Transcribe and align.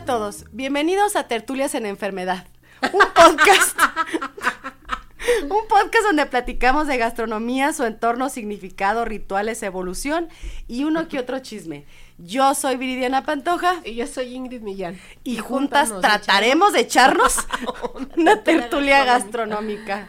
A 0.00 0.04
todos, 0.06 0.46
bienvenidos 0.52 1.14
a 1.14 1.24
Tertulias 1.24 1.74
en 1.74 1.84
Enfermedad, 1.84 2.46
un 2.90 3.02
podcast. 3.14 3.78
un 5.42 5.68
podcast 5.68 6.04
donde 6.06 6.24
platicamos 6.24 6.86
de 6.86 6.96
gastronomía, 6.96 7.74
su 7.74 7.84
entorno, 7.84 8.30
significado, 8.30 9.04
rituales, 9.04 9.62
evolución 9.62 10.30
y 10.66 10.84
uno 10.84 11.06
que 11.08 11.18
otro 11.18 11.40
chisme. 11.40 11.84
Yo 12.16 12.54
soy 12.54 12.76
Viridiana 12.76 13.24
Pantoja. 13.24 13.76
Y 13.84 13.94
yo 13.94 14.06
soy 14.06 14.34
Ingrid 14.34 14.62
Millán. 14.62 14.98
Y, 15.22 15.36
juntas, 15.36 15.92
trataremos 16.00 16.72
de 16.72 16.80
echarnos 16.80 17.36
una 18.16 18.42
tertulia 18.42 19.04
gastronómica. 19.04 20.08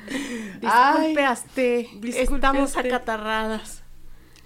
Disculpe, 2.00 2.34
estamos 2.38 2.78
acatarradas. 2.78 3.81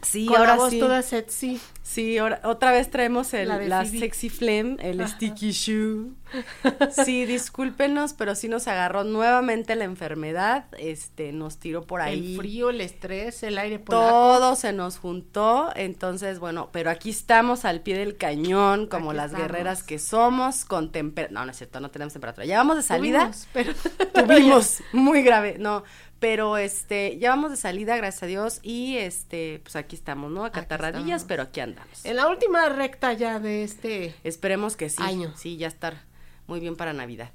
Sí, 0.05 0.27
Con 0.27 0.37
ahora 0.37 0.51
la 0.51 0.57
voz 0.57 0.69
sí. 0.71 0.79
toda 0.79 1.01
sexy. 1.01 1.59
Sí, 1.81 2.17
ahora, 2.17 2.41
otra 2.43 2.71
vez 2.71 2.89
traemos 2.89 3.33
el, 3.33 3.47
La 3.69 3.85
sexy 3.85 4.29
flame, 4.29 4.77
el 4.79 5.07
sticky 5.07 5.51
shoe. 5.51 6.11
Sí, 6.91 7.25
discúlpenos, 7.25 8.13
pero 8.13 8.35
sí 8.35 8.47
nos 8.49 8.67
agarró 8.67 9.03
nuevamente 9.03 9.75
la 9.75 9.85
enfermedad, 9.85 10.65
este, 10.77 11.31
nos 11.31 11.57
tiró 11.57 11.83
por 11.83 12.01
ahí. 12.01 12.33
El 12.33 12.37
frío, 12.37 12.69
el 12.71 12.81
estrés, 12.81 13.43
el 13.43 13.57
aire 13.57 13.79
polaco. 13.79 14.05
Todo 14.05 14.55
se 14.55 14.73
nos 14.73 14.97
juntó, 14.97 15.71
entonces, 15.75 16.39
bueno, 16.39 16.69
pero 16.73 16.89
aquí 16.89 17.11
estamos 17.11 17.63
al 17.63 17.81
pie 17.81 17.97
del 17.97 18.17
cañón, 18.17 18.87
como 18.87 19.11
Aquí 19.11 19.17
las 19.17 19.25
estamos. 19.27 19.47
guerreras 19.47 19.83
que 19.83 19.99
somos, 19.99 20.65
con 20.65 20.91
temperatura, 20.91 21.39
no, 21.39 21.45
no 21.45 21.51
es 21.51 21.57
cierto, 21.57 21.79
no 21.79 21.91
tenemos 21.91 22.13
temperatura, 22.13 22.45
ya 22.45 22.57
vamos 22.57 22.77
de 22.77 22.83
salida, 22.83 23.19
Tuvimos, 23.19 23.47
pero 23.53 23.73
tuvimos, 24.25 24.83
muy 24.91 25.21
grave, 25.21 25.57
no, 25.59 25.83
pero 26.19 26.57
este, 26.57 27.17
ya 27.17 27.29
vamos 27.29 27.51
de 27.51 27.57
salida, 27.57 27.97
gracias 27.97 28.23
a 28.23 28.25
Dios, 28.25 28.59
y 28.63 28.97
este, 28.97 29.59
pues 29.63 29.75
aquí 29.75 29.95
estamos, 29.95 30.31
¿no? 30.31 30.45
Acatarradillas, 30.45 31.23
pero 31.23 31.43
aquí 31.43 31.59
andamos. 31.59 32.05
en 32.05 32.15
la 32.15 32.27
última 32.27 32.69
recta 32.69 33.13
ya 33.13 33.39
de 33.39 33.63
este. 33.63 34.15
Esperemos 34.23 34.75
que 34.75 34.89
sí, 34.89 35.03
Año. 35.03 35.33
sí, 35.35 35.57
ya 35.57 35.67
estar 35.67 36.03
muy 36.47 36.59
bien 36.59 36.75
para 36.75 36.93
Navidad. 36.93 37.31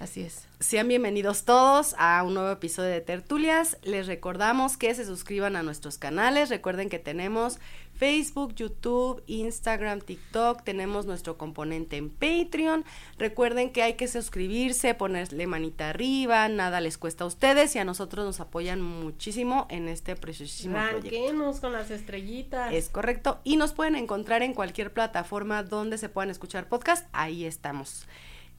Así 0.00 0.22
es. 0.22 0.46
Sean 0.64 0.88
bienvenidos 0.88 1.44
todos 1.44 1.94
a 1.98 2.22
un 2.22 2.32
nuevo 2.32 2.50
episodio 2.50 2.88
de 2.88 3.02
Tertulias. 3.02 3.76
Les 3.82 4.06
recordamos 4.06 4.78
que 4.78 4.94
se 4.94 5.04
suscriban 5.04 5.56
a 5.56 5.62
nuestros 5.62 5.98
canales. 5.98 6.48
Recuerden 6.48 6.88
que 6.88 6.98
tenemos 6.98 7.58
Facebook, 7.92 8.54
YouTube, 8.54 9.22
Instagram, 9.26 10.00
TikTok. 10.00 10.62
Tenemos 10.62 11.04
nuestro 11.04 11.36
componente 11.36 11.98
en 11.98 12.08
Patreon. 12.08 12.86
Recuerden 13.18 13.74
que 13.74 13.82
hay 13.82 13.94
que 13.94 14.08
suscribirse, 14.08 14.94
ponerle 14.94 15.46
manita 15.46 15.90
arriba. 15.90 16.48
Nada 16.48 16.80
les 16.80 16.96
cuesta 16.96 17.24
a 17.24 17.26
ustedes 17.26 17.76
y 17.76 17.78
a 17.78 17.84
nosotros 17.84 18.24
nos 18.24 18.40
apoyan 18.40 18.80
muchísimo 18.80 19.66
en 19.68 19.86
este 19.86 20.16
preciosísimo 20.16 20.76
proyecto. 20.76 21.10
Ranquenos 21.10 21.60
con 21.60 21.74
las 21.74 21.90
estrellitas. 21.90 22.72
Es 22.72 22.88
correcto. 22.88 23.38
Y 23.44 23.58
nos 23.58 23.74
pueden 23.74 23.96
encontrar 23.96 24.42
en 24.42 24.54
cualquier 24.54 24.94
plataforma 24.94 25.62
donde 25.62 25.98
se 25.98 26.08
puedan 26.08 26.30
escuchar 26.30 26.70
podcast. 26.70 27.06
Ahí 27.12 27.44
estamos, 27.44 28.06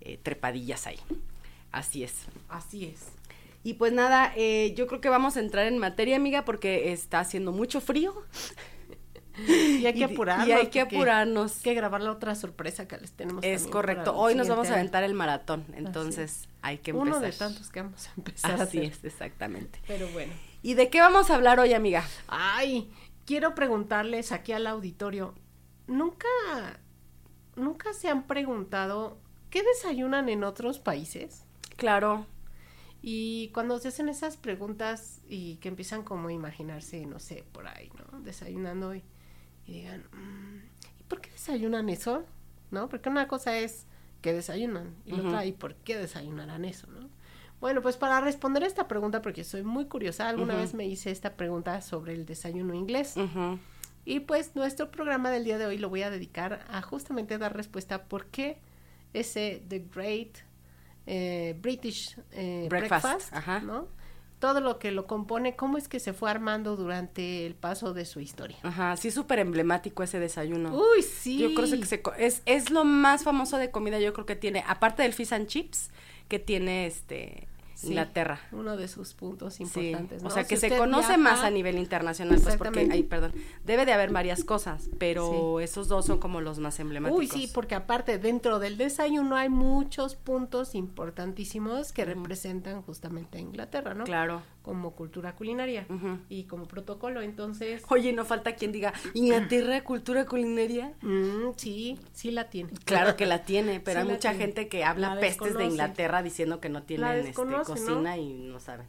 eh, 0.01 0.19
trepadillas 0.21 0.85
ahí. 0.85 0.99
Así 1.75 2.03
es. 2.05 2.25
Así 2.47 2.85
es. 2.85 3.07
Y 3.63 3.73
pues 3.73 3.91
nada, 3.91 4.31
eh, 4.37 4.73
yo 4.77 4.87
creo 4.87 5.01
que 5.01 5.09
vamos 5.09 5.35
a 5.35 5.41
entrar 5.41 5.65
en 5.65 5.77
materia, 5.77 6.15
amiga, 6.15 6.45
porque 6.45 6.93
está 6.93 7.19
haciendo 7.19 7.51
mucho 7.51 7.81
frío. 7.81 8.13
Y 9.37 9.85
hay 9.85 9.93
que 9.93 10.05
apurarnos. 10.05 10.47
Y 10.47 10.53
hay 10.53 10.67
que 10.67 10.79
apurarnos. 10.79 11.57
Hay 11.57 11.63
que 11.63 11.73
grabar 11.73 11.99
la 12.01 12.13
otra 12.13 12.35
sorpresa 12.35 12.87
que 12.87 12.97
les 12.97 13.11
tenemos. 13.11 13.43
Es 13.43 13.67
correcto. 13.67 14.15
Hoy 14.15 14.33
nos 14.33 14.47
vamos 14.47 14.69
a 14.69 14.75
aventar 14.75 15.03
el 15.03 15.13
maratón, 15.13 15.65
entonces 15.73 16.47
hay 16.61 16.77
que 16.77 16.91
empezar. 16.91 17.17
Uno 17.17 17.19
de 17.19 17.33
tantos 17.33 17.69
que 17.69 17.81
vamos 17.81 18.07
a 18.07 18.13
empezar 18.15 18.61
Así 18.61 18.79
es, 18.79 19.03
exactamente. 19.03 19.81
Pero 19.87 20.07
bueno. 20.13 20.31
¿Y 20.61 20.75
de 20.75 20.89
qué 20.89 21.01
vamos 21.01 21.29
a 21.29 21.35
hablar 21.35 21.59
hoy, 21.59 21.73
amiga? 21.73 22.05
Ay, 22.29 22.89
quiero 23.25 23.55
preguntarles 23.55 24.31
aquí 24.31 24.53
al 24.53 24.67
auditorio, 24.67 25.35
¿nunca, 25.87 26.29
nunca 27.57 27.91
se 27.91 28.07
han 28.07 28.27
preguntado 28.27 29.19
qué 29.49 29.63
desayunan 29.63 30.29
en 30.29 30.45
otros 30.45 30.79
países? 30.79 31.44
Claro. 31.75 32.25
Y 33.01 33.49
cuando 33.49 33.77
se 33.79 33.89
hacen 33.89 34.09
esas 34.09 34.35
preguntas 34.37 35.21
y 35.29 35.57
que 35.57 35.67
empiezan 35.67 36.03
como 36.03 36.29
a 36.29 36.33
imaginarse, 36.33 37.05
no 37.05 37.19
sé, 37.19 37.43
por 37.51 37.67
ahí, 37.67 37.91
¿no? 38.11 38.19
Desayunando 38.21 38.95
y, 38.95 39.03
y 39.67 39.73
digan, 39.73 40.03
"Mm, 40.11 40.57
¿y 40.99 41.03
por 41.07 41.21
qué 41.21 41.29
desayunan 41.31 41.89
eso? 41.89 42.23
¿No? 42.71 42.89
Porque 42.89 43.09
una 43.09 43.27
cosa 43.27 43.57
es 43.59 43.85
que 44.21 44.33
desayunan 44.33 44.95
y 45.05 45.11
la 45.11 45.17
otra, 45.27 45.45
¿y 45.45 45.51
por 45.51 45.75
qué 45.75 45.97
desayunarán 45.97 46.65
eso? 46.65 46.87
¿no? 46.87 47.07
Bueno, 47.61 47.81
pues 47.83 47.95
para 47.95 48.19
responder 48.21 48.63
esta 48.63 48.87
pregunta, 48.87 49.21
porque 49.21 49.43
soy 49.43 49.61
muy 49.63 49.85
curiosa, 49.85 50.27
alguna 50.27 50.55
vez 50.55 50.73
me 50.73 50.85
hice 50.87 51.11
esta 51.11 51.35
pregunta 51.35 51.79
sobre 51.81 52.13
el 52.13 52.25
desayuno 52.25 52.73
inglés. 52.73 53.15
Y 54.03 54.21
pues 54.21 54.55
nuestro 54.55 54.89
programa 54.89 55.29
del 55.29 55.43
día 55.43 55.57
de 55.59 55.67
hoy 55.67 55.77
lo 55.77 55.89
voy 55.89 56.01
a 56.01 56.09
dedicar 56.09 56.65
a 56.69 56.81
justamente 56.81 57.37
dar 57.37 57.55
respuesta 57.55 57.95
a 57.95 58.03
por 58.05 58.25
qué 58.27 58.57
ese 59.13 59.63
The 59.67 59.85
Great 59.93 60.39
eh, 61.07 61.55
British 61.61 62.17
eh, 62.31 62.67
Breakfast, 62.69 63.05
Breakfast, 63.05 63.33
ajá. 63.33 63.59
¿no? 63.59 63.87
Todo 64.39 64.59
lo 64.59 64.79
que 64.79 64.91
lo 64.91 65.07
compone, 65.07 65.55
cómo 65.55 65.77
es 65.77 65.87
que 65.87 65.99
se 65.99 66.13
fue 66.13 66.29
armando 66.29 66.75
durante 66.75 67.45
el 67.45 67.55
paso 67.55 67.93
de 67.93 68.05
su 68.05 68.19
historia. 68.19 68.57
Ajá, 68.63 68.97
sí, 68.97 69.09
súper 69.09 69.39
emblemático 69.39 70.03
ese 70.03 70.19
desayuno. 70.19 70.75
Uy, 70.75 71.01
sí. 71.01 71.37
Yo 71.37 71.53
creo 71.53 71.69
que 71.69 71.85
se 71.85 72.01
es, 72.17 72.41
es 72.45 72.69
lo 72.69 72.83
más 72.83 73.23
famoso 73.23 73.57
de 73.57 73.71
comida, 73.71 73.99
yo 73.99 74.13
creo 74.13 74.25
que 74.25 74.35
tiene, 74.35 74.63
aparte 74.67 75.03
del 75.03 75.13
fish 75.13 75.33
and 75.33 75.47
chips, 75.47 75.89
que 76.27 76.39
tiene 76.39 76.85
este 76.85 77.47
Sí, 77.75 77.87
Inglaterra. 77.89 78.39
Uno 78.51 78.77
de 78.77 78.87
sus 78.87 79.13
puntos 79.13 79.55
Sí, 79.55 79.63
importantes. 79.63 80.23
o 80.23 80.29
sea 80.29 80.43
Si 80.43 80.49
que 80.49 80.57
se 80.57 80.75
conoce 80.77 81.09
viaja- 81.09 81.17
más 81.17 81.43
a 81.43 81.49
nivel 81.49 81.77
internacional, 81.77 82.39
pues 82.41 82.55
porque, 82.57 82.87
ay, 82.91 83.03
perdón, 83.03 83.33
debe 83.65 83.85
de 83.85 83.93
haber 83.93 84.11
varias 84.11 84.43
cosas, 84.43 84.89
pero 84.97 85.59
esos 85.59 85.87
dos 85.89 86.05
son 86.05 86.19
como 86.19 86.39
los 86.41 86.57
más 86.59 86.79
emblemáticos. 86.79 87.19
Uy, 87.19 87.27
sí, 87.27 87.51
porque 87.53 87.75
aparte 87.75 88.17
dentro 88.17 88.59
del 88.59 88.77
desayuno 88.77 89.35
hay 89.35 89.49
muchos 89.49 90.15
puntos 90.15 90.73
importantísimos 90.73 91.91
que 91.91 92.05
representan 92.05 92.81
justamente 92.81 93.37
a 93.37 93.41
Inglaterra, 93.41 93.93
¿no? 93.93 94.05
Claro. 94.05 94.41
Como 94.65 94.95
cultura 94.95 95.35
culinaria 95.35 95.85
y 96.27 96.45
como 96.45 96.67
protocolo. 96.67 97.21
Entonces, 97.21 97.83
Oye, 97.89 98.13
no 98.13 98.25
falta 98.25 98.55
quien 98.55 98.71
diga, 98.71 98.93
¿Inglaterra 99.13 99.83
cultura 99.83 100.25
culinaria? 100.25 100.91
mm, 101.03 101.51
sí, 101.55 101.99
sí 102.13 102.31
la 102.31 102.49
tiene. 102.49 102.71
Claro 102.83 103.15
que 103.15 103.27
la 103.27 103.43
tiene, 103.45 103.79
pero 103.79 104.01
Sí 104.01 104.07
hay 104.07 104.11
mucha 104.15 104.29
tiene. 104.31 104.43
gente 104.45 104.67
que 104.67 104.83
habla 104.83 105.13
La 105.13 105.21
pestes 105.21 105.55
de. 105.55 105.65
Inglaterra 105.65 106.23
diciendo 106.23 106.59
que 106.59 106.69
no 106.69 106.81
tienen 106.81 107.27
este, 107.27 107.33
cocina 107.33 108.17
y 108.17 108.33
no 108.33 108.59
saben. 108.59 108.87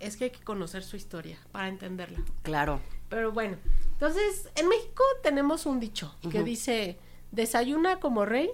Es 0.00 0.16
que 0.16 0.24
hay 0.24 0.30
que 0.30 0.42
conocer 0.42 0.82
su 0.82 0.96
historia 0.96 1.38
para 1.52 1.68
entenderla. 1.68 2.18
Claro. 2.42 2.80
Pero 3.08 3.30
bueno, 3.30 3.58
entonces 3.92 4.48
en 4.56 4.68
México 4.68 5.04
tenemos 5.22 5.66
un 5.66 5.78
dicho 5.78 6.12
que 6.32 6.42
dice, 6.42 6.98
desayuna 7.30 8.00
como 8.00 8.24
rey, 8.24 8.50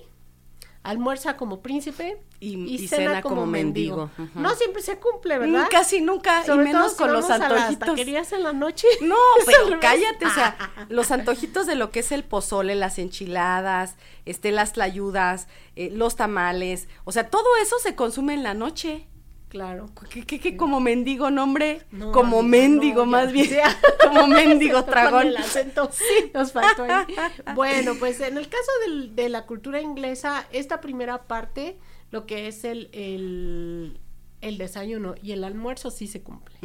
almuerza 0.82 1.36
como 1.36 1.60
príncipe 1.60 2.22
Y- 2.40 2.54
y, 2.54 2.74
y 2.76 2.88
cena, 2.88 3.10
cena 3.10 3.22
como, 3.22 3.34
como 3.36 3.46
mendigo. 3.46 4.10
No 4.34 4.54
siempre 4.54 4.80
se 4.80 4.96
cumple, 4.98 5.38
¿verdad? 5.38 5.66
Mm, 5.66 5.70
Casi 5.70 6.00
nunca, 6.00 6.44
Sobre 6.44 6.62
y 6.62 6.66
menos 6.68 6.96
todo 6.96 7.06
con 7.06 7.12
los 7.12 7.28
antojitos. 7.28 7.88
taquerías 7.88 8.32
en 8.32 8.42
la 8.44 8.52
noche. 8.52 8.86
No, 9.02 9.16
pero 9.44 9.78
cállate, 9.80 10.24
o 10.26 10.30
sea, 10.30 10.56
los 10.88 11.10
antojitos 11.10 11.66
de 11.66 11.74
lo 11.74 11.90
que 11.90 12.00
es 12.00 12.12
el 12.12 12.24
pozole, 12.24 12.74
las 12.76 12.98
enchiladas, 12.98 13.96
este, 14.24 14.52
las 14.52 14.72
tlayudas, 14.72 15.48
eh, 15.76 15.90
los 15.92 16.16
tamales, 16.16 16.88
o 17.04 17.12
sea, 17.12 17.28
todo 17.28 17.44
eso 17.60 17.76
se 17.80 17.94
consume 17.94 18.34
en 18.34 18.42
la 18.42 18.54
noche. 18.54 19.06
Claro. 19.48 19.86
¿Qué, 20.10 20.24
qué, 20.26 20.38
qué, 20.40 20.56
como 20.56 20.78
mendigo 20.80 21.30
nombre? 21.30 21.82
No, 21.90 22.12
como 22.12 22.42
mendigo, 22.42 23.06
no, 23.06 23.10
más 23.12 23.32
bien. 23.32 23.46
Sí. 23.48 23.56
como 24.06 24.26
mendigo 24.26 24.84
tragón. 24.84 25.28
el 25.28 25.36
acento 25.38 25.90
nos 26.34 26.52
faltó 26.52 26.82
ahí. 26.84 27.14
Bueno, 27.54 27.94
pues 27.98 28.20
en 28.20 28.36
el 28.36 28.48
caso 28.48 28.70
del- 28.86 29.16
de 29.16 29.28
la 29.30 29.46
cultura 29.46 29.80
inglesa, 29.80 30.46
esta 30.52 30.80
primera 30.82 31.24
parte, 31.26 31.78
lo 32.10 32.26
que 32.26 32.46
es 32.48 32.64
el, 32.64 32.90
el, 32.92 33.98
el 34.42 34.58
desayuno 34.58 35.14
y 35.22 35.32
el 35.32 35.44
almuerzo 35.44 35.90
sí 35.90 36.06
se 36.06 36.22
cumple. 36.22 36.56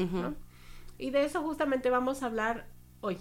Y 0.98 1.10
de 1.12 1.24
eso 1.26 1.42
justamente 1.42 1.90
vamos 1.90 2.22
a 2.22 2.26
hablar 2.28 2.68
hoy. 3.02 3.18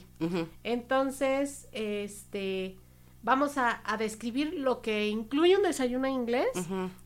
Entonces, 0.65 1.69
este, 1.73 2.77
vamos 3.23 3.59
a, 3.59 3.81
a 3.85 3.97
describir 3.97 4.55
lo 4.57 4.81
que 4.83 5.09
incluye 5.09 5.57
un 5.57 5.63
desayuno 5.63 6.09
inglés. 6.09 6.49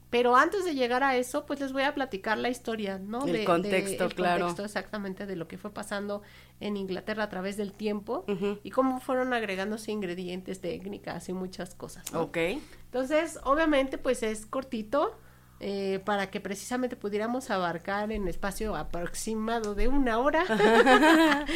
Pero 0.08 0.36
antes 0.36 0.64
de 0.64 0.74
llegar 0.74 1.02
a 1.02 1.16
eso, 1.16 1.46
pues 1.46 1.58
les 1.60 1.72
voy 1.72 1.82
a 1.82 1.94
platicar 1.94 2.38
la 2.38 2.48
historia, 2.48 2.98
¿no? 2.98 3.26
El 3.26 3.32
de, 3.32 3.44
contexto, 3.44 4.04
el 4.04 4.14
claro. 4.14 4.46
contexto 4.46 4.64
exactamente 4.64 5.26
de 5.26 5.34
lo 5.34 5.48
que 5.48 5.58
fue 5.58 5.72
pasando 5.72 6.22
en 6.60 6.76
Inglaterra 6.76 7.24
a 7.24 7.28
través 7.28 7.56
del 7.56 7.72
tiempo 7.72 8.24
y 8.62 8.70
cómo 8.70 9.00
fueron 9.00 9.32
agregándose 9.32 9.90
ingredientes, 9.90 10.60
técnicas 10.60 11.28
y 11.28 11.32
muchas 11.32 11.74
cosas. 11.74 12.12
¿no? 12.12 12.22
Ok. 12.22 12.36
Entonces, 12.84 13.40
obviamente, 13.44 13.98
pues 13.98 14.22
es 14.22 14.46
cortito 14.46 15.18
eh, 15.60 16.00
para 16.04 16.30
que 16.30 16.40
precisamente 16.40 16.96
pudiéramos 16.96 17.50
abarcar 17.50 18.12
en 18.12 18.28
espacio 18.28 18.76
aproximado 18.76 19.74
de 19.74 19.88
una 19.88 20.18
hora. 20.18 20.44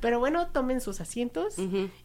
Pero 0.00 0.18
bueno, 0.18 0.48
tomen 0.48 0.80
sus 0.80 1.00
asientos 1.00 1.56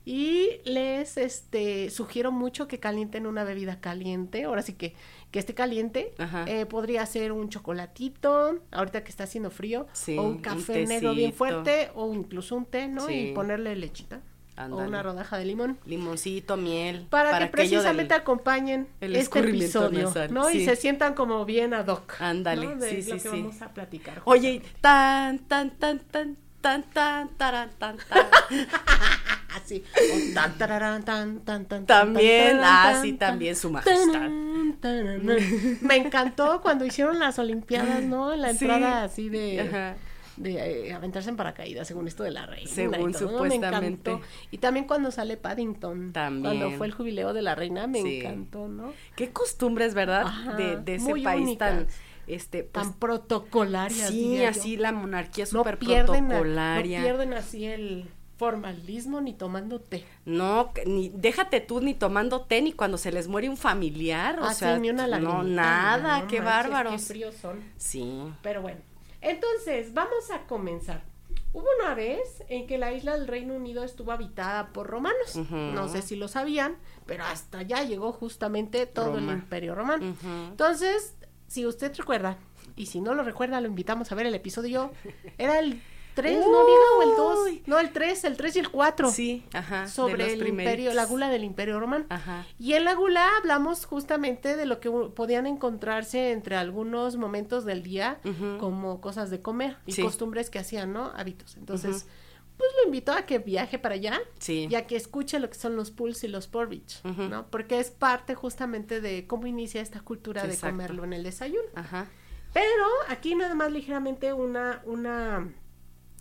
y 0.06 0.50
les 0.66 1.18
este 1.18 1.90
sugiero 1.90 2.32
mucho 2.32 2.68
que 2.68 2.80
calienten 2.80 3.28
una 3.28 3.44
bebida 3.44 3.80
caliente. 3.80 4.46
Ahora 4.46 4.62
sí 4.62 4.74
que 4.74 4.94
que 5.32 5.40
esté 5.40 5.54
caliente. 5.54 6.14
Eh, 6.46 6.66
podría 6.66 7.06
ser 7.06 7.32
un 7.32 7.50
chocolatito, 7.50 8.60
ahorita 8.72 9.04
que 9.04 9.10
está 9.10 9.24
haciendo 9.24 9.50
frío, 9.50 9.88
Sí, 9.94 10.18
o 10.18 10.24
un 10.24 10.32
un 10.32 10.38
café 10.40 10.86
negro 10.86 11.14
bien 11.14 11.34
fuerte, 11.34 11.90
o 11.96 12.14
incluso 12.14 12.56
un 12.56 12.66
té, 12.66 12.88
¿no? 12.88 13.08
Sí. 13.08 13.30
Y 13.30 13.34
ponerle 13.34 13.76
lechita. 13.76 14.22
O 14.58 14.62
Ándale. 14.62 14.88
una 14.90 15.02
rodaja 15.04 15.38
de 15.38 15.46
limón 15.46 15.78
Limoncito, 15.86 16.56
miel. 16.58 17.08
para, 17.10 17.40
que 17.40 17.48
precisamente 17.48 18.14
del- 18.14 18.22
acompañen 18.22 18.88
el 19.00 19.16
este 19.16 19.40
episodio, 19.40 20.04
nasal, 20.08 20.34
¿no? 20.34 20.50
Y 20.52 20.66
se 20.66 20.76
sientan 20.76 21.14
como 21.16 21.46
bien 21.46 21.74
ad 21.74 21.88
hoc. 21.88 22.20
Ándale, 22.22 22.66
¿no? 22.68 22.76
De 22.76 22.90
sí, 22.90 22.96
lo 22.98 23.04
sí, 23.04 23.12
que 23.12 23.20
sí. 23.20 23.28
vamos 23.42 23.62
a 23.62 23.70
platicar. 23.70 24.22
Oye, 24.26 24.62
tan, 24.82 25.40
tan, 25.40 25.72
tan, 25.80 26.00
tan, 26.00 26.38
tan, 26.62 26.84
tan, 26.84 27.30
taran, 27.38 27.70
tan, 27.80 27.98
tan. 27.98 28.26
así. 29.56 29.84
O 29.96 30.34
tan, 30.34 30.58
tararán, 30.58 31.04
tan, 31.04 31.40
tan, 31.40 31.66
tan, 31.66 31.86
También, 31.86 32.58
tan, 32.60 32.64
ah, 32.66 32.90
tan, 32.94 33.02
sí, 33.02 33.14
tan, 33.14 33.30
también 33.32 33.56
su 33.56 33.70
majestad. 33.72 34.12
tan. 34.80 35.26
Me 35.82 35.96
encantó 35.96 36.62
cuando 36.62 36.86
hicieron 36.86 37.20
las 37.20 37.40
olimpiadas, 37.40 38.04
¿no? 38.04 38.36
La 38.36 38.54
Sí. 38.54 38.66
entrada 38.66 39.04
así 39.04 39.30
de 39.30 39.62
Ajá. 39.62 39.96
De 40.38 40.88
eh, 40.88 40.94
aventarse 40.94 41.30
en 41.30 41.36
paracaídas, 41.38 41.88
según 41.88 42.08
esto 42.08 42.24
de 42.24 42.32
la 42.32 42.46
reina. 42.46 42.70
Según 42.70 43.10
y 43.10 43.14
todo, 43.14 43.26
¿no? 43.32 43.44
Me 43.44 43.50
supuestamente. 43.52 44.20
Y 44.52 44.58
también 44.60 44.86
cuando 44.88 45.12
sale 45.12 45.38
Paddington. 45.38 46.12
También. 46.14 46.58
Cuando 46.60 46.78
fue 46.78 46.88
el 46.88 46.94
jubileo 46.94 47.34
de 47.34 47.42
la 47.42 47.56
reina, 47.56 47.88
me 47.88 48.02
Sí. 48.02 48.20
encantó, 48.20 48.68
¿no? 48.68 48.94
Qué 49.16 49.32
costumbres, 49.32 49.94
¿verdad? 49.94 50.24
Ajá, 50.28 50.54
de, 50.56 50.78
de 50.78 50.96
ese 50.96 51.14
país 51.22 51.58
tan, 51.58 51.88
este, 52.28 52.64
pues, 52.64 52.86
Tan 52.86 52.94
protocolarias. 53.00 54.10
sí, 54.10 54.38
yo. 54.38 54.48
así 54.50 54.78
la 54.78 54.92
monarquía 54.92 55.46
no 55.52 55.62
a- 55.62 55.64
protocolaria. 55.64 57.00
no 57.00 57.06
pierden 57.06 57.34
así 57.34 57.66
el 57.66 58.06
formalismo 58.38 59.22
ni 59.22 59.34
tomando 59.34 59.80
té. 59.80 60.04
No, 60.26 60.72
ni, 60.88 61.10
déjate 61.14 61.62
tú 61.62 61.80
ni 61.80 61.94
tomando 61.94 62.42
té 62.42 62.62
ni 62.62 62.72
cuando 62.74 62.98
se 62.98 63.12
les 63.12 63.28
muere 63.28 63.48
un 63.50 63.58
familiar, 63.58 64.40
o 64.40 64.46
Ah, 64.46 64.54
sí, 64.54 64.60
sea, 64.62 64.80
ni 64.80 64.90
una 64.90 65.06
no, 65.20 65.44
nada, 65.44 66.22
no 66.22 66.28
qué 66.28 66.42
manches, 66.42 66.44
bárbaros. 66.46 66.94
Qué 66.94 67.00
fríos 67.08 67.36
son. 67.36 67.60
Sí, 67.78 68.24
Pero 68.42 68.62
bueno, 68.64 68.80
entonces 69.22 69.94
vamos 69.94 70.32
a 70.32 70.46
comenzar. 70.48 71.04
Hubo 71.54 71.66
una 71.84 71.96
vez 71.96 72.44
en 72.48 72.66
que 72.66 72.78
la 72.78 72.94
isla 72.94 73.18
del 73.18 73.28
Reino 73.28 73.54
Unido 73.54 73.84
estuvo 73.84 74.12
habitada 74.14 74.72
por 74.72 74.88
romanos. 74.88 75.36
No 75.50 75.90
sé 75.90 76.02
si 76.02 76.16
lo 76.16 76.28
sabían, 76.28 76.78
pero 77.06 77.26
hasta 77.26 77.60
allá 77.60 77.84
llegó 77.84 78.14
justamente 78.14 78.86
todo 78.86 79.16
Roma. 79.16 79.34
el 79.34 79.40
imperio 79.40 79.76
romano. 79.76 80.16
Entonces, 80.50 81.16
si 81.48 81.66
usted 81.66 81.94
recuerda, 81.98 82.38
y 82.78 82.86
si 82.86 83.02
no 83.02 83.14
lo 83.14 83.24
recuerda, 83.24 83.60
lo 83.60 83.68
invitamos 83.68 84.12
a 84.12 84.16
ver 84.16 84.28
el 84.28 84.36
episodio. 84.36 84.92
Era 85.38 85.60
el 85.60 85.82
3, 86.16 86.38
no 86.40 86.66
diga, 86.66 86.84
o 86.98 87.02
el 87.04 87.10
2. 87.16 87.40
Uy. 87.46 87.64
No, 87.66 87.80
el 87.80 87.92
3, 87.92 88.24
el 88.26 88.38
3 88.38 88.56
y 88.56 88.60
el 88.60 88.70
4. 88.70 89.10
sí, 89.12 89.44
ajá, 89.54 89.88
Sobre 89.88 90.34
el 90.34 90.48
imperio, 90.48 90.94
la 90.94 91.06
gula 91.06 91.30
del 91.30 91.44
imperio 91.44 91.80
romano. 91.80 92.06
Ajá, 92.10 92.46
Y 92.60 92.74
en 92.74 92.84
la 92.86 92.94
gula 92.96 93.28
hablamos 93.38 93.86
justamente 93.86 94.56
de 94.56 94.66
lo 94.66 94.80
que 94.80 94.90
podían 94.92 95.48
encontrarse 95.48 96.32
entre 96.32 96.56
algunos 96.56 97.16
momentos 97.18 97.66
del 97.66 97.84
día, 97.84 98.20
como 98.60 99.02
cosas 99.02 99.30
de 99.30 99.42
comer 99.42 99.78
y 99.86 99.94
Sí. 99.94 100.02
costumbres 100.04 100.50
que 100.50 100.60
hacían, 100.60 100.94
¿no? 100.94 101.12
Hábitos. 101.16 101.56
Entonces, 101.58 102.06
pues 102.58 102.70
lo 102.80 102.86
invito 102.86 103.12
a 103.12 103.24
que 103.26 103.40
viaje 103.40 103.80
para 103.80 103.96
allá 103.96 104.20
sí, 104.38 104.68
y 104.70 104.76
a 104.76 104.86
que 104.86 104.96
escuche 104.96 105.40
lo 105.40 105.50
que 105.50 105.56
son 105.56 105.76
los 105.76 105.90
pulls 105.90 106.24
y 106.24 106.28
los 106.28 106.48
porridge. 106.48 107.02
¿no? 107.04 107.48
Porque 107.50 107.80
es 107.80 107.90
parte 107.90 108.36
justamente 108.36 109.02
de 109.02 109.26
cómo 109.26 109.48
inicia 109.48 109.82
esta 109.82 110.02
cultura 110.02 110.46
de 110.46 110.56
comerlo 110.58 111.04
en 111.04 111.14
el 111.14 111.24
desayuno. 111.24 111.68
ajá, 111.74 112.08
Pero 112.54 112.86
aquí 113.08 113.34
nada 113.34 113.56
más 113.56 113.72
ligeramente 113.72 114.34
una, 114.34 114.82
una, 114.86 115.52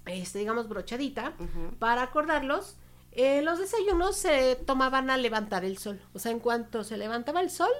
este, 0.07 0.39
digamos, 0.39 0.69
brochadita 0.69 1.35
ujú. 1.39 1.75
para 1.79 2.03
acordarlos. 2.03 2.77
eh, 3.13 3.43
los 3.43 3.59
desayunos 3.59 4.17
se 4.17 4.57
tomaban 4.57 5.11
al 5.11 5.23
levantar 5.23 5.65
el 5.65 5.79
sol. 5.79 6.01
O 6.15 6.19
sea, 6.19 6.31
en 6.33 6.39
cuanto 6.39 6.85
se 6.85 6.97
levantaba 6.97 7.41
el 7.41 7.51
sol, 7.51 7.73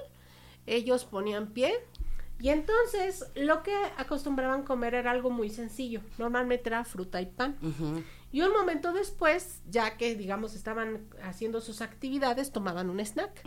ellos 0.65 1.05
ponían 1.05 1.47
pie. 1.47 1.73
Y 2.39 2.49
entonces 2.49 3.25
lo 3.35 3.61
que 3.61 3.75
acostumbraban 3.97 4.63
comer 4.63 4.95
era 4.95 5.11
algo 5.11 5.29
muy 5.29 5.49
sencillo. 5.51 6.01
Normalmente 6.17 6.69
era 6.69 6.83
fruta 6.83 7.21
y 7.21 7.27
pan. 7.27 7.55
Y 8.31 8.41
un 8.41 8.51
momento 8.51 8.93
después, 8.93 9.61
ya 9.69 9.97
que 9.97 10.15
digamos 10.15 10.55
estaban 10.55 11.05
haciendo 11.23 11.61
sus 11.61 11.81
actividades, 11.81 12.51
tomaban 12.51 12.89
un 12.89 12.99
snack. 12.99 13.43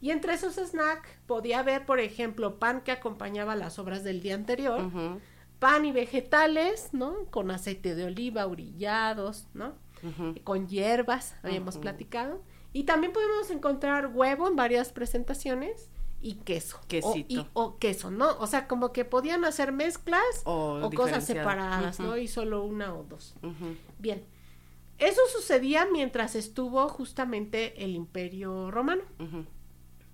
Y 0.00 0.10
entre 0.10 0.34
esos 0.34 0.56
snacks 0.56 1.08
podía 1.26 1.60
haber, 1.60 1.86
por 1.86 2.00
ejemplo, 2.00 2.58
pan 2.58 2.80
que 2.80 2.90
acompañaba 2.90 3.54
las 3.54 3.78
obras 3.78 4.02
del 4.02 4.22
día 4.22 4.34
anterior. 4.34 4.90
Pan 5.62 5.84
y 5.84 5.92
vegetales, 5.92 6.88
¿no? 6.92 7.24
Con 7.30 7.52
aceite 7.52 7.94
de 7.94 8.04
oliva, 8.06 8.46
orillados, 8.46 9.46
¿no? 9.54 9.74
Ujú. 10.02 10.34
Con 10.42 10.66
hierbas, 10.66 11.36
habíamos 11.44 11.78
platicado. 11.78 12.42
Y 12.72 12.82
también 12.82 13.12
podemos 13.12 13.48
encontrar 13.50 14.08
huevo 14.08 14.48
en 14.48 14.56
varias 14.56 14.92
presentaciones 14.92 15.88
y 16.20 16.34
queso. 16.34 16.78
O, 16.82 16.86
Quesito. 16.88 17.24
y- 17.28 17.46
o 17.52 17.78
queso, 17.78 18.10
¿no? 18.10 18.36
O 18.40 18.46
sea, 18.48 18.66
como 18.66 18.92
que 18.92 19.04
podían 19.04 19.44
hacer 19.44 19.70
mezclas 19.70 20.22
O 20.44 20.80
o 20.82 20.90
cosas 20.90 21.24
separadas, 21.24 22.00
¿no? 22.00 22.16
Y 22.16 22.26
solo 22.26 22.64
una 22.64 22.92
o 22.94 23.04
dos. 23.04 23.34
Bien. 24.00 24.24
Eso 24.98 25.20
sucedía 25.32 25.86
mientras 25.92 26.34
estuvo 26.34 26.88
justamente 26.88 27.84
el 27.84 27.94
Imperio 27.94 28.70
Romano. 28.72 29.02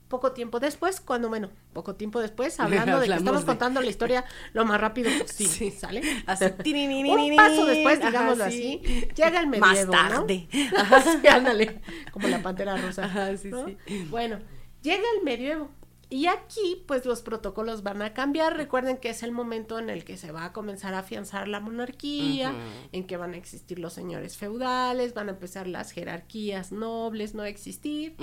Poco 0.08 0.32
tiempo 0.32 0.58
después, 0.58 1.00
cuando, 1.02 1.28
bueno, 1.28 1.50
poco 1.74 1.94
tiempo 1.94 2.18
después, 2.20 2.58
hablando 2.60 2.98
de 3.00 3.06
que 3.08 3.12
estamos 3.14 3.42
de- 3.42 3.46
contando 3.46 3.80
la 3.82 3.88
historia 3.90 4.24
lo 4.54 4.64
más 4.64 4.80
rápido 4.80 5.10
posible, 5.20 5.52
Sí. 5.52 5.70
¿sale? 5.70 6.00
Así, 6.26 6.46
Un 6.46 7.36
paso 7.36 7.66
después, 7.66 7.98
Ajá, 8.00 8.06
digámoslo 8.08 8.44
sí. 8.50 8.80
así, 8.82 9.08
llega 9.14 9.40
el 9.40 9.46
Más 9.48 9.60
medievo, 9.60 9.92
tarde. 9.92 10.48
¿no? 10.72 10.78
Ajá, 10.80 11.02
sí, 11.20 11.28
ándale, 11.28 11.80
como 12.10 12.26
la 12.28 12.42
pantera 12.42 12.76
rosa. 12.76 13.04
Ajá, 13.04 13.36
sí, 13.36 13.48
¿no? 13.48 13.66
sí. 13.66 13.76
Bueno, 14.10 14.38
llega 14.82 15.04
el 15.18 15.24
medievo. 15.24 15.70
Y 16.10 16.26
aquí, 16.26 16.82
pues 16.86 17.04
los 17.04 17.20
protocolos 17.20 17.82
van 17.82 18.00
a 18.00 18.14
cambiar. 18.14 18.56
Recuerden 18.56 18.96
que 18.96 19.10
es 19.10 19.22
el 19.22 19.30
momento 19.30 19.78
en 19.78 19.90
el 19.90 20.04
que 20.04 20.16
se 20.16 20.32
va 20.32 20.46
a 20.46 20.52
comenzar 20.54 20.94
a 20.94 21.00
afianzar 21.00 21.48
la 21.48 21.60
monarquía, 21.60 22.54
en 22.92 23.06
que 23.06 23.16
van 23.18 23.34
a 23.34 23.36
existir 23.36 23.78
los 23.78 23.92
señores 23.92 24.36
feudales, 24.38 25.12
van 25.12 25.28
a 25.28 25.32
empezar 25.32 25.66
las 25.66 25.90
jerarquías 25.90 26.72
nobles, 26.72 27.34
no 27.34 27.40
va 27.42 27.46
a 27.46 27.50
existir. 27.50 28.16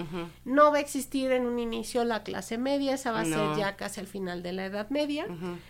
No 0.46 0.72
va 0.72 0.78
a 0.78 0.82
existir 0.82 1.32
en 1.32 1.46
un 1.46 1.60
inicio 1.60 2.04
la 2.06 2.24
clase 2.24 2.58
media, 2.58 2.96
esa 2.96 3.12
va 3.12 3.20
a 3.22 3.24
No. 3.26 3.36
ser 3.54 3.58
ya 3.60 3.76
casi 3.76 4.00
al 4.00 4.08
final 4.08 4.42
de 4.42 4.54
la 4.54 4.66
Edad 4.66 4.90
Media. 4.90 5.28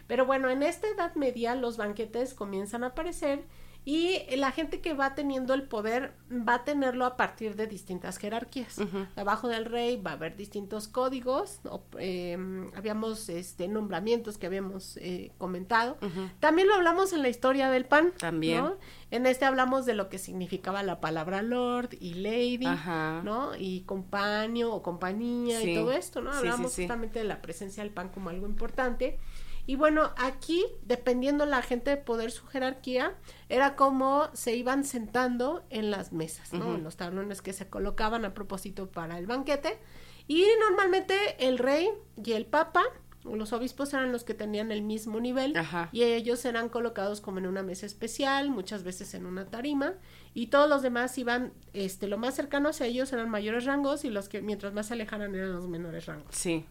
Pero 0.07 0.25
bueno, 0.25 0.49
en 0.49 0.63
esta 0.63 0.87
Edad 0.87 1.15
Media 1.15 1.55
los 1.55 1.75
banquetes 1.77 2.33
comienzan 2.33 2.83
a 2.83 2.87
aparecer 2.87 3.43
y 3.85 4.19
la 4.35 4.51
gente 4.51 4.81
que 4.81 4.95
va 4.95 5.13
teniendo 5.13 5.53
el 5.53 5.63
poder 5.63 6.15
va 6.31 6.55
a 6.55 6.63
tenerlo 6.63 7.05
a 7.05 7.15
partir 7.17 7.55
de 7.55 7.67
distintas 7.67 8.17
jerarquías. 8.17 8.79
Abajo 9.15 9.47
del 9.47 9.65
rey 9.65 10.01
va 10.01 10.11
a 10.11 10.13
haber 10.15 10.35
distintos 10.35 10.87
códigos, 10.87 11.61
o, 11.69 11.83
eh, 11.99 12.35
habíamos 12.75 13.29
este 13.29 13.67
nombramientos 13.67 14.39
que 14.39 14.47
habíamos 14.47 14.97
eh, 14.97 15.31
comentado. 15.37 15.97
También 16.39 16.67
lo 16.67 16.73
hablamos 16.73 17.13
en 17.13 17.21
la 17.21 17.29
historia 17.29 17.69
del 17.69 17.85
pan. 17.85 18.11
También. 18.17 18.63
¿no? 18.63 18.77
En 19.11 19.27
este 19.27 19.45
hablamos 19.45 19.85
de 19.85 19.93
lo 19.93 20.09
que 20.09 20.17
significaba 20.17 20.81
la 20.81 20.99
palabra 20.99 21.43
lord 21.43 21.89
y 21.99 22.15
lady, 22.15 22.65
Ajá. 22.65 23.21
¿no? 23.23 23.55
Y 23.55 23.81
compaño 23.81 24.73
o 24.73 24.81
compañía 24.81 25.61
Sí. 25.61 25.71
y 25.71 25.75
todo 25.75 25.91
esto, 25.91 26.21
¿no? 26.21 26.31
Hablamos 26.31 26.71
sí, 26.71 26.77
sí. 26.77 26.81
justamente 26.83 27.19
de 27.19 27.25
la 27.25 27.41
presencia 27.41 27.83
del 27.83 27.93
pan 27.93 28.09
como 28.09 28.29
algo 28.29 28.47
importante. 28.47 29.19
Y 29.67 29.75
bueno, 29.75 30.11
aquí, 30.17 30.65
dependiendo 30.83 31.45
la 31.45 31.61
gente 31.61 31.91
de 31.91 31.97
poder, 31.97 32.31
su 32.31 32.45
jerarquía, 32.45 33.15
era 33.49 33.75
como 33.75 34.29
se 34.33 34.55
iban 34.55 34.83
sentando 34.83 35.63
en 35.69 35.91
las 35.91 36.11
mesas, 36.13 36.53
¿no? 36.53 36.75
En 36.75 36.83
los 36.83 36.97
tablones 36.97 37.41
que 37.41 37.53
se 37.53 37.67
colocaban 37.67 38.25
a 38.25 38.33
propósito 38.33 38.91
para 38.91 39.17
el 39.17 39.25
banquete. 39.25 39.79
Y 40.27 40.45
normalmente 40.59 41.15
el 41.39 41.57
rey 41.57 41.89
y 42.23 42.31
el 42.33 42.45
papa, 42.45 42.83
o 43.23 43.35
los 43.35 43.53
obispos 43.53 43.93
eran 43.93 44.11
los 44.11 44.23
que 44.23 44.35
tenían 44.35 44.71
el 44.71 44.83
mismo 44.83 45.19
nivel 45.19 45.57
Ajá. 45.57 45.89
y 45.91 46.03
ellos 46.03 46.45
eran 46.45 46.69
colocados 46.69 47.21
como 47.21 47.39
en 47.39 47.47
una 47.47 47.63
mesa 47.63 47.87
especial, 47.87 48.49
muchas 48.51 48.83
veces 48.83 49.13
en 49.15 49.25
una 49.25 49.45
tarima, 49.45 49.93
y 50.35 50.47
todos 50.47 50.69
los 50.69 50.83
demás 50.83 51.17
iban, 51.17 51.53
este, 51.73 52.07
lo 52.07 52.17
más 52.17 52.35
cercano 52.35 52.69
hacia 52.69 52.85
ellos 52.85 53.11
eran 53.13 53.29
mayores 53.29 53.65
rangos 53.65 54.05
y 54.05 54.09
los 54.09 54.29
que 54.29 54.41
mientras 54.41 54.73
más 54.73 54.87
se 54.87 54.93
alejaran 54.93 55.33
eran 55.33 55.53
los 55.53 55.67
menores 55.67 56.05
rangos. 56.05 56.35
Sí. 56.35 56.65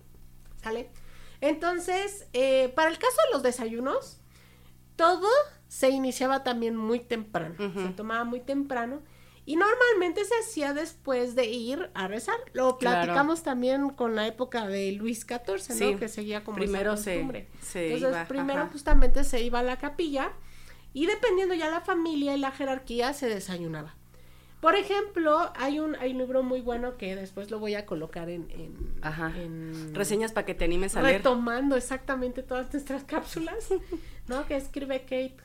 ¿Sale? 0.62 0.90
Entonces, 1.40 2.26
eh, 2.32 2.72
para 2.74 2.90
el 2.90 2.98
caso 2.98 3.16
de 3.26 3.32
los 3.32 3.42
desayunos, 3.42 4.20
todo 4.96 5.28
se 5.68 5.90
iniciaba 5.90 6.44
también 6.44 6.76
muy 6.76 7.00
temprano, 7.00 7.54
se 7.58 7.88
tomaba 7.90 8.24
muy 8.24 8.40
temprano 8.40 9.02
Y 9.46 9.56
normalmente 9.56 10.24
se 10.24 10.32
hacía 10.38 10.72
después 10.72 11.34
de 11.34 11.44
ir 11.44 11.90
a 11.92 12.08
rezar. 12.08 12.36
Lo 12.54 12.78
Claro. 12.78 13.02
platicamos 13.02 13.42
también 13.42 13.90
con 13.90 14.14
la 14.14 14.26
época 14.26 14.66
de 14.66 14.92
Luis 14.92 15.26
XIV, 15.26 15.68
¿no? 15.74 15.88
Sí, 15.90 15.96
Que 15.96 16.08
seguía 16.08 16.42
como 16.44 16.56
primero 16.56 16.94
esa 16.94 17.02
se- 17.02 17.10
costumbre. 17.16 17.48
se 17.60 17.92
Entonces, 17.92 18.08
iba, 18.08 18.24
primero 18.26 18.62
ajá. 18.62 18.70
justamente 18.72 19.22
se 19.22 19.42
iba 19.42 19.58
a 19.58 19.62
la 19.62 19.76
capilla 19.78 20.32
y 20.94 21.04
dependiendo 21.04 21.52
ya 21.52 21.68
la 21.68 21.82
familia 21.82 22.34
y 22.34 22.38
la 22.40 22.52
jerarquía 22.52 23.12
se 23.12 23.28
desayunaba. 23.28 23.94
Por 24.64 24.76
ejemplo, 24.76 25.52
hay 25.56 25.78
un, 25.78 25.94
hay 25.96 26.12
un 26.12 26.18
libro 26.18 26.42
muy 26.42 26.62
bueno 26.62 26.96
que 26.96 27.14
después 27.16 27.50
lo 27.50 27.58
voy 27.58 27.74
a 27.74 27.84
colocar 27.84 28.30
en... 28.30 28.50
en- 28.50 28.94
Ajá. 29.02 29.30
en- 29.36 29.94
Reseñas 29.94 30.32
para 30.32 30.46
que 30.46 30.54
te 30.54 30.64
animes 30.64 30.96
a 30.96 31.02
leer. 31.02 31.16
retomando 31.18 31.76
exactamente 31.76 32.42
todas 32.42 32.72
nuestras 32.72 33.04
cápsulas, 33.12 33.68
¿no? 34.26 34.46
Que 34.46 34.56
escribe 34.56 35.00
Kate 35.02 35.36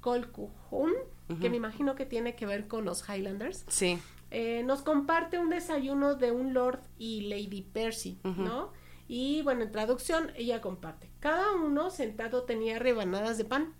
Colquhoun, 0.00 0.92
que 1.40 1.50
me 1.50 1.56
imagino 1.56 1.96
que 1.96 2.06
tiene 2.06 2.36
que 2.36 2.46
ver 2.46 2.68
con 2.68 2.84
los 2.84 3.08
Highlanders. 3.08 3.64
Sí. 3.68 3.98
Eh, 4.30 4.62
nos 4.64 4.82
comparte 4.82 5.38
un 5.40 5.50
desayuno 5.50 6.14
de 6.14 6.30
un 6.30 6.54
Lord 6.54 6.80
y 6.96 7.22
Lady 7.22 7.62
Percy, 7.62 8.18
¿no? 8.22 8.72
Y 9.08 9.42
bueno, 9.42 9.62
en 9.64 9.72
traducción, 9.72 10.30
ella 10.36 10.60
comparte. 10.60 11.10
Cada 11.18 11.52
uno 11.56 11.90
sentado 11.90 12.44
tenía 12.44 12.78
rebanadas 12.78 13.36
de 13.38 13.44
pan, 13.44 13.74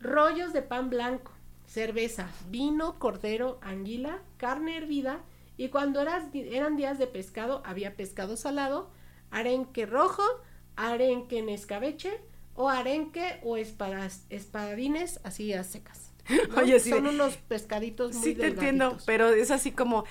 rollos 0.00 0.52
de 0.52 0.60
pan 0.62 0.90
blanco, 0.90 1.32
cerveza, 1.72 2.28
vino, 2.50 2.98
cordero, 2.98 3.58
anguila, 3.62 4.18
carne 4.36 4.76
hervida, 4.76 5.20
y 5.56 5.68
cuando 5.68 6.00
eras- 6.00 6.24
eran 6.34 6.76
días 6.76 6.98
de 6.98 7.06
pescado, 7.06 7.62
había 7.64 7.94
pescado 7.96 8.36
salado, 8.36 8.90
arenque 9.30 9.86
rojo, 9.86 10.22
arenque 10.76 11.38
en 11.38 11.48
escabeche, 11.48 12.20
o 12.54 12.68
arenque 12.68 13.40
o 13.42 13.56
espadas, 13.56 14.26
espadines 14.28 15.20
así 15.24 15.52
a 15.54 15.64
secas. 15.64 16.10
¿no? 16.54 16.62
Oye, 16.62 16.78
sí, 16.78 16.90
Son 16.90 17.06
unos 17.06 17.36
pescaditos 17.36 18.14
muy 18.14 18.22
Sí 18.22 18.34
te 18.34 18.48
entiendo, 18.48 18.98
pero 19.06 19.30
es 19.30 19.50
así 19.50 19.72
como, 19.72 20.04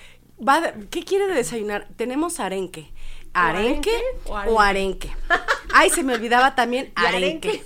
va 0.46 0.60
de- 0.60 0.88
¿qué 0.88 1.04
quiere 1.04 1.26
de 1.28 1.34
desayunar? 1.34 1.88
Tenemos 1.96 2.40
arenque. 2.40 2.90
¿Arenque 3.34 3.90
arenque 3.90 4.02
o 4.26 4.54
o 4.56 4.60
arenque? 4.60 5.10
Ay, 5.72 5.88
se 5.88 6.02
me 6.02 6.12
olvidaba 6.14 6.54
también 6.54 6.92
¿Y 7.02 7.06
arenque. 7.06 7.48
arenque? 7.48 7.64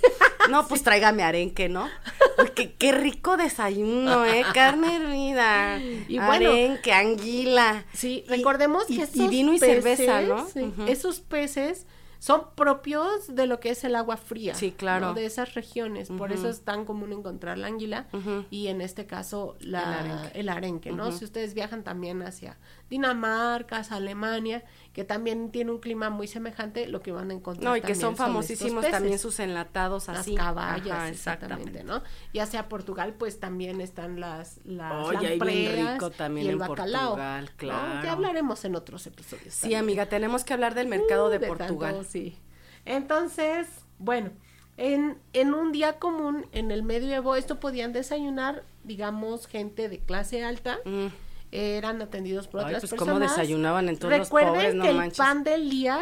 No, 0.49 0.65
pues 0.67 0.81
tráigame 0.83 1.23
arenque, 1.23 1.67
¿no? 1.67 1.89
Porque 2.37 2.73
qué 2.75 2.91
rico 2.93 3.35
desayuno, 3.35 4.23
¿eh? 4.25 4.45
Carne 4.53 4.95
hervida, 4.97 5.79
Y 6.07 6.17
bueno- 6.19 6.51
arenque, 6.51 6.93
anguila. 6.93 7.83
Sí, 7.93 8.23
Y- 8.25 8.29
recordemos 8.29 8.83
y- 8.89 8.95
que 8.95 9.01
y 9.01 9.03
esos 9.03 9.29
vino 9.29 9.53
y 9.53 9.59
cerveza, 9.59 10.21
¿no? 10.21 10.45
peces, 10.45 10.53
sí. 10.53 10.73
Esos 10.87 11.19
peces 11.19 11.85
son 12.19 12.41
propios 12.55 13.35
de 13.35 13.45
lo 13.45 13.59
que 13.59 13.69
es 13.69 13.83
el 13.83 13.95
agua 13.95 14.17
fría. 14.17 14.55
Sí, 14.55 14.71
claro. 14.71 15.07
¿no? 15.07 15.13
De 15.13 15.25
esas 15.25 15.53
regiones. 15.53 16.09
Por 16.09 16.31
eso 16.31 16.49
es 16.49 16.61
tan 16.61 16.83
común 16.85 17.11
encontrar 17.13 17.57
la 17.59 17.67
anguila 17.67 18.07
y 18.49 18.67
en 18.67 18.81
este 18.81 19.05
caso 19.05 19.55
la, 19.59 19.81
El 19.81 20.11
arenque. 20.11 20.39
el 20.39 20.49
arenque, 20.49 20.91
¿no? 20.91 21.11
Si 21.11 21.23
ustedes 21.25 21.53
viajan 21.53 21.83
también 21.83 22.23
hacia 22.23 22.57
Dinamarca, 22.89 23.83
Alemania, 23.89 24.63
que 24.93 25.03
también 25.03 25.51
tiene 25.51 25.71
un 25.71 25.79
clima 25.79 26.09
muy 26.09 26.27
semejante, 26.27 26.87
lo 26.87 27.01
que 27.01 27.11
van 27.11 27.31
a 27.31 27.33
encontrar 27.33 27.63
No, 27.63 27.75
y 27.77 27.81
que 27.81 27.95
son 27.95 28.15
famosísimos 28.15 28.83
peces. 28.83 28.91
también 28.91 29.19
sus 29.19 29.39
enlatados 29.39 30.07
las 30.07 30.19
así. 30.19 30.35
caballas, 30.35 30.87
Ajá, 30.97 31.09
exactamente, 31.09 31.83
¿no? 31.83 32.01
Ya 32.33 32.45
sea 32.45 32.67
Portugal, 32.69 33.13
pues 33.17 33.39
también 33.39 33.81
están 33.81 34.19
las, 34.19 34.59
las 34.63 35.05
Oye, 35.07 35.27
ahí 35.27 35.39
bien 35.39 35.65
lampreas 35.65 35.93
rico 35.93 36.09
también 36.11 36.45
y 36.45 36.49
el 36.49 36.53
en 36.53 36.59
bacalao, 36.59 37.09
Portugal, 37.09 37.45
¿no? 37.45 37.57
claro. 37.57 38.03
Ya 38.03 38.11
hablaremos 38.13 38.65
en 38.65 38.75
otros 38.75 39.05
episodios. 39.07 39.53
Sí, 39.53 39.61
también. 39.61 39.79
amiga, 39.81 40.05
tenemos 40.07 40.43
que 40.43 40.53
hablar 40.53 40.73
del 40.75 40.87
mercado 40.87 41.27
Uh, 41.27 41.29
de, 41.29 41.39
tanto, 41.39 41.55
Portugal. 41.57 42.05
sí. 42.07 42.37
Entonces, 42.85 43.67
bueno, 43.99 44.31
en, 44.77 45.17
en 45.33 45.53
un 45.53 45.71
día 45.71 45.99
común, 45.99 46.45
en 46.53 46.71
el 46.71 46.83
medioevo, 46.83 47.35
esto 47.35 47.59
podían 47.59 47.93
desayunar, 47.93 48.63
digamos, 48.83 49.45
gente 49.47 49.89
de 49.89 49.99
clase 49.99 50.43
alta, 50.43 50.79
Mm. 50.85 51.07
Eran 51.51 52.01
atendidos 52.01 52.47
por 52.47 52.61
Ay, 52.61 52.65
otras 52.67 52.81
pues, 52.81 52.91
personas. 52.91 53.13
¿cómo 53.13 53.27
desayunaban 53.27 53.89
entonces 53.89 54.19
los 54.19 54.27
Recuerden 54.27 54.53
pobres? 54.53 54.75
No 54.75 54.83
que 54.83 54.89
el 54.89 54.97
manches. 54.97 55.17
pan 55.17 55.43
del 55.43 55.69
día 55.69 56.01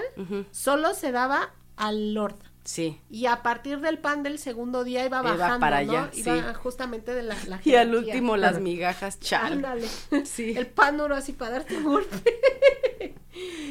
solo 0.52 0.94
se 0.94 1.12
daba 1.12 1.52
al 1.78 2.14
lord. 2.14 2.36
Sí. 2.64 3.00
Y 3.12 3.28
a 3.28 3.44
partir 3.44 3.80
del 3.80 4.00
pan 4.00 4.24
del 4.24 4.40
segundo 4.40 4.84
día 4.84 5.06
iba 5.06 5.20
Iba 5.20 5.34
bajando, 5.36 5.60
para 5.60 5.84
¿no? 5.84 5.92
allá, 5.92 6.10
Iba 6.16 6.54
sí. 6.54 6.60
justamente 6.64 7.14
de 7.14 7.22
la, 7.22 7.36
la 7.48 7.62
Y 7.64 7.76
al 7.76 7.94
último 7.94 8.38
las 8.38 8.60
migajas, 8.60 9.20
chal. 9.20 9.54
Ándale. 9.54 9.88
Sí. 10.26 10.56
El 10.58 10.66
pan 10.68 10.98
duro 10.98 11.16
así 11.16 11.34
para 11.34 11.52
darte 11.52 11.78
un 11.78 11.84
golpe. 11.84 12.34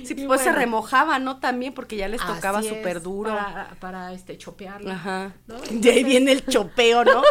Sí, 0.05 0.15
Y 0.17 0.27
pues 0.27 0.43
se 0.43 0.53
remojaba, 0.53 1.19
¿no? 1.19 1.41
También 1.41 1.73
porque 1.75 1.97
ya 1.97 2.07
les 2.07 2.21
tocaba 2.21 2.59
así 2.59 2.69
súper 2.69 3.01
duro. 3.03 3.31
Para, 3.35 3.71
para, 3.81 4.13
este 4.13 4.37
chopearlo. 4.37 4.93
Ajá. 4.93 5.33
¿no? 5.47 5.57
De 5.71 5.91
ahí 5.91 6.05
viene 6.05 6.33
el 6.33 6.45
chopeo, 6.47 7.03
¿no? 7.05 7.23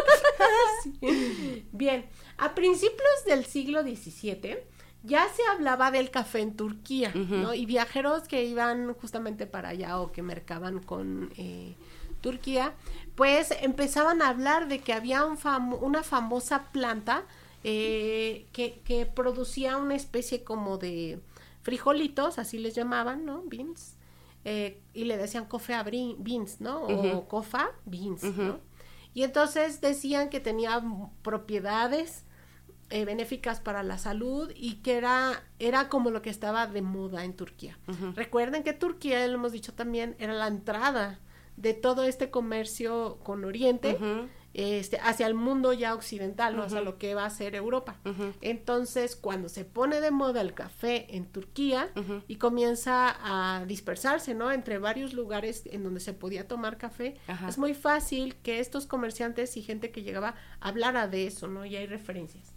Bien, 1.72 2.06
a 2.38 2.56
principios 2.56 3.26
del 3.26 3.46
siglo 3.46 3.82
XVII 3.84 4.58
ya 5.04 5.28
se 5.36 5.42
hablaba 5.52 5.92
del 5.92 6.10
café 6.12 6.40
en 6.40 6.56
Turquía, 6.56 7.12
¿no? 7.14 7.54
Y 7.54 7.66
viajeros 7.66 8.24
que 8.28 8.46
iban 8.46 8.94
justamente 8.94 9.46
para 9.46 9.70
allá 9.70 10.00
o 10.00 10.12
que 10.14 10.22
mercaban 10.22 10.80
con 10.80 11.32
eh, 11.38 11.76
Turquía, 12.22 12.74
pues 13.16 13.52
empezaban 13.62 14.22
a 14.22 14.30
hablar 14.30 14.68
de 14.70 14.80
que 14.80 14.94
había 14.94 15.26
un 15.26 15.38
una 15.82 16.04
famosa 16.04 16.72
planta 16.72 17.24
eh, 17.66 18.46
que, 18.54 18.80
que 18.86 19.06
producía 19.06 19.76
una 19.78 19.96
especie 19.96 20.44
como 20.46 20.78
de 20.78 21.20
frijolitos, 21.64 22.40
así 22.40 22.58
les 22.58 22.74
llamaban, 22.76 23.26
¿no? 23.26 23.42
Beans. 23.46 23.96
eh, 24.46 24.82
y 24.94 25.06
le 25.06 25.16
decían 25.18 25.46
coffea 25.46 25.84
brin- 25.86 26.16
beans, 26.20 26.60
¿no? 26.60 26.84
O 26.84 26.94
Ujú. 27.12 27.28
cofa 27.28 27.72
beans. 27.86 28.24
¿no? 28.24 28.60
Y 29.14 29.24
entonces 29.24 29.82
decían 29.82 30.30
que 30.30 30.40
tenía 30.40 30.82
propiedades 31.22 32.26
eh, 32.90 33.06
benéficas 33.06 33.60
para 33.60 33.82
la 33.82 33.98
salud 33.98 34.52
y 34.56 34.76
que 34.76 34.98
era, 34.98 35.44
era 35.60 35.90
como 35.90 36.12
lo 36.12 36.22
que 36.22 36.30
estaba 36.30 36.68
de 36.68 36.82
moda 36.82 37.24
en 37.26 37.36
Turquía. 37.36 37.78
Recuerden 38.16 38.64
que 38.64 38.74
Turquía, 38.74 39.26
lo 39.28 39.36
hemos 39.36 39.52
dicho 39.52 39.74
también, 39.74 40.16
era 40.20 40.34
la 40.34 40.48
entrada 40.48 41.20
de 41.58 41.74
todo 41.74 42.04
este 42.04 42.30
comercio 42.30 43.18
con 43.24 43.46
Oriente. 43.46 43.98
Este, 44.54 45.00
hacia 45.02 45.28
el 45.28 45.34
mundo 45.34 45.74
ya 45.74 45.94
occidental, 45.94 46.56
¿no? 46.56 46.64
hacia 46.64 46.82
lo 46.82 46.98
que 46.98 47.16
va 47.16 47.26
a 47.26 47.30
ser 47.30 47.56
Europa. 47.56 47.98
Entonces, 48.42 49.16
cuando 49.16 49.50
se 49.50 49.66
pone 49.66 50.00
de 50.02 50.12
moda 50.12 50.42
el 50.42 50.54
café 50.54 51.16
en 51.16 51.26
Turquía 51.26 51.90
y 52.28 52.36
comienza 52.36 53.16
a 53.22 53.66
dispersarse, 53.66 54.34
¿no? 54.34 54.52
Entre 54.52 54.78
varios 54.78 55.14
lugares 55.14 55.64
en 55.66 55.84
donde 55.84 56.00
se 56.00 56.14
podía 56.14 56.48
tomar 56.48 56.78
café, 56.78 57.16
Ajá. 57.28 57.48
es 57.50 57.58
muy 57.58 57.74
fácil 57.74 58.36
que 58.36 58.60
estos 58.60 58.86
comerciantes 58.86 59.58
y 59.58 59.64
gente 59.64 59.92
que 59.92 60.04
llegaba 60.04 60.36
hablara 60.60 61.08
de 61.08 61.28
eso, 61.28 61.48
¿no? 61.48 61.66
Y 61.66 61.76
hay 61.76 61.88
referencias. 61.88 62.54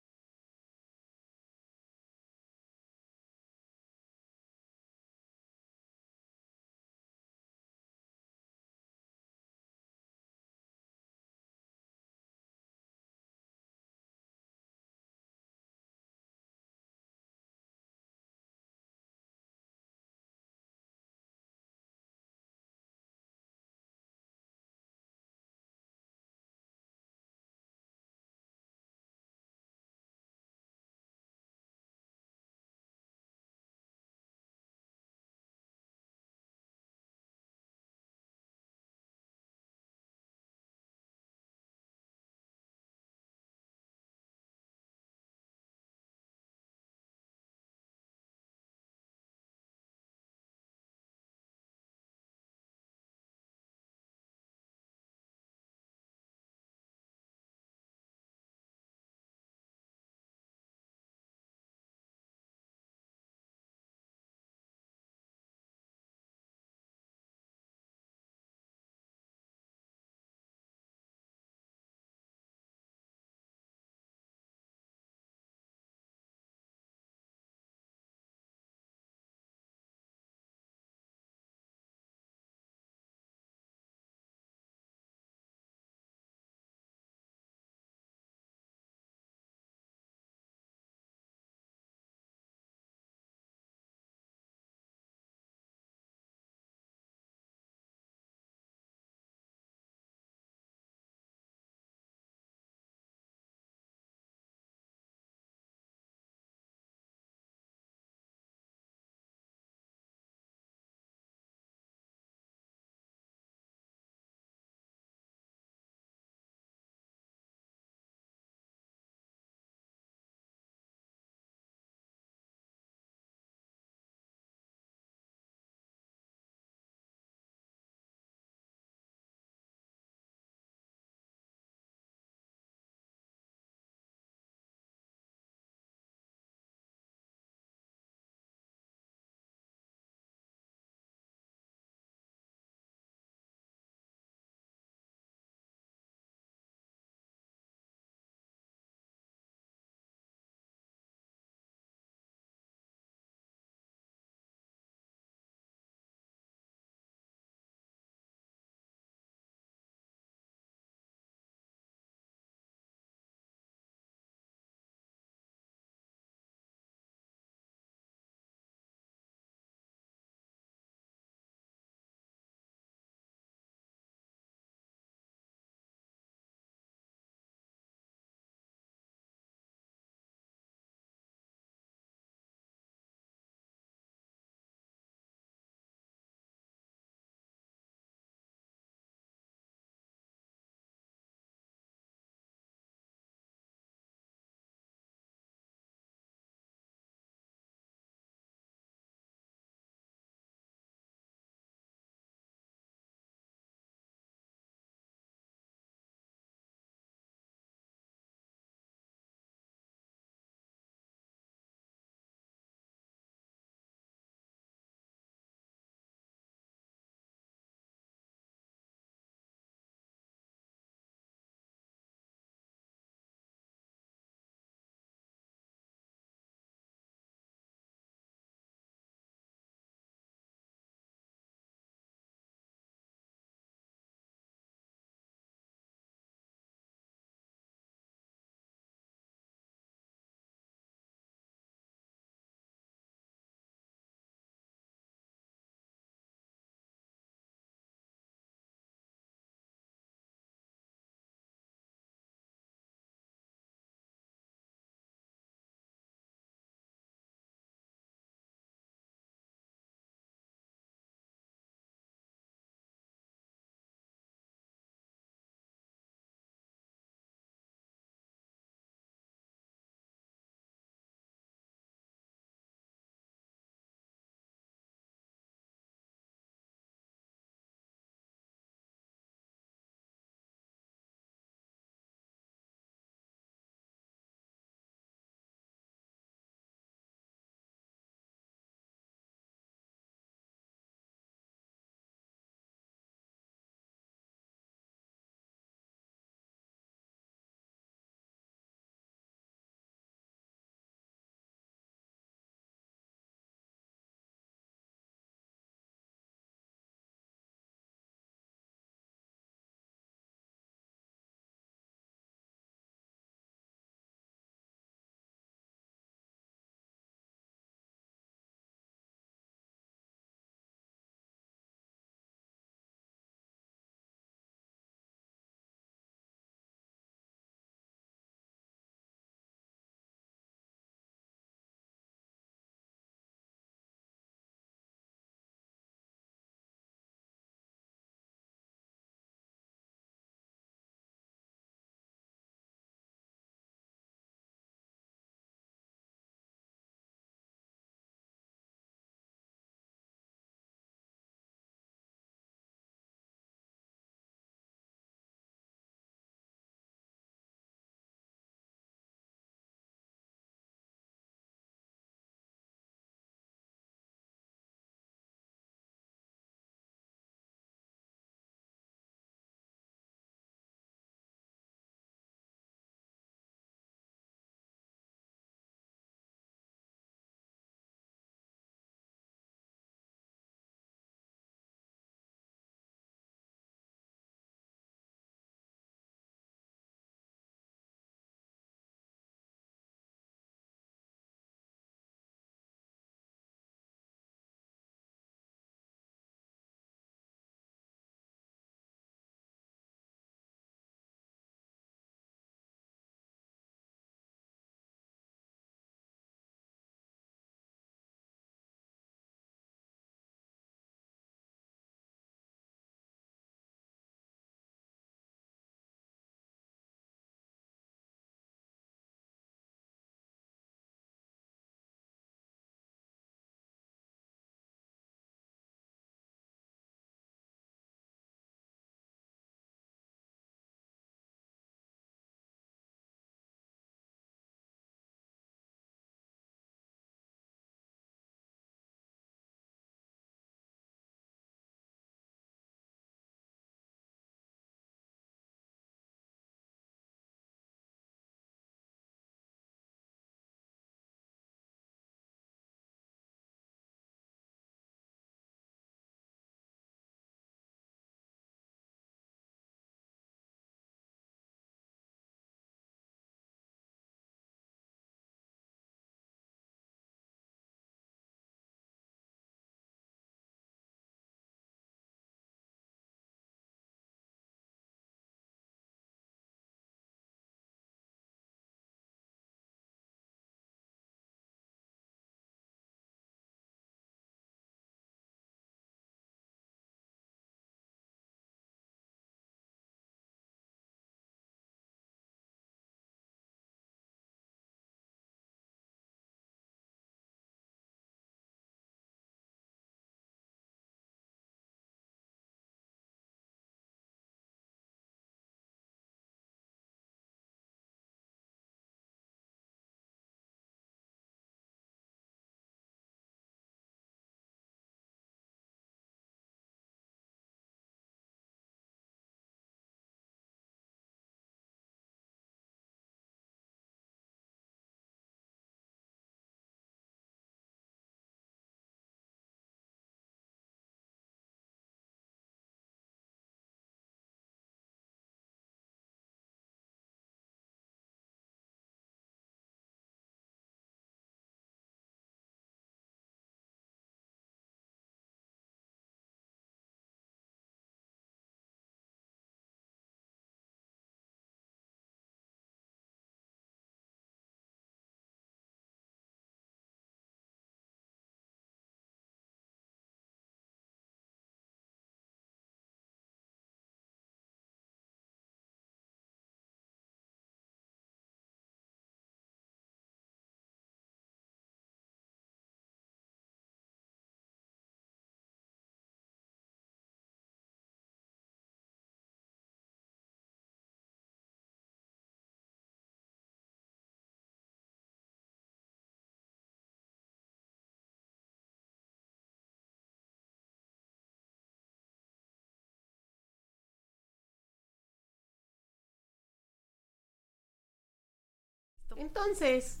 Entonces, 599.20 600.00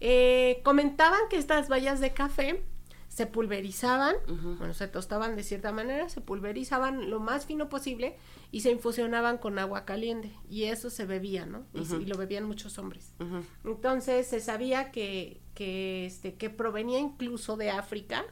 eh, 0.00 0.60
comentaban 0.64 1.20
que 1.28 1.36
estas 1.36 1.68
bayas 1.68 2.00
de 2.00 2.12
café 2.12 2.62
se 3.08 3.26
pulverizaban, 3.26 4.16
bueno, 4.58 4.72
se 4.72 4.88
tostaban 4.88 5.36
de 5.36 5.42
cierta 5.42 5.70
manera, 5.70 6.08
se 6.08 6.22
pulverizaban 6.22 7.10
lo 7.10 7.20
más 7.20 7.44
fino 7.44 7.68
posible 7.68 8.16
y 8.50 8.60
se 8.60 8.70
infusionaban 8.70 9.36
con 9.36 9.58
agua 9.58 9.84
caliente 9.84 10.32
y 10.48 10.64
eso 10.64 10.88
se 10.88 11.04
bebía, 11.04 11.44
¿no? 11.44 11.66
y, 11.74 11.80
y, 11.80 12.06
lo 12.06 12.16
bebían 12.16 12.44
muchos 12.44 12.78
hombres. 12.78 13.12
Entonces 13.64 14.26
se 14.26 14.40
sabía 14.40 14.92
que, 14.92 15.42
que, 15.54 16.06
este, 16.06 16.36
que 16.36 16.48
provenía 16.48 17.00
incluso 17.00 17.58
de 17.58 17.70
África, 17.70 18.24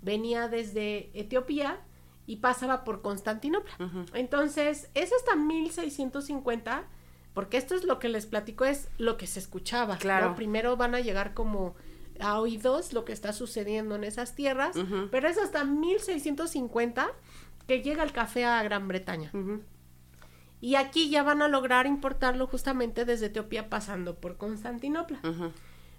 venía 0.00 0.48
desde 0.48 1.10
Etiopía 1.12 1.82
y 2.26 2.36
pasaba 2.36 2.84
por 2.84 3.02
Constantinopla. 3.02 4.06
Entonces 4.14 4.88
es 4.94 5.12
hasta 5.12 5.36
1650 5.36 6.88
porque 7.34 7.56
esto 7.56 7.74
es 7.74 7.84
lo 7.84 7.98
que 7.98 8.08
les 8.08 8.26
platico, 8.26 8.64
es 8.64 8.88
lo 8.98 9.16
que 9.16 9.26
se 9.26 9.38
escuchaba. 9.38 9.96
Claro. 9.98 10.34
Primero 10.34 10.76
van 10.76 10.94
a 10.94 11.00
llegar 11.00 11.34
como 11.34 11.74
a 12.20 12.38
oídos 12.38 12.92
lo 12.92 13.04
que 13.04 13.12
está 13.12 13.32
sucediendo 13.32 13.94
en 13.94 14.04
esas 14.04 14.34
tierras, 14.34 14.76
pero 15.10 15.28
es 15.28 15.38
hasta 15.38 15.64
1650 15.64 17.10
que 17.66 17.82
llega 17.82 18.02
el 18.02 18.12
café 18.12 18.44
a 18.44 18.62
Gran 18.62 18.88
Bretaña. 18.88 19.32
Y 20.60 20.76
aquí 20.76 21.10
ya 21.10 21.22
van 21.22 21.42
a 21.42 21.48
lograr 21.48 21.86
importarlo 21.86 22.46
justamente 22.46 23.04
desde 23.04 23.26
Etiopía 23.26 23.68
pasando 23.68 24.14
por 24.16 24.36
Constantinopla. 24.36 25.20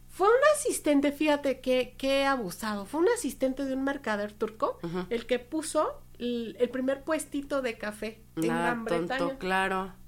Fue 0.10 0.28
un 0.28 0.44
asistente, 0.56 1.12
fíjate 1.12 1.60
qué, 1.60 1.96
qué 1.98 2.26
abusado, 2.26 2.86
fue 2.86 3.02
un 3.02 3.10
asistente 3.10 3.66
de 3.66 3.74
un 3.74 3.84
mercader 3.84 4.32
turco 4.32 4.78
el 5.10 5.26
que 5.26 5.40
puso 5.40 6.00
el, 6.20 6.70
primer 6.72 7.04
puestito 7.04 7.64
de 7.64 7.78
café 7.78 8.22
en 8.36 8.48
Gran 8.48 8.86
Bretaña. 8.86 9.38
claro. 9.40 10.03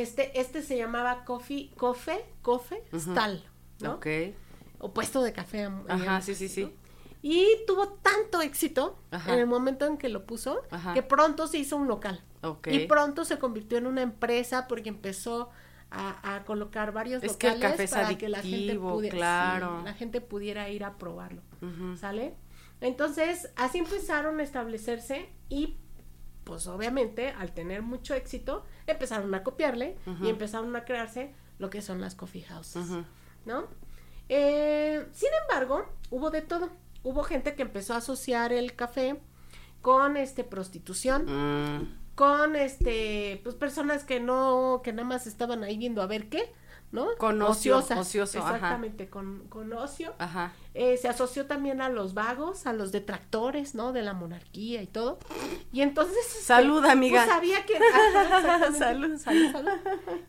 Este, 0.00 0.40
este 0.40 0.62
se 0.62 0.76
llamaba 0.76 1.24
Coffee, 1.24 1.70
Coffee, 1.76 2.24
Coffee 2.42 2.82
Stall, 2.94 3.44
¿no? 3.80 3.94
Ok 3.94 4.06
o 4.82 4.92
puesto 4.92 5.22
de 5.22 5.32
café. 5.32 5.70
Ajá, 5.88 6.20
sí, 6.20 6.34
sí, 6.34 6.48
sí. 6.48 6.70
Y 7.22 7.46
tuvo 7.68 7.88
tanto 7.88 8.42
éxito 8.42 8.98
en 9.12 9.38
el 9.38 9.46
momento 9.46 9.86
en 9.86 9.96
que 9.96 10.08
lo 10.08 10.26
puso 10.26 10.60
que 10.92 11.02
pronto 11.02 11.46
se 11.46 11.58
hizo 11.58 11.76
un 11.76 11.86
local. 11.88 12.22
Y 12.66 12.86
pronto 12.86 13.24
se 13.24 13.38
convirtió 13.38 13.78
en 13.78 13.86
una 13.86 14.02
empresa 14.02 14.66
porque 14.68 14.88
empezó 14.88 15.50
a, 15.90 16.42
colocar 16.46 16.92
varios 16.92 17.22
es 17.22 17.32
locales 17.32 17.58
que 17.58 17.66
el 17.66 17.72
café 17.72 17.88
para 17.88 18.18
que 18.18 18.28
la 18.28 18.42
gente, 18.42 18.74
pudiera, 18.76 19.16
claro. 19.16 19.82
la 19.84 19.94
gente 19.94 20.20
pudiera 20.20 20.68
ir 20.68 20.84
a 20.84 20.98
probarlo. 20.98 21.42
¿Sale? 21.96 22.34
Entonces, 22.80 23.50
así 23.54 23.78
empezaron 23.78 24.40
a 24.40 24.42
establecerse 24.42 25.28
y 25.48 25.76
pues 26.44 26.66
obviamente 26.66 27.30
al 27.30 27.52
tener 27.52 27.82
mucho 27.82 28.14
éxito 28.14 28.64
empezaron 28.86 29.34
a 29.34 29.42
copiarle 29.42 29.96
y 30.22 30.28
empezaron 30.28 30.74
a 30.76 30.84
crearse 30.84 31.34
lo 31.58 31.70
que 31.70 31.82
son 31.82 32.00
las 32.00 32.14
coffee 32.14 32.42
houses, 32.42 32.86
¿no? 33.44 33.68
Eh, 34.28 35.06
sin 35.12 35.28
embargo, 35.42 35.86
hubo 36.10 36.30
de 36.30 36.42
todo. 36.42 36.70
Hubo 37.02 37.22
gente 37.22 37.54
que 37.54 37.62
empezó 37.62 37.94
a 37.94 37.98
asociar 37.98 38.52
el 38.52 38.74
café 38.74 39.20
con 39.82 40.16
este 40.16 40.44
prostitución, 40.44 41.26
mm. 41.26 41.98
con 42.14 42.56
este, 42.56 43.40
pues 43.42 43.56
personas 43.56 44.04
que 44.04 44.20
no, 44.20 44.80
que 44.82 44.92
nada 44.92 45.06
más 45.06 45.26
estaban 45.26 45.64
ahí 45.64 45.76
viendo 45.76 46.00
a 46.00 46.06
ver 46.06 46.28
qué, 46.28 46.52
¿no? 46.92 47.08
Con 47.18 47.40
ocio, 47.40 47.78
ocioso, 47.78 48.38
exactamente, 48.38 49.08
Con, 49.08 49.48
con 49.48 49.72
ocio. 49.72 50.14
Ajá. 50.18 50.52
Eh, 50.74 50.98
se 50.98 51.08
asoció 51.08 51.46
también 51.46 51.80
a 51.80 51.88
los 51.88 52.12
vagos, 52.14 52.66
a 52.66 52.72
los 52.74 52.92
detractores, 52.92 53.74
¿no? 53.74 53.92
De 53.92 54.02
la 54.02 54.12
monarquía 54.12 54.82
y 54.82 54.86
todo. 54.86 55.18
Y 55.72 55.80
entonces... 55.80 56.16
Este, 56.28 56.42
salud, 56.42 56.84
amiga. 56.84 57.24
Pues 57.24 57.34
sabía 57.34 57.64
que... 57.64 57.78
salud, 58.78 59.18
salud, 59.18 59.50
salud. 59.50 59.70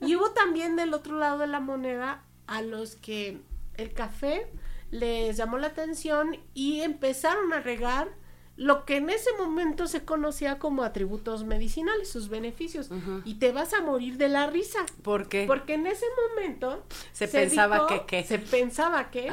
Y 0.02 0.16
hubo 0.16 0.32
también 0.32 0.76
del 0.78 0.94
otro 0.94 1.18
lado 1.18 1.38
de 1.40 1.48
la 1.48 1.60
moneda 1.60 2.24
a 2.48 2.62
los 2.62 2.96
que 2.96 3.42
el 3.76 3.94
café 3.94 4.50
les 4.90 5.36
llamó 5.38 5.58
la 5.58 5.68
atención 5.68 6.38
y 6.54 6.82
empezaron 6.82 7.52
a 7.52 7.60
regar 7.60 8.10
lo 8.56 8.86
que 8.86 8.98
en 8.98 9.10
ese 9.10 9.32
momento 9.38 9.88
se 9.88 10.06
conocía 10.06 10.60
como 10.60 10.84
atributos 10.84 11.44
medicinales, 11.44 12.10
sus 12.10 12.30
beneficios. 12.30 12.90
Y 13.26 13.36
te 13.36 13.52
vas 13.52 13.74
a 13.74 13.82
morir 13.82 14.18
de 14.18 14.30
la 14.30 14.48
risa. 14.48 14.80
¿Por 15.02 15.28
qué? 15.28 15.46
Porque 15.48 15.74
en 15.74 15.88
ese 15.88 16.06
momento 16.30 16.84
se, 17.12 17.28
pensaba 17.28 17.88
que 18.06 18.24
se 18.24 18.40
pensaba 18.40 19.10
que 19.10 19.30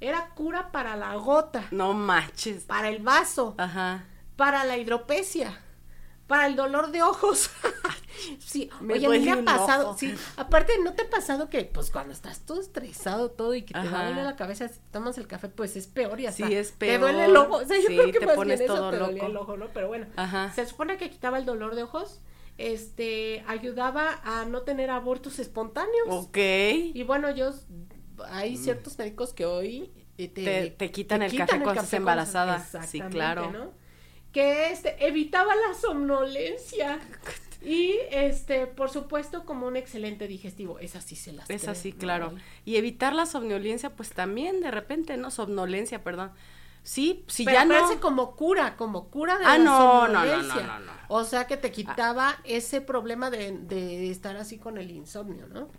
era 0.00 0.28
cura 0.34 0.72
para 0.72 0.96
la 0.96 1.14
gota. 1.14 1.66
No 1.70 1.94
manches. 1.94 2.64
Para 2.64 2.88
el 2.88 3.02
vaso. 3.02 3.54
Ajá. 3.58 4.04
Para 4.36 4.64
la 4.64 4.76
hidropecia 4.76 5.63
para 6.26 6.46
el 6.46 6.56
dolor 6.56 6.90
de 6.90 7.02
ojos. 7.02 7.50
sí, 8.38 8.70
me 8.80 8.94
oye, 8.94 9.08
me 9.20 9.32
ha 9.32 9.44
pasado, 9.44 9.96
sí, 9.98 10.14
aparte, 10.36 10.72
¿no 10.82 10.94
te 10.94 11.02
ha 11.02 11.10
pasado 11.10 11.48
que, 11.48 11.64
pues, 11.64 11.90
cuando 11.90 12.12
estás 12.12 12.40
todo 12.40 12.60
estresado, 12.60 13.30
todo, 13.30 13.54
y 13.54 13.62
que 13.62 13.74
te 13.74 13.86
duele 13.88 14.22
la 14.22 14.36
cabeza, 14.36 14.68
si 14.68 14.80
tomas 14.90 15.18
el 15.18 15.26
café, 15.26 15.48
pues, 15.48 15.76
es 15.76 15.86
peor 15.86 16.20
y 16.20 16.26
así 16.26 16.42
sí, 16.44 16.54
es 16.54 16.72
peor. 16.72 16.92
te 16.92 16.98
duele 16.98 17.24
el 17.26 17.36
ojo, 17.36 17.56
o 17.56 17.64
sea, 17.64 17.76
yo 17.76 17.88
sí, 17.88 17.96
creo 17.96 18.12
que 18.12 18.20
te 18.20 18.26
más 18.26 18.36
pones 18.36 18.58
bien 18.58 18.68
todo 18.68 18.90
eso 18.90 19.06
te 19.06 19.12
loco. 19.12 19.26
el 19.26 19.36
ojo, 19.36 19.56
¿no? 19.56 19.68
Pero 19.74 19.88
bueno, 19.88 20.06
se 20.54 20.66
supone 20.66 20.96
que 20.96 21.10
quitaba 21.10 21.38
el 21.38 21.44
dolor 21.44 21.74
de 21.74 21.82
ojos, 21.82 22.20
este, 22.56 23.44
ayudaba 23.46 24.20
a 24.24 24.44
no 24.44 24.62
tener 24.62 24.90
abortos 24.90 25.38
espontáneos. 25.38 26.08
Ok. 26.08 26.38
Y 26.38 27.02
bueno, 27.02 27.30
yo, 27.34 27.52
hay 28.28 28.56
ciertos 28.56 28.96
médicos 28.98 29.32
que 29.32 29.44
hoy 29.44 29.92
te, 30.16 30.28
te, 30.28 30.70
te 30.70 30.90
quitan 30.90 31.22
el 31.22 31.36
café 31.36 31.60
cuando 31.60 31.72
estás 31.72 31.92
embarazada. 31.94 32.64
Sí, 32.86 33.00
claro. 33.00 33.50
¿no? 33.50 33.83
Que 34.34 34.70
este, 34.70 35.06
evitaba 35.06 35.54
la 35.54 35.74
somnolencia. 35.74 36.98
Y 37.62 37.94
este, 38.10 38.66
por 38.66 38.90
supuesto, 38.90 39.46
como 39.46 39.66
un 39.66 39.76
excelente 39.76 40.28
digestivo. 40.28 40.78
Es 40.80 40.96
así 40.96 41.16
se 41.16 41.32
las 41.32 41.48
Es 41.48 41.66
así, 41.66 41.94
claro. 41.94 42.34
Y 42.66 42.76
evitar 42.76 43.14
la 43.14 43.24
somnolencia, 43.24 43.96
pues 43.96 44.10
también 44.10 44.60
de 44.60 44.70
repente, 44.70 45.16
¿no? 45.16 45.30
Somnolencia, 45.30 46.04
perdón. 46.04 46.32
Sí, 46.82 47.24
si 47.28 47.46
ya 47.46 47.64
no. 47.64 47.98
como 48.00 48.36
cura, 48.36 48.76
como 48.76 49.08
cura 49.08 49.38
de 49.38 49.46
ah, 49.46 49.56
la 49.56 49.64
no, 49.64 50.08
no, 50.08 50.24
no, 50.26 50.42
no, 50.42 50.80
no, 50.80 50.92
O 51.08 51.24
sea 51.24 51.46
que 51.46 51.56
te 51.56 51.70
quitaba 51.70 52.36
ese 52.44 52.82
problema 52.82 53.30
de, 53.30 53.52
de 53.52 54.10
estar 54.10 54.36
así 54.36 54.58
con 54.58 54.76
el 54.76 54.90
insomnio, 54.90 55.46
¿no? 55.46 55.70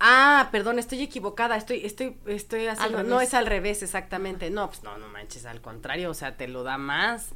Ah, 0.00 0.48
perdón, 0.50 0.78
estoy 0.78 1.02
equivocada, 1.02 1.56
estoy, 1.56 1.84
estoy, 1.86 2.16
estoy 2.26 2.66
haciendo, 2.66 3.04
no 3.04 3.20
es 3.20 3.32
al 3.32 3.46
revés 3.46 3.82
exactamente, 3.82 4.50
no, 4.50 4.68
pues 4.68 4.82
no, 4.82 4.98
no 4.98 5.08
manches, 5.08 5.46
al 5.46 5.60
contrario, 5.60 6.10
o 6.10 6.14
sea, 6.14 6.36
te 6.36 6.48
lo 6.48 6.64
da 6.64 6.78
más. 6.78 7.30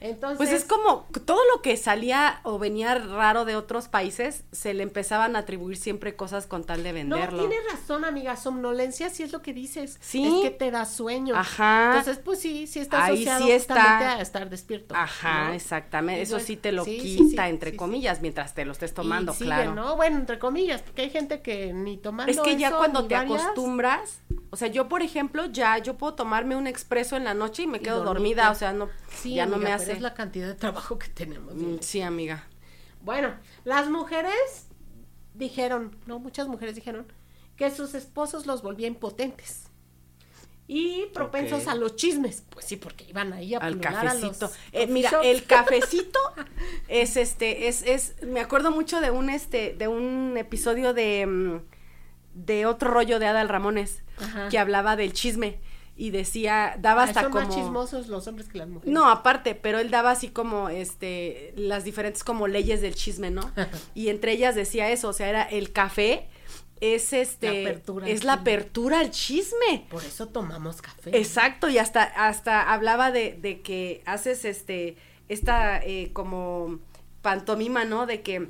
Entonces, 0.00 0.36
pues 0.36 0.52
es 0.52 0.64
como 0.64 1.06
todo 1.24 1.40
lo 1.54 1.62
que 1.62 1.76
salía 1.76 2.40
o 2.42 2.58
venía 2.58 2.94
raro 2.96 3.44
de 3.44 3.56
otros 3.56 3.88
países, 3.88 4.44
se 4.52 4.74
le 4.74 4.82
empezaban 4.82 5.36
a 5.36 5.40
atribuir 5.40 5.78
siempre 5.78 6.16
cosas 6.16 6.46
con 6.46 6.64
tal 6.64 6.82
de 6.82 6.92
venderlo. 6.92 7.42
No, 7.42 7.48
tienes 7.48 7.72
razón, 7.72 8.04
amiga, 8.04 8.36
somnolencia 8.36 9.08
sí 9.08 9.22
es 9.22 9.32
lo 9.32 9.40
que 9.40 9.54
dices. 9.54 9.98
Sí. 10.00 10.26
Es 10.26 10.42
que 10.42 10.50
te 10.50 10.70
da 10.70 10.84
sueño. 10.84 11.34
Ajá. 11.34 11.96
Entonces, 11.96 12.18
pues 12.22 12.40
sí, 12.40 12.66
sí 12.66 12.80
está 12.80 13.06
Ahí 13.06 13.14
asociado 13.14 13.44
sí 13.46 13.52
está. 13.52 14.16
a 14.16 14.20
estar 14.20 14.50
despierto. 14.50 14.94
Ajá, 14.94 15.54
exactamente. 15.54 16.22
Eso 16.22 16.40
sí 16.40 16.56
te 16.56 16.72
lo 16.72 16.84
quita, 16.84 17.48
entre 17.48 17.74
comillas, 17.74 18.20
mientras 18.20 18.54
te 18.54 18.64
lo 18.64 18.72
estés 18.72 18.92
tomando, 18.92 19.34
y 19.38 19.44
claro. 19.44 19.74
¿no? 19.74 19.96
Bueno, 19.96 20.18
entre 20.18 20.38
comillas, 20.38 20.82
porque 20.82 21.02
hay 21.02 21.10
gente 21.10 21.40
que 21.40 21.72
ni 21.72 21.96
tomando 21.96 22.30
Es 22.30 22.40
que 22.40 22.56
ya 22.56 22.70
cuando 22.76 23.06
te 23.06 23.14
varias, 23.14 23.42
acostumbras, 23.42 24.20
o 24.50 24.56
sea, 24.56 24.68
yo 24.68 24.88
por 24.88 25.00
ejemplo, 25.02 25.46
ya 25.46 25.78
yo 25.78 25.94
puedo 25.96 26.14
tomarme 26.14 26.54
un 26.54 26.66
expreso 26.66 27.16
en 27.16 27.24
la 27.24 27.34
noche 27.34 27.62
y 27.62 27.66
me 27.66 27.80
quedo 27.80 28.04
dormida, 28.04 28.50
o 28.50 28.54
sea, 28.54 28.72
no 28.72 28.88
ya 29.24 29.46
no 29.46 29.56
me 29.56 29.66
pero 29.66 29.78
hace 29.90 29.96
es 29.98 30.02
la 30.02 30.14
cantidad 30.14 30.46
de 30.46 30.54
trabajo 30.54 30.98
que 30.98 31.08
tenemos. 31.08 31.54
Mm, 31.54 31.78
Sí, 31.80 32.00
amiga. 32.02 32.46
Bueno, 33.02 33.34
las 33.64 33.88
mujeres 33.88 34.66
dijeron, 35.34 35.96
no, 36.06 36.18
muchas 36.18 36.48
mujeres 36.48 36.74
dijeron 36.74 37.06
que 37.56 37.70
sus 37.70 37.94
esposos 37.94 38.46
los 38.46 38.62
volvían 38.62 38.94
impotentes 38.94 39.66
y 40.68 41.06
propensos 41.14 41.68
a 41.68 41.74
los 41.74 41.96
chismes. 41.96 42.42
Pues 42.50 42.66
sí, 42.66 42.76
porque 42.76 43.04
iban 43.04 43.32
ahí 43.32 43.54
a 43.54 43.58
al 43.58 43.74
pulgar 43.74 43.96
a 43.96 44.14
los 44.14 44.22
cafecito. 44.22 44.50
Eh, 44.72 44.86
mira, 44.86 45.10
el 45.22 45.44
cafecito 45.44 46.18
es 46.88 47.16
este, 47.16 47.68
es, 47.68 47.82
es, 47.82 48.22
me 48.22 48.40
acuerdo 48.40 48.70
mucho 48.70 49.00
de 49.00 49.10
un 49.10 49.30
este, 49.30 49.74
de 49.74 49.88
un 49.88 50.34
episodio 50.36 50.92
de, 50.92 51.26
mm, 51.26 51.60
de 52.34 52.66
otro 52.66 52.90
rollo 52.90 53.18
de 53.18 53.26
Adal 53.26 53.48
Ramones, 53.48 54.02
Ajá. 54.18 54.48
que 54.48 54.58
hablaba 54.58 54.96
del 54.96 55.12
chisme 55.12 55.60
y 55.96 56.10
decía, 56.10 56.76
daba 56.78 57.02
Ah, 57.02 57.04
hasta 57.06 57.22
son 57.22 57.32
como 57.32 57.46
más 57.46 57.54
chismosos 57.54 58.08
los 58.08 58.26
hombres 58.26 58.48
que 58.48 58.58
las 58.58 58.68
mujeres. 58.68 58.92
No, 58.92 59.08
aparte, 59.08 59.54
pero 59.54 59.78
él 59.78 59.90
daba 59.90 60.10
así 60.10 60.28
como, 60.28 60.68
este, 60.68 61.54
las 61.56 61.84
diferentes 61.84 62.22
como 62.22 62.46
leyes 62.48 62.80
del 62.82 62.94
chisme, 62.94 63.30
¿no? 63.30 63.50
Y 63.94 64.08
entre 64.08 64.32
ellas 64.32 64.54
decía 64.54 64.90
eso, 64.90 65.08
o 65.08 65.12
sea, 65.12 65.28
era 65.28 65.42
el 65.42 65.72
café 65.72 66.28
es 66.80 67.14
este, 67.14 67.62
La 67.62 67.70
apertura 67.70 68.08
es 68.08 68.24
la 68.24 68.34
chisme. 68.34 68.40
apertura 68.42 69.00
al 69.00 69.10
chisme. 69.10 69.86
Por 69.88 70.04
eso 70.04 70.28
tomamos 70.28 70.82
café. 70.82 71.16
Exacto, 71.16 71.70
y 71.70 71.78
hasta, 71.78 72.02
hasta 72.02 72.72
hablaba 72.72 73.10
de, 73.10 73.32
de 73.32 73.62
que 73.62 74.02
haces 74.04 74.44
este, 74.44 74.96
esta 75.28 75.78
eh, 75.82 76.10
como 76.12 76.80
pantomima, 77.22 77.86
¿no? 77.86 78.04
De 78.04 78.20
que 78.20 78.48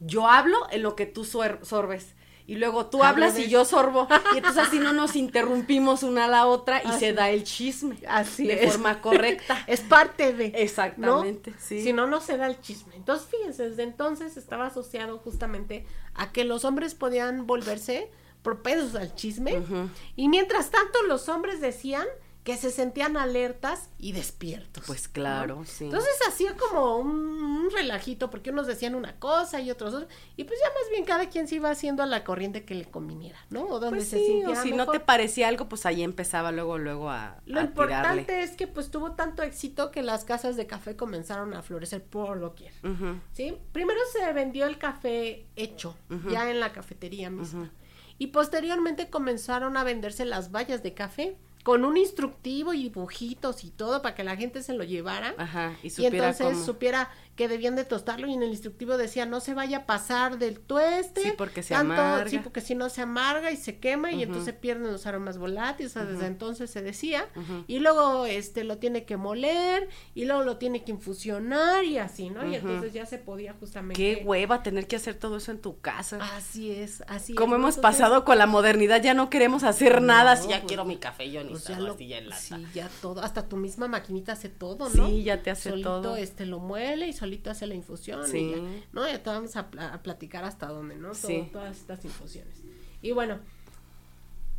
yo 0.00 0.28
hablo 0.28 0.56
en 0.70 0.82
lo 0.82 0.96
que 0.96 1.04
tú 1.06 1.24
sorbes. 1.24 2.14
Y 2.46 2.56
luego 2.56 2.86
tú 2.86 3.02
hablas 3.02 3.38
y 3.38 3.48
yo 3.48 3.64
sorbo. 3.64 4.06
Y 4.32 4.38
entonces 4.38 4.62
así 4.68 4.78
no 4.78 4.92
nos 4.92 5.16
interrumpimos 5.16 6.02
una 6.04 6.26
a 6.26 6.28
la 6.28 6.46
otra 6.46 6.80
y 6.84 6.86
Así. 6.88 7.00
se 7.00 7.12
da 7.12 7.30
el 7.30 7.42
chisme. 7.42 7.96
Así 8.08 8.46
de 8.46 8.64
es. 8.64 8.72
forma 8.72 9.00
correcta. 9.02 9.64
Es 9.66 9.80
parte 9.80 10.32
de. 10.32 10.52
Exactamente, 10.54 11.50
¿no? 11.50 11.56
sí. 11.58 11.82
Si 11.82 11.92
no, 11.92 12.06
no 12.06 12.20
se 12.20 12.36
da 12.36 12.46
el 12.46 12.60
chisme. 12.60 12.94
Entonces, 12.94 13.28
fíjense, 13.28 13.70
desde 13.70 13.82
entonces 13.82 14.36
estaba 14.36 14.66
asociado 14.66 15.18
justamente 15.18 15.86
a 16.14 16.30
que 16.30 16.44
los 16.44 16.64
hombres 16.64 16.94
podían 16.94 17.46
volverse 17.46 18.10
propensos 18.42 18.94
al 18.94 19.12
chisme. 19.16 19.60
Y 20.14 20.28
mientras 20.28 20.70
tanto 20.70 21.02
los 21.08 21.28
hombres 21.28 21.60
decían 21.60 22.06
que 22.46 22.56
se 22.56 22.70
sentían 22.70 23.16
alertas 23.16 23.90
y 23.98 24.12
despiertos. 24.12 24.84
Pues 24.86 25.08
claro, 25.08 25.64
sí. 25.64 25.86
Entonces 25.86 26.16
hacía 26.28 26.56
como 26.56 26.96
un, 26.96 27.68
relajito, 27.72 28.30
porque 28.30 28.50
unos 28.50 28.68
decían 28.68 28.94
una 28.94 29.18
cosa 29.18 29.60
y 29.60 29.68
otros 29.68 29.92
otra, 29.92 30.06
y 30.36 30.44
pues 30.44 30.56
ya 30.62 30.68
más 30.68 30.88
bien 30.92 31.04
cada 31.04 31.28
quien 31.28 31.48
se 31.48 31.56
iba 31.56 31.70
haciendo 31.70 32.04
a 32.04 32.06
la 32.06 32.22
corriente 32.22 32.64
que 32.64 32.76
le 32.76 32.84
conviniera, 32.84 33.36
¿no? 33.50 33.64
O 33.64 33.80
donde 33.80 33.96
pues 33.96 34.10
se 34.10 34.18
sí, 34.18 34.26
sintiera 34.26 34.60
o 34.60 34.62
si 34.62 34.70
no 34.70 34.86
te 34.86 35.00
parecía 35.00 35.48
algo, 35.48 35.68
pues 35.68 35.86
ahí 35.86 36.04
empezaba 36.04 36.52
luego, 36.52 36.78
luego 36.78 37.10
a 37.10 37.40
Lo 37.46 37.58
a 37.58 37.64
importante 37.64 38.22
tirarle. 38.22 38.44
es 38.44 38.52
que 38.52 38.68
pues 38.68 38.92
tuvo 38.92 39.16
tanto 39.16 39.42
éxito 39.42 39.90
que 39.90 40.02
las 40.02 40.24
casas 40.24 40.54
de 40.54 40.68
café 40.68 40.94
comenzaron 40.94 41.52
a 41.52 41.62
florecer 41.62 42.04
por 42.04 42.38
doquier. 42.38 42.72
Ujú, 42.84 43.18
¿sí? 43.32 43.58
Primero 43.72 43.98
se 44.12 44.32
vendió 44.32 44.66
el 44.66 44.78
café 44.78 45.48
hecho, 45.56 45.96
ya 46.30 46.48
en 46.48 46.60
la 46.60 46.72
cafetería 46.72 47.28
misma. 47.28 47.72
Y 48.18 48.28
posteriormente 48.28 49.10
comenzaron 49.10 49.76
a 49.76 49.82
venderse 49.82 50.24
las 50.24 50.52
vallas 50.52 50.84
de 50.84 50.94
café 50.94 51.36
con 51.66 51.84
un 51.84 51.96
instructivo 51.96 52.74
y 52.74 52.84
dibujitos 52.84 53.64
y 53.64 53.70
todo 53.70 54.00
para 54.00 54.14
que 54.14 54.22
la 54.22 54.36
gente 54.36 54.62
se 54.62 54.72
lo 54.72 54.84
llevara. 54.84 55.34
Ajá, 55.36 55.74
y 55.82 56.04
entonces 56.04 56.46
cómo. 56.46 56.64
supiera 56.64 57.10
que 57.36 57.48
debían 57.48 57.76
de 57.76 57.84
tostarlo 57.84 58.26
y 58.26 58.32
en 58.32 58.42
el 58.42 58.50
instructivo 58.50 58.96
decía 58.96 59.26
no 59.26 59.40
se 59.40 59.54
vaya 59.54 59.78
a 59.78 59.86
pasar 59.86 60.38
del 60.38 60.58
tueste. 60.58 61.20
Sí, 61.22 61.32
porque 61.36 61.62
se 61.62 61.74
tanto- 61.74 61.92
amarga. 61.92 62.30
Sí, 62.30 62.38
porque 62.38 62.60
si 62.62 62.74
no 62.74 62.88
se 62.88 63.02
amarga 63.02 63.50
y 63.52 63.56
se 63.56 63.78
quema 63.78 64.10
y 64.10 64.22
entonces 64.22 64.54
pierden 64.54 64.90
los 64.90 65.06
aromas 65.06 65.36
volátiles. 65.38 65.92
O 65.92 65.94
sea, 65.94 66.04
desde 66.04 66.26
entonces 66.26 66.70
se 66.70 66.82
decía. 66.82 67.28
Y 67.66 67.78
luego 67.78 68.26
este 68.26 68.64
lo 68.64 68.78
tiene 68.78 69.04
que 69.04 69.16
moler 69.16 69.88
y 70.14 70.24
luego 70.24 70.42
lo 70.42 70.56
tiene 70.56 70.82
que 70.82 70.92
infusionar 70.92 71.84
y 71.84 71.98
así, 71.98 72.30
¿no? 72.30 72.46
Y 72.48 72.54
entonces 72.54 72.92
ya 72.92 73.06
se 73.06 73.18
podía 73.18 73.54
justamente. 73.54 73.94
Qué 74.00 74.22
hueva 74.24 74.62
tener 74.62 74.86
que 74.86 74.96
hacer 74.96 75.14
todo 75.14 75.36
eso 75.36 75.52
en 75.52 75.60
tu 75.60 75.78
casa. 75.80 76.18
Así 76.36 76.72
es, 76.72 77.02
así 77.06 77.32
es. 77.32 77.38
Como 77.38 77.54
hemos 77.56 77.76
Entonces, 77.76 77.82
pasado 78.00 78.24
con 78.24 78.38
la 78.38 78.46
modernidad, 78.46 79.02
ya 79.02 79.12
no 79.14 79.28
queremos 79.28 79.62
hacer 79.62 80.00
nada. 80.02 80.36
Si 80.36 80.48
ya 80.48 80.56
pues, 80.60 80.68
quiero 80.68 80.84
mi 80.84 80.96
café, 80.96 81.30
yo 81.30 81.42
ni 81.44 81.50
pues 81.50 81.64
ya 81.66 81.78
lo, 81.78 81.96
ya 81.98 82.18
en 82.18 82.30
lata. 82.30 82.40
sí, 82.40 82.54
ya 82.74 82.88
todo, 83.02 83.20
hasta 83.22 83.46
tu 83.48 83.56
misma 83.56 83.88
maquinita 83.88 84.32
hace 84.32 84.48
todo, 84.48 84.88
¿no? 84.90 85.06
Sí, 85.08 85.22
ya 85.22 85.42
te 85.42 85.50
hace 85.50 85.70
solito, 85.70 86.00
todo. 86.00 86.16
este, 86.16 86.46
lo 86.46 86.58
muele 86.60 87.08
y 87.08 87.12
solito 87.26 87.50
hace 87.50 87.66
la 87.66 87.74
infusión 87.74 88.26
Sí. 88.26 88.38
y 88.38 88.50
ya, 88.52 88.56
¿no? 88.92 89.06
Ya 89.06 89.22
te 89.22 89.30
vamos 89.30 89.56
a, 89.56 89.70
pla- 89.70 89.92
a 89.92 90.02
platicar 90.02 90.44
hasta 90.44 90.66
dónde, 90.68 90.96
¿no? 90.96 91.08
Todo- 91.12 91.28
Sí. 91.28 91.48
Todas 91.52 91.76
estas 91.76 92.04
infusiones. 92.04 92.62
Y 93.02 93.12
bueno, 93.12 93.38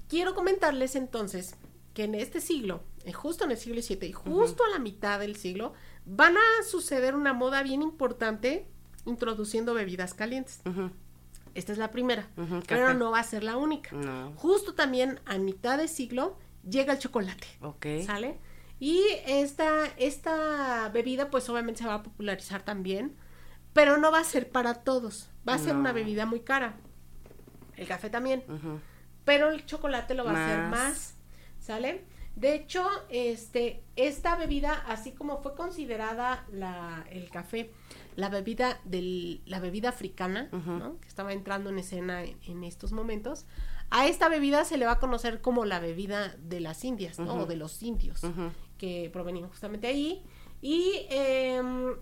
quiero 0.09 0.35
comentarles 0.35 0.95
entonces 0.95 1.55
que 1.93 2.03
en 2.03 2.15
este 2.15 2.41
siglo, 2.41 2.83
eh, 3.05 3.13
justo 3.13 3.45
en 3.45 3.51
el 3.51 3.57
siglo 3.57 3.81
XVII 3.81 4.07
y 4.09 4.11
justo 4.13 4.63
a 4.63 4.69
la 4.69 4.79
mitad 4.79 5.19
del 5.19 5.35
siglo, 5.35 5.73
van 6.05 6.37
a 6.37 6.63
suceder 6.69 7.15
una 7.15 7.33
moda 7.33 7.63
bien 7.63 7.81
importante 7.81 8.67
introduciendo 9.05 9.73
bebidas 9.73 10.13
calientes. 10.13 10.61
Esta 11.55 11.71
es 11.71 11.77
la 11.79 11.89
primera, 11.91 12.27
pero 12.67 12.93
no 12.93 13.09
va 13.11 13.19
a 13.19 13.23
ser 13.23 13.43
la 13.43 13.57
única. 13.57 13.95
No. 13.95 14.31
Justo 14.35 14.75
también 14.75 15.19
a 15.25 15.37
mitad 15.39 15.77
de 15.77 15.87
siglo 15.87 16.37
llega 16.69 16.93
el 16.93 16.99
chocolate. 16.99 17.47
Ok. 17.61 17.85
¿Sale? 18.05 18.37
Y 18.79 19.03
esta, 19.25 19.85
esta 19.97 20.89
bebida 20.89 21.29
pues 21.29 21.49
obviamente 21.49 21.81
se 21.81 21.87
va 21.87 21.95
a 21.95 22.03
popularizar 22.03 22.63
también, 22.63 23.15
pero 23.73 23.97
no 23.97 24.11
va 24.11 24.19
a 24.19 24.23
ser 24.23 24.49
para 24.49 24.75
todos. 24.75 25.29
Va 25.47 25.53
a 25.53 25.57
ser 25.57 25.75
una 25.75 25.93
bebida 25.93 26.25
muy 26.25 26.41
cara. 26.41 26.77
El 27.75 27.87
café 27.87 28.09
también, 28.09 28.43
pero 29.23 29.49
el 29.49 29.65
chocolate 29.65 30.13
lo 30.13 30.25
va 30.25 30.31
a 30.31 30.45
hacer 30.45 30.69
Más. 30.69 31.15
¿Sale? 31.59 32.05
De 32.35 32.53
hecho, 32.53 32.87
este, 33.09 33.83
esta 33.95 34.35
bebida, 34.35 34.73
así 34.87 35.11
como 35.11 35.41
fue 35.41 35.55
considerada 35.55 36.45
la, 36.51 37.03
el 37.09 37.29
café, 37.31 37.73
la 38.15 38.29
bebida 38.29 38.79
del, 38.85 39.41
la 39.45 39.59
bebida 39.59 39.89
africana, 39.89 40.49
¿no? 40.51 40.99
que 40.99 41.07
estaba 41.07 41.33
entrando 41.33 41.71
en 41.71 41.79
escena 41.79 42.23
en, 42.23 42.37
en 42.43 42.63
estos 42.63 42.91
momentos, 42.91 43.47
a 43.89 44.07
esta 44.07 44.29
bebida 44.29 44.65
se 44.65 44.77
le 44.77 44.85
va 44.85 44.93
a 44.93 44.99
conocer 44.99 45.41
como 45.41 45.65
la 45.65 45.79
bebida 45.79 46.35
de 46.37 46.59
las 46.59 46.83
Indias, 46.83 47.19
¿no? 47.19 47.33
O 47.33 47.45
de 47.45 47.55
los 47.55 47.81
indios. 47.81 48.21
Que 48.77 49.09
provenían 49.11 49.49
justamente 49.49 49.87
ahí. 49.87 50.23
Y 50.61 51.05
em, 51.09 51.95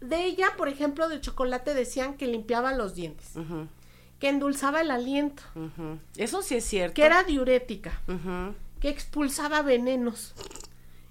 de 0.00 0.24
ella, 0.24 0.54
por 0.56 0.68
ejemplo, 0.68 1.08
del 1.08 1.20
chocolate 1.20 1.74
decían 1.74 2.16
que 2.16 2.26
limpiaba 2.26 2.72
los 2.74 2.94
dientes, 2.94 3.32
que 4.18 4.28
endulzaba 4.28 4.80
el 4.80 4.90
aliento. 4.90 5.42
Eso 6.16 6.42
sí 6.42 6.56
es 6.56 6.64
cierto. 6.64 6.94
que 6.94 7.04
era 7.04 7.22
diurética 7.24 8.00
que 8.80 8.88
expulsaba 8.88 9.62
venenos 9.62 10.34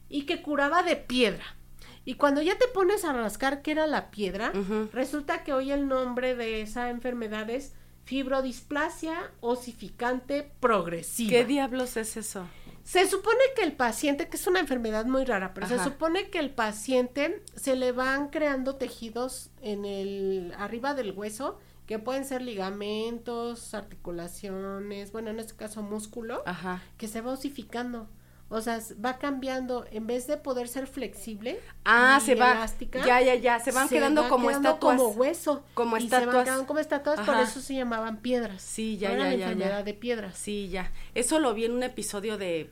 y 0.09 0.23
que 0.23 0.41
curaba 0.41 0.83
de 0.83 0.97
piedra. 0.97 1.55
Y 2.03 2.15
cuando 2.15 2.41
ya 2.41 2.57
te 2.57 2.67
pones 2.67 3.05
a 3.05 3.13
rascar 3.13 3.61
qué 3.61 3.71
era 3.71 3.87
la 3.87 4.11
piedra, 4.11 4.51
resulta 4.91 5.43
que 5.45 5.53
hoy 5.53 5.71
el 5.71 5.87
nombre 5.87 6.35
de 6.35 6.61
esa 6.61 6.89
enfermedad 6.89 7.49
es 7.49 7.73
fibrodisplasia 8.03 9.31
osificante 9.39 10.51
progresiva. 10.59 11.29
¿Qué 11.29 11.45
diablos 11.45 11.95
es 11.95 12.17
eso? 12.17 12.45
Se 12.83 13.07
supone 13.07 13.39
que 13.55 13.63
el 13.63 13.73
paciente, 13.73 14.27
que 14.27 14.37
es 14.37 14.47
una 14.47 14.59
enfermedad 14.59 15.05
muy 15.05 15.23
rara, 15.25 15.53
pero 15.53 15.67
se 15.67 15.79
supone 15.83 16.29
que 16.29 16.39
el 16.39 16.49
paciente 16.49 17.43
se 17.55 17.75
le 17.75 17.91
van 17.91 18.29
creando 18.29 18.75
tejidos 18.75 19.51
en 19.61 19.85
el 19.85 20.53
arriba 20.57 20.93
del 20.93 21.11
hueso 21.11 21.59
que 21.85 21.99
pueden 21.99 22.25
ser 22.25 22.41
ligamentos, 22.41 23.73
articulaciones, 23.73 25.11
bueno, 25.11 25.29
en 25.29 25.39
este 25.39 25.55
caso 25.55 25.83
músculo, 25.83 26.41
Ajá. 26.45 26.81
que 26.97 27.07
se 27.07 27.21
va 27.21 27.31
osificando. 27.31 28.07
O 28.53 28.59
sea, 28.61 28.79
va 29.03 29.17
cambiando, 29.17 29.85
en 29.91 30.05
vez 30.07 30.27
de 30.27 30.35
poder 30.35 30.67
ser 30.67 30.85
flexible 30.85 31.57
Ah, 31.85 32.19
se 32.23 32.35
va. 32.35 32.51
elástica, 32.51 33.03
Ya, 33.05 33.21
ya, 33.21 33.35
ya. 33.35 33.59
Se 33.61 33.71
van 33.71 33.87
quedando 33.87 34.23
va 34.23 34.29
como 34.29 34.49
quedando 34.49 34.69
estatuas. 34.69 34.97
como 34.97 35.09
hueso. 35.13 35.63
Como 35.73 35.95
y 35.97 36.01
se 36.01 36.09
van 36.09 36.19
estatuas. 36.23 36.43
quedando 36.43 36.67
como 36.67 36.79
estatuas, 36.79 37.19
por 37.21 37.29
Ajá. 37.35 37.43
eso 37.43 37.61
se 37.61 37.75
llamaban 37.75 38.17
piedras. 38.17 38.61
Sí, 38.61 38.97
ya, 38.97 39.11
ya, 39.11 39.17
la 39.17 39.33
ya, 39.33 39.45
enfermedad 39.45 39.77
ya. 39.79 39.83
de 39.83 39.93
piedras. 39.93 40.37
Sí, 40.37 40.67
ya. 40.69 40.91
Eso 41.15 41.39
lo 41.39 41.53
vi 41.53 41.63
en 41.65 41.71
un 41.71 41.83
episodio 41.83 42.37
de 42.37 42.69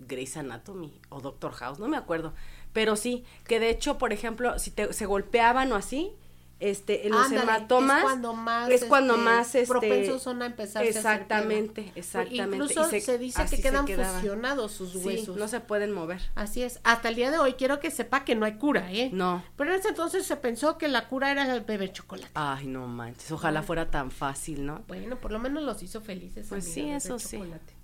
Grey's 0.00 0.36
Anatomy 0.36 0.98
o 1.10 1.20
Doctor 1.20 1.52
House, 1.52 1.78
no 1.78 1.88
me 1.88 1.96
acuerdo. 1.98 2.32
Pero 2.72 2.96
sí, 2.96 3.24
que 3.46 3.60
de 3.60 3.70
hecho, 3.70 3.98
por 3.98 4.12
ejemplo, 4.14 4.58
si 4.58 4.70
te, 4.70 4.92
se 4.92 5.06
golpeaban 5.06 5.70
o 5.72 5.76
así, 5.76 6.12
este, 6.58 7.06
en 7.06 7.12
los 7.12 7.26
Ándale, 7.26 7.42
hematomas. 7.42 7.98
es 7.98 8.02
cuando 8.04 8.32
más, 8.32 8.70
es 8.70 8.84
cuando 8.84 9.14
este, 9.14 9.24
más, 9.24 9.54
este, 9.54 9.66
propensos 9.68 10.22
son 10.22 10.42
a 10.42 10.46
hacer 10.46 10.86
Exactamente, 10.86 11.92
exactamente. 11.94 12.56
Incluso 12.56 12.96
Y 12.96 13.00
se, 13.00 13.18
dice 13.18 13.44
que 13.50 13.60
quedan 13.60 13.86
fusionados 13.86 14.72
sus 14.72 14.92
Sí, 14.92 14.98
huesos. 14.98 15.36
no 15.36 15.48
se 15.48 15.60
pueden 15.60 15.92
mover. 15.92 16.22
Así 16.34 16.62
es. 16.62 16.80
Hasta 16.84 17.08
el 17.10 17.14
día 17.14 17.30
de 17.30 17.38
hoy 17.38 17.54
quiero 17.54 17.78
que 17.78 17.90
sepa 17.90 18.24
que 18.24 18.34
no 18.34 18.46
hay 18.46 18.54
cura, 18.54 18.90
¿eh? 18.90 19.10
No. 19.12 19.42
Pero 19.56 19.72
en 19.74 19.80
ese 19.80 19.88
entonces 19.88 20.26
se 20.26 20.36
pensó 20.36 20.78
que 20.78 20.88
la 20.88 21.08
cura 21.08 21.30
era 21.30 21.52
el 21.54 21.60
beber 21.60 21.92
chocolate. 21.92 22.30
Ay, 22.34 22.66
no 22.66 22.86
manches. 22.86 23.30
Ojalá 23.32 23.62
fuera 23.62 23.90
tan 23.90 24.10
fácil, 24.10 24.64
¿no? 24.64 24.82
Bueno, 24.88 25.16
por 25.20 25.32
lo 25.32 25.38
menos 25.38 25.62
los 25.62 25.82
hizo 25.82 26.00
felices. 26.00 26.46
Pues 26.48 26.64
sí, 26.64 26.88
eso 26.88 27.18
sí. 27.18 27.36
chocolate. 27.36 27.75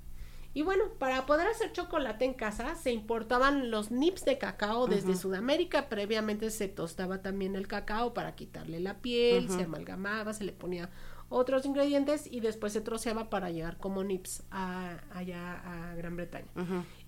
Y 0.55 0.63
bueno, 0.63 0.85
para 0.99 1.25
poder 1.25 1.47
hacer 1.49 1.73
chocolate 1.73 2.25
en 2.25 2.35
casa 2.35 2.75
se 2.75 2.93
importaban 2.93 3.71
los 3.71 3.91
nips 3.91 4.25
de 4.25 4.37
cacao 4.39 4.87
desde 4.87 5.17
Sudamérica. 5.17 5.89
Previamente 5.89 6.51
se 6.51 6.69
tostaba 6.69 7.23
también 7.23 7.57
el 7.57 7.67
cacao 7.67 8.13
para 8.13 8.35
quitarle 8.35 8.81
la 8.81 8.99
piel, 8.99 9.49
se 9.49 9.63
amalgamaba, 9.63 10.35
se 10.35 10.45
le 10.45 10.53
ponía 10.53 10.91
otros 11.33 11.65
ingredientes 11.65 12.27
y 12.31 12.41
después 12.41 12.73
se 12.73 12.81
troceaba 12.81 13.31
para 13.31 13.51
llegar 13.51 13.79
como 13.79 14.05
nips 14.05 14.43
a, 14.51 14.99
allá 15.13 15.63
a 15.65 15.95
Gran 15.95 16.17
Bretaña. 16.17 16.49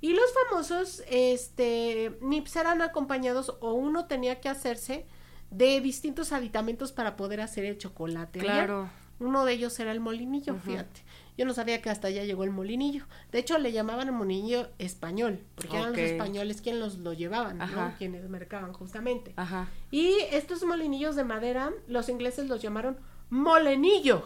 Y 0.00 0.14
los 0.14 0.24
famosos 0.48 1.02
este, 1.10 2.16
nips 2.22 2.56
eran 2.56 2.80
acompañados 2.82 3.54
o 3.60 3.74
uno 3.74 4.06
tenía 4.06 4.40
que 4.40 4.48
hacerse 4.48 5.06
de 5.50 5.80
distintos 5.80 6.32
aditamentos 6.32 6.92
para 6.92 7.16
poder 7.16 7.40
hacer 7.40 7.64
el 7.64 7.78
chocolate. 7.78 8.40
allá. 8.40 8.52
Claro. 8.52 8.90
Uno 9.20 9.44
de 9.44 9.52
ellos 9.52 9.78
era 9.78 9.92
el 9.92 10.00
molinillo, 10.00 10.56
fíjate. 10.56 11.02
Yo 11.36 11.44
no 11.44 11.52
sabía 11.54 11.82
que 11.82 11.90
hasta 11.90 12.08
allá 12.08 12.22
llegó 12.24 12.44
el 12.44 12.50
molinillo. 12.50 13.06
De 13.32 13.40
hecho, 13.40 13.58
le 13.58 13.72
llamaban 13.72 14.06
el 14.08 14.14
molinillo 14.14 14.68
español, 14.78 15.40
porque 15.56 15.76
eran 15.76 15.90
los 15.90 15.98
españoles 15.98 16.60
quienes 16.62 16.80
los, 16.80 16.98
lo 16.98 17.12
llevaban, 17.12 17.58
¿no? 17.58 17.94
Quienes 17.98 18.28
mercaban 18.28 18.72
justamente. 18.72 19.32
Ajá. 19.36 19.68
Y 19.90 20.14
estos 20.30 20.62
molinillos 20.64 21.16
de 21.16 21.24
madera, 21.24 21.72
los 21.88 22.08
ingleses 22.08 22.48
los 22.48 22.62
llamaron 22.62 22.98
molenillo. 23.30 24.24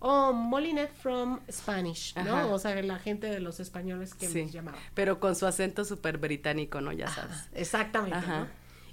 o 0.00 0.32
molinet 0.32 0.92
from 0.94 1.40
Spanish, 1.50 2.14
¿no? 2.16 2.36
Ajá. 2.36 2.46
O 2.46 2.58
sea, 2.58 2.80
la 2.82 2.98
gente 3.00 3.26
de 3.26 3.40
los 3.40 3.58
españoles 3.60 4.14
que 4.14 4.28
Sí. 4.28 4.42
los 4.42 4.52
llamaban. 4.52 4.80
Pero 4.94 5.18
con 5.18 5.34
su 5.34 5.44
acento 5.46 5.84
súper 5.84 6.18
británico, 6.18 6.80
¿no? 6.80 6.92
Ya 6.92 7.08
sabes. 7.08 7.48
Exactamente. 7.52 8.16
Ajá. 8.16 8.40
¿no? 8.40 8.46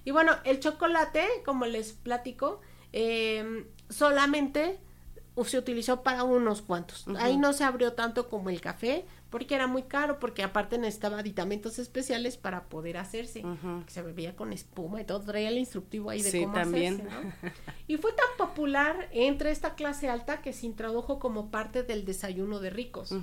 Y 0.03 0.11
bueno, 0.11 0.33
el 0.45 0.59
chocolate, 0.59 1.25
como 1.45 1.65
les 1.67 1.93
platico, 1.93 2.59
eh, 2.91 3.67
solamente 3.89 4.79
se 5.43 5.57
utilizó 5.57 6.01
para 6.01 6.23
unos 6.23 6.61
cuantos. 6.61 7.05
Ahí 7.19 7.37
no 7.37 7.51
se 7.51 7.63
abrió 7.65 7.93
tanto 7.93 8.29
como 8.29 8.49
el 8.49 8.61
café, 8.61 9.05
porque 9.29 9.53
era 9.55 9.67
muy 9.67 9.83
caro, 9.83 10.17
porque 10.19 10.43
aparte 10.43 10.77
necesitaba 10.77 11.19
aditamentos 11.19 11.77
especiales 11.77 12.37
para 12.37 12.63
poder 12.69 12.95
hacerse. 12.97 13.43
Se 13.87 14.01
bebía 14.01 14.35
con 14.37 14.53
espuma 14.53 15.01
y 15.01 15.03
todo, 15.03 15.19
traía 15.19 15.49
el 15.49 15.57
instructivo 15.57 16.09
ahí 16.09 16.21
de 16.21 16.31
Sí, 16.31 16.41
cómo 16.43 16.53
también. 16.53 17.01
hacerse, 17.09 17.33
¿no? 17.43 17.51
Y 17.87 17.97
fue 17.97 18.13
tan 18.13 18.27
popular 18.37 19.09
entre 19.11 19.51
esta 19.51 19.75
clase 19.75 20.09
alta 20.09 20.41
que 20.41 20.53
se 20.53 20.65
introdujo 20.67 21.19
como 21.19 21.51
parte 21.51 21.83
del 21.83 22.05
desayuno 22.05 22.59
de 22.59 22.69
ricos. 22.69 23.13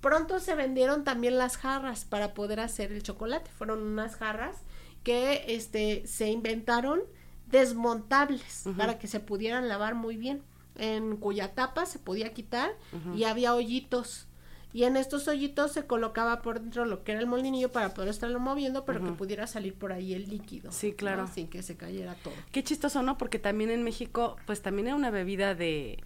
Pronto 0.00 0.38
se 0.38 0.54
vendieron 0.54 1.02
también 1.02 1.38
las 1.38 1.56
jarras 1.56 2.04
para 2.04 2.34
poder 2.34 2.60
hacer 2.60 2.92
el 2.92 3.02
chocolate. 3.02 3.50
Fueron 3.50 3.82
unas 3.82 4.14
jarras 4.14 4.54
que 5.02 5.44
este 5.48 6.06
se 6.06 6.30
inventaron 6.30 7.00
desmontables 7.46 8.64
para 8.76 8.98
que 8.98 9.08
se 9.08 9.20
pudieran 9.20 9.68
lavar 9.68 9.94
muy 9.94 10.16
bien. 10.16 10.42
En 10.78 11.16
cuya 11.16 11.54
tapa 11.54 11.84
se 11.86 11.98
podía 11.98 12.32
quitar 12.32 12.70
y 13.14 13.24
había 13.24 13.54
hoyitos. 13.54 14.26
Y 14.72 14.84
en 14.84 14.96
estos 14.96 15.28
hoyitos 15.28 15.72
se 15.72 15.86
colocaba 15.86 16.42
por 16.42 16.60
dentro 16.60 16.84
lo 16.84 17.02
que 17.02 17.12
era 17.12 17.20
el 17.20 17.26
molinillo 17.26 17.72
para 17.72 17.94
poder 17.94 18.10
estarlo 18.10 18.38
moviendo, 18.38 18.84
pero 18.84 19.02
que 19.02 19.12
pudiera 19.12 19.46
salir 19.46 19.74
por 19.74 19.92
ahí 19.92 20.12
el 20.12 20.28
líquido. 20.28 20.70
Sí, 20.72 20.92
claro. 20.92 21.26
Sin 21.26 21.48
que 21.48 21.62
se 21.62 21.76
cayera 21.76 22.14
todo. 22.22 22.34
Qué 22.52 22.62
chistoso, 22.62 23.02
¿no? 23.02 23.16
Porque 23.16 23.38
también 23.38 23.70
en 23.70 23.82
México, 23.82 24.36
pues 24.46 24.60
también 24.60 24.88
era 24.88 24.96
una 24.96 25.10
bebida 25.10 25.54
de, 25.54 25.98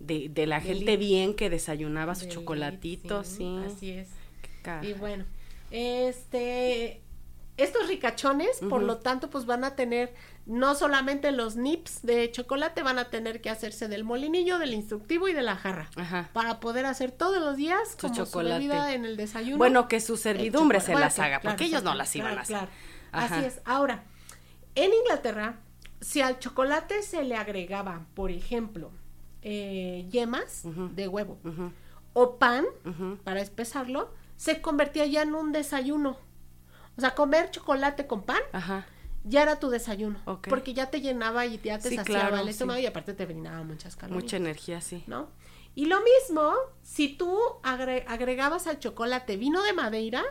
de, 0.00 0.28
de 0.28 0.46
la 0.46 0.60
gente 0.60 0.96
bien 0.96 1.34
que 1.34 1.48
desayunaba 1.48 2.14
su 2.16 2.28
chocolatito, 2.28 3.22
sí. 3.24 3.56
Así 3.64 3.90
es. 3.92 4.08
Y 4.82 4.92
bueno, 4.94 5.24
este, 5.70 7.00
estos 7.58 7.88
ricachones, 7.88 8.60
por 8.70 8.82
lo 8.82 8.98
tanto, 8.98 9.30
pues 9.30 9.44
van 9.44 9.64
a 9.64 9.74
tener 9.74 10.14
no 10.46 10.74
solamente 10.74 11.32
los 11.32 11.56
nips 11.56 12.02
de 12.02 12.30
chocolate, 12.30 12.82
van 12.82 12.98
a 12.98 13.10
tener 13.10 13.40
que 13.40 13.50
hacerse 13.50 13.88
del 13.88 14.04
molinillo, 14.04 14.58
del 14.58 14.72
instructivo 14.72 15.28
y 15.28 15.32
de 15.32 15.42
la 15.42 15.56
jarra. 15.56 15.90
Ajá. 15.96 16.30
Para 16.32 16.60
poder 16.60 16.86
hacer 16.86 17.10
todos 17.10 17.42
los 17.42 17.56
días 17.56 17.90
su 17.90 17.98
como 17.98 18.14
chocolate. 18.14 18.62
su 18.62 18.68
bebida 18.68 18.94
en 18.94 19.04
el 19.04 19.16
desayuno. 19.16 19.58
Bueno, 19.58 19.88
que 19.88 20.00
su 20.00 20.16
servidumbre 20.16 20.80
se 20.80 20.94
las 20.94 21.18
haga, 21.18 21.40
porque 21.40 21.64
ellos 21.64 21.82
no 21.82 21.94
las 21.94 22.14
iban 22.16 22.38
a 22.38 22.42
hacer. 22.42 22.68
Así 23.12 23.44
es. 23.44 23.60
Ahora, 23.64 24.04
en 24.74 24.94
Inglaterra, 24.94 25.56
si 26.00 26.20
al 26.20 26.38
chocolate 26.38 27.02
se 27.02 27.24
le 27.24 27.34
agregaba, 27.34 28.06
por 28.14 28.30
ejemplo, 28.30 28.92
eh, 29.42 30.06
yemas 30.10 30.62
de 30.94 31.08
huevo 31.08 31.38
o 32.12 32.38
pan 32.38 32.64
para 33.24 33.40
espesarlo, 33.40 34.12
se 34.36 34.60
convertía 34.60 35.06
ya 35.06 35.22
en 35.22 35.34
un 35.34 35.52
desayuno. 35.52 36.16
O 36.98 37.00
sea, 37.00 37.14
comer 37.14 37.50
chocolate 37.50 38.06
con 38.06 38.22
pan 38.22 38.42
ya 39.24 39.42
era 39.42 39.58
tu 39.60 39.70
desayuno. 39.70 40.18
Porque 40.48 40.74
ya 40.74 40.90
te 40.90 41.00
llenaba 41.00 41.46
y 41.46 41.58
ya 41.58 41.78
te 41.78 41.94
saciaba 41.94 42.40
el 42.40 42.48
estómago 42.48 42.80
y 42.80 42.86
aparte 42.86 43.14
te 43.14 43.24
brindaba 43.24 43.62
muchas 43.62 43.96
calorías. 43.96 44.22
Mucha 44.22 44.36
energía, 44.36 44.80
sí. 44.80 45.04
¿No? 45.06 45.30
Y 45.74 45.84
lo 45.86 45.98
mismo, 46.00 46.54
si 46.82 47.08
tú 47.16 47.38
agregabas 47.62 48.66
al 48.66 48.80
chocolate 48.80 49.36
vino 49.36 49.62
de 49.62 49.72
madeira, 49.74 50.24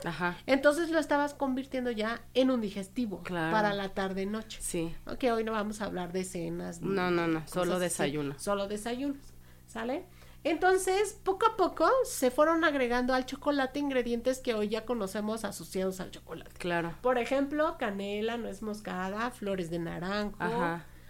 entonces 0.45 0.89
lo 0.89 0.99
estabas 0.99 1.33
convirtiendo 1.33 1.89
ya 1.89 2.21
en 2.33 2.51
un 2.51 2.59
digestivo 2.59 3.23
para 3.23 3.73
la 3.73 3.93
tarde-noche. 3.93 4.59
Sí. 4.61 4.93
Ok, 5.05 5.23
hoy 5.31 5.45
no 5.45 5.53
vamos 5.53 5.79
a 5.79 5.85
hablar 5.85 6.11
de 6.11 6.25
cenas. 6.25 6.81
No, 6.81 7.11
no, 7.11 7.27
no, 7.27 7.47
solo 7.47 7.79
desayuno. 7.79 8.37
solo 8.37 8.67
desayunos, 8.67 9.23
¿sale? 9.67 10.05
Entonces, 10.49 11.19
poco 11.23 11.45
a 11.45 11.57
poco 11.57 11.89
se 12.05 12.31
fueron 12.31 12.63
agregando 12.63 13.13
al 13.13 13.25
chocolate 13.25 13.79
ingredientes 13.79 14.39
que 14.39 14.53
hoy 14.53 14.69
ya 14.69 14.85
conocemos 14.85 15.43
asociados 15.43 15.99
al 15.99 16.11
chocolate. 16.11 16.51
Claro. 16.57 16.95
Por 17.01 17.17
ejemplo, 17.17 17.77
canela, 17.77 18.37
nuez 18.37 18.61
moscada, 18.61 19.29
flores 19.31 19.69
de 19.69 19.79
naranjo, 19.79 20.37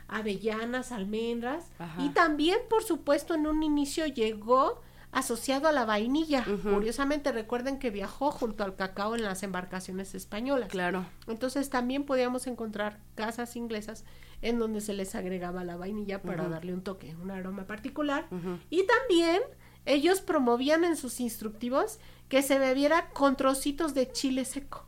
avellanas, 0.07 0.91
almendras. 0.91 1.69
Y 1.99 2.09
también, 2.09 2.57
por 2.67 2.83
supuesto, 2.83 3.35
en 3.35 3.45
un 3.45 3.61
inicio 3.61 4.07
llegó 4.07 4.81
asociado 5.11 5.67
a 5.67 5.71
la 5.71 5.85
vainilla. 5.85 6.45
Curiosamente, 6.63 7.31
recuerden 7.31 7.79
que 7.79 7.89
viajó 7.89 8.31
junto 8.31 8.63
al 8.63 8.75
cacao 8.75 9.15
en 9.15 9.23
las 9.23 9.43
embarcaciones 9.43 10.15
españolas. 10.15 10.69
Claro. 10.69 11.05
Entonces 11.27 11.69
también 11.69 12.03
podíamos 12.03 12.47
encontrar 12.47 12.99
casas 13.15 13.55
inglesas 13.55 14.05
en 14.41 14.59
donde 14.59 14.81
se 14.81 14.93
les 14.93 15.15
agregaba 15.15 15.63
la 15.63 15.77
vainilla 15.77 16.21
para 16.21 16.47
darle 16.47 16.73
un 16.73 16.81
toque, 16.81 17.15
un 17.15 17.31
aroma 17.31 17.65
particular. 17.65 18.27
Y 18.69 18.85
también 18.85 19.41
ellos 19.85 20.21
promovían 20.21 20.83
en 20.83 20.97
sus 20.97 21.19
instructivos 21.19 21.99
que 22.29 22.41
se 22.41 22.59
bebiera 22.59 23.09
con 23.09 23.37
trocitos 23.37 23.93
de 23.93 24.11
chile 24.11 24.45
seco. 24.45 24.85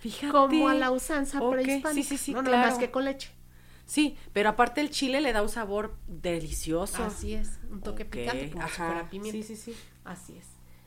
Fíjate. 0.00 0.32
Como 0.32 0.68
a 0.68 0.74
la 0.74 0.90
usanza 0.90 1.38
prehispánica. 1.48 1.92
Sí, 1.92 2.02
sí, 2.02 2.18
sí, 2.18 2.34
no, 2.34 2.42
más 2.42 2.76
que 2.76 2.90
con 2.90 3.04
leche. 3.04 3.30
Sí, 3.92 4.16
pero 4.32 4.48
aparte 4.48 4.80
el 4.80 4.88
chile 4.88 5.20
le 5.20 5.34
da 5.34 5.42
un 5.42 5.50
sabor 5.50 5.94
delicioso. 6.06 7.04
Así 7.04 7.34
es, 7.34 7.58
un 7.70 7.82
toque 7.82 8.06
picante 8.06 8.50
como 8.50 8.64
Ajá. 8.64 9.06
pimienta. 9.10 9.46
Sí, 9.46 9.54
sí, 9.54 9.74
sí. 9.74 9.78
Así 10.02 10.34
es. 10.38 10.46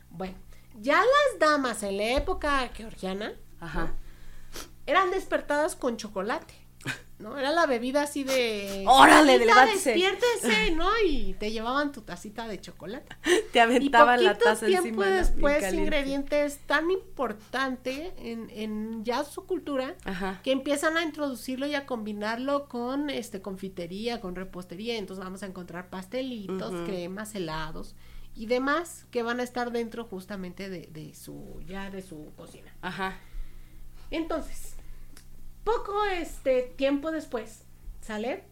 Bueno, 0.10 0.34
ya 0.82 0.95
las 0.97 1.39
damas 1.39 1.84
en 1.84 1.97
la 1.97 2.14
época 2.14 2.68
georgiana 2.74 3.34
Ajá. 3.60 3.93
eran 4.88 5.12
despertadas 5.12 5.76
con 5.76 5.97
chocolate. 5.97 6.56
¿No? 7.20 7.38
Era 7.38 7.51
la 7.51 7.66
bebida 7.66 8.03
así 8.03 8.24
de... 8.24 8.84
¡Órale, 8.88 9.39
despiértese! 9.39 10.72
¿no? 10.76 10.89
Y 11.05 11.34
te 11.36 11.51
llevaban 11.51 11.91
tu 11.91 12.01
tacita 12.01 12.47
de 12.47 12.59
chocolate. 12.59 13.16
Te 13.51 13.61
aventaban 13.61 14.24
la 14.24 14.38
taza 14.38 14.66
tiempo 14.66 15.03
después, 15.03 15.74
ingredientes 15.74 16.59
tan 16.66 16.91
importante 16.91 18.13
en, 18.18 18.49
en 18.51 19.03
ya 19.03 19.24
su 19.24 19.45
cultura, 19.45 19.95
que 20.43 20.51
empiezan 20.51 20.97
a 20.97 21.03
introducirlo 21.03 21.68
y 21.68 21.76
a 21.76 21.86
combinarlo 21.86 22.68
con 22.68 23.09
este 23.09 23.41
confitería, 23.41 24.20
con 24.20 24.36
repostería, 24.36 24.97
entonces 24.97 25.24
vamos 25.24 25.43
a 25.43 25.45
encontrar 25.45 25.89
pastelitos, 25.89 26.74
cremas, 26.86 27.36
helados 27.36 27.95
y 28.36 28.47
demás 28.47 29.05
que 29.11 29.24
van 29.24 29.39
a 29.39 29.43
estar 29.43 29.72
dentro 29.72 30.03
justamente 30.03 30.70
de, 30.70 30.88
de 30.91 31.13
su, 31.13 31.61
ya 31.66 31.89
de 31.89 32.01
su 32.01 32.34
cocina. 32.36 32.76
Ajá. 32.82 33.18
Entonces, 34.11 34.74
poco 35.66 36.05
este 36.05 36.61
tiempo 36.78 37.11
después, 37.11 37.63
¿sale? 37.99 38.43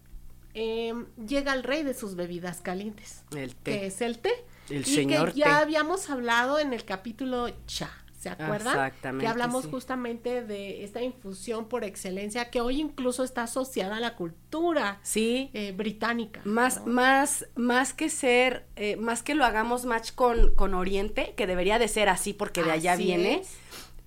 Em, 0.54 1.06
llega 1.16 1.54
el 1.54 1.64
rey 1.64 1.84
de 1.84 1.94
sus 1.94 2.16
bebidas 2.16 2.60
calientes. 2.60 3.24
El 3.36 3.56
té. 3.56 3.80
Que 3.80 3.86
es 3.88 4.02
el 4.02 4.20
té. 4.20 4.32
El 4.70 4.82
y 4.82 4.96
señor 4.96 5.34
que 5.34 5.40
ya 5.40 5.60
habíamos 5.60 6.10
hablado 6.10 6.60
en 6.60 6.74
el 6.74 6.84
capítulo 6.84 7.50
cha. 7.66 7.90
¿Se 8.20 8.30
acuerdan? 8.30 8.74
Exactamente. 8.74 9.26
Que 9.26 9.30
hablamos 9.30 9.66
justamente 9.66 10.44
de 10.44 10.86
esta 10.86 11.02
infusión 11.02 11.68
por 11.68 11.84
excelencia 11.84 12.50
que 12.50 12.62
hoy 12.62 12.80
incluso 12.80 13.26
está 13.26 13.44
asociada 13.44 13.98
a 13.98 14.00
la 14.00 14.16
cultura 14.16 15.02
sí. 15.04 15.50
Eh, 15.54 15.74
británica. 15.76 16.40
Más, 16.46 16.86
más, 16.88 17.46
más 17.56 17.92
que 17.92 18.10
ser, 18.10 18.66
eh, 18.78 18.96
más 18.96 19.24
que 19.24 19.36
lo 19.36 19.44
hagamos 19.44 19.84
match 19.84 20.14
con, 20.14 20.56
con 20.56 20.74
Oriente, 20.74 21.34
que 21.36 21.48
debería 21.48 21.80
de 21.80 21.90
ser 21.90 22.08
así 22.08 22.32
porque 22.32 22.64
de 22.64 22.72
allá 22.72 22.96
viene 22.96 23.44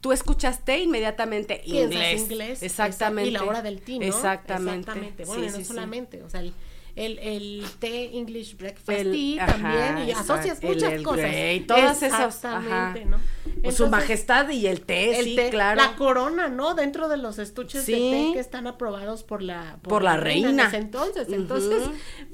tú 0.06 0.12
escuchaste 0.12 0.78
inmediatamente 0.78 1.62
inglés. 1.64 2.20
inglés. 2.20 2.62
Exactamente. 2.62 3.28
Y 3.28 3.32
la 3.32 3.42
hora 3.42 3.60
del 3.60 3.80
té, 3.80 3.98
¿no? 3.98 4.04
Exactamente. 4.04 4.90
Exactamente. 4.90 5.24
Bueno, 5.24 5.50
no 5.50 5.64
solamente, 5.64 6.22
o 6.22 6.30
sea, 6.30 6.40
el, 6.40 6.54
el, 6.96 7.18
el 7.18 7.64
té 7.78 8.16
English 8.16 8.56
breakfast 8.56 9.02
tea 9.02 9.46
también 9.46 10.08
y 10.08 10.12
asocias 10.12 10.62
muchas 10.62 11.02
cosas. 11.02 11.30
Y 11.54 11.60
todas 11.60 12.02
esas. 12.02 12.42
¿no? 13.06 13.18
su 13.72 13.88
majestad 13.88 14.48
y 14.50 14.66
el 14.66 14.82
té, 14.82 15.22
sí, 15.22 15.36
claro. 15.50 15.80
La 15.80 15.96
corona, 15.96 16.48
¿no? 16.48 16.74
Dentro 16.74 17.08
de 17.08 17.16
los 17.16 17.38
estuches 17.38 17.86
de 17.86 17.92
té 17.92 18.30
que 18.32 18.38
están 18.38 18.66
aprobados 18.66 19.22
por 19.22 19.42
la 19.42 19.78
por, 19.82 20.02
la, 20.02 20.16
reina. 20.16 20.70
entonces, 20.72 21.28
entonces 21.30 21.82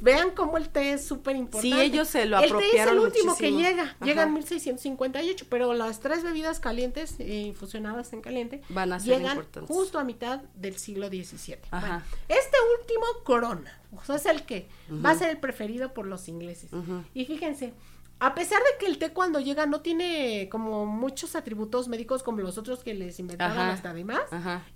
vean 0.00 0.30
cómo 0.30 0.56
el 0.58 0.68
té 0.68 0.92
es 0.92 1.04
súper 1.04 1.36
importante. 1.36 1.76
Sí, 1.76 1.80
ellos 1.80 2.08
se 2.08 2.26
lo 2.26 2.38
apropiaron 2.38 2.64
El 2.64 2.70
té 2.70 2.78
es 2.78 2.86
el 2.86 2.98
último 2.98 3.36
que 3.36 3.52
llega, 3.52 3.96
llega 4.04 4.22
en 4.24 4.34
1658, 4.34 5.46
pero 5.48 5.74
las 5.74 6.00
tres 6.00 6.22
bebidas 6.22 6.60
calientes 6.60 7.18
infusionadas 7.18 8.12
en 8.12 8.20
caliente 8.20 8.62
Van 8.68 8.92
a 8.92 8.98
llegan 8.98 9.44
justo 9.66 9.98
a 9.98 10.04
mitad 10.04 10.40
del 10.54 10.76
siglo 10.76 11.08
XVII. 11.08 11.58
Bueno, 11.70 12.02
este 12.28 12.56
último 12.78 13.06
corona 13.24 13.81
o 13.94 14.04
sea, 14.04 14.16
es 14.16 14.26
el 14.26 14.42
que 14.44 14.68
va 15.04 15.10
a 15.10 15.14
ser 15.14 15.30
el 15.30 15.38
preferido 15.38 15.92
por 15.92 16.06
los 16.06 16.28
ingleses. 16.28 16.70
Y 17.14 17.24
fíjense, 17.24 17.74
a 18.22 18.36
pesar 18.36 18.60
de 18.60 18.78
que 18.78 18.86
el 18.86 18.98
té 18.98 19.12
cuando 19.12 19.40
llega 19.40 19.66
no 19.66 19.80
tiene 19.80 20.48
como 20.48 20.86
muchos 20.86 21.34
atributos 21.34 21.88
médicos 21.88 22.22
como 22.22 22.40
los 22.40 22.56
otros 22.56 22.84
que 22.84 22.94
les 22.94 23.18
inventaban 23.18 23.70
hasta 23.70 23.90
además, 23.90 24.22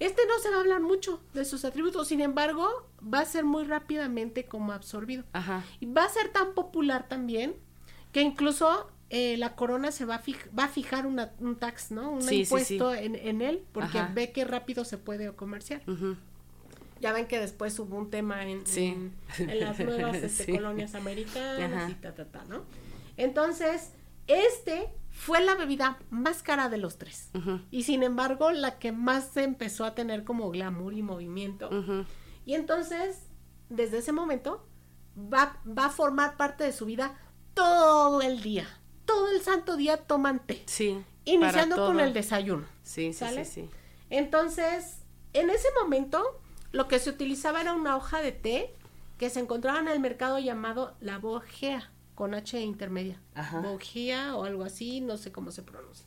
este 0.01 0.23
no 0.27 0.39
se 0.41 0.51
va 0.51 0.57
a 0.57 0.61
hablar 0.61 0.81
mucho 0.81 1.23
de 1.33 1.45
sus 1.45 1.65
atributos, 1.65 2.09
sin 2.09 2.21
embargo, 2.21 2.89
va 3.03 3.21
a 3.21 3.25
ser 3.25 3.45
muy 3.45 3.65
rápidamente 3.65 4.47
como 4.47 4.73
absorbido. 4.73 5.25
Y 5.81 5.87
va 5.87 6.05
a 6.05 6.09
ser 6.09 6.33
tan 6.33 6.55
popular 6.55 7.07
también 7.09 7.55
que 8.11 8.21
incluso 8.21 8.91
eh, 9.11 9.37
la 9.37 9.55
corona 9.55 9.93
se 9.93 10.05
va 10.05 10.17
a, 10.17 10.23
va 10.59 10.65
a 10.65 10.69
fijar 10.69 11.07
un 11.07 11.57
tax, 11.57 11.93
¿no? 11.93 12.11
Un 12.11 12.33
impuesto 12.33 12.93
En, 12.95 13.43
él, 13.43 13.63
porque 13.73 14.03
ve 14.13 14.33
que 14.33 14.45
rápido 14.45 14.85
se 14.85 14.99
puede 14.99 15.33
comerciar. 15.35 15.83
Ya 17.01 17.13
ven 17.13 17.27
que 17.27 17.39
después 17.39 17.79
hubo 17.79 17.97
un 17.97 18.11
tema 18.11 18.43
en, 18.45 18.65
en, 18.77 19.13
las 19.61 19.79
nuevas 19.79 20.17
este, 20.23 20.53
colonias 20.53 20.95
americanas 20.95 21.91
y 21.91 21.95
ta, 21.95 22.15
ta, 22.15 22.25
ta, 22.27 22.45
¿no? 22.45 22.65
Entonces, 23.17 23.93
este 24.27 24.89
fue 25.11 25.41
la 25.41 25.55
bebida 25.55 25.99
más 26.11 26.43
cara 26.43 26.69
de 26.69 26.79
los 26.79 26.99
tres. 26.99 27.31
Y 27.71 27.85
sin 27.85 28.03
embargo, 28.03 28.51
la 28.51 28.79
que 28.79 28.93
más 28.93 29.31
se 29.33 29.45
empezó 29.45 29.85
a 29.85 29.95
tener 29.95 30.25
como 30.25 30.51
glamour 30.51 30.95
y 30.95 31.03
movimiento. 31.03 31.71
Y 32.45 32.55
entonces, 32.55 33.23
desde 33.69 33.99
ese 33.99 34.13
momento, 34.13 34.67
va, 35.17 35.61
va 35.67 35.87
a 35.87 35.91
formar 35.91 36.37
parte 36.37 36.65
de 36.65 36.73
su 36.73 36.87
vida 36.87 37.19
todo 37.55 38.21
el 38.21 38.43
día. 38.43 38.67
Todo 39.07 39.31
el 39.31 39.41
santo 39.41 39.77
día 39.77 39.97
toman 39.97 40.45
té. 40.47 40.63
Sí. 40.67 41.03
Iniciando 41.25 41.77
con 41.77 41.99
el 41.99 42.13
desayuno. 42.13 42.67
Sí, 42.83 43.13
sí, 43.13 43.25
sí, 43.35 43.45
sí. 43.45 43.71
Entonces, 44.11 44.99
en 45.33 45.51
ese 45.51 45.69
momento, 45.81 46.41
lo 46.77 46.89
que 46.89 46.99
se 46.99 47.09
utilizaba 47.09 47.63
era 47.63 47.73
una 47.73 47.97
hoja 47.97 48.21
de 48.21 48.33
té 48.33 48.75
que 49.19 49.31
se 49.31 49.41
encontraba 49.41 49.79
en 49.79 49.89
el 49.89 49.99
mercado 49.99 50.39
llamado 50.39 50.95
la 51.01 51.19
bogea, 51.19 51.91
con 52.15 52.35
H 52.35 52.61
intermedia. 52.61 53.19
Bogea 53.63 54.37
o 54.37 54.45
algo 54.45 54.63
así, 54.65 55.01
no 55.01 55.17
sé 55.17 55.33
cómo 55.33 55.51
se 55.51 55.63
pronuncia. 55.63 56.07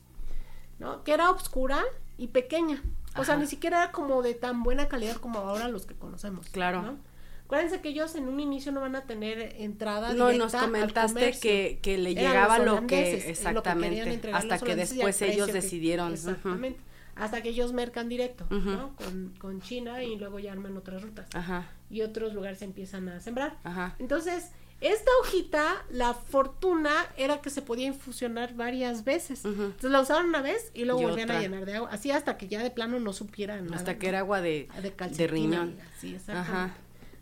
¿No? 0.78 1.02
Que 1.02 1.12
era 1.12 1.30
oscura 1.30 1.82
y 2.16 2.28
pequeña. 2.28 2.82
O 3.16 3.24
sea, 3.24 3.36
ni 3.36 3.46
siquiera 3.46 3.82
era 3.82 3.92
como 3.92 4.22
de 4.22 4.34
tan 4.34 4.62
buena 4.62 4.88
calidad 4.88 5.16
como 5.16 5.40
ahora 5.40 5.68
los 5.68 5.86
que 5.86 5.94
conocemos. 5.94 6.48
Claro. 6.50 6.96
Acuérdense 7.44 7.80
que 7.80 7.88
ellos 7.88 8.14
en 8.14 8.28
un 8.28 8.38
inicio 8.38 8.70
no 8.70 8.80
van 8.80 8.94
a 8.94 9.06
tener 9.06 9.56
entrada 9.58 10.14
No, 10.14 10.32
nos 10.32 10.52
comentaste 10.54 11.32
que, 11.40 11.80
que 11.82 11.98
le 11.98 12.14
llegaba 12.14 12.60
lo 12.60 12.76
que 12.76 12.80
lo 12.80 12.86
que 12.86 13.30
exactamente 13.30 14.02
entregar 14.08 14.40
hasta 14.40 14.60
que 14.64 14.76
después 14.76 15.20
ellos 15.22 15.52
decidieron. 15.52 16.12
ujú. 16.12 16.76
Hasta 17.16 17.42
que 17.42 17.50
ellos 17.50 17.72
mercan 17.72 18.08
directo. 18.08 18.46
¿no? 18.50 18.94
Con, 18.96 19.34
con 19.38 19.60
China 19.60 20.02
y 20.02 20.16
luego 20.16 20.38
ya 20.38 20.52
arman 20.52 20.76
otras 20.76 21.02
rutas. 21.02 21.28
Ajá, 21.34 21.68
Y 21.90 22.02
otros 22.02 22.32
lugares 22.34 22.62
empiezan 22.62 23.08
a 23.08 23.20
sembrar. 23.20 23.56
ajá. 23.64 23.94
Entonces, 23.98 24.50
esta 24.80 25.10
hojita, 25.20 25.84
la 25.90 26.14
fortuna 26.14 26.90
era 27.18 27.42
que 27.42 27.50
se 27.50 27.60
podía 27.60 27.86
infusionar 27.86 28.54
varias 28.54 29.04
veces. 29.04 29.44
Entonces 29.44 29.90
la 29.90 30.00
usaron 30.00 30.26
una 30.28 30.40
vez 30.40 30.70
y 30.72 30.86
luego 30.86 31.02
Y 31.02 31.04
volvían 31.04 31.30
a 31.30 31.40
llenar 31.40 31.66
de 31.66 31.74
agua. 31.76 31.90
Así 31.92 32.10
hasta 32.10 32.38
que 32.38 32.48
ya 32.48 32.62
de 32.62 32.70
plano 32.70 32.98
no 32.98 33.12
supieran 33.12 33.64
nada. 33.66 33.76
Hasta 33.76 33.98
que 33.98 34.08
era 34.08 34.20
agua 34.20 34.40
de, 34.40 34.68
de 34.80 34.90
de 35.10 35.26
riñón. 35.26 35.76
Sí, 35.98 36.14
exactamente. 36.14 36.50
Ajá. 36.52 36.74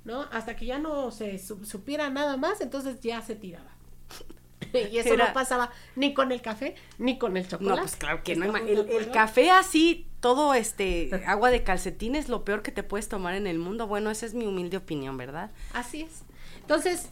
¿No? 0.05 0.23
Hasta 0.31 0.55
que 0.55 0.67
ya 0.67 0.79
no 0.79 1.11
se 1.11 1.39
su- 1.41 1.65
supiera 1.67 2.09
nada 2.11 2.37
más, 2.37 2.61
entonces 2.61 3.01
ya 3.01 3.21
se 3.23 3.35
tiraba. 3.35 3.71
y 4.93 4.99
eso 4.99 5.15
Era- 5.15 5.29
no 5.29 5.33
pasaba 5.35 5.71
ni 5.97 6.15
con 6.15 6.33
el 6.33 6.43
café 6.43 6.75
ni 6.99 7.19
con 7.19 7.37
el 7.37 7.47
chocolate. 7.49 7.77
No, 7.77 7.83
pues 7.83 7.97
claro 7.97 8.23
que 8.23 8.37
no. 8.37 8.47
¿Estamos 8.47 8.69
ima- 8.69 8.85
de 8.87 8.97
El, 8.97 9.11
café 9.11 9.51
así, 9.51 10.07
todo 10.21 10.55
este 10.55 11.11
agua 11.27 11.51
de 11.51 11.63
calcetín 11.63 12.15
es 12.15 12.29
lo 12.29 12.45
peor 12.45 12.63
que 12.63 12.73
te 12.73 12.83
puedes 12.83 13.09
tomar 13.09 13.35
en 13.35 13.47
el 13.47 13.59
mundo. 13.59 13.87
Bueno, 13.87 14.11
esa 14.11 14.27
es 14.27 14.35
mi 14.35 14.47
humilde 14.47 14.77
opinión, 14.77 15.17
¿verdad? 15.17 15.51
Así 15.73 16.03
es. 16.03 16.23
Entonces, 16.61 17.11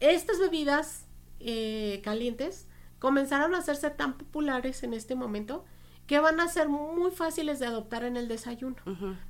estas 0.00 0.38
bebidas 0.38 1.04
eh, 1.40 2.00
calientes 2.04 2.66
comenzaron 2.98 3.54
a 3.54 3.58
hacerse 3.58 3.90
tan 3.90 4.16
populares 4.16 4.82
en 4.82 4.94
este 4.94 5.14
momento 5.14 5.64
que 6.06 6.18
van 6.18 6.40
a 6.40 6.48
ser 6.48 6.68
muy 6.68 7.10
fáciles 7.12 7.60
de 7.60 7.66
adoptar 7.66 8.04
en 8.04 8.16
el 8.16 8.26
desayuno. 8.28 8.76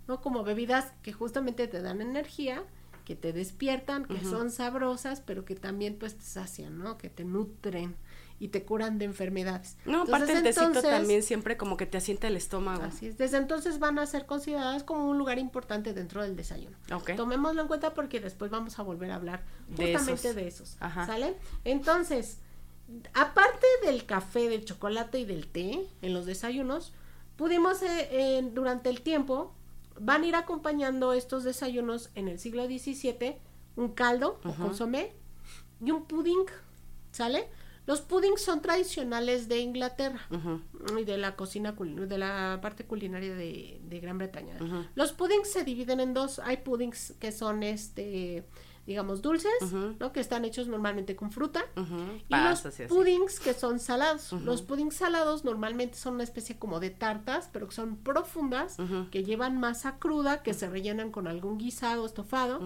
¿no? 0.09 0.21
Como 0.23 0.45
bebidas 0.45 0.93
que 1.03 1.13
justamente 1.13 1.69
te 1.69 1.83
dan 1.83 2.01
energía, 2.01 2.63
que 3.05 3.17
te 3.17 3.33
despiertan, 3.33 4.05
que 4.05 4.23
son 4.25 4.51
sabrosas, 4.51 5.21
pero 5.25 5.45
que 5.45 5.55
también 5.57 5.97
pues 5.99 6.17
te 6.17 6.25
sacian, 6.25 6.79
¿no? 6.79 6.97
Que 6.99 7.09
te 7.11 7.25
nutren 7.25 7.97
y 8.39 8.49
te 8.49 8.63
curan 8.65 8.99
de 8.99 9.05
enfermedades. 9.05 9.77
No, 9.85 10.03
Entonces, 10.05 10.15
aparte 10.15 10.33
el 10.33 10.43
tecito 10.43 10.67
entonces, 10.67 10.91
también 10.91 11.23
siempre 11.23 11.57
como 11.59 11.77
que 11.77 11.85
te 11.87 11.99
asienta 11.99 12.27
el 12.27 12.37
estómago. 12.37 12.83
Así 12.85 13.07
es. 13.09 13.19
Desde 13.19 13.37
entonces 13.37 13.79
van 13.79 13.99
a 13.99 14.07
ser 14.07 14.25
consideradas 14.25 14.83
como 14.83 15.11
un 15.11 15.19
lugar 15.19 15.39
importante 15.39 15.93
dentro 15.93 16.23
del 16.23 16.37
desayuno. 16.37 16.77
Ok. 16.93 17.17
Tomémoslo 17.17 17.61
en 17.61 17.69
cuenta 17.69 17.93
porque 17.93 18.19
después 18.21 18.51
vamos 18.51 18.79
a 18.79 18.83
volver 18.83 19.11
a 19.11 19.17
hablar 19.17 19.43
De 19.69 19.93
justamente 19.95 20.13
esos. 20.29 20.35
de 20.37 20.49
esos. 20.49 20.77
Ajá. 20.81 21.05
¿Sale? 21.07 21.37
Entonces, 21.65 22.39
aparte 23.15 23.67
del 23.85 24.05
café, 24.07 24.49
del 24.49 24.65
chocolate 24.65 25.19
y 25.21 25.25
del 25.25 25.47
té 25.47 25.87
en 26.03 26.15
los 26.15 26.27
desayunos, 26.27 26.93
pudimos 27.37 27.83
eh, 27.83 28.39
en- 28.39 28.55
durante 28.55 28.89
el 28.91 29.03
tiempo 29.03 29.55
van 30.01 30.23
a 30.23 30.27
ir 30.27 30.35
acompañando 30.35 31.13
estos 31.13 31.45
desayunos 31.45 32.11
en 32.15 32.29
el 32.29 32.39
siglo 32.39 32.67
XVII 32.67 33.37
un 33.77 33.89
caldo 33.91 34.41
o 34.45 34.53
consomé 34.55 35.13
y 35.81 35.91
un 35.91 36.05
pudding, 36.05 36.45
¿sale? 37.13 37.49
Los 37.87 38.03
puddings 38.03 38.43
son 38.43 38.61
tradicionales 38.61 39.49
de 39.49 39.59
Inglaterra 39.59 40.21
y 40.99 41.05
de 41.05 41.17
la 41.17 41.35
cocina 41.35 41.73
de 41.73 42.19
la 42.19 42.59
parte 42.63 42.85
culinaria 42.85 43.35
de, 43.35 43.81
de 43.83 44.01
Gran 44.01 44.19
Bretaña. 44.19 44.55
Los 44.95 45.13
puddings 45.13 45.51
se 45.51 45.65
dividen 45.65 46.01
en 46.01 46.15
dos. 46.15 46.39
Hay 46.41 46.59
puddings 46.59 47.15
que 47.19 47.33
son 47.33 47.63
este 47.63 48.45
digamos 48.87 49.23
dulces. 49.23 49.51
¿no? 49.99 50.13
Que 50.13 50.21
están 50.21 50.45
hechos 50.45 50.69
normalmente 50.69 51.17
con 51.17 51.31
fruta. 51.31 51.65
Y 52.29 52.35
los 52.35 52.65
y 52.65 52.69
así. 52.69 52.83
puddings 52.85 53.41
que 53.41 53.55
son 53.55 53.79
salados. 53.79 54.33
Los 54.33 54.63
puddings 54.63 54.97
salados 54.97 55.45
normalmente 55.45 55.97
son 55.97 56.15
una 56.15 56.25
especie 56.25 56.59
como 56.59 56.81
de 56.81 56.91
tartas, 56.91 57.49
pero 57.53 57.69
que 57.69 57.75
son 57.75 57.97
profundas, 57.97 58.77
que 59.11 59.25
llevan 59.25 59.59
masa 59.59 59.99
cruda, 59.99 60.43
que 60.43 60.55
se 60.55 60.69
rellenan 60.69 61.11
con 61.11 61.27
algún 61.27 61.59
guisado 61.59 62.07
estofado, 62.07 62.61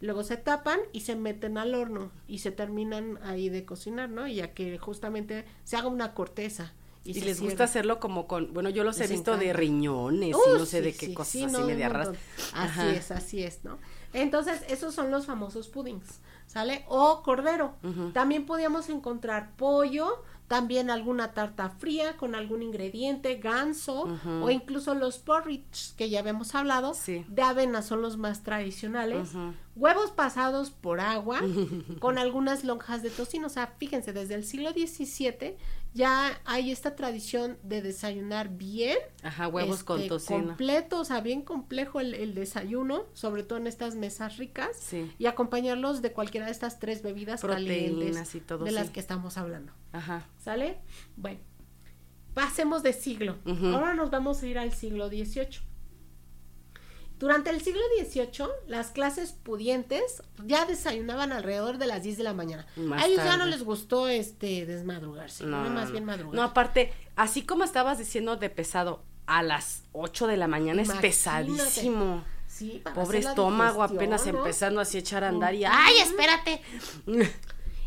luego 0.00 0.22
se 0.22 0.36
tapan 0.36 0.80
y 0.92 1.00
se 1.00 1.16
meten 1.16 1.58
al 1.58 1.74
horno 1.74 2.10
y 2.28 2.38
se 2.38 2.50
terminan 2.50 3.18
ahí 3.22 3.48
de 3.48 3.64
cocinar, 3.64 4.10
¿no? 4.10 4.26
Y 4.26 4.36
ya 4.36 4.52
que 4.52 4.78
justamente 4.78 5.44
se 5.64 5.76
haga 5.76 5.88
una 5.88 6.14
corteza. 6.14 6.72
Y, 7.02 7.18
les 7.22 7.40
gusta 7.40 7.64
hacerlo 7.64 7.98
como 7.98 8.26
con, 8.26 8.52
bueno, 8.52 8.68
yo 8.68 8.84
los 8.84 9.00
he 9.00 9.06
visto 9.06 9.38
de 9.38 9.54
riñones 9.54 10.30
y 10.30 10.34
Uh, 10.34 10.58
no 10.58 10.66
sé 10.66 10.78
sí, 10.78 10.84
de 10.84 10.92
qué 10.92 11.06
sí, 11.06 11.14
cosas 11.14 11.32
sí, 11.32 11.44
así 11.44 11.52
no, 11.52 11.66
media. 11.66 11.86
Así 11.88 12.18
Ajá. 12.52 12.92
es, 12.92 13.10
así 13.10 13.42
es, 13.42 13.64
¿no? 13.64 13.78
Entonces, 14.12 14.62
esos 14.68 14.94
son 14.94 15.10
los 15.10 15.26
famosos 15.26 15.68
puddings, 15.68 16.20
¿sale? 16.46 16.84
O 16.88 17.22
cordero. 17.22 17.74
También 18.12 18.46
podíamos 18.46 18.88
encontrar 18.88 19.52
pollo, 19.56 20.22
también 20.48 20.90
alguna 20.90 21.32
tarta 21.32 21.70
fría 21.70 22.16
con 22.16 22.34
algún 22.34 22.62
ingrediente, 22.64 23.36
ganso, 23.36 24.08
o 24.42 24.50
incluso 24.50 24.94
los 24.94 25.18
porridge, 25.18 25.94
que 25.96 26.10
ya 26.10 26.18
habíamos 26.18 26.56
hablado, 26.56 26.94
Sí. 26.94 27.24
de 27.28 27.42
avena 27.42 27.82
son 27.82 28.02
los 28.02 28.16
más 28.16 28.42
tradicionales. 28.42 29.30
Huevos 29.76 30.10
pasados 30.10 30.70
por 30.72 31.00
agua, 31.00 31.38
con 32.00 32.18
algunas 32.18 32.64
lonjas 32.64 33.02
de 33.02 33.10
tocino. 33.10 33.46
O 33.46 33.50
sea, 33.50 33.68
fíjense, 33.78 34.12
desde 34.12 34.34
el 34.34 34.44
siglo 34.44 34.70
XVII 34.72 35.56
ya 35.92 36.40
hay 36.44 36.70
esta 36.70 36.94
tradición 36.94 37.58
de 37.62 37.82
desayunar 37.82 38.50
bien. 38.50 38.96
Ajá, 39.22 39.48
huevos 39.48 39.82
con 39.82 39.98
este, 39.98 40.08
tocino. 40.08 40.46
Completo, 40.46 41.00
o 41.00 41.04
sea, 41.04 41.20
bien 41.20 41.42
complejo 41.42 42.00
el, 42.00 42.14
el 42.14 42.34
desayuno, 42.34 43.06
sobre 43.12 43.42
todo 43.42 43.58
en 43.58 43.66
estas 43.66 43.96
mesas 43.96 44.36
ricas. 44.36 44.76
Sí. 44.78 45.10
Y 45.18 45.26
acompañarlos 45.26 46.02
de 46.02 46.12
cualquiera 46.12 46.46
de 46.46 46.52
estas 46.52 46.78
tres 46.78 47.02
bebidas 47.02 47.40
Proteínas 47.40 47.90
calientes 47.90 48.34
y 48.34 48.40
todo, 48.40 48.64
de 48.64 48.72
las 48.72 48.90
que 48.90 49.00
estamos 49.00 49.36
hablando. 49.36 49.72
Ajá. 49.92 50.28
¿Sale? 50.38 50.78
Bueno, 51.16 51.40
pasemos 52.34 52.82
de 52.82 52.92
siglo. 52.92 53.38
Ahora 53.46 53.94
nos 53.94 54.10
vamos 54.10 54.42
a 54.42 54.46
ir 54.46 54.58
al 54.58 54.72
siglo 54.72 55.08
XVIII. 55.08 55.69
Durante 57.20 57.50
el 57.50 57.60
siglo 57.60 57.82
XVIII, 57.98 58.48
las 58.66 58.92
clases 58.92 59.32
pudientes 59.32 60.22
ya 60.46 60.64
desayunaban 60.64 61.32
alrededor 61.32 61.76
de 61.76 61.86
las 61.86 62.02
10 62.02 62.16
de 62.16 62.24
la 62.24 62.32
mañana. 62.32 62.66
Más 62.76 63.02
a 63.02 63.06
ellos 63.06 63.22
ya 63.22 63.36
no 63.36 63.44
les 63.44 63.62
gustó 63.62 64.08
este 64.08 64.64
desmadrugarse, 64.64 65.44
No, 65.44 65.68
más 65.68 65.92
bien 65.92 66.06
madrugar. 66.06 66.34
No, 66.34 66.42
aparte, 66.42 66.94
así 67.16 67.42
como 67.42 67.64
estabas 67.64 67.98
diciendo 67.98 68.36
de 68.36 68.48
pesado, 68.48 69.02
a 69.26 69.42
las 69.42 69.82
8 69.92 70.28
de 70.28 70.38
la 70.38 70.48
mañana 70.48 70.80
es 70.80 70.90
pesadísimo. 70.92 72.24
Sí, 72.46 72.80
para 72.82 72.96
Pobre 72.96 73.18
estómago, 73.18 73.82
apenas 73.82 74.24
¿no? 74.24 74.38
empezando 74.38 74.80
así 74.80 74.96
a 74.96 75.00
echar 75.00 75.22
a 75.22 75.28
andar 75.28 75.54
y. 75.54 75.66
¡ay, 75.66 75.98
espérate! 75.98 76.62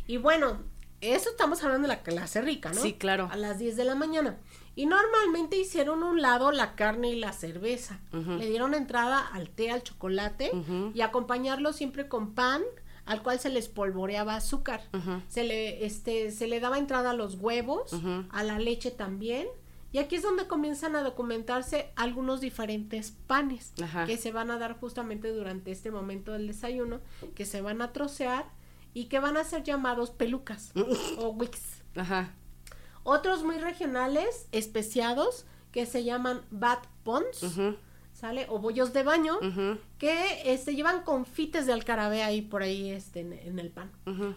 Y 0.05 0.17
bueno, 0.17 0.59
eso 1.01 1.31
estamos 1.31 1.63
hablando 1.63 1.87
de 1.87 1.95
la 1.95 2.03
clase 2.03 2.39
rica, 2.41 2.71
¿no? 2.71 2.81
Sí, 2.81 2.93
claro. 2.93 3.29
A 3.31 3.35
las 3.35 3.57
10 3.57 3.77
de 3.77 3.83
la 3.83 3.95
mañana. 3.95 4.37
Y 4.75 4.85
normalmente 4.87 5.57
hicieron 5.57 6.01
un 6.03 6.21
lado 6.21 6.51
la 6.51 6.75
carne 6.75 7.09
y 7.11 7.15
la 7.15 7.31
cerveza. 7.31 7.99
Le 8.11 8.47
dieron 8.49 8.73
entrada 8.73 9.19
al 9.19 9.49
té, 9.49 9.69
al 9.71 9.83
chocolate 9.83 10.51
y 10.93 11.01
acompañarlo 11.01 11.73
siempre 11.73 12.07
con 12.07 12.33
pan 12.33 12.61
al 13.05 13.21
cual 13.21 13.37
se 13.39 13.49
les 13.49 13.67
polvoreaba 13.67 14.35
azúcar. 14.35 14.81
Se 15.27 15.43
le 15.43 15.85
este 15.85 16.31
se 16.31 16.47
le 16.47 16.59
daba 16.59 16.77
entrada 16.77 17.11
a 17.11 17.13
los 17.13 17.35
huevos, 17.35 17.93
a 18.29 18.43
la 18.43 18.59
leche 18.59 18.91
también. 18.91 19.47
Y 19.91 19.99
aquí 19.99 20.15
es 20.15 20.23
donde 20.23 20.47
comienzan 20.47 20.95
a 20.95 21.03
documentarse 21.03 21.91
algunos 21.95 22.41
diferentes 22.41 23.11
panes 23.27 23.73
que 24.07 24.17
se 24.17 24.31
van 24.31 24.49
a 24.49 24.57
dar 24.57 24.79
justamente 24.79 25.31
durante 25.31 25.71
este 25.71 25.91
momento 25.91 26.31
del 26.31 26.47
desayuno, 26.47 26.99
que 27.35 27.45
se 27.45 27.61
van 27.61 27.81
a 27.83 27.91
trocear 27.93 28.45
y 28.95 29.05
que 29.05 29.19
van 29.19 29.37
a 29.37 29.43
ser 29.43 29.63
llamados 29.63 30.09
pelucas 30.09 30.71
o 31.19 31.29
wicks. 31.29 31.83
Ajá. 31.95 32.33
Otros 33.03 33.43
muy 33.43 33.57
regionales, 33.57 34.47
especiados, 34.51 35.45
que 35.71 35.85
se 35.85 36.03
llaman 36.03 36.41
bat 36.51 36.85
pons, 37.03 37.43
Ujú. 37.43 37.75
¿sale? 38.13 38.45
O 38.49 38.59
bollos 38.59 38.93
de 38.93 39.03
baño, 39.03 39.39
que 39.97 40.53
este, 40.53 40.75
llevan 40.75 41.03
confites 41.03 41.65
de 41.65 41.73
alcarabé 41.73 42.23
ahí 42.23 42.41
por 42.41 42.61
ahí 42.63 42.91
este, 42.91 43.21
en, 43.21 43.33
en 43.33 43.59
el 43.59 43.69
pan. 43.71 43.91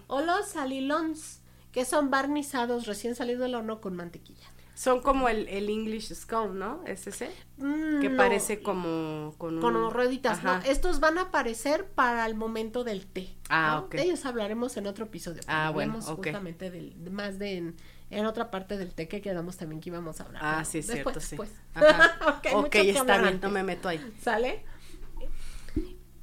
O 0.09 0.21
los 0.21 0.47
salilons, 0.49 1.41
que 1.73 1.85
son 1.85 2.11
barnizados 2.11 2.87
recién 2.87 3.14
salidos 3.14 3.41
del 3.43 3.55
horno 3.55 3.81
con 3.81 3.95
mantequilla. 3.97 4.47
Son 4.75 5.01
como 5.01 5.29
el, 5.31 5.49
el 5.49 5.71
English 5.71 6.12
scone, 6.14 6.53
¿no? 6.59 6.83
¿Es 6.87 7.07
ese? 7.07 7.31
Mm, 7.57 8.01
Que 8.01 8.11
no, 8.11 8.17
parece 8.19 8.61
como 8.62 9.35
con 9.39 9.59
con 9.59 9.75
un- 9.75 9.91
rueditas, 9.91 10.39
Ajá. 10.39 10.59
¿no? 10.59 10.64
Estos 10.64 11.01
van 11.01 11.17
a 11.17 11.23
aparecer 11.23 11.87
para 11.87 12.27
el 12.27 12.35
momento 12.35 12.85
del 12.85 13.07
té. 13.07 13.35
Ah, 13.49 13.77
¿no? 13.81 13.87
ok. 13.87 13.95
De 13.95 14.03
ellos 14.03 14.27
hablaremos 14.27 14.77
en 14.77 14.87
otro 14.87 15.07
episodio. 15.07 15.41
Ah, 15.47 15.71
bueno, 15.73 15.93
hablemos 15.95 16.11
ok. 16.11 16.27
justamente 16.27 16.71
del, 16.71 17.03
de- 17.03 17.11
más 17.11 17.39
de 17.39 17.57
en, 17.57 17.77
en 18.11 18.27
otra 18.27 18.51
parte 18.51 18.77
del 18.77 18.95
té 18.95 19.09
que 19.09 19.21
quedamos 19.21 19.57
también 19.57 19.81
que 19.81 19.91
íbamos 19.91 20.21
a 20.21 20.25
hablar. 20.25 20.43
Ah, 20.45 20.65
sí, 20.65 20.79
es 20.79 20.87
después, 20.87 21.15
cierto, 21.15 21.21
sí. 21.21 21.37
después. 21.37 21.51
Ajá. 21.75 22.41
Ok, 22.55 22.75
está 22.77 23.19
bien, 23.19 23.41
no 23.43 23.51
me 23.51 23.63
meto 23.63 23.89
ahí. 23.89 24.01
¿Sale? 24.21 24.65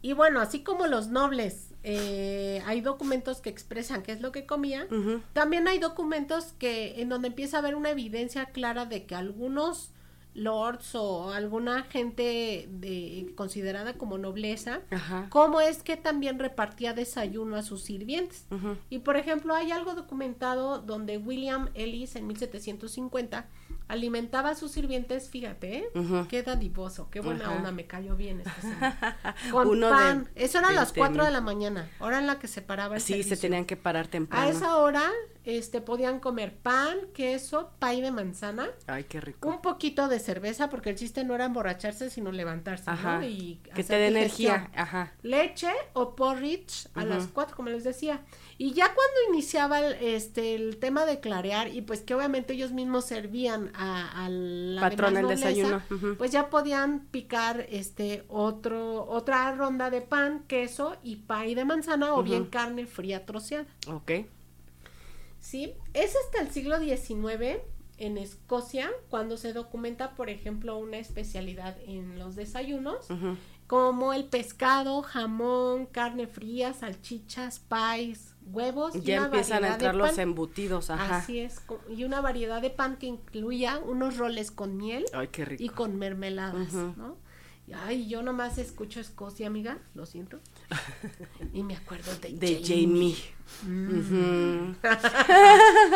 Y 0.01 0.11
bueno, 0.11 0.41
así 0.41 0.63
como 0.63 0.85
los 0.87 1.07
nobles, 1.07 1.69
eh, 1.83 2.61
hay 2.65 2.81
documentos 2.81 3.39
que 3.39 3.49
expresan 3.49 4.03
qué 4.03 4.11
es 4.11 4.19
lo 4.19 4.33
que 4.33 4.45
comía, 4.45 4.85
también 5.31 5.67
hay 5.69 5.79
documentos 5.79 6.53
que 6.59 7.01
en 7.01 7.07
donde 7.07 7.29
empieza 7.29 7.57
a 7.57 7.59
haber 7.61 7.75
una 7.75 7.91
evidencia 7.91 8.47
clara 8.47 8.85
de 8.85 9.05
que 9.05 9.15
algunos 9.15 9.92
lords 10.35 10.95
o 10.95 11.31
alguna 11.31 11.83
gente 11.83 12.67
de, 12.71 13.31
considerada 13.35 13.93
como 13.93 14.17
nobleza, 14.17 14.81
Ajá. 14.89 15.27
cómo 15.29 15.61
es 15.61 15.83
que 15.83 15.95
también 15.97 16.39
repartía 16.39 16.93
desayuno 16.93 17.55
a 17.55 17.61
sus 17.63 17.83
sirvientes. 17.83 18.45
Y 18.89 18.99
por 18.99 19.17
ejemplo, 19.17 19.53
hay 19.53 19.71
algo 19.71 19.93
documentado 19.95 20.79
donde 20.79 21.17
William 21.17 21.69
Ellis 21.75 22.15
en 22.15 22.27
1750 22.27 23.47
alimentaba 23.87 24.51
a 24.51 24.55
sus 24.55 24.71
sirvientes, 24.71 25.29
fíjate, 25.29 25.77
¿eh? 25.77 25.85
Ujú. 25.93 26.25
Qué 26.27 26.41
dadivoso, 26.41 27.09
qué 27.11 27.19
buena 27.19 27.51
onda, 27.51 27.71
me 27.71 27.85
cayó 27.85 28.15
bien 28.15 28.39
este 28.41 28.61
señor. 28.61 28.93
Con 29.51 29.67
Uno 29.67 29.87
de 29.87 29.91
pan. 29.93 30.29
Eso 30.35 30.59
era 30.59 30.69
a 30.69 30.71
las 30.71 30.93
20 30.93 30.99
4 30.99 31.25
de 31.25 31.31
la 31.31 31.41
mañana, 31.41 31.89
hora 31.99 32.17
en 32.19 32.25
la 32.27 32.39
que 32.39 32.47
se 32.47 32.61
paraba 32.61 32.95
el 32.95 33.01
Sí, 33.01 33.13
se 33.13 33.23
servicio. 33.23 33.39
tenían 33.41 33.65
que 33.65 33.75
parar 33.77 34.07
temprano. 34.07 34.45
A 34.45 34.49
esa 34.49 34.77
hora, 34.77 35.03
este, 35.45 35.81
podían 35.81 36.19
comer 36.19 36.55
pan, 36.55 36.97
queso, 37.13 37.71
pay 37.79 38.01
de 38.01 38.11
manzana, 38.11 38.69
Ay, 38.87 39.03
qué 39.05 39.19
rico. 39.21 39.47
un 39.49 39.61
poquito 39.61 40.07
de 40.07 40.19
cerveza, 40.19 40.69
porque 40.69 40.91
el 40.91 40.95
chiste 40.95 41.23
no 41.23 41.35
era 41.35 41.45
emborracharse, 41.45 42.09
sino 42.09 42.31
levantarse, 42.31 42.89
Ajá. 42.89 43.19
¿no? 43.19 43.25
Y 43.25 43.59
que 43.75 43.83
te 43.83 43.95
dé 43.95 44.07
energía. 44.07 44.69
Ajá. 44.75 45.13
leche 45.21 45.71
o 45.93 46.15
porridge 46.15 46.87
a 46.93 47.03
las 47.05 47.27
4, 47.27 47.55
como 47.55 47.69
les 47.69 47.83
decía. 47.83 48.21
Y 48.57 48.73
ya 48.73 48.85
cuando 48.85 49.33
iniciaba 49.33 49.79
el, 49.79 49.93
este, 50.01 50.55
el 50.55 50.77
tema 50.77 51.05
de 51.05 51.19
clarear, 51.19 51.73
y 51.73 51.81
pues 51.81 52.01
que 52.01 52.13
obviamente 52.15 52.53
ellos 52.53 52.71
mismos 52.71 53.05
servían 53.05 53.71
a, 53.73 54.25
a 54.25 54.29
la 54.29 54.81
Patrón 54.81 55.17
el 55.17 55.23
nobleza, 55.23 55.49
desayuno, 55.49 55.81
pues 56.17 56.31
ya 56.31 56.49
podían 56.49 57.01
picar 57.07 57.65
este 57.69 58.23
otro, 58.29 59.05
otra 59.09 59.53
ronda 59.55 59.89
de 59.89 60.01
pan, 60.01 60.43
queso 60.47 60.95
y 61.03 61.17
pay 61.17 61.55
de 61.55 61.65
manzana 61.65 62.13
o 62.15 62.23
bien 62.23 62.45
carne 62.45 62.85
fría 62.85 63.25
troceada. 63.25 63.65
Ok. 63.87 64.11
¿Sí? 65.43 65.75
Es 65.93 66.15
hasta 66.15 66.41
el 66.41 66.49
siglo 66.51 66.79
XIX 66.79 67.59
en 67.97 68.17
Escocia 68.17 68.89
cuando 69.09 69.37
se 69.37 69.51
documenta, 69.53 70.15
por 70.15 70.29
ejemplo, 70.29 70.77
una 70.77 70.97
especialidad 70.97 71.77
en 71.85 72.17
los 72.17 72.35
desayunos, 72.35 73.07
como 73.67 74.13
el 74.13 74.25
pescado, 74.25 75.01
jamón, 75.03 75.85
carne 75.85 76.27
fría, 76.27 76.73
salchichas, 76.73 77.59
pies, 77.59 78.35
huevos. 78.45 78.95
y 78.95 79.01
Ya 79.01 79.17
una 79.17 79.25
empiezan 79.27 79.63
a 79.65 79.73
entrar 79.73 79.95
los 79.95 80.17
embutidos. 80.17 80.89
Ajá. 80.89 81.17
Así 81.17 81.39
es, 81.39 81.61
y 81.89 82.03
una 82.03 82.21
variedad 82.21 82.61
de 82.61 82.69
pan 82.69 82.97
que 82.97 83.07
incluía 83.07 83.79
unos 83.79 84.17
roles 84.17 84.49
con 84.51 84.77
miel 84.77 85.05
Ay, 85.13 85.27
qué 85.27 85.45
rico. 85.45 85.61
y 85.63 85.69
con 85.69 85.97
mermeladas. 85.97 86.73
¿no? 86.73 87.17
Y, 87.67 87.73
Ay, 87.73 88.07
yo 88.07 88.23
nomás 88.23 88.57
escucho 88.57 88.99
Escocia, 88.99 89.47
amiga, 89.47 89.77
lo 89.93 90.05
siento. 90.05 90.39
Y 91.53 91.63
me 91.63 91.75
acuerdo 91.75 92.11
de, 92.17 92.29
De 92.33 92.61
Jamie. 92.63 93.15
Jamie. 93.61 94.75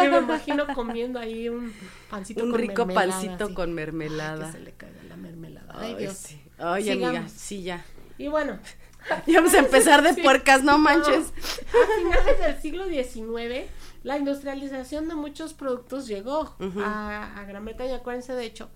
Y 0.06 0.08
me 0.10 0.18
imagino 0.18 0.68
comiendo 0.74 1.20
ahí 1.20 1.50
un 1.50 1.74
pancito 2.10 2.44
Un 2.44 2.52
con 2.52 2.60
rico 2.60 2.86
mermelada, 2.86 3.12
pancito 3.12 3.46
así. 3.46 3.54
con 3.54 3.70
Ay, 3.70 3.76
mermelada. 3.76 4.46
que 4.48 4.52
se 4.52 4.60
le 4.60 4.72
caiga 4.74 5.04
la 5.10 5.18
mermelada. 5.18 5.74
Ay, 5.78 5.94
Ay, 5.94 6.04
Dios. 6.04 6.18
sí. 6.18 6.42
Ay, 6.58 6.90
amiga, 6.90 7.28
sí, 7.28 7.64
ya. 7.64 7.86
Y 8.18 8.28
bueno, 8.28 8.60
Ya 9.26 9.40
vamos 9.40 9.54
a 9.54 9.60
empezar 9.60 10.02
de 10.04 10.14
Sí. 10.16 10.22
puercas, 10.22 10.64
no 10.64 10.74
no, 10.74 10.78
manches. 10.80 11.28
a 11.28 12.00
finales 12.02 12.40
del 12.40 12.62
siglo 12.62 12.86
XIX, 12.88 13.70
la 14.04 14.18
industrialización 14.18 15.08
de 15.08 15.16
muchos 15.16 15.54
productos 15.54 16.08
llegó 16.08 16.56
a, 16.84 17.40
a 17.40 17.46
Gran 17.46 17.64
Bretaña. 17.64 17.98
Acuérdense, 17.98 18.34
de 18.34 18.46
hecho, 18.46 18.70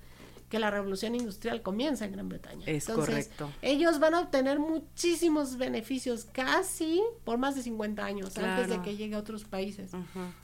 que 0.51 0.59
la 0.59 0.69
revolución 0.69 1.15
industrial 1.15 1.61
comienza 1.61 2.03
en 2.03 2.11
Gran 2.11 2.27
Bretaña. 2.27 2.65
Es 2.67 2.89
Entonces, 2.89 3.29
correcto. 3.29 3.49
Ellos 3.61 3.99
van 3.99 4.15
a 4.15 4.19
obtener 4.19 4.59
muchísimos 4.59 5.57
beneficios, 5.57 6.25
casi 6.25 7.01
por 7.23 7.37
más 7.37 7.55
de 7.55 7.63
50 7.63 8.03
años, 8.03 8.37
antes 8.37 8.69
de 8.69 8.81
que 8.81 8.97
llegue 8.97 9.15
a 9.15 9.19
otros 9.19 9.45
países. 9.45 9.91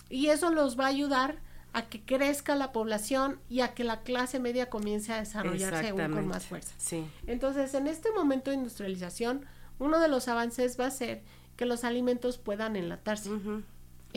Y 0.09 0.27
eso 0.27 0.49
los 0.49 0.79
va 0.79 0.85
a 0.85 0.87
ayudar 0.87 1.39
a 1.73 1.89
que 1.89 2.01
crezca 2.01 2.55
la 2.55 2.71
población 2.71 3.41
y 3.49 3.59
a 3.59 3.73
que 3.73 3.83
la 3.83 4.01
clase 4.01 4.39
media 4.39 4.69
comience 4.69 5.11
a 5.11 5.17
desarrollarse 5.17 5.89
aún 5.89 6.13
con 6.13 6.25
más 6.25 6.45
fuerza. 6.45 6.73
Sí. 6.77 7.05
Entonces, 7.27 7.73
en 7.73 7.87
este 7.87 8.09
momento 8.11 8.49
de 8.49 8.55
industrialización, 8.55 9.45
uno 9.77 9.99
de 9.99 10.07
los 10.07 10.29
avances 10.29 10.79
va 10.79 10.85
a 10.85 10.91
ser 10.91 11.21
que 11.57 11.65
los 11.65 11.83
alimentos 11.83 12.37
puedan 12.37 12.77
enlatarse. 12.77 13.29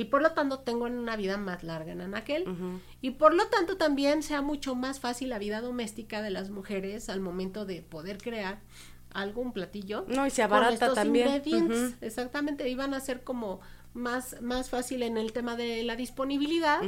Y 0.00 0.06
por 0.06 0.22
lo 0.22 0.32
tanto 0.32 0.60
tengan 0.60 0.96
una 0.96 1.14
vida 1.14 1.36
más 1.36 1.62
larga 1.62 1.92
en 1.92 2.14
aquel. 2.14 2.46
Y 3.02 3.10
por 3.10 3.34
lo 3.34 3.48
tanto 3.48 3.76
también 3.76 4.22
sea 4.22 4.40
mucho 4.40 4.74
más 4.74 4.98
fácil 4.98 5.28
la 5.28 5.38
vida 5.38 5.60
doméstica 5.60 6.22
de 6.22 6.30
las 6.30 6.48
mujeres 6.48 7.10
al 7.10 7.20
momento 7.20 7.66
de 7.66 7.82
poder 7.82 8.16
crear 8.16 8.60
algún 9.12 9.52
platillo. 9.52 10.06
No, 10.08 10.26
y 10.26 10.30
se 10.30 10.40
con 10.40 10.52
abarata 10.54 10.72
estos 10.72 10.94
también. 10.94 11.26
ingredientes. 11.26 11.78
Ujú, 11.78 11.96
Exactamente, 12.00 12.66
iban 12.70 12.94
a 12.94 13.00
ser 13.00 13.22
como 13.24 13.60
más, 13.92 14.40
más 14.40 14.70
fácil 14.70 15.02
en 15.02 15.18
el 15.18 15.34
tema 15.34 15.54
de 15.54 15.82
la 15.82 15.96
disponibilidad, 15.96 16.80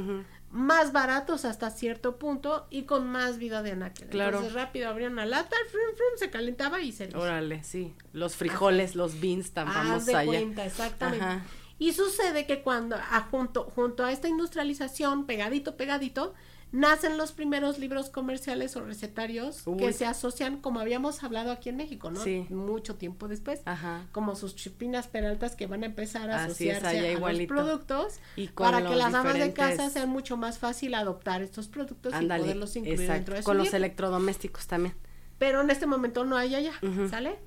más 0.51 0.93
baratos 0.93 1.45
hasta 1.45 1.69
cierto 1.69 2.17
punto 2.17 2.67
y 2.71 2.85
con 2.85 3.07
más 3.07 3.37
vida 3.37 3.63
de 3.63 3.73
anaquel. 3.73 4.09
Claro. 4.09 4.39
Entonces 4.39 4.55
rápido 4.55 4.89
abrían 4.89 5.13
una 5.13 5.27
lata, 5.27 5.55
frum, 5.71 5.95
frum, 5.95 6.19
se 6.19 6.31
calentaba 6.31 6.81
y 6.81 6.93
se 6.93 7.15
Órale, 7.15 7.63
sí. 7.63 7.95
Los 8.15 8.37
frijoles, 8.37 8.95
los 8.97 9.21
beans 9.21 9.51
tan 9.51 9.71
famosos 9.71 10.09
allá. 10.15 10.25
cuenta, 10.25 10.65
exactamente. 10.65 11.23
Ajá. 11.27 11.43
Y 11.83 11.93
sucede 11.93 12.47
que 12.47 12.63
cuando 12.63 12.97
a 12.97 13.21
junto, 13.31 13.65
junto 13.75 14.05
a 14.05 14.13
esta 14.13 14.29
industrialización, 14.29 15.27
pegadito, 15.27 15.77
pegadito, 15.77 16.33
nacen 16.71 17.19
los 17.19 17.33
primeros 17.33 17.79
libros 17.79 18.09
comerciales 18.09 18.77
o 18.77 18.81
recetarios 18.83 19.63
Uy. 19.67 19.77
que 19.79 19.93
se 19.93 20.07
asocian, 20.07 20.61
como 20.61 20.81
habíamos 20.81 21.23
hablado 21.25 21.51
aquí 21.51 21.69
en 21.69 21.77
México, 21.77 22.11
¿no? 22.11 22.23
Sí. 22.23 22.47
Mucho 22.51 22.95
tiempo 22.95 23.27
después. 23.29 23.61
Ajá. 23.67 24.07
Como 24.13 24.37
sus 24.37 24.55
chipinas 24.55 25.09
peraltas 25.09 25.57
que 25.57 25.67
van 25.67 25.83
a 25.83 25.87
empezar 25.87 26.31
a 26.31 26.45
Así 26.45 26.69
es, 26.69 26.77
asociarse 26.77 26.99
allá 26.99 27.09
a 27.09 27.13
igualito. 27.13 27.53
los 27.55 27.63
productos 27.65 28.15
Y 28.37 28.47
para 28.49 28.79
que 28.87 28.95
las 28.95 29.13
amas 29.13 29.35
de 29.35 29.45
diferentes- 29.49 29.77
casa 29.77 29.91
sean 29.91 30.09
mucho 30.09 30.37
más 30.37 30.59
fácil 30.59 30.95
adoptar 30.95 31.43
estos 31.43 31.67
productos 31.69 32.15
y 32.19 32.27
poderlos 32.27 32.77
incluir 32.77 33.01
exacto. 33.01 33.15
dentro 33.15 33.35
de 33.35 33.43
su 33.43 33.47
Con 33.47 33.59
los 33.59 33.75
electrodomésticos 33.75 34.67
también. 34.69 34.95
pero 35.39 35.61
en 35.61 35.69
este 35.71 35.87
momento 35.87 36.25
no 36.25 36.37
hay 36.37 36.55
allá. 36.55 36.73
¿sale? 37.11 37.39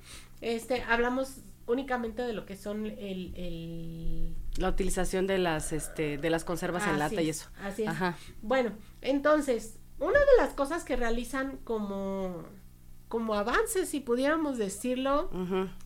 Este, 0.42 0.82
hablamos 0.82 1.38
únicamente 1.66 2.22
de 2.22 2.32
lo 2.32 2.46
que 2.46 2.56
son 2.56 2.86
el, 2.86 3.34
el... 3.34 4.36
La 4.56 4.68
utilización 4.68 5.26
de 5.26 5.38
las, 5.38 5.72
este, 5.72 6.18
de 6.18 6.30
las 6.30 6.44
conservas 6.44 6.86
en 6.86 6.98
lata 6.98 7.20
y 7.22 7.28
es, 7.28 7.40
eso. 7.40 7.50
Así 7.62 7.82
es. 7.82 7.88
Ajá. 7.88 8.16
Bueno, 8.42 8.72
entonces, 9.02 9.78
una 9.98 10.18
de 10.18 10.36
las 10.38 10.54
cosas 10.54 10.84
que 10.84 10.96
realizan 10.96 11.58
como, 11.64 12.44
como 13.08 13.34
avances, 13.34 13.88
si 13.88 14.00
pudiéramos 14.00 14.58
decirlo, 14.58 15.30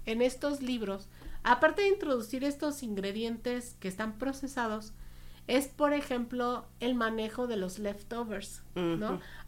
en 0.06 0.22
estos 0.22 0.62
libros, 0.62 1.08
aparte 1.42 1.82
de 1.82 1.88
introducir 1.88 2.44
estos 2.44 2.82
ingredientes 2.82 3.76
que 3.80 3.88
están 3.88 4.18
procesados, 4.18 4.92
es, 5.46 5.66
por 5.66 5.92
ejemplo, 5.92 6.66
el 6.78 6.94
manejo 6.94 7.48
de 7.48 7.56
los 7.56 7.80
leftovers. 7.80 8.62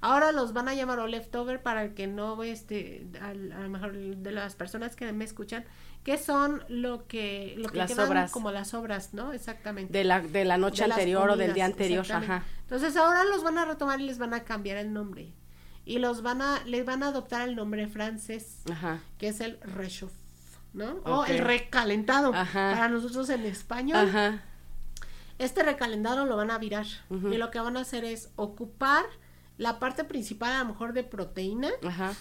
Ahora 0.00 0.32
los 0.32 0.52
van 0.52 0.68
a 0.68 0.74
llamar 0.74 0.98
o 0.98 1.06
leftover 1.06 1.62
para 1.62 1.84
el 1.84 1.94
que 1.94 2.08
no, 2.08 2.42
este, 2.42 3.06
a 3.20 3.34
lo 3.34 3.68
mejor 3.68 3.92
de 3.92 4.32
las 4.32 4.56
personas 4.56 4.96
que 4.96 5.12
me 5.12 5.24
escuchan, 5.24 5.64
que 6.04 6.18
son 6.18 6.64
lo 6.68 7.06
que, 7.06 7.54
lo 7.58 7.68
que 7.68 7.78
Las 7.78 7.92
quedan 7.92 8.28
como 8.28 8.50
las 8.50 8.74
obras, 8.74 9.14
¿no? 9.14 9.32
Exactamente. 9.32 9.92
De 9.92 10.04
la, 10.04 10.20
de 10.20 10.44
la 10.44 10.58
noche 10.58 10.84
De 10.84 10.92
anterior 10.92 11.30
o 11.30 11.36
del 11.36 11.54
día 11.54 11.64
anterior. 11.64 12.04
Ajá. 12.10 12.44
Entonces 12.62 12.96
ahora 12.96 13.24
los 13.24 13.42
van 13.44 13.58
a 13.58 13.64
retomar 13.64 14.00
y 14.00 14.04
les 14.04 14.18
van 14.18 14.34
a 14.34 14.44
cambiar 14.44 14.78
el 14.78 14.92
nombre. 14.92 15.32
Y 15.84 15.98
los 15.98 16.22
van 16.22 16.42
a, 16.42 16.62
les 16.64 16.84
van 16.84 17.02
a 17.02 17.08
adoptar 17.08 17.48
el 17.48 17.56
nombre 17.56 17.86
francés, 17.88 18.62
Ajá. 18.70 19.00
que 19.18 19.28
es 19.28 19.40
el 19.40 19.58
réchauffe, 19.60 20.16
¿no? 20.72 21.00
O 21.04 21.24
el 21.24 21.38
recalentado. 21.38 22.32
Ajá. 22.34 22.72
Para 22.72 22.88
nosotros 22.88 23.28
en 23.30 23.44
español. 23.44 24.08
Ajá. 24.08 24.42
Este 25.38 25.62
recalentado 25.62 26.24
lo 26.24 26.36
van 26.36 26.50
a 26.50 26.58
virar. 26.58 26.86
Y 27.10 27.36
lo 27.36 27.50
que 27.50 27.58
van 27.58 27.76
a 27.76 27.80
hacer 27.80 28.04
es 28.04 28.30
ocupar 28.36 29.04
la 29.56 29.78
parte 29.78 30.04
principal, 30.04 30.52
a 30.52 30.58
lo 30.60 30.66
mejor 30.66 30.92
de 30.92 31.04
proteína, 31.04 31.68
Ajá. 31.86 32.14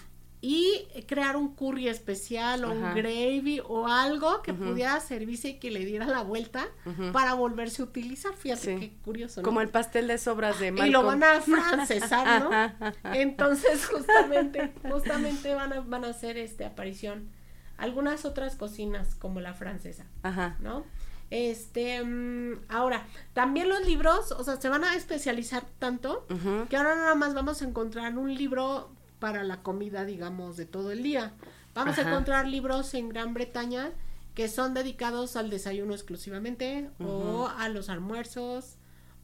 Y 0.44 0.88
crear 1.08 1.38
un 1.38 1.54
curry 1.56 1.88
especial 1.88 2.64
o 2.66 2.72
un 2.72 2.96
gravy 2.96 3.62
o 3.64 3.88
algo 3.88 4.42
que 4.42 4.54
pudiera 4.56 5.00
servirse 5.00 5.50
y 5.50 5.60
que 5.60 5.70
le 5.70 5.86
diera 5.86 6.08
la 6.08 6.24
vuelta 6.24 6.66
para 7.14 7.36
volverse 7.36 7.84
a 7.84 7.86
utilizar. 7.86 8.34
Fíjate 8.36 8.62
Sí. 8.62 8.80
qué 8.80 8.94
curioso. 9.04 9.42
¿no? 9.42 9.46
Como 9.46 9.62
el 9.62 9.70
pastel 9.70 10.08
de 10.08 10.18
sobras 10.18 10.60
de 10.60 10.68
y 10.70 10.72
lo 10.90 11.04
Malcolm. 11.04 11.20
van 11.20 11.24
a 11.24 11.42
francesar, 11.42 12.42
¿no? 12.42 12.92
Entonces, 13.14 13.86
justamente, 13.86 14.74
justamente 14.90 15.54
van 15.54 15.74
a, 15.74 15.82
van 15.82 16.06
a 16.06 16.10
hacer 16.10 16.38
este 16.38 16.66
aparición 16.66 17.30
algunas 17.78 18.26
otras 18.26 18.56
cocinas 18.56 19.14
como 19.16 19.42
la 19.42 19.54
francesa, 19.54 20.06
Ajá. 20.24 20.56
¿no? 20.60 20.86
Este, 21.30 22.04
mm, 22.04 22.66
ahora, 22.70 23.06
también 23.34 23.70
los 23.70 23.86
libros, 23.86 24.32
o 24.34 24.44
sea, 24.44 24.60
se 24.60 24.70
van 24.70 24.84
a 24.84 24.96
especializar 24.96 25.64
tanto 25.80 26.26
que 26.70 26.76
ahora 26.78 26.96
nada 26.96 27.16
más 27.16 27.34
vamos 27.34 27.62
a 27.62 27.66
encontrar 27.66 28.18
un 28.18 28.34
libro 28.36 28.92
para 29.22 29.44
la 29.44 29.64
comida, 29.64 30.04
digamos, 30.04 30.58
de 30.58 30.66
todo 30.66 30.92
el 30.92 31.04
día. 31.04 31.32
Vamos 31.76 31.98
a 31.98 32.02
encontrar 32.02 32.48
libros 32.48 32.94
en 32.96 33.08
Gran 33.08 33.34
Bretaña 33.34 33.92
que 34.34 34.50
son 34.50 34.74
dedicados 34.74 35.36
al 35.36 35.50
desayuno 35.50 35.94
exclusivamente 35.94 36.90
o 37.00 37.48
a 37.48 37.70
los 37.70 37.88
almuerzos 37.90 38.78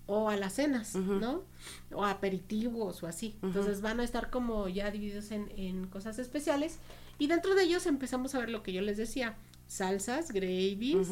o 0.06 0.30
a 0.30 0.38
las 0.38 0.54
cenas. 0.54 0.96
¿no? 0.96 1.44
O 1.92 2.06
aperitivos 2.06 3.02
o 3.04 3.08
así. 3.08 3.38
Entonces 3.42 3.82
van 3.82 4.00
a 4.00 4.04
estar 4.04 4.30
como 4.30 4.70
ya 4.70 4.92
divididos 4.92 5.32
en, 5.32 5.52
en 5.58 5.88
cosas 5.88 6.20
especiales 6.20 6.78
y 7.18 7.28
dentro 7.28 7.56
de 7.56 7.64
ellos 7.64 7.88
empezamos 7.88 8.36
a 8.36 8.40
ver 8.40 8.50
lo 8.50 8.62
que 8.62 8.72
yo 8.72 8.82
les 8.82 8.98
decía, 8.98 9.36
salsas, 9.66 10.32
gravies, 10.32 11.10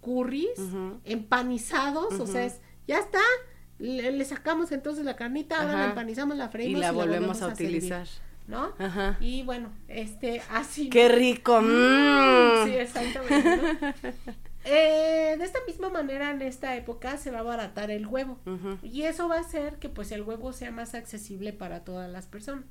curries, 0.00 0.60
empanizados, 1.04 2.20
o 2.20 2.26
sea, 2.26 2.44
es, 2.44 2.60
ya 2.86 2.98
está, 3.00 3.20
le, 3.78 4.12
le 4.12 4.24
sacamos 4.24 4.70
entonces 4.72 5.04
la 5.04 5.16
carnita, 5.16 5.60
ahora 5.60 5.72
la 5.74 5.86
empanizamos, 5.86 6.36
la 6.36 6.46
Y 6.46 6.48
freímos 6.48 6.80
la 6.80 6.92
volvemos 6.92 7.42
a 7.42 7.54
servir, 7.54 7.76
utilizar. 7.76 8.06
¿No? 8.48 8.72
Ajá. 8.78 9.16
Y 9.20 9.42
bueno, 9.44 9.70
este, 9.86 10.42
así. 10.50 10.88
Qué 10.88 11.08
rico. 11.08 11.60
Mm, 11.60 11.66
mm. 11.66 12.64
Sí, 12.64 12.74
exactamente. 12.74 13.56
¿no? 13.56 13.88
eh, 14.64 15.36
de 15.38 15.44
esta 15.44 15.58
misma 15.66 15.90
manera 15.90 16.30
en 16.30 16.42
esta 16.42 16.74
época 16.74 17.18
se 17.18 17.30
va 17.30 17.38
a 17.38 17.40
abaratar 17.42 17.90
el 17.90 18.06
huevo 18.06 18.38
y 18.82 19.02
eso 19.02 19.28
va 19.28 19.36
a 19.36 19.40
hacer 19.40 19.76
que 19.76 19.88
pues 19.88 20.10
el 20.10 20.22
huevo 20.22 20.52
sea 20.52 20.72
más 20.72 20.94
accesible 20.94 21.52
para 21.52 21.84
todas 21.84 22.10
las 22.10 22.26
personas. 22.26 22.64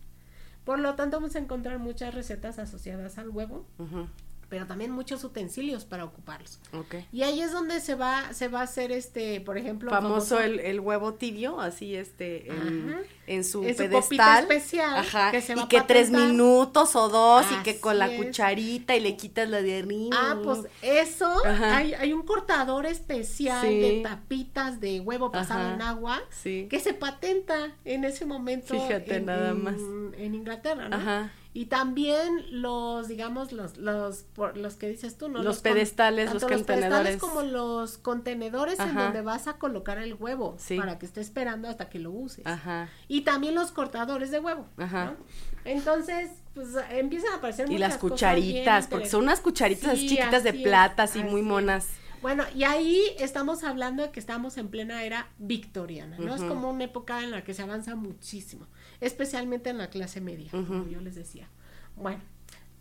Por 0.65 0.79
lo 0.79 0.95
tanto 0.95 1.17
vamos 1.17 1.35
a 1.35 1.39
encontrar 1.39 1.79
muchas 1.79 2.13
recetas 2.13 2.59
asociadas 2.59 3.17
al 3.17 3.29
huevo, 3.29 3.65
Ujú. 3.77 4.07
Pero 4.49 4.65
también 4.67 4.91
muchos 4.91 5.23
utensilios 5.23 5.85
para 5.85 6.05
ocuparlos. 6.05 6.59
Ok. 6.73 6.95
Y 7.11 7.23
ahí 7.23 7.41
es 7.41 7.51
donde 7.51 7.79
se 7.81 7.95
va 7.95 8.33
se 8.33 8.47
va 8.47 8.61
a 8.61 8.63
hacer 8.63 8.91
este, 8.91 9.41
por 9.41 9.57
ejemplo, 9.57 9.89
Famoso 9.89 10.39
el, 10.39 10.59
el 10.59 10.79
huevo 10.79 11.13
tibio, 11.15 11.59
así 11.59 11.95
este, 11.95 12.49
en, 12.51 12.95
en 13.27 13.43
su 13.43 13.63
En 13.63 13.71
su 13.75 13.77
pedestal. 13.83 14.43
especial, 14.43 14.97
Ajá. 14.97 15.31
que 15.31 15.41
se 15.41 15.55
va 15.55 15.63
y 15.63 15.67
que 15.67 15.81
tres 15.81 16.09
minutos 16.11 16.95
o 16.95 17.09
dos 17.09 17.45
y 17.51 17.63
que 17.63 17.79
con 17.79 17.97
la 17.99 18.11
es. 18.11 18.23
cucharita 18.25 18.95
y 18.95 18.99
le 19.01 19.15
quitas 19.17 19.49
la 19.49 19.61
de 19.61 19.79
arriba. 19.79 20.17
Ah, 20.17 20.37
pues 20.43 20.59
eso, 20.81 21.31
hay, 21.45 21.93
hay 21.93 22.13
un 22.13 22.23
cortador 22.23 22.85
especial 22.85 23.61
Sí. 23.61 23.79
de 23.79 24.01
tapitas 24.03 24.79
de 24.79 24.99
huevo 24.99 25.31
pasado 25.31 25.61
Ajá. 25.65 25.73
en 25.75 25.81
agua 25.81 26.21
Sí. 26.29 26.67
que 26.69 26.79
se 26.79 26.93
patenta 26.93 27.71
en 27.85 28.03
ese 28.05 28.25
momento 28.25 28.73
Fíjate 28.73 29.15
en, 29.17 29.25
nada 29.25 29.49
en- 29.49 29.63
más. 29.63 29.75
en 30.17 30.35
Inglaterra, 30.35 30.87
¿no? 30.89 30.95
Ajá. 30.95 31.31
Y 31.53 31.65
también 31.65 32.61
los, 32.61 33.07
digamos, 33.07 33.51
los, 33.51 33.77
los, 33.77 34.17
por- 34.33 34.57
los 34.57 34.75
que 34.75 34.89
dices 34.89 35.17
tú, 35.17 35.27
¿no? 35.27 35.41
Los 35.41 35.59
pedestales, 35.59 36.31
los 36.33 36.43
contenedores. 36.43 37.17
pedestales 37.17 37.17
como 37.17 37.41
los 37.41 37.97
contenedores 37.97 38.79
en 38.79 38.93
donde 38.93 39.21
vas 39.21 39.47
a 39.47 39.57
colocar 39.57 39.97
el 39.97 40.13
huevo 40.13 40.55
Sí. 40.59 40.77
para 40.77 40.99
que 40.99 41.05
esté 41.07 41.21
esperando 41.21 41.67
hasta 41.67 41.89
que 41.89 41.99
lo 41.99 42.11
uses. 42.11 42.45
Ajá. 42.45 42.89
Y 43.07 43.21
también 43.21 43.55
los 43.55 43.71
cortadores 43.71 44.29
de 44.29 44.39
huevo. 44.39 44.67
Ajá. 44.77 45.05
¿no? 45.05 45.17
Entonces, 45.65 46.29
pues 46.53 46.69
empiezan 46.91 47.33
a 47.33 47.35
aparecer 47.37 47.71
Y 47.71 47.77
las 47.77 47.97
cosas 47.97 48.11
cucharitas, 48.11 48.87
porque 48.87 49.09
son 49.09 49.23
unas 49.23 49.41
cucharitas 49.41 49.97
Sí, 49.97 50.09
chiquitas 50.09 50.43
de 50.43 50.53
plata, 50.53 51.03
así 51.03 51.19
así 51.19 51.29
muy 51.29 51.41
monas. 51.41 51.87
Bueno, 52.21 52.43
y 52.55 52.63
ahí 52.63 52.99
estamos 53.19 53.63
hablando 53.63 54.01
de 54.03 54.11
que 54.11 54.19
estamos 54.19 54.57
en 54.57 54.69
plena 54.69 55.03
era 55.03 55.27
victoriana, 55.37 56.17
¿no? 56.17 56.33
Es 56.35 56.41
como 56.41 56.69
una 56.71 56.83
época 56.85 57.23
en 57.23 57.29
la 57.31 57.43
que 57.43 57.53
se 57.53 57.61
avanza 57.61 57.95
muchísimo, 57.95 58.65
especialmente 59.01 59.69
en 59.69 59.77
la 59.77 59.89
clase 59.89 60.21
media, 60.21 60.49
como 60.51 60.87
yo 60.87 61.01
les 61.01 61.15
decía. 61.15 61.47
Bueno, 61.95 62.21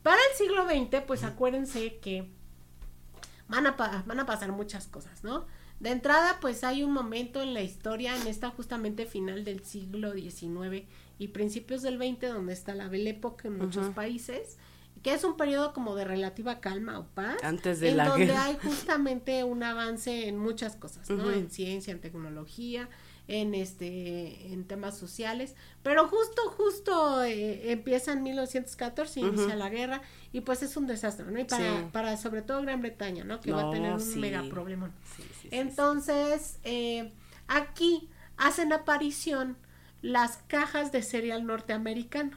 para 0.02 0.18
el 0.30 0.36
siglo 0.36 0.64
XX, 0.68 1.02
pues 1.06 1.24
acuérdense 1.24 1.98
que 1.98 2.30
van 3.48 3.66
a, 3.66 3.76
pa- 3.76 4.02
van 4.06 4.20
a 4.20 4.26
pasar 4.26 4.52
muchas 4.52 4.86
cosas, 4.86 5.22
¿no? 5.24 5.46
De 5.80 5.90
entrada, 5.90 6.38
pues 6.40 6.64
hay 6.64 6.82
un 6.82 6.92
momento 6.92 7.42
en 7.42 7.52
la 7.52 7.62
historia, 7.62 8.16
en 8.16 8.26
esta 8.26 8.50
justamente 8.50 9.04
final 9.06 9.44
del 9.44 9.62
siglo 9.64 10.12
XIX 10.12 10.84
y 11.18 11.28
principios 11.28 11.82
del 11.82 11.98
XX, 11.98 12.32
donde 12.32 12.52
está 12.54 12.74
la 12.74 12.88
Belle 12.88 13.10
Époque 13.10 13.48
en 13.48 13.58
muchos 13.58 13.88
países, 13.94 14.56
que 15.02 15.12
es 15.12 15.22
un 15.22 15.36
periodo 15.36 15.74
como 15.74 15.94
de 15.94 16.04
relativa 16.06 16.60
calma 16.60 16.98
o 16.98 17.06
paz. 17.08 17.36
Antes 17.44 17.80
de 17.80 17.90
en 17.90 17.98
la 17.98 18.08
donde 18.08 18.26
guerra. 18.26 18.44
hay 18.44 18.56
justamente 18.62 19.44
un 19.44 19.62
avance 19.62 20.28
en 20.28 20.38
muchas 20.38 20.76
cosas, 20.76 21.08
¿no? 21.10 21.30
En 21.30 21.50
ciencia, 21.50 21.92
en 21.92 22.00
tecnología, 22.00 22.88
en 23.28 23.54
este, 23.54 24.52
en 24.52 24.64
temas 24.68 24.96
sociales, 24.96 25.54
pero 25.82 26.06
justo, 26.08 26.42
justo 26.56 27.24
eh, 27.24 27.72
empieza 27.72 28.12
en 28.12 28.22
1914, 28.22 29.20
inicia 29.20 29.46
Ujú. 29.48 29.56
la 29.56 29.68
guerra 29.68 30.02
y 30.32 30.42
pues 30.42 30.62
es 30.62 30.76
un 30.76 30.86
desastre, 30.86 31.26
¿no? 31.26 31.38
Y 31.40 31.44
para, 31.44 31.80
Sí. 31.80 31.86
para 31.92 32.16
sobre 32.16 32.42
todo 32.42 32.62
Gran 32.62 32.82
Bretaña, 32.82 33.24
¿no? 33.24 33.40
Que 33.40 33.52
va 33.52 33.68
a 33.68 33.70
tener 33.70 33.92
un 33.94 34.00
sí. 34.00 34.18
mega 34.18 34.44
problema. 34.48 34.92
Sí, 35.16 35.48
Entonces, 35.50 36.58
eh, 36.64 37.12
aquí 37.48 38.08
hacen 38.36 38.72
aparición 38.72 39.56
las 40.02 40.36
cajas 40.46 40.92
de 40.92 41.02
cereal 41.02 41.46
norteamericano. 41.46 42.36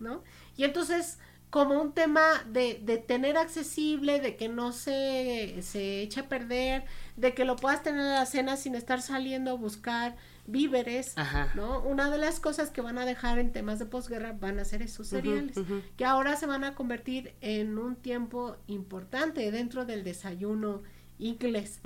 ¿no? 0.00 0.24
Y 0.56 0.64
entonces, 0.64 1.18
como 1.56 1.80
un 1.80 1.92
tema 1.92 2.44
de, 2.50 2.82
de 2.82 2.98
tener 2.98 3.38
accesible, 3.38 4.20
de 4.20 4.36
que 4.36 4.46
no 4.46 4.72
se, 4.72 5.56
se 5.62 6.02
eche 6.02 6.20
a 6.20 6.28
perder, 6.28 6.84
de 7.16 7.32
que 7.32 7.46
lo 7.46 7.56
puedas 7.56 7.82
tener 7.82 8.02
a 8.02 8.18
la 8.18 8.26
cena 8.26 8.58
sin 8.58 8.74
estar 8.74 9.00
saliendo 9.00 9.52
a 9.52 9.54
buscar 9.54 10.16
víveres, 10.46 11.16
Ajá. 11.16 11.52
¿no? 11.54 11.80
Una 11.80 12.10
de 12.10 12.18
las 12.18 12.40
cosas 12.40 12.68
que 12.68 12.82
van 12.82 12.98
a 12.98 13.06
dejar 13.06 13.38
en 13.38 13.52
temas 13.52 13.78
de 13.78 13.86
posguerra 13.86 14.36
van 14.38 14.58
a 14.58 14.66
ser 14.66 14.82
esos 14.82 15.06
cereales, 15.06 15.56
que 15.96 16.04
ahora 16.04 16.36
se 16.36 16.44
van 16.44 16.62
a 16.62 16.74
convertir 16.74 17.34
en 17.40 17.78
un 17.78 17.96
tiempo 17.96 18.58
importante 18.66 19.50
dentro 19.50 19.86
del 19.86 20.04
desayuno 20.04 20.82
inglés. 21.18 21.80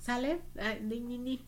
¿Sale? 0.00 0.40
Ah, 0.58 0.74
ni, 0.82 0.98
ni, 0.98 1.18
ni. 1.18 1.46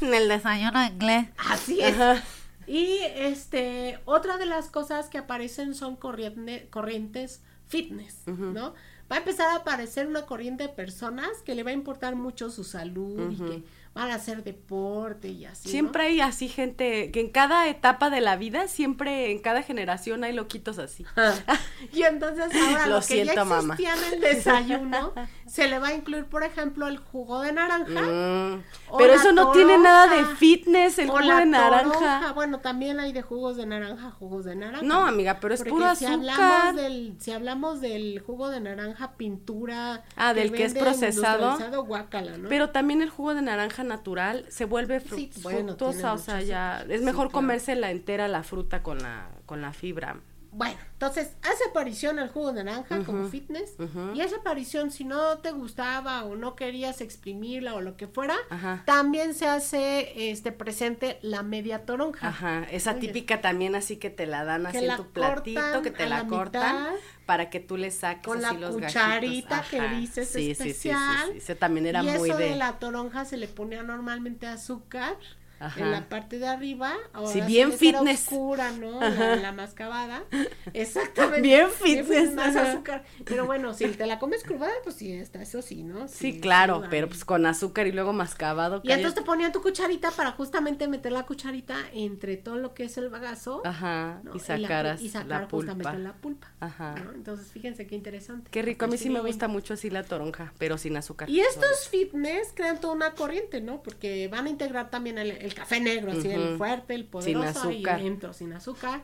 En 0.00 0.14
el 0.14 0.26
desayuno 0.26 0.82
inglés. 0.86 1.28
Así 1.36 1.82
es. 1.82 1.92
Ajá. 1.92 2.22
Y 2.66 2.98
este, 3.14 4.00
otra 4.04 4.38
de 4.38 4.46
las 4.46 4.70
cosas 4.70 5.08
que 5.08 5.18
aparecen 5.18 5.74
son 5.74 5.96
corriente- 5.96 6.68
corrientes 6.70 7.42
fitness. 7.66 8.22
¿no? 8.26 8.74
Va 9.10 9.16
a 9.16 9.18
empezar 9.18 9.48
a 9.50 9.56
aparecer 9.56 10.06
una 10.06 10.26
corriente 10.26 10.64
de 10.64 10.68
personas 10.70 11.28
que 11.44 11.54
le 11.54 11.62
va 11.62 11.70
a 11.70 11.74
importar 11.74 12.16
mucho 12.16 12.50
su 12.50 12.64
salud 12.64 13.30
y 13.32 13.36
que 13.36 13.64
van 13.96 14.10
a 14.10 14.14
hacer 14.16 14.44
deporte 14.44 15.28
y 15.28 15.46
así. 15.46 15.66
¿no? 15.68 15.70
Siempre 15.72 16.02
hay 16.04 16.20
así 16.20 16.48
gente 16.48 17.10
que 17.10 17.20
en 17.20 17.30
cada 17.30 17.66
etapa 17.68 18.10
de 18.10 18.20
la 18.20 18.36
vida, 18.36 18.68
siempre 18.68 19.30
en 19.32 19.38
cada 19.40 19.62
generación 19.62 20.22
hay 20.22 20.32
loquitos 20.34 20.78
así. 20.78 21.04
y 21.92 22.02
entonces 22.02 22.44
ahora 22.54 22.86
Lo 22.86 22.96
lo, 23.00 23.06
que 23.06 23.24
ya 23.24 23.32
siento, 23.32 23.44
mamá. 23.46 23.74
existía 23.74 23.94
en 24.06 24.12
el 24.14 24.20
desayuno, 24.20 25.12
se 25.46 25.66
le 25.68 25.78
va 25.78 25.88
a 25.88 25.94
incluir, 25.94 26.26
por 26.26 26.42
ejemplo, 26.44 26.86
el 26.88 26.98
jugo 26.98 27.40
de 27.40 27.52
naranja. 27.52 28.02
Mm, 28.02 28.62
Pero 28.98 29.14
eso 29.14 29.32
no 29.32 29.50
tiene 29.52 29.78
nada 29.78 30.14
de 30.14 30.24
fitness, 30.36 30.98
el 30.98 31.08
jugo 31.08 31.34
de 31.34 31.46
naranja. 31.46 32.32
Bueno, 32.34 32.60
también 32.60 33.00
hay 33.00 33.12
de 33.12 33.22
jugos 33.22 33.56
de 33.56 33.64
naranja, 33.66 34.10
jugos 34.10 34.44
de 34.44 34.56
naranja. 34.56 34.84
No, 34.84 35.06
amiga, 35.06 35.38
pero 35.40 35.54
es 35.54 35.60
Porque 35.60 35.70
puro 35.70 35.94
si 35.94 36.04
azúcar. 36.04 36.30
hablamos 36.40 36.76
del 36.76 37.16
si 37.18 37.30
hablamos 37.32 37.80
del 37.80 38.20
jugo 38.20 38.50
de 38.50 38.60
naranja 38.60 39.12
pintura 39.16 40.04
Ah, 40.16 40.34
del 40.34 40.52
que 40.52 40.64
es 40.64 40.74
procesado. 40.74 41.56
guácala, 41.84 42.36
¿no? 42.36 42.48
Pero 42.48 42.70
también 42.70 43.00
el 43.00 43.08
jugo 43.10 43.34
de 43.34 43.42
naranja 43.42 43.84
natural 43.86 44.44
se 44.48 44.64
vuelve 44.66 45.00
fru- 45.00 45.16
Sí, 45.16 45.30
bueno, 45.42 45.76
tiene 45.76 45.94
o 46.14 46.18
sea, 46.18 46.42
ya 46.42 46.84
es 46.88 47.00
Sí, 47.00 47.04
mejor 47.04 47.26
claro. 47.28 47.32
comerse 47.32 47.74
la 47.76 47.90
entera 47.90 48.28
la 48.28 48.42
fruta 48.42 48.82
con 48.82 48.98
la 48.98 49.28
con 49.46 49.62
la 49.62 49.72
fibra. 49.72 50.20
Bueno, 50.56 50.78
entonces 50.92 51.32
hace 51.42 51.64
aparición 51.68 52.18
el 52.18 52.30
jugo 52.30 52.54
de 52.54 52.64
naranja 52.64 53.04
como 53.04 53.28
fitness 53.28 53.74
y 54.14 54.22
esa 54.22 54.36
aparición 54.36 54.90
si 54.90 55.04
no 55.04 55.36
te 55.38 55.52
gustaba 55.52 56.24
o 56.24 56.34
no 56.34 56.56
querías 56.56 57.02
exprimirla 57.02 57.74
o 57.74 57.82
lo 57.82 57.98
que 57.98 58.06
fuera, 58.06 58.34
Ajá. 58.48 58.82
también 58.86 59.34
se 59.34 59.46
hace 59.46 60.30
este 60.30 60.52
presente 60.52 61.18
la 61.20 61.42
media 61.42 61.84
toronja. 61.84 62.28
Ajá, 62.28 62.66
esa 62.70 62.94
típica 62.94 63.42
también 63.42 63.74
así 63.74 63.98
que 63.98 64.08
te 64.08 64.24
la 64.24 64.44
dan 64.44 64.64
así 64.66 64.78
en 64.78 64.96
tu 64.96 65.06
platito, 65.10 65.82
que 65.82 65.90
te 65.90 66.06
la, 66.06 66.26
cortan 66.26 66.74
mitad, 66.74 66.94
para 67.26 67.50
que 67.50 67.60
tú 67.60 67.76
le 67.76 67.90
saques 67.90 68.24
con 68.24 68.42
así 68.42 68.54
la 68.54 68.60
los 68.60 68.76
cucharita 68.76 69.62
que 69.70 69.86
dices 69.90 70.26
sí, 70.26 70.54
sí, 70.54 70.54
sí, 70.54 70.54
sí, 70.54 70.68
especial. 70.70 71.32
sí, 71.32 71.38
ese 71.38 71.54
también 71.54 71.84
era 71.84 72.02
y 72.02 72.06
muy 72.06 72.30
eso 72.30 72.38
de, 72.38 72.48
de 72.50 72.56
la 72.56 72.78
toronja 72.78 73.26
se 73.26 73.36
le 73.36 73.46
ponía 73.46 73.82
normalmente 73.82 74.46
azúcar 74.46 75.18
Ajá. 75.58 75.80
en 75.80 75.90
la 75.90 76.08
parte 76.08 76.38
de 76.38 76.46
arriba. 76.46 76.92
Ahora 77.12 77.32
Sí, 77.32 77.40
bien 77.42 77.72
fitness. 77.72 78.22
oscura, 78.24 78.72
¿no? 78.72 79.00
La, 79.00 79.36
la 79.36 79.52
mascabada. 79.52 80.22
Exactamente. 80.74 81.40
Bien 81.40 81.68
fitness, 81.70 82.34
Más 82.34 82.54
azúcar. 82.56 83.04
Pero 83.24 83.46
bueno, 83.46 83.74
si 83.74 83.86
te 83.88 84.06
la 84.06 84.18
comes 84.18 84.42
cruda, 84.44 84.68
pues 84.84 84.96
sí, 84.96 85.12
está, 85.12 85.42
eso 85.42 85.62
sí, 85.62 85.82
¿no? 85.82 86.08
Sí, 86.08 86.40
claro, 86.40 86.84
pero 86.90 87.08
pues 87.08 87.24
con 87.24 87.46
azúcar 87.46 87.86
y 87.86 87.92
luego 87.92 88.12
mascabado. 88.12 88.80
Y 88.84 88.90
entonces 88.92 89.14
te 89.14 89.22
ponían 89.22 89.52
tu 89.52 89.62
cucharita 89.62 90.10
para 90.10 90.32
justamente 90.32 90.88
meter 90.88 91.12
la 91.12 91.24
cucharita 91.24 91.76
entre 91.92 92.36
todo 92.36 92.56
lo 92.56 92.74
que 92.74 92.84
es 92.84 92.98
el 92.98 93.08
bagazo. 93.08 93.62
Ajá, 93.64 94.20
¿no? 94.22 94.34
y 94.34 94.38
sacaras 94.38 95.00
y 95.00 95.08
sacar 95.08 95.42
la 95.42 95.48
pulpa. 95.48 95.72
justamente 95.72 96.02
la 96.02 96.12
pulpa. 96.14 96.52
Ajá. 96.60 96.94
¿no? 97.02 97.12
Entonces, 97.12 97.50
fíjense 97.52 97.86
qué 97.86 97.94
interesante. 97.94 98.50
Qué 98.50 98.62
rico, 98.62 98.84
a 98.84 98.88
mí 98.88 98.98
sí 98.98 99.10
me 99.10 99.20
gusta 99.20 99.48
mucho 99.48 99.74
así 99.74 99.90
la 99.90 100.02
toronja, 100.02 100.52
pero 100.58 100.78
sin 100.78 100.96
azúcar. 100.96 101.30
Y 101.30 101.40
estos 101.40 101.88
fitness 101.88 102.52
crean 102.54 102.80
toda 102.80 102.94
una 102.94 103.12
corriente, 103.12 103.60
¿no? 103.60 103.82
Porque 103.82 104.28
van 104.28 104.46
a 104.46 104.50
integrar 104.50 104.90
también 104.90 105.18
el, 105.18 105.45
el 105.46 105.54
café 105.54 105.80
negro, 105.80 106.12
así 106.12 106.28
el 106.28 106.56
fuerte, 106.58 106.94
el 106.94 107.04
poderoso, 107.06 107.52
Sin 107.52 107.70
azúcar. 107.70 108.00
y 108.00 108.04
dentro 108.04 108.32
sin 108.32 108.52
azúcar. 108.52 109.02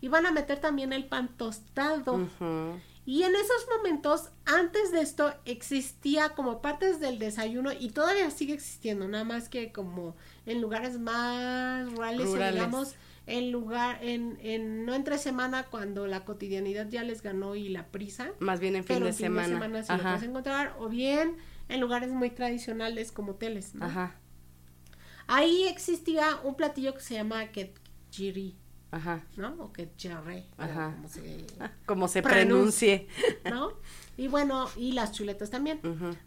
Y 0.00 0.08
van 0.08 0.26
a 0.26 0.32
meter 0.32 0.60
también 0.60 0.92
el 0.92 1.06
pan 1.06 1.28
tostado. 1.36 2.28
Y 3.06 3.22
en 3.22 3.34
esos 3.34 3.66
momentos, 3.76 4.30
antes 4.46 4.90
de 4.90 5.00
esto, 5.02 5.34
existía 5.44 6.30
como 6.30 6.62
partes 6.62 7.00
del 7.00 7.18
desayuno 7.18 7.70
y 7.78 7.90
todavía 7.90 8.30
sigue 8.30 8.54
existiendo, 8.54 9.06
nada 9.08 9.24
más 9.24 9.50
que 9.50 9.72
como 9.72 10.16
en 10.46 10.62
lugares 10.62 10.98
más 10.98 11.90
rurales, 11.92 12.26
Rurales. 12.26 12.54
digamos, 12.54 12.94
en 13.26 13.52
lugar, 13.52 13.98
en, 14.02 14.38
en, 14.42 14.86
no 14.86 14.94
entre 14.94 15.18
semana 15.18 15.64
cuando 15.64 16.06
la 16.06 16.24
cotidianidad 16.24 16.88
ya 16.88 17.02
les 17.02 17.20
ganó 17.22 17.56
y 17.56 17.68
la 17.68 17.86
prisa, 17.88 18.32
Más 18.38 18.58
bien 18.60 18.74
en 18.76 18.84
fin 18.84 18.96
pero 18.96 19.04
de 19.06 19.10
en 19.10 19.16
fin 19.16 19.26
semana. 19.26 19.48
de 19.48 19.54
semana 19.54 19.82
sí 19.82 19.92
lo 19.92 20.02
puedes 20.02 20.22
encontrar, 20.22 20.74
o 20.78 20.88
bien 20.88 21.36
en 21.68 21.80
lugares 21.80 22.10
muy 22.10 22.30
tradicionales 22.30 23.12
como 23.12 23.32
hoteles, 23.32 23.74
¿no? 23.74 23.84
Ajá. 23.84 24.16
Ahí 25.26 25.64
existía 25.68 26.38
un 26.44 26.54
platillo 26.54 26.94
que 26.94 27.00
se 27.00 27.14
llama 27.14 27.46
ketjiri, 27.52 28.56
Ajá. 28.90 29.24
¿no? 29.36 29.54
O 29.60 29.72
ketjere, 29.72 30.46
o 30.58 30.62
Ajá. 30.62 30.92
como 30.96 31.08
se 31.08 31.46
Como 31.86 32.08
se 32.08 32.22
Pronuncie. 32.22 33.08
¿no? 33.50 33.72
Y 34.16 34.28
bueno, 34.28 34.68
y 34.76 34.92
las 34.92 35.12
chuletas 35.12 35.50
también. 35.50 35.80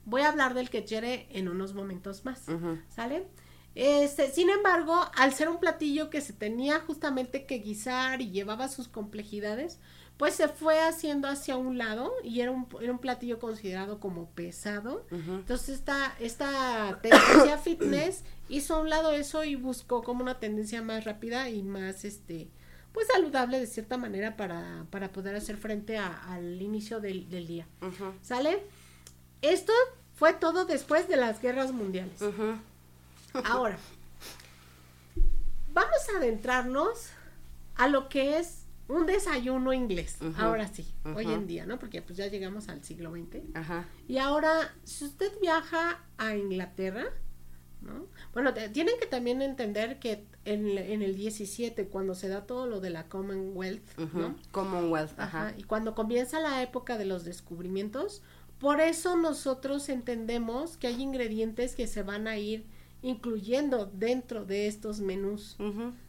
Voy 0.05 0.21
a 0.21 0.29
hablar 0.29 0.53
del 0.53 0.69
quechere 0.69 1.27
en 1.31 1.47
unos 1.47 1.73
momentos 1.73 2.25
más. 2.25 2.45
¿sale? 2.89 3.27
Este, 3.75 4.31
sin 4.31 4.49
embargo, 4.49 4.99
al 5.15 5.33
ser 5.33 5.49
un 5.49 5.59
platillo 5.59 6.09
que 6.09 6.19
se 6.19 6.33
tenía 6.33 6.79
justamente 6.79 7.45
que 7.45 7.59
guisar 7.59 8.21
y 8.21 8.31
llevaba 8.31 8.67
sus 8.69 8.87
complejidades, 8.87 9.79
pues 10.17 10.33
se 10.33 10.47
fue 10.47 10.79
haciendo 10.79 11.27
hacia 11.27 11.57
un 11.57 11.77
lado 11.77 12.11
y 12.23 12.41
era 12.41 12.51
un, 12.51 12.67
era 12.81 12.91
un 12.91 12.97
platillo 12.97 13.39
considerado 13.39 13.99
como 13.99 14.29
pesado. 14.31 15.05
Entonces 15.11 15.69
esta, 15.69 16.15
esta 16.19 16.99
tendencia 17.01 17.57
fitness 17.63 18.23
hizo 18.49 18.75
a 18.75 18.79
un 18.79 18.89
lado 18.89 19.11
eso 19.11 19.43
y 19.43 19.55
buscó 19.55 20.03
como 20.03 20.23
una 20.23 20.39
tendencia 20.39 20.81
más 20.81 21.05
rápida 21.05 21.49
y 21.49 21.61
más 21.61 22.03
este 22.03 22.49
pues 22.93 23.07
saludable 23.13 23.59
de 23.59 23.67
cierta 23.67 23.95
manera 23.97 24.35
para, 24.37 24.87
para 24.89 25.11
poder 25.11 25.35
hacer 25.35 25.55
frente 25.57 25.99
al 25.99 26.59
inicio 26.59 26.99
del, 26.99 27.29
día. 27.29 27.67
¿Sale? 28.23 28.63
Esto 29.43 29.71
fue 30.15 30.33
todo 30.33 30.65
después 30.65 31.07
de 31.07 31.15
las 31.15 31.39
guerras 31.39 31.71
mundiales. 31.71 32.19
Ahora, 33.45 33.77
vamos 35.71 36.09
a 36.11 36.17
adentrarnos 36.17 37.09
a 37.75 37.87
lo 37.87 38.09
que 38.09 38.39
es 38.39 38.66
un 38.87 39.05
desayuno 39.05 39.73
inglés. 39.73 40.17
Ahora 40.37 40.67
sí, 40.67 40.85
hoy 41.15 41.25
en 41.25 41.47
día, 41.47 41.65
¿no? 41.65 41.79
Porque 41.79 42.01
pues 42.01 42.17
ya 42.17 42.27
llegamos 42.27 42.69
al 42.69 42.83
siglo 42.83 43.11
XX. 43.11 43.43
Y 44.07 44.17
ahora, 44.17 44.73
si 44.83 45.05
usted 45.05 45.31
viaja 45.41 45.99
a 46.17 46.35
Inglaterra, 46.35 47.05
¿no? 47.81 48.07
Bueno, 48.33 48.53
tienen 48.53 48.95
que 48.99 49.05
también 49.05 49.41
entender 49.41 49.99
que 49.99 50.25
en, 50.45 50.77
en, 50.77 51.01
el 51.01 51.15
17, 51.15 51.87
cuando 51.87 52.15
se 52.15 52.27
da 52.27 52.45
todo 52.45 52.65
lo 52.65 52.79
de 52.79 52.89
la 52.89 53.07
Commonwealth, 53.07 53.97
¿no? 54.13 54.35
Commonwealth, 54.51 55.19
ajá. 55.19 55.53
Y 55.57 55.63
cuando 55.63 55.93
comienza 55.93 56.39
la 56.39 56.61
época 56.63 56.97
de 56.97 57.05
los 57.05 57.23
descubrimientos, 57.25 58.21
por 58.59 58.81
eso 58.81 59.15
nosotros 59.17 59.89
entendemos 59.89 60.77
que 60.77 60.87
hay 60.87 61.01
ingredientes 61.01 61.75
que 61.75 61.87
se 61.87 62.03
van 62.03 62.27
a 62.27 62.37
ir 62.37 62.65
incluyendo 63.01 63.85
dentro 63.85 64.45
de 64.45 64.67
estos 64.67 64.99
menús, 64.99 65.57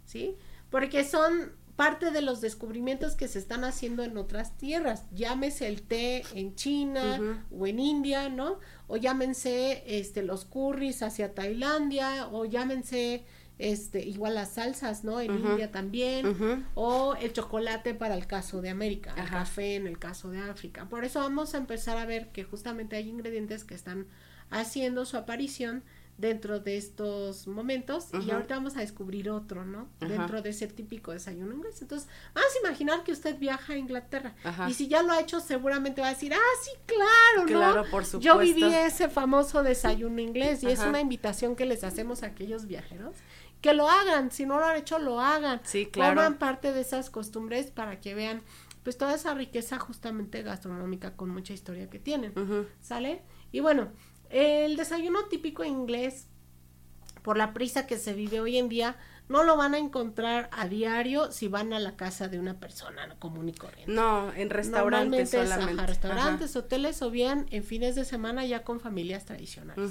¿sí? 0.05 0.37
Porque 0.71 1.05
son 1.05 1.53
parte 1.79 2.11
de 2.11 2.23
los 2.23 2.41
descubrimientos 2.41 3.15
que 3.15 3.29
se 3.29 3.39
están 3.39 3.63
haciendo 3.63 4.03
en 4.03 4.17
otras 4.17 4.59
tierras, 4.59 5.05
llámese 5.13 5.69
el 5.69 5.83
té 5.83 6.25
en 6.35 6.57
China 6.57 7.47
o 7.57 7.69
en 7.69 7.79
India, 7.79 8.29
¿no? 8.29 8.59
O 8.89 8.97
llámense 8.97 9.85
este 9.87 10.25
los 10.25 10.45
curries 10.45 11.05
hacia 11.05 11.37
Tailandia 11.37 12.27
o 12.33 12.45
llámense 12.47 13.25
este 13.59 14.05
igual 14.05 14.35
las 14.35 14.55
salsas, 14.55 15.05
¿no? 15.05 15.21
En 15.21 15.33
India 15.39 15.71
también 15.71 16.67
o 16.75 17.15
el 17.15 17.33
chocolate 17.33 17.95
para 17.95 18.17
el 18.17 18.27
caso 18.27 18.61
de 18.61 18.71
América, 18.71 19.15
el 19.17 19.31
café 19.31 19.77
en 19.77 19.87
el 19.87 20.01
caso 20.01 20.31
de 20.31 20.41
África. 20.41 20.89
Por 20.89 21.05
eso 21.05 21.21
vamos 21.21 21.55
a 21.55 21.59
empezar 21.59 21.97
a 21.97 22.07
ver 22.07 22.33
que 22.33 22.43
justamente 22.43 22.97
hay 22.97 23.09
ingredientes 23.09 23.63
que 23.63 23.77
están 23.77 24.09
haciendo 24.51 25.05
su 25.05 25.17
aparición 25.17 25.85
dentro 26.19 26.59
de 26.59 26.77
estos 26.77 27.47
momentos 27.47 28.09
y 28.13 28.31
ahorita 28.31 28.57
vamos 28.57 28.77
a 28.77 28.81
descubrir 28.81 29.31
otro, 29.31 29.65
¿no? 29.65 29.89
Dentro 30.01 30.43
de 30.43 30.51
ese 30.51 30.67
típico 30.67 31.13
desayuno 31.13 31.55
inglés. 31.55 31.81
Entonces, 31.81 32.09
vamos 32.35 32.51
a 32.57 32.67
imaginar 32.67 33.05
que 33.05 33.13
usted 33.13 33.39
viaja 33.39 33.73
a 33.73 33.77
Inglaterra 33.77 34.35
y 34.69 34.75
si 34.75 34.89
ya 34.89 35.03
lo 35.03 35.13
ha 35.13 35.21
hecho 35.21 35.41
seguramente 35.41 36.01
va 36.01 36.09
a 36.09 36.15
decir, 36.15 36.35
ah, 36.35 36.57
sí, 36.63 36.73
claro, 36.87 37.41
¿no? 37.41 37.47
Claro, 37.47 37.85
por 37.91 38.05
supuesto. 38.05 38.21
Yo 38.21 38.39
viví 38.39 38.65
ese 38.75 39.09
famoso 39.09 39.63
desayuno 39.63 40.21
inglés 40.21 40.63
y 40.63 40.67
es 40.67 40.81
una 40.81 41.01
invitación 41.01 41.57
que 41.57 41.65
les 41.65 41.85
hacemos 41.85 42.23
a 42.23 42.27
aquellos 42.27 42.67
viajeros 42.67 43.15
que 43.61 43.75
lo 43.75 43.89
hagan, 43.89 44.31
si 44.31 44.47
no 44.47 44.59
lo 44.59 44.67
han 44.67 44.77
hecho, 44.77 44.99
lo 44.99 45.21
hagan. 45.21 45.61
Sí, 45.65 45.87
claro. 45.87 46.15
Forman 46.15 46.39
parte 46.39 46.73
de 46.73 46.81
esas 46.81 47.11
costumbres 47.11 47.71
para 47.71 48.01
que 48.01 48.15
vean 48.15 48.43
pues 48.85 48.97
toda 48.97 49.15
esa 49.15 49.35
riqueza 49.35 49.79
justamente 49.79 50.43
gastronómica 50.43 51.15
con 51.17 51.29
mucha 51.29 51.53
historia 51.53 51.91
que 51.91 51.99
tienen, 51.99 52.33
¿sale? 52.81 53.23
Y 53.53 53.61
bueno, 53.61 53.89
el 54.31 54.77
desayuno 54.77 55.25
típico 55.27 55.65
inglés, 55.65 56.27
por 57.23 57.37
la 57.37 57.53
prisa 57.53 57.87
que 57.87 57.99
se 57.99 58.15
vive 58.15 58.41
hoy 58.41 58.57
en 58.57 58.69
día, 58.69 58.97
no 59.29 59.43
lo 59.43 59.57
van 59.57 59.75
a 59.75 59.79
encontrar 59.79 60.49
a 60.53 60.67
diario 60.69 61.31
si 61.31 61.49
van 61.49 61.73
a 61.73 61.79
la 61.79 61.97
casa 61.97 62.29
de 62.29 62.39
una 62.39 62.59
persona 62.59 63.15
común 63.19 63.49
y 63.49 63.53
corriente. 63.53 63.93
No, 63.93 64.33
en 64.35 64.51
restaurantes 64.51 65.31
solamente. 65.31 65.87
restaurantes, 65.87 66.57
hoteles 66.57 67.03
o 67.03 67.11
bien 67.11 67.47
en 67.51 67.63
fines 67.65 67.95
de 67.95 68.05
semana 68.05 68.45
ya 68.47 68.65
con 68.65 68.81
familias 68.81 69.27
tradicionales. 69.27 69.91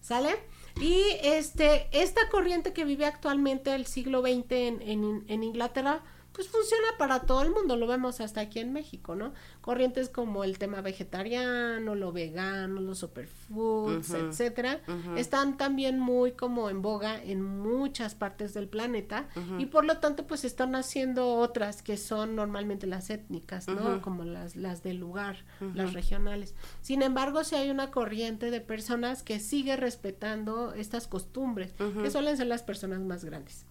¿Sale? 0.00 0.34
Y 0.80 1.02
este, 1.22 1.88
esta 1.92 2.28
corriente 2.30 2.72
que 2.72 2.84
vive 2.84 3.04
actualmente 3.04 3.74
el 3.74 3.86
siglo 3.86 4.22
XX 4.22 4.52
en, 4.52 4.82
en, 4.82 5.24
en 5.28 5.44
Inglaterra, 5.44 6.02
pues 6.32 6.48
funciona 6.48 6.88
para 6.98 7.20
todo 7.20 7.42
el 7.42 7.50
mundo, 7.50 7.76
lo 7.76 7.86
vemos 7.86 8.20
hasta 8.20 8.40
aquí 8.40 8.58
en 8.58 8.72
México, 8.72 9.14
¿no? 9.14 9.32
Corrientes 9.60 10.08
como 10.08 10.44
el 10.44 10.58
tema 10.58 10.80
vegetariano, 10.80 11.94
lo 11.94 12.12
vegano, 12.12 12.80
los 12.80 12.98
superfoods, 12.98 14.10
etcétera, 14.10 14.80
están 15.16 15.56
también 15.56 16.00
muy 16.00 16.32
como 16.32 16.70
en 16.70 16.82
boga 16.82 17.22
en 17.22 17.42
muchas 17.42 18.14
partes 18.14 18.54
del 18.54 18.68
planeta 18.68 19.28
y 19.58 19.66
por 19.66 19.84
lo 19.84 19.98
tanto 19.98 20.26
pues 20.26 20.44
están 20.44 20.74
haciendo 20.74 21.34
otras 21.34 21.82
que 21.82 21.96
son 21.96 22.34
normalmente 22.34 22.86
las 22.86 23.10
étnicas, 23.10 23.68
¿no? 23.68 24.00
Como 24.00 24.24
las, 24.24 24.56
las 24.56 24.82
del 24.82 24.98
lugar, 24.98 25.44
las 25.74 25.92
regionales. 25.92 26.54
Sin 26.80 27.02
embargo, 27.02 27.44
si 27.44 27.56
hay 27.56 27.70
una 27.70 27.90
corriente 27.90 28.50
de 28.50 28.60
personas 28.60 29.22
que 29.22 29.38
sigue 29.38 29.76
respetando 29.76 30.72
estas 30.74 31.06
costumbres, 31.06 31.72
que 32.02 32.10
suelen 32.10 32.36
ser 32.36 32.46
las 32.46 32.62
personas 32.62 33.00
más 33.00 33.24
grandes. 33.24 33.66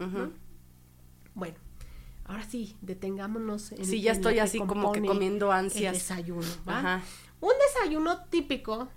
Bueno, 1.34 1.56
ahora 2.26 2.44
sí, 2.44 2.76
detengámonos 2.82 3.72
en 3.72 3.86
Sí, 3.86 4.02
ya 4.02 4.12
estoy 4.12 4.40
así 4.40 4.60
como 4.60 4.92
que 4.92 5.02
comiendo 5.02 5.52
ansias. 5.52 5.94
El 5.94 6.00
desayuno, 6.00 6.48
¿va? 6.68 7.02
Un 7.40 7.54
desayuno 7.68 8.24
típico, 8.26 8.88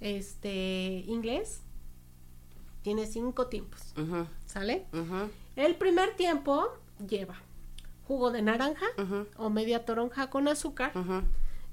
este, 0.00 1.04
inglés, 1.06 1.62
tiene 2.82 3.06
cinco 3.06 3.46
tiempos, 3.48 3.94
¿sale? 4.46 4.86
El 5.56 5.74
primer 5.76 6.16
tiempo 6.16 6.68
lleva 7.06 7.36
jugo 8.06 8.32
de 8.32 8.42
naranja 8.42 8.86
o 9.36 9.50
media 9.50 9.84
toronja 9.84 10.30
con 10.30 10.48
azúcar, 10.48 10.92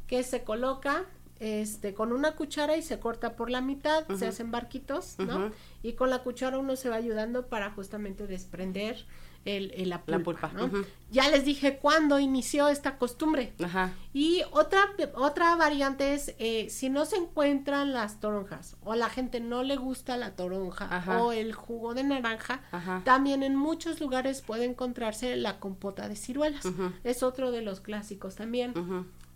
que 0.06 0.24
se 0.24 0.44
coloca 0.44 1.06
este, 1.40 1.94
con 1.94 2.12
una 2.12 2.36
cuchara 2.36 2.78
y 2.78 2.82
se 2.82 3.00
corta 3.00 3.36
por 3.36 3.50
la 3.50 3.62
mitad, 3.62 4.06
se 4.18 4.28
hacen 4.28 4.52
barquitos, 4.52 5.18
¿no? 5.20 5.52
Y 5.82 5.94
con 5.94 6.10
la 6.10 6.24
cuchara 6.24 6.60
uno 6.60 6.76
se 6.76 6.90
va 6.90 6.96
ayudando 6.98 7.48
para 7.48 7.72
justamente 7.72 8.28
desprender 8.28 9.06
el, 9.48 9.90
la 9.90 10.04
pulpa, 10.04 10.52
¿no? 10.54 10.70
Ya 11.10 11.30
les 11.30 11.46
dije 11.46 11.78
cuándo 11.78 12.20
inició 12.20 12.68
esta 12.68 12.98
costumbre. 12.98 13.54
Ajá. 13.64 13.94
Y 14.14 14.44
otra, 14.52 14.82
otra 15.16 15.56
variante 15.56 16.14
es, 16.14 16.36
eh, 16.38 16.68
si 16.70 16.90
no 16.90 17.06
se 17.06 17.16
encuentran 17.16 17.94
las 17.94 18.20
toronjas 18.20 18.76
o 18.84 18.92
a 18.92 18.96
la 18.96 19.10
gente 19.10 19.40
no 19.40 19.64
le 19.64 19.78
gusta 19.78 20.18
la 20.18 20.36
toronja 20.36 21.22
o 21.22 21.32
el 21.32 21.54
jugo 21.54 21.94
de 21.94 22.04
naranja, 22.04 22.62
también 23.06 23.44
en 23.44 23.56
muchos 23.56 24.02
lugares 24.02 24.42
puede 24.42 24.66
encontrarse 24.66 25.36
la 25.38 25.60
compota 25.60 26.10
de 26.10 26.16
ciruelas. 26.16 26.66
Es 27.04 27.24
otro 27.24 27.52
de 27.52 27.62
los 27.62 27.80
clásicos 27.80 28.36
también. 28.36 28.74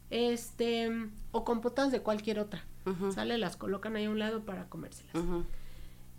Este, 0.10 0.92
o 1.32 1.46
compotas 1.46 1.92
de 1.92 2.02
cualquier 2.02 2.40
otra. 2.40 2.66
¿Sale? 3.14 3.38
Las 3.38 3.56
colocan 3.56 3.96
ahí 3.96 4.06
a 4.06 4.10
un 4.10 4.20
lado 4.20 4.44
para 4.44 4.68
comérselas. 4.68 5.14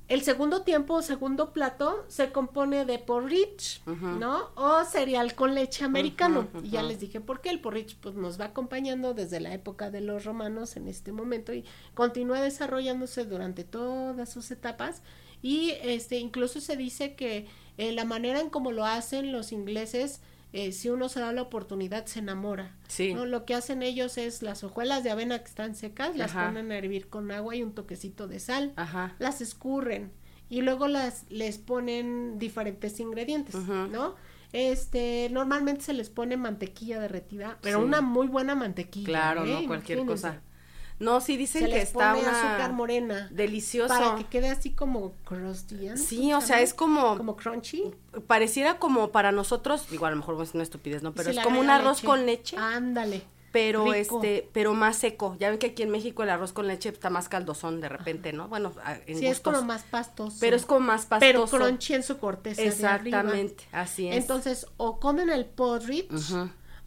El 0.09 0.23
segundo 0.23 0.63
tiempo, 0.63 1.01
segundo 1.01 1.53
plato, 1.53 2.05
se 2.09 2.33
compone 2.33 2.85
de 2.85 2.99
porridge, 2.99 3.83
¿no? 3.87 4.51
O 4.57 4.85
cereal 4.85 5.35
con 5.35 5.55
leche 5.55 5.85
americano. 5.85 6.49
y 6.63 6.71
ya 6.71 6.83
les 6.83 7.01
dije 7.01 7.21
por 7.21 7.41
qué 7.41 7.51
el 7.51 7.61
porridge 7.61 7.97
pues, 8.01 8.15
nos 8.15 8.39
va 8.39 8.47
acompañando 8.47 9.15
desde 9.15 9.41
la 9.41 9.55
época 9.55 9.91
de 9.91 10.01
los 10.01 10.25
romanos 10.25 10.77
en 10.77 10.89
este 10.89 11.13
momento 11.13 11.55
y 11.55 11.65
continúa 11.95 12.41
desarrollándose 12.41 13.25
durante 13.25 13.65
todas 13.65 14.31
sus 14.31 14.51
etapas. 14.51 15.03
Y 15.41 15.71
este 15.83 16.19
incluso 16.19 16.61
se 16.61 16.77
dice 16.77 17.15
que 17.15 17.47
eh, 17.79 17.93
la 17.93 18.05
manera 18.05 18.41
en 18.41 18.51
cómo 18.51 18.71
lo 18.71 18.85
hacen 18.85 19.33
los 19.33 19.51
ingleses 19.51 20.21
eh, 20.53 20.73
si 20.73 20.91
uno 20.91 21.09
se 21.09 21.21
da 21.21 21.33
la 21.33 21.43
oportunidad, 21.43 22.07
se 22.07 22.19
enamora. 22.19 22.77
Sí. 22.89 23.15
¿no? 23.15 23.25
Lo 23.25 23.45
que 23.45 23.55
hacen 23.55 23.83
ellos 23.83 24.19
es 24.19 24.43
las 24.43 24.65
hojuelas 24.65 25.03
de 25.03 25.11
avena 25.11 25.39
que 25.39 25.49
están 25.49 25.75
secas, 25.75 26.17
las 26.17 26.33
ponen 26.33 26.71
a 26.71 26.77
hervir 26.79 27.09
con 27.09 27.31
agua 27.31 27.57
y 27.57 27.63
un 27.63 27.73
toquecito 27.73 28.29
de 28.29 28.39
sal, 28.39 28.73
Ajá. 28.77 29.15
las 29.19 29.41
escurren 29.41 30.13
y 30.49 30.61
luego 30.61 30.87
las 30.89 31.25
les 31.31 31.57
ponen 31.57 32.39
diferentes 32.39 33.01
ingredientes, 33.01 33.55
¿no? 33.55 34.15
Este, 34.53 35.29
normalmente 35.31 35.83
se 35.83 35.95
les 35.95 36.11
pone 36.11 36.37
mantequilla 36.37 37.01
derretida, 37.01 37.59
pero 37.63 37.83
una 37.83 38.03
muy 38.03 38.27
buena 38.27 38.55
mantequilla. 38.55 39.07
Claro, 39.07 39.47
no 39.47 39.61
¿eh? 39.61 39.65
cualquier 39.67 40.05
cosa. 40.05 40.43
No, 41.03 41.21
sí 41.21 41.37
dicen 41.37 41.67
que 41.67 41.83
está 41.83 42.15
una 42.15 42.31
azúcar 42.31 42.73
morena. 42.73 43.29
Delicioso. 43.33 43.93
Para 43.93 44.17
que 44.17 44.25
quede 44.25 44.49
así 44.51 44.71
como 44.71 45.13
crusty. 45.25 45.97
Sí, 45.97 46.33
o 46.33 46.41
sea, 46.41 46.61
es 46.61 46.75
como 46.75 47.17
como 47.17 47.37
crunchy. 47.37 47.93
Pareciera 48.27 48.79
como 48.79 49.11
para 49.11 49.33
nosotros, 49.33 49.87
igual 49.91 50.13
a 50.13 50.15
lo 50.15 50.21
mejor 50.21 50.43
es 50.43 50.55
una 50.55 50.63
estupidez, 50.63 51.03
¿no? 51.03 51.13
Pero 51.13 51.31
es 51.31 51.41
como 51.41 51.61
un 51.61 51.71
arroz 51.71 52.03
con 52.03 52.25
leche. 52.25 52.57
Ándale. 52.57 53.23
Pero 53.53 53.93
este, 53.93 54.49
pero 54.53 54.73
más 54.73 54.97
seco. 54.97 55.37
Ya 55.39 55.51
ven 55.51 55.59
que 55.59 55.67
aquí 55.67 55.83
en 55.83 55.91
México 55.91 56.23
el 56.23 56.31
arroz 56.31 56.53
con 56.55 56.67
leche 56.67 56.89
está 56.89 57.11
más 57.11 57.29
caldosón 57.29 57.83
de 57.83 57.91
repente, 57.91 58.33
¿no? 58.33 58.49
Bueno, 58.49 58.73
en 59.07 59.19
sí, 59.19 59.27
es 59.27 59.41
como 59.41 59.61
más 59.63 59.83
pastoso. 59.83 60.39
Pero 60.41 60.57
es 60.57 60.65
como 60.65 60.81
más 60.81 61.05
pastoso. 61.05 61.21
Pero 61.21 61.47
crunchy 61.47 61.95
en 61.95 62.03
su 62.03 62.19
corteza 62.19 62.63
Exactamente, 62.63 63.65
así 63.73 64.09
es. 64.09 64.17
Entonces, 64.17 64.67
o 64.79 64.99
comen 64.99 65.29
el 65.29 65.45
porridge, 65.45 66.09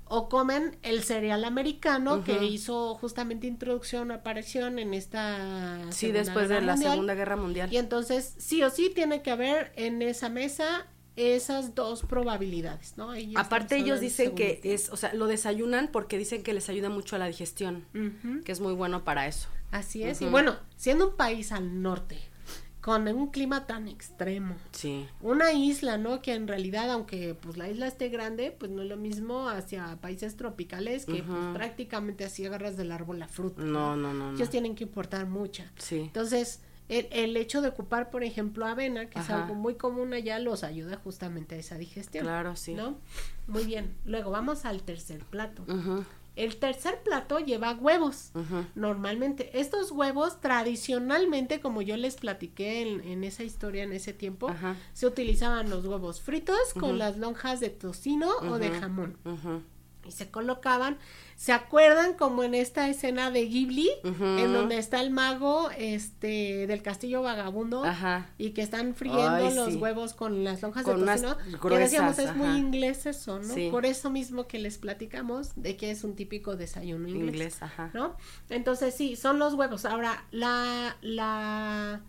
o 0.07 0.29
comen 0.29 0.77
el 0.83 1.03
cereal 1.03 1.43
americano 1.45 2.23
que 2.23 2.45
hizo 2.45 2.95
justamente 2.95 3.47
introducción, 3.47 4.11
aparición 4.11 4.79
en 4.79 4.93
esta 4.93 5.79
sí 5.89 6.11
después 6.11 6.49
de 6.49 6.61
la 6.61 6.77
Segunda 6.77 7.15
Guerra 7.15 7.35
Mundial 7.35 7.73
y 7.73 7.77
entonces 7.77 8.35
sí 8.37 8.61
o 8.63 8.69
sí 8.69 8.91
tiene 8.93 9.21
que 9.21 9.31
haber 9.31 9.71
en 9.75 10.01
esa 10.01 10.29
mesa 10.29 10.87
esas 11.15 11.75
dos 11.75 12.03
probabilidades, 12.03 12.97
¿no? 12.97 13.13
Aparte 13.35 13.77
ellos 13.77 14.01
dicen 14.01 14.35
que 14.35 14.59
es, 14.63 14.89
o 14.89 14.97
sea, 14.97 15.13
lo 15.13 15.27
desayunan 15.27 15.89
porque 15.91 16.17
dicen 16.17 16.43
que 16.43 16.53
les 16.53 16.67
ayuda 16.69 16.89
mucho 16.89 17.15
a 17.15 17.19
la 17.19 17.27
digestión, 17.27 17.85
que 18.43 18.51
es 18.51 18.59
muy 18.59 18.73
bueno 18.73 19.03
para 19.03 19.27
eso. 19.27 19.47
Así 19.71 20.03
es. 20.03 20.21
Y 20.21 20.25
bueno, 20.25 20.57
siendo 20.75 21.09
un 21.09 21.15
país 21.15 21.51
al 21.51 21.81
norte, 21.81 22.19
con 22.85 23.07
un 23.07 23.31
clima 23.31 23.65
tan 23.65 23.87
extremo, 23.87 24.55
Sí. 24.71 25.07
una 25.19 25.51
isla, 25.53 25.97
¿no? 25.97 26.21
Que 26.21 26.35
en 26.35 26.47
realidad, 26.47 26.91
aunque 26.91 27.33
pues 27.33 27.57
la 27.57 27.67
isla 27.67 27.87
esté 27.87 28.09
grande, 28.09 28.51
pues 28.51 28.69
no 28.71 28.83
es 28.83 28.87
lo 28.87 28.95
mismo 28.95 29.49
hacia 29.49 29.95
países 30.01 30.37
tropicales 30.37 31.07
que 31.07 31.23
pues, 31.23 31.39
prácticamente 31.55 32.25
así 32.25 32.45
agarras 32.45 32.77
del 32.77 32.91
árbol 32.91 33.17
la 33.17 33.27
fruta. 33.27 33.63
No, 33.63 33.95
no, 33.95 34.13
no, 34.13 34.29
no. 34.31 34.37
Ellos 34.37 34.51
tienen 34.51 34.75
que 34.75 34.83
importar 34.83 35.25
mucha. 35.25 35.71
Sí. 35.79 35.97
Entonces, 36.01 36.61
el, 36.87 37.07
el 37.09 37.35
hecho 37.37 37.63
de 37.63 37.69
ocupar, 37.69 38.11
por 38.11 38.23
ejemplo, 38.23 38.67
avena, 38.67 39.09
que 39.09 39.17
es 39.17 39.31
algo 39.31 39.55
muy 39.55 39.73
común 39.73 40.13
allá, 40.13 40.37
los 40.37 40.63
ayuda 40.63 40.97
justamente 41.03 41.55
a 41.55 41.57
esa 41.57 41.79
digestión. 41.79 42.23
Claro, 42.25 42.55
sí. 42.55 42.75
¿No? 42.75 42.97
Muy 43.47 43.63
bien. 43.65 43.95
Luego 44.05 44.29
vamos 44.29 44.63
al 44.63 44.83
tercer 44.83 45.21
plato. 45.25 45.63
Ujú, 45.63 46.05
El 46.35 46.57
tercer 46.57 47.01
plato 47.03 47.39
lleva 47.39 47.73
huevos. 47.73 48.31
Normalmente, 48.75 49.57
estos 49.59 49.91
huevos 49.91 50.41
tradicionalmente, 50.41 51.59
como 51.59 51.81
yo 51.81 51.95
les 51.97 52.15
platiqué 52.15 52.81
en, 52.81 53.01
en 53.01 53.23
esa 53.23 53.43
historia 53.43 53.83
en 53.83 53.93
ese 53.93 54.13
tiempo, 54.13 54.53
se 54.93 55.07
utilizaban 55.07 55.69
los 55.69 55.85
huevos 55.85 56.21
fritos 56.21 56.73
con 56.79 56.97
las 56.97 57.17
lonjas 57.17 57.59
de 57.59 57.69
tocino 57.69 58.29
o 58.49 58.57
de 58.57 58.69
jamón. 58.71 59.17
Y 60.07 60.11
se 60.11 60.29
colocaban, 60.29 60.97
¿se 61.35 61.51
acuerdan 61.51 62.13
como 62.13 62.43
en 62.43 62.53
esta 62.53 62.87
escena 62.89 63.31
de 63.31 63.45
Ghibli? 63.47 63.89
En 64.03 64.53
donde 64.53 64.77
está 64.77 65.01
el 65.01 65.09
mago 65.11 65.69
este 65.77 66.67
del 66.67 66.81
castillo 66.81 67.21
vagabundo 67.21 67.83
Ajá. 67.83 68.29
y 68.37 68.51
que 68.51 68.61
están 68.61 68.93
friendo 68.95 69.27
Ay, 69.27 69.55
los 69.55 69.73
sí. 69.73 69.77
huevos 69.77 70.13
con 70.13 70.43
las 70.43 70.61
lonjas 70.61 70.83
Con 70.83 71.05
de 71.05 71.11
tocino. 71.11 71.37
que 71.59 71.77
decíamos 71.77 72.19
es 72.19 72.35
muy 72.35 72.57
inglés 72.57 73.05
eso, 73.05 73.39
¿no? 73.39 73.53
Sí. 73.53 73.69
Por 73.71 73.85
eso 73.85 74.09
mismo 74.09 74.47
que 74.47 74.59
les 74.59 74.77
platicamos 74.77 75.51
de 75.55 75.75
que 75.75 75.91
es 75.91 76.03
un 76.03 76.15
típico 76.15 76.55
desayuno 76.55 77.07
inglés. 77.07 77.33
Inglés, 77.33 77.57
ajá. 77.63 77.89
¿no? 77.93 78.15
Entonces 78.49 78.93
sí, 78.93 79.15
son 79.15 79.39
los 79.39 79.53
huevos. 79.55 79.85
Ahora, 79.85 80.25
la, 80.31 80.97
la, 81.01 82.01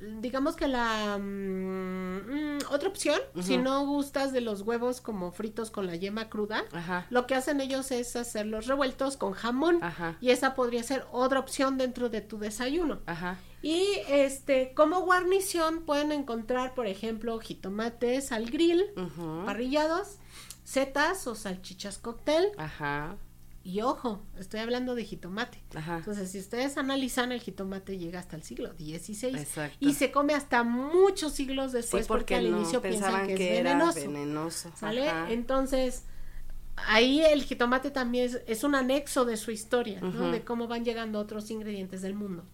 digamos 0.00 0.56
que 0.56 0.68
la 0.68 1.18
mm, 1.18 2.16
mm, 2.16 2.58
otra 2.70 2.88
opción, 2.88 3.18
si 3.40 3.56
no 3.58 3.86
gustas 3.86 4.32
de 4.32 4.40
los 4.40 4.62
huevos 4.62 5.00
como 5.00 5.32
fritos 5.32 5.70
con 5.70 5.86
la 5.86 5.96
yema 5.96 6.28
cruda, 6.28 6.64
Ajá. 6.72 7.06
lo 7.10 7.26
que 7.26 7.34
hacen 7.34 7.60
ellos 7.60 7.90
es 7.90 8.16
hacerlos 8.16 8.66
revueltos 8.66 9.16
con 9.16 9.32
jamón. 9.32 9.78
Ajá. 9.82 10.16
Y 10.20 10.30
esa 10.30 10.54
podría 10.54 10.82
ser 10.82 11.06
otra 11.12 11.38
opción 11.40 11.78
dentro 11.78 12.08
de 12.08 12.20
tu 12.20 12.38
desayuno. 12.38 13.00
Ajá. 13.06 13.38
Y 13.62 13.86
este, 14.08 14.74
como 14.74 15.00
guarnición 15.00 15.84
pueden 15.86 16.12
encontrar, 16.12 16.74
por 16.74 16.86
ejemplo, 16.86 17.38
jitomates 17.38 18.30
al 18.30 18.50
grill, 18.50 18.84
parrillados, 19.46 20.18
setas 20.64 21.26
o 21.26 21.34
salchichas 21.34 21.96
cóctel. 21.96 22.50
Ajá. 22.58 23.16
Y 23.66 23.80
ojo, 23.80 24.22
estoy 24.38 24.60
hablando 24.60 24.94
de 24.94 25.04
jitomate. 25.04 25.62
Ajá. 25.74 25.96
Entonces, 25.96 26.30
si 26.30 26.38
ustedes 26.38 26.76
analizan, 26.76 27.32
el 27.32 27.40
jitomate 27.40 27.96
llega 27.96 28.18
hasta 28.20 28.36
el 28.36 28.42
siglo 28.42 28.74
XVI 28.74 29.38
Exacto. 29.38 29.76
y 29.80 29.94
se 29.94 30.12
come 30.12 30.34
hasta 30.34 30.62
muchos 30.64 31.32
siglos 31.32 31.70
Sí, 31.70 31.78
después 31.78 32.06
porque, 32.06 32.34
porque, 32.34 32.34
al 32.36 32.50
no 32.50 32.58
inicio 32.58 32.82
pensaban 32.82 33.26
que, 33.26 33.34
que, 33.36 33.54
es 33.54 33.60
era 33.60 33.72
venenoso. 33.72 34.00
venenoso. 34.00 34.72
¿Sale? 34.76 35.08
Ajá. 35.08 35.32
Entonces, 35.32 36.04
ahí 36.76 37.22
el 37.22 37.42
jitomate 37.42 37.90
también 37.90 38.26
es, 38.26 38.42
es 38.46 38.64
un 38.64 38.74
anexo 38.74 39.24
de 39.24 39.38
su 39.38 39.50
historia. 39.50 39.98
De 40.00 40.44
cómo 40.44 40.68
van 40.68 40.84
llegando 40.84 41.18
otros 41.18 41.50
ingredientes 41.50 42.02
del 42.02 42.14
mundo. 42.14 42.44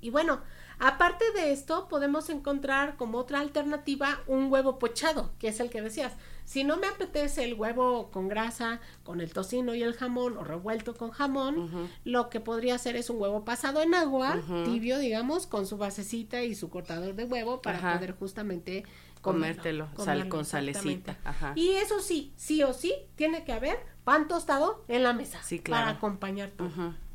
Y 0.00 0.08
bueno, 0.08 0.40
aparte 0.78 1.24
de 1.32 1.52
esto, 1.52 1.88
podemos 1.88 2.28
encontrar 2.30 2.96
como 2.96 3.18
otra 3.18 3.40
alternativa 3.40 4.20
un 4.26 4.50
huevo 4.52 4.78
pochado, 4.78 5.30
que 5.38 5.48
es 5.48 5.60
el 5.60 5.70
que 5.70 5.82
decías. 5.82 6.12
Si 6.44 6.62
no 6.62 6.76
me 6.76 6.86
apetece 6.86 7.42
el 7.42 7.54
huevo 7.54 8.10
con 8.12 8.28
grasa, 8.28 8.80
con 9.02 9.20
el 9.20 9.32
tocino 9.32 9.74
y 9.74 9.82
el 9.82 9.94
jamón, 9.94 10.38
o 10.38 10.44
revuelto 10.44 10.94
con 10.94 11.10
jamón, 11.10 11.90
lo 12.04 12.30
que 12.30 12.38
podría 12.38 12.76
hacer 12.76 12.94
es 12.94 13.10
un 13.10 13.20
huevo 13.20 13.44
pasado 13.44 13.82
en 13.82 13.94
agua, 13.94 14.40
tibio, 14.64 14.98
digamos, 14.98 15.48
con 15.48 15.66
su 15.66 15.76
basecita 15.76 16.42
y 16.44 16.54
su 16.54 16.70
cortador 16.70 17.16
de 17.16 17.24
huevo 17.24 17.60
para 17.62 17.78
Ajá. 17.78 17.94
poder 17.94 18.14
justamente 18.16 18.84
Comértelo, 19.22 19.88
sal 19.98 20.28
con 20.28 20.44
salecita. 20.44 21.18
Ajá. 21.24 21.52
Y 21.56 21.70
eso 21.70 21.98
sí, 22.00 22.32
sí 22.36 22.62
o 22.62 22.72
sí, 22.72 22.94
tiene 23.16 23.42
que 23.42 23.52
haber 23.52 23.76
pan 24.04 24.28
tostado 24.28 24.84
en 24.86 25.02
la 25.02 25.12
mesa 25.14 25.42
Sí, 25.42 25.58
claro. 25.58 25.86
para 25.86 25.96
acompañar 25.96 26.50
todo. 26.50 26.68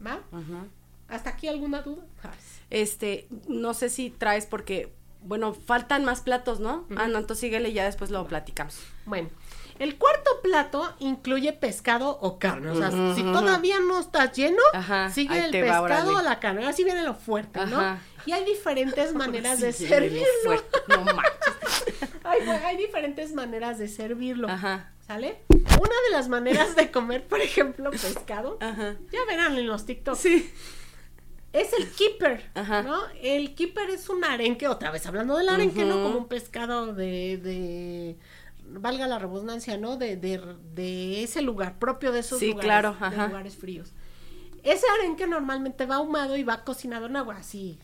¿va? 0.06 0.20
¿Hasta 1.08 1.30
aquí 1.30 1.48
alguna 1.48 1.82
duda? 1.84 2.04
Este, 2.72 3.28
no 3.48 3.74
sé 3.76 3.90
si 3.90 4.10
traes 4.10 4.46
porque, 4.48 4.92
bueno, 5.22 5.54
faltan 5.54 6.04
más 6.06 6.22
platos, 6.22 6.60
¿no? 6.60 6.88
Ah, 6.96 7.08
no, 7.08 7.20
entonces 7.20 7.40
síguele 7.42 7.70
y 7.70 7.74
ya 7.74 7.86
después 7.86 8.10
lo 8.10 8.26
platicamos. 8.28 8.80
Bueno, 9.06 9.30
el 9.78 9.98
cuarto 9.98 10.30
plato 10.42 10.94
incluye 11.00 11.54
pescado 11.54 12.18
o 12.22 12.40
carne. 12.40 12.70
O 12.72 12.76
sea, 12.76 12.90
si 13.16 13.22
todavía 13.24 13.80
no 13.80 14.00
estás 14.00 14.32
lleno, 14.36 14.62
Ajá, 14.74 15.10
sigue 15.12 15.38
el 15.46 15.48
va, 15.70 15.82
pescado 15.82 16.18
o 16.18 16.22
la 16.22 16.40
carne. 16.40 16.66
Así 16.68 16.84
viene 16.84 17.04
lo 17.04 17.14
fuerte, 17.14 17.66
¿no? 17.66 18.00
Y 18.26 18.32
hay 18.32 18.46
diferentes 18.46 19.14
maneras 19.16 19.60
de 19.60 19.74
servirlo. 19.74 20.26
fuerte, 20.46 20.80
No 20.88 21.04
manches. 21.04 22.10
Hay, 22.24 22.48
hay 22.48 22.78
diferentes 22.78 23.34
maneras 23.34 23.80
de 23.80 23.88
servirlo. 23.88 24.48
Ajá. 24.48 24.92
¿Sale? 25.06 25.40
Una 25.50 25.96
de 26.08 26.12
las 26.12 26.30
maneras 26.30 26.76
de 26.76 26.92
comer, 26.92 27.28
por 27.28 27.42
ejemplo, 27.42 27.90
pescado, 27.92 28.58
Ajá. 28.62 28.96
ya 29.12 29.20
verán 29.28 29.58
en 29.58 29.68
los 29.68 29.86
TikToks, 29.86 30.20
Sí. 30.20 30.54
Es 31.54 31.74
el 31.74 31.90
keeper, 31.92 32.50
Ajá. 32.54 32.82
¿no? 32.84 32.98
El 33.22 33.56
keeper 33.56 33.90
es 33.90 34.10
un 34.10 34.24
arenque, 34.24 34.68
otra 34.68 34.92
vez 34.92 35.06
hablando 35.06 35.38
del 35.38 35.50
arenque, 35.50 35.84
¿no? 35.86 36.02
Como 36.02 36.18
un 36.18 36.28
pescado 36.28 36.94
de, 36.94 37.38
de 37.38 38.18
valga 38.80 39.08
la 39.08 39.20
redundancia, 39.20 39.78
¿no? 39.78 39.98
De, 39.98 40.16
de, 40.18 40.42
de 40.74 41.24
ese 41.24 41.42
lugar, 41.42 41.78
propio 41.80 42.12
de 42.12 42.20
esos 42.20 42.40
Sí, 42.40 42.48
lugares, 42.48 42.66
claro, 42.66 42.96
de 43.00 43.06
ajá. 43.06 43.28
lugares 43.28 43.56
fríos. 43.58 43.92
Ese 44.64 44.86
arenque 45.00 45.26
normalmente 45.28 45.86
va 45.86 45.96
ahumado 45.96 46.38
y 46.38 46.44
va 46.44 46.64
cocinado 46.64 47.08
en 47.08 47.16
agua, 47.16 47.38
así. 47.38 47.80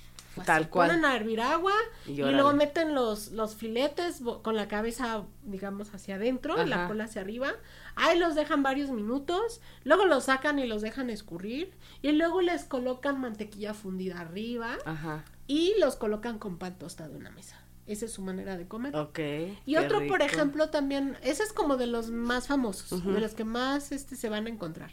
Tal 0.46 0.70
cual. 0.70 0.90
Ponen 0.90 1.06
a 1.06 1.16
hervir 1.16 1.42
agua 1.42 1.74
Y 2.06 2.16
luego 2.16 2.54
meten 2.54 2.94
los, 2.96 3.32
los 3.32 3.56
filetes 3.56 4.22
con 4.44 4.56
la 4.56 4.68
cabeza, 4.68 5.24
digamos, 5.44 5.94
hacia 5.94 6.16
adentro 6.16 6.64
y 6.64 6.68
la 6.68 6.78
Ajá. 6.78 6.88
cola 6.88 7.06
hacia 7.06 7.22
arriba. 7.22 7.54
Ahí 7.96 8.18
los 8.20 8.36
dejan 8.36 8.64
varios 8.64 8.90
minutos, 8.90 9.62
luego 9.84 10.06
los 10.06 10.26
sacan 10.26 10.60
y 10.60 10.68
los 10.68 10.82
dejan 10.82 11.10
escurrir 11.10 11.74
y 12.02 12.12
luego 12.12 12.42
les 12.42 12.64
colocan 12.66 13.20
mantequilla 13.20 13.74
fundida 13.74 14.20
arriba 14.20 14.78
Ajá. 14.86 15.24
y 15.48 15.76
los 15.80 15.96
colocan 15.96 16.40
con 16.40 16.58
pan 16.58 16.78
tostado 16.78 17.16
en 17.16 17.24
la 17.24 17.32
mesa. 17.32 17.58
Esa 17.88 18.04
es 18.04 18.12
su 18.12 18.22
manera 18.22 18.58
de 18.58 18.68
comer. 18.68 18.94
Ok. 18.98 19.20
Y 19.66 19.78
otro, 19.78 20.06
por 20.08 20.22
ejemplo, 20.22 20.70
también, 20.70 21.18
ese 21.24 21.44
es 21.44 21.54
como 21.54 21.78
de 21.78 21.88
los 21.88 22.10
más 22.10 22.48
famosos, 22.48 23.02
de 23.06 23.22
los 23.22 23.34
que 23.34 23.46
más 23.46 23.94
este, 23.94 24.18
se 24.18 24.28
van 24.28 24.46
a 24.46 24.50
encontrar. 24.50 24.92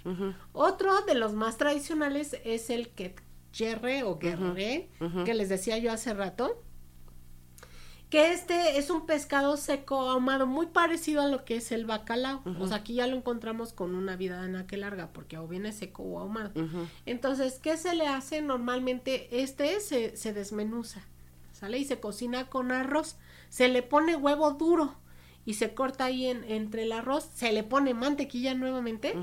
Otro 0.52 1.02
de 1.02 1.16
los 1.16 1.32
más 1.32 1.56
tradicionales 1.56 2.36
es 2.44 2.70
el 2.70 2.90
quetcherre 3.54 4.02
o 4.02 4.18
guerre, 4.18 4.88
que 5.24 5.34
les 5.34 5.48
decía 5.48 5.78
yo 5.78 5.92
hace 5.92 6.12
rato. 6.12 6.60
Que 8.10 8.32
este 8.32 8.78
es 8.78 8.90
un 8.90 9.06
pescado 9.06 9.56
seco 9.56 10.08
ahumado 10.08 10.46
muy 10.46 10.66
parecido 10.66 11.22
a 11.22 11.26
lo 11.26 11.44
que 11.44 11.56
es 11.56 11.72
el 11.72 11.84
bacalao. 11.84 12.42
O 12.60 12.68
sea, 12.68 12.78
aquí 12.78 12.94
ya 12.94 13.06
lo 13.06 13.16
encontramos 13.16 13.72
con 13.72 13.94
una 13.94 14.14
vida 14.16 14.44
en 14.44 14.54
aquel 14.56 14.80
larga, 14.80 15.12
porque 15.12 15.38
o 15.38 15.48
viene 15.48 15.72
seco 15.72 16.02
o 16.02 16.20
ahumado. 16.20 16.52
Entonces, 17.06 17.58
¿qué 17.60 17.76
se 17.76 17.94
le 17.94 18.06
hace? 18.06 18.40
Normalmente 18.42 19.42
este 19.42 19.80
se, 19.80 20.16
se 20.16 20.32
desmenuza, 20.32 21.02
¿sale? 21.52 21.78
Y 21.78 21.84
se 21.84 21.98
cocina 21.98 22.48
con 22.48 22.70
arroz. 22.70 23.16
Se 23.48 23.68
le 23.68 23.82
pone 23.82 24.16
huevo 24.16 24.52
duro 24.52 24.96
y 25.46 25.54
se 25.54 25.74
corta 25.74 26.06
ahí 26.06 26.26
en, 26.26 26.44
entre 26.44 26.84
el 26.84 26.92
arroz. 26.92 27.28
Se 27.34 27.52
le 27.52 27.62
pone 27.62 27.94
mantequilla 27.94 28.54
nuevamente. 28.54 29.14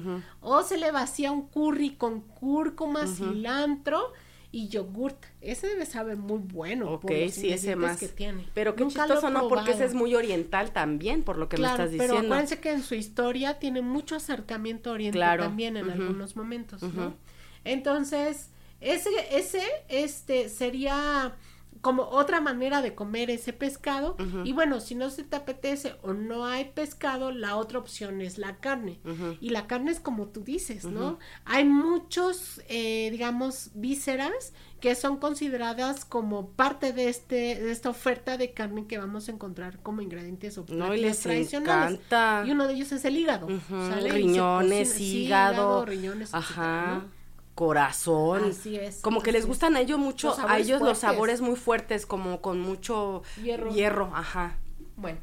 O 0.41 0.63
se 0.63 0.77
le 0.77 0.91
vacía 0.91 1.31
un 1.31 1.47
curry 1.47 1.91
con 1.91 2.21
cúrcuma, 2.21 3.07
cilantro 3.07 4.13
y 4.53 4.67
yogurt. 4.67 5.17
Ese 5.39 5.67
debe 5.67 5.85
saber 5.85 6.17
muy 6.17 6.39
bueno. 6.39 6.91
Ok, 6.91 7.01
por 7.01 7.11
los 7.11 7.33
sí, 7.33 7.51
ese 7.51 7.75
más. 7.75 7.99
Que 7.99 8.09
tiene. 8.09 8.47
Pero 8.53 8.75
qué 8.75 8.83
Nunca 8.83 9.05
chistoso, 9.05 9.29
¿no? 9.29 9.47
Porque 9.47 9.71
ese 9.71 9.85
es 9.85 9.93
muy 9.93 10.13
oriental 10.13 10.71
también, 10.71 11.23
por 11.23 11.37
lo 11.37 11.47
que 11.47 11.55
Claro, 11.55 11.77
me 11.77 11.83
estás 11.85 11.97
pero 11.97 12.13
diciendo. 12.13 12.33
acuérdense 12.35 12.59
que 12.59 12.71
en 12.71 12.83
su 12.83 12.95
historia 12.95 13.59
tiene 13.59 13.81
mucho 13.81 14.15
acercamiento 14.17 14.91
oriental 14.91 15.19
Claro, 15.19 15.43
también 15.45 15.77
en 15.77 15.89
algunos 15.89 16.35
momentos, 16.35 16.83
¿no? 16.83 17.15
Entonces, 17.63 18.49
ese, 18.81 19.09
ese, 19.31 19.63
este, 19.87 20.49
sería 20.49 21.33
como 21.81 22.03
otra 22.03 22.39
manera 22.41 22.81
de 22.81 22.93
comer 22.95 23.29
ese 23.31 23.53
pescado. 23.53 24.15
Y 24.43 24.53
bueno, 24.53 24.79
si 24.79 24.95
no 24.95 25.09
se 25.09 25.23
te 25.23 25.35
apetece 25.35 25.95
o 26.03 26.13
no 26.13 26.45
hay 26.45 26.65
pescado, 26.65 27.31
la 27.31 27.55
otra 27.57 27.79
opción 27.79 28.21
es 28.21 28.37
la 28.37 28.57
carne. 28.57 28.99
Y 29.41 29.49
la 29.49 29.67
carne 29.67 29.91
es 29.91 29.99
como 29.99 30.27
tú 30.27 30.43
dices, 30.43 30.85
¿no? 30.85 31.17
Hay 31.45 31.65
muchos, 31.65 32.61
eh, 32.69 33.09
digamos, 33.11 33.71
vísceras 33.73 34.53
que 34.79 34.95
son 34.95 35.17
consideradas 35.17 36.05
como 36.05 36.49
parte 36.53 36.91
de 36.91 37.07
este 37.07 37.35
de 37.61 37.71
esta 37.71 37.89
oferta 37.89 38.37
de 38.37 38.51
carne 38.51 38.87
que 38.87 38.97
vamos 38.97 39.27
a 39.27 39.31
encontrar 39.31 39.77
como 39.83 40.01
ingredientes 40.01 40.57
o 40.57 40.65
No, 40.69 40.93
y 40.95 41.01
les 41.01 41.19
tradicionales. 41.19 41.99
encanta. 41.99 42.43
Y 42.47 42.51
uno 42.51 42.65
de 42.67 42.73
ellos 42.73 42.91
es 42.91 43.05
el 43.05 43.15
hígado. 43.17 43.47
Riñones, 43.47 44.89
cocina- 44.89 44.97
sí, 44.97 45.23
hígado, 45.25 45.85
riñones, 45.85 46.33
Ajá. 46.33 46.43
etcétera, 46.43 46.95
¿no? 46.95 47.20
Corazón. 47.55 48.49
Así 48.51 48.75
es, 48.77 49.01
Como 49.01 49.21
que 49.21 49.31
les 49.31 49.41
es. 49.41 49.47
gustan 49.47 49.75
a 49.75 49.81
ellos 49.81 49.99
mucho, 49.99 50.35
a 50.47 50.57
ellos 50.59 50.81
los 50.81 50.99
sabores 50.99 51.41
muy 51.41 51.55
fuertes, 51.55 52.05
como 52.05 52.41
con 52.41 52.59
mucho 52.59 53.23
Hierro. 53.41 53.71
hierro, 53.71 54.11
ajá. 54.13 54.57
Bueno, 54.95 55.19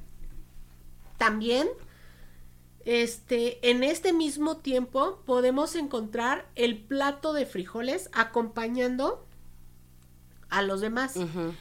También, 1.16 1.68
este, 2.84 3.68
en 3.70 3.82
este 3.82 4.12
mismo 4.12 4.58
tiempo 4.58 5.20
podemos 5.26 5.74
encontrar 5.74 6.46
el 6.54 6.78
plato 6.80 7.32
de 7.32 7.44
frijoles 7.44 8.08
acompañando 8.12 9.26
a 10.51 10.62
los 10.62 10.80
demás. 10.80 11.14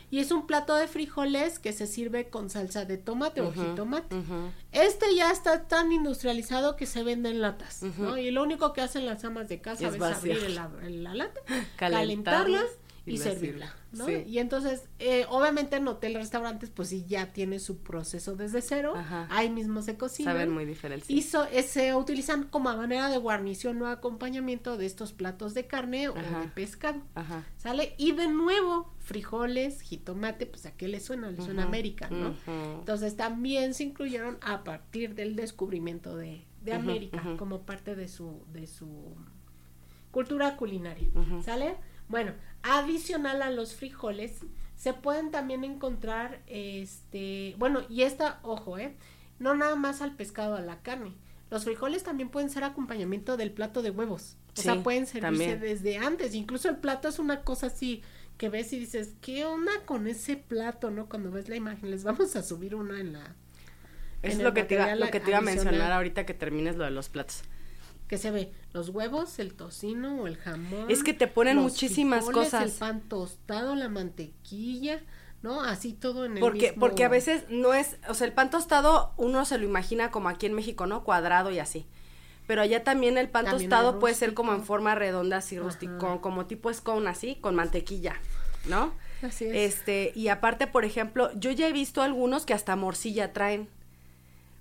Y 0.09 0.19
es 0.19 0.31
un 0.31 0.47
plato 0.47 0.75
de 0.75 0.87
frijoles 0.87 1.59
que 1.59 1.73
se 1.73 1.87
sirve 1.87 2.29
con 2.29 2.49
salsa 2.49 2.85
de 2.85 2.97
tomate 2.97 3.41
o 3.41 3.51
jitomate. 3.51 4.15
ujú. 4.15 4.51
Este 4.71 5.15
ya 5.15 5.31
está 5.31 5.67
tan 5.67 5.91
industrializado 5.91 6.75
que 6.75 6.85
se 6.85 7.03
vende 7.03 7.29
en 7.29 7.41
latas, 7.41 7.83
¿no? 7.97 8.17
Y 8.17 8.31
lo 8.31 8.43
único 8.43 8.73
que 8.73 8.81
hacen 8.81 9.05
las 9.05 9.23
amas 9.23 9.49
de 9.49 9.59
casa 9.61 9.87
Es 9.87 10.01
abrir 10.01 10.49
la, 10.51 10.69
la 10.89 11.13
lata, 11.13 11.41
Calentarla 11.77 12.61
y 13.05 13.15
y, 13.15 13.17
la 13.17 13.23
servirla. 13.23 13.75
¿No? 13.91 14.05
Sí. 14.05 14.23
Y 14.27 14.39
entonces, 14.39 14.83
eh, 14.99 15.25
obviamente 15.29 15.75
en 15.77 15.87
hotel, 15.87 16.15
restaurantes, 16.15 16.69
pues 16.69 16.89
sí 16.89 17.05
ya 17.07 17.31
tiene 17.33 17.59
su 17.59 17.77
proceso 17.77 18.35
desde 18.35 18.61
cero, 18.61 18.93
Ajá. 18.95 19.27
ahí 19.31 19.49
mismo 19.49 19.81
se 19.81 19.97
cocina. 19.97 20.31
Saben 20.33 20.51
muy 20.51 20.65
diferentes. 20.65 21.09
Y 21.09 21.21
so- 21.21 21.45
eh, 21.51 21.63
se 21.63 21.95
utilizan 21.95 22.43
como 22.43 22.75
manera 22.75 23.09
de 23.09 23.17
guarnición 23.17 23.81
o 23.81 23.87
acompañamiento 23.87 24.77
de 24.77 24.85
estos 24.85 25.13
platos 25.13 25.53
de 25.53 25.67
carne 25.67 26.09
o 26.09 26.13
de 26.13 26.47
pescado. 26.53 27.01
Ajá. 27.15 27.45
¿Sale? 27.57 27.93
Y 27.97 28.11
de 28.11 28.27
nuevo, 28.27 28.93
frijoles, 28.99 29.81
jitomate, 29.81 30.45
pues 30.45 30.65
a 30.65 30.71
qué 30.71 30.87
le 30.87 30.99
suena, 30.99 31.31
le 31.31 31.41
suena 31.41 31.63
América, 31.63 32.09
¿no? 32.09 32.35
Entonces 32.79 33.15
también 33.15 33.73
se 33.73 33.83
incluyeron 33.85 34.37
a 34.41 34.63
partir 34.63 35.15
del 35.15 35.35
descubrimiento 35.35 36.15
de, 36.17 36.43
de 36.61 36.73
América 36.73 37.23
como 37.37 37.61
parte 37.61 37.95
de 37.95 38.07
su, 38.09 38.43
de 38.51 38.67
su 38.67 39.15
cultura 40.11 40.55
culinaria. 40.57 41.07
¿Sale? 41.43 41.75
Bueno, 42.07 42.33
adicional 42.63 43.41
a 43.41 43.49
los 43.49 43.75
frijoles, 43.75 44.39
se 44.75 44.93
pueden 44.93 45.31
también 45.31 45.63
encontrar, 45.63 46.41
este, 46.47 47.55
bueno, 47.57 47.81
y 47.89 48.03
esta, 48.03 48.39
ojo, 48.43 48.77
¿eh? 48.77 48.95
No 49.39 49.55
nada 49.55 49.75
más 49.75 50.01
al 50.01 50.15
pescado, 50.15 50.55
a 50.55 50.61
la 50.61 50.81
carne. 50.81 51.13
Los 51.49 51.63
frijoles 51.63 52.03
también 52.03 52.29
pueden 52.29 52.49
ser 52.49 52.63
acompañamiento 52.63 53.37
del 53.37 53.51
plato 53.51 53.81
de 53.81 53.91
huevos. 53.91 54.37
O 54.57 54.61
Sí, 54.61 54.63
sea, 54.63 54.81
pueden 54.83 55.05
servirse 55.05 55.55
también. 55.55 55.59
desde 55.59 55.97
antes. 55.97 56.33
Incluso 56.35 56.69
el 56.69 56.77
plato 56.77 57.07
es 57.07 57.19
una 57.19 57.41
cosa 57.43 57.67
así 57.67 58.01
que 58.37 58.49
ves 58.49 58.73
y 58.73 58.79
dices, 58.79 59.15
¿qué 59.21 59.45
onda 59.45 59.71
con 59.85 60.07
ese 60.07 60.35
plato, 60.37 60.91
no? 60.91 61.07
Cuando 61.07 61.31
ves 61.31 61.49
la 61.49 61.55
imagen, 61.55 61.89
les 61.91 62.03
vamos 62.03 62.35
a 62.35 62.43
subir 62.43 62.75
una 62.75 62.99
en 62.99 63.13
la... 63.13 63.35
Es 64.23 64.33
en 64.33 64.43
lo 64.43 64.53
que, 64.53 64.63
te 64.63 64.75
iba, 64.75 64.95
lo 64.95 65.09
que 65.09 65.19
te 65.19 65.29
iba 65.29 65.37
a 65.37 65.41
mencionar 65.41 65.91
ahorita 65.91 66.25
que 66.25 66.33
termines 66.33 66.75
lo 66.75 66.83
de 66.85 66.91
los 66.91 67.09
platos. 67.09 67.43
Que 68.07 68.17
se 68.17 68.31
ve 68.31 68.51
los 68.73 68.89
huevos, 68.89 69.39
el 69.39 69.53
tocino 69.53 70.21
o 70.21 70.27
el 70.27 70.37
jamón. 70.37 70.89
Es 70.89 71.03
que 71.03 71.13
te 71.13 71.27
ponen 71.27 71.57
muchísimas 71.57 72.25
frijoles, 72.25 72.51
cosas. 72.51 72.65
El 72.71 72.77
pan 72.77 73.01
tostado, 73.01 73.75
la 73.75 73.89
mantequilla, 73.89 75.01
¿no? 75.41 75.61
Así 75.61 75.93
todo 75.93 76.25
en 76.25 76.33
el 76.33 76.39
Porque, 76.39 76.69
mismo- 76.71 76.79
porque 76.79 77.03
a 77.03 77.09
veces 77.09 77.43
no 77.49 77.73
es, 77.73 77.97
o 78.07 78.13
sea, 78.13 78.25
el 78.27 78.33
pan 78.33 78.49
tostado 78.49 79.13
uno 79.17 79.43
se 79.45 79.57
lo 79.57 79.65
imagina 79.65 80.09
como 80.11 80.29
aquí 80.29 80.45
en 80.45 80.53
México, 80.53 80.85
¿no? 80.87 81.03
Cuadrado 81.03 81.51
y 81.51 81.59
así. 81.59 81.85
Pero 82.47 82.61
allá 82.61 82.83
también 82.85 83.17
el 83.17 83.29
pan 83.29 83.43
También 83.45 83.69
tostado 83.69 83.99
puede 83.99 84.15
ser 84.15 84.33
como 84.33 84.53
en 84.53 84.63
forma 84.63 84.95
redonda, 84.95 85.37
así 85.37 85.57
Ajá. 85.57 85.65
rústico, 85.65 86.21
como 86.21 86.45
tipo 86.45 86.73
scone 86.73 87.09
así, 87.09 87.35
con 87.35 87.55
mantequilla, 87.55 88.15
¿no? 88.69 88.93
Así 89.21 89.45
es. 89.45 89.73
Este, 89.75 90.13
y 90.15 90.29
aparte, 90.29 90.65
por 90.67 90.85
ejemplo, 90.85 91.29
yo 91.35 91.51
ya 91.51 91.67
he 91.67 91.73
visto 91.73 92.01
algunos 92.03 92.45
que 92.45 92.53
hasta 92.53 92.75
morcilla 92.77 93.33
traen. 93.33 93.67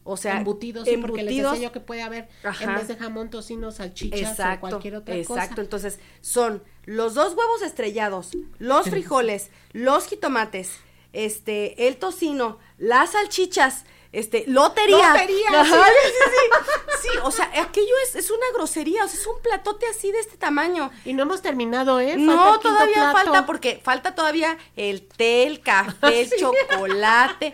O 0.09 0.17
sea, 0.17 0.39
embutidos, 0.39 0.85
sí, 0.87 0.97
porque 0.99 1.23
les 1.25 1.33
embutidos. 1.33 1.53
decía 1.53 1.69
yo 1.69 1.73
que 1.73 1.81
puede 1.81 2.03
haber 2.03 2.29
Ajá. 2.45 2.65
en 2.65 2.75
vez 2.77 2.89
de 2.89 2.97
jamón, 2.97 3.29
tocino, 3.29 3.73
salchichas 3.73 4.21
Exacto, 4.21 4.67
o 4.67 4.71
cualquier 4.71 4.97
otra 4.97 5.17
exacto. 5.17 5.49
cosa. 5.49 5.61
Entonces, 5.63 5.99
son 6.21 6.63
los 6.85 7.15
dos 7.15 7.35
huevos 7.35 7.63
estrellados, 7.63 8.31
los 8.59 8.89
frijoles, 8.89 9.51
los 9.73 10.07
jitomates, 10.07 10.79
este, 11.13 11.89
el 11.89 11.97
tocino, 11.97 12.59
las 12.79 13.11
salchichas, 13.13 13.85
este, 14.13 14.45
lotería. 14.47 15.13
Lotería, 15.13 15.49
Ajá, 15.61 15.65
sí. 15.65 15.81
sí, 16.05 16.13
sí, 16.13 16.31
sí. 17.03 17.09
Sí, 17.13 17.19
o 17.23 17.31
sea, 17.31 17.51
aquello 17.61 17.93
es, 18.05 18.15
es 18.17 18.31
una 18.31 18.47
grosería, 18.55 19.05
o 19.05 19.09
sea, 19.09 19.19
es 19.21 19.27
un 19.27 19.41
platote 19.43 19.87
así 19.89 20.11
de 20.13 20.21
este 20.21 20.37
tamaño. 20.37 20.91
Y 21.05 21.13
no 21.13 21.25
hemos 21.25 21.43
terminado, 21.43 22.01
¿eh? 22.01 22.13
Falta 22.15 22.21
No, 22.25 22.61
todavía 22.61 22.95
plato. 22.95 23.13
falta 23.19 23.47
porque 23.47 23.81
falta 23.83 24.15
todavía 24.15 24.57
el 24.77 25.03
té, 25.07 25.47
el 25.47 25.61
café, 25.61 26.23
el 26.23 26.31
chocolate. 26.39 27.53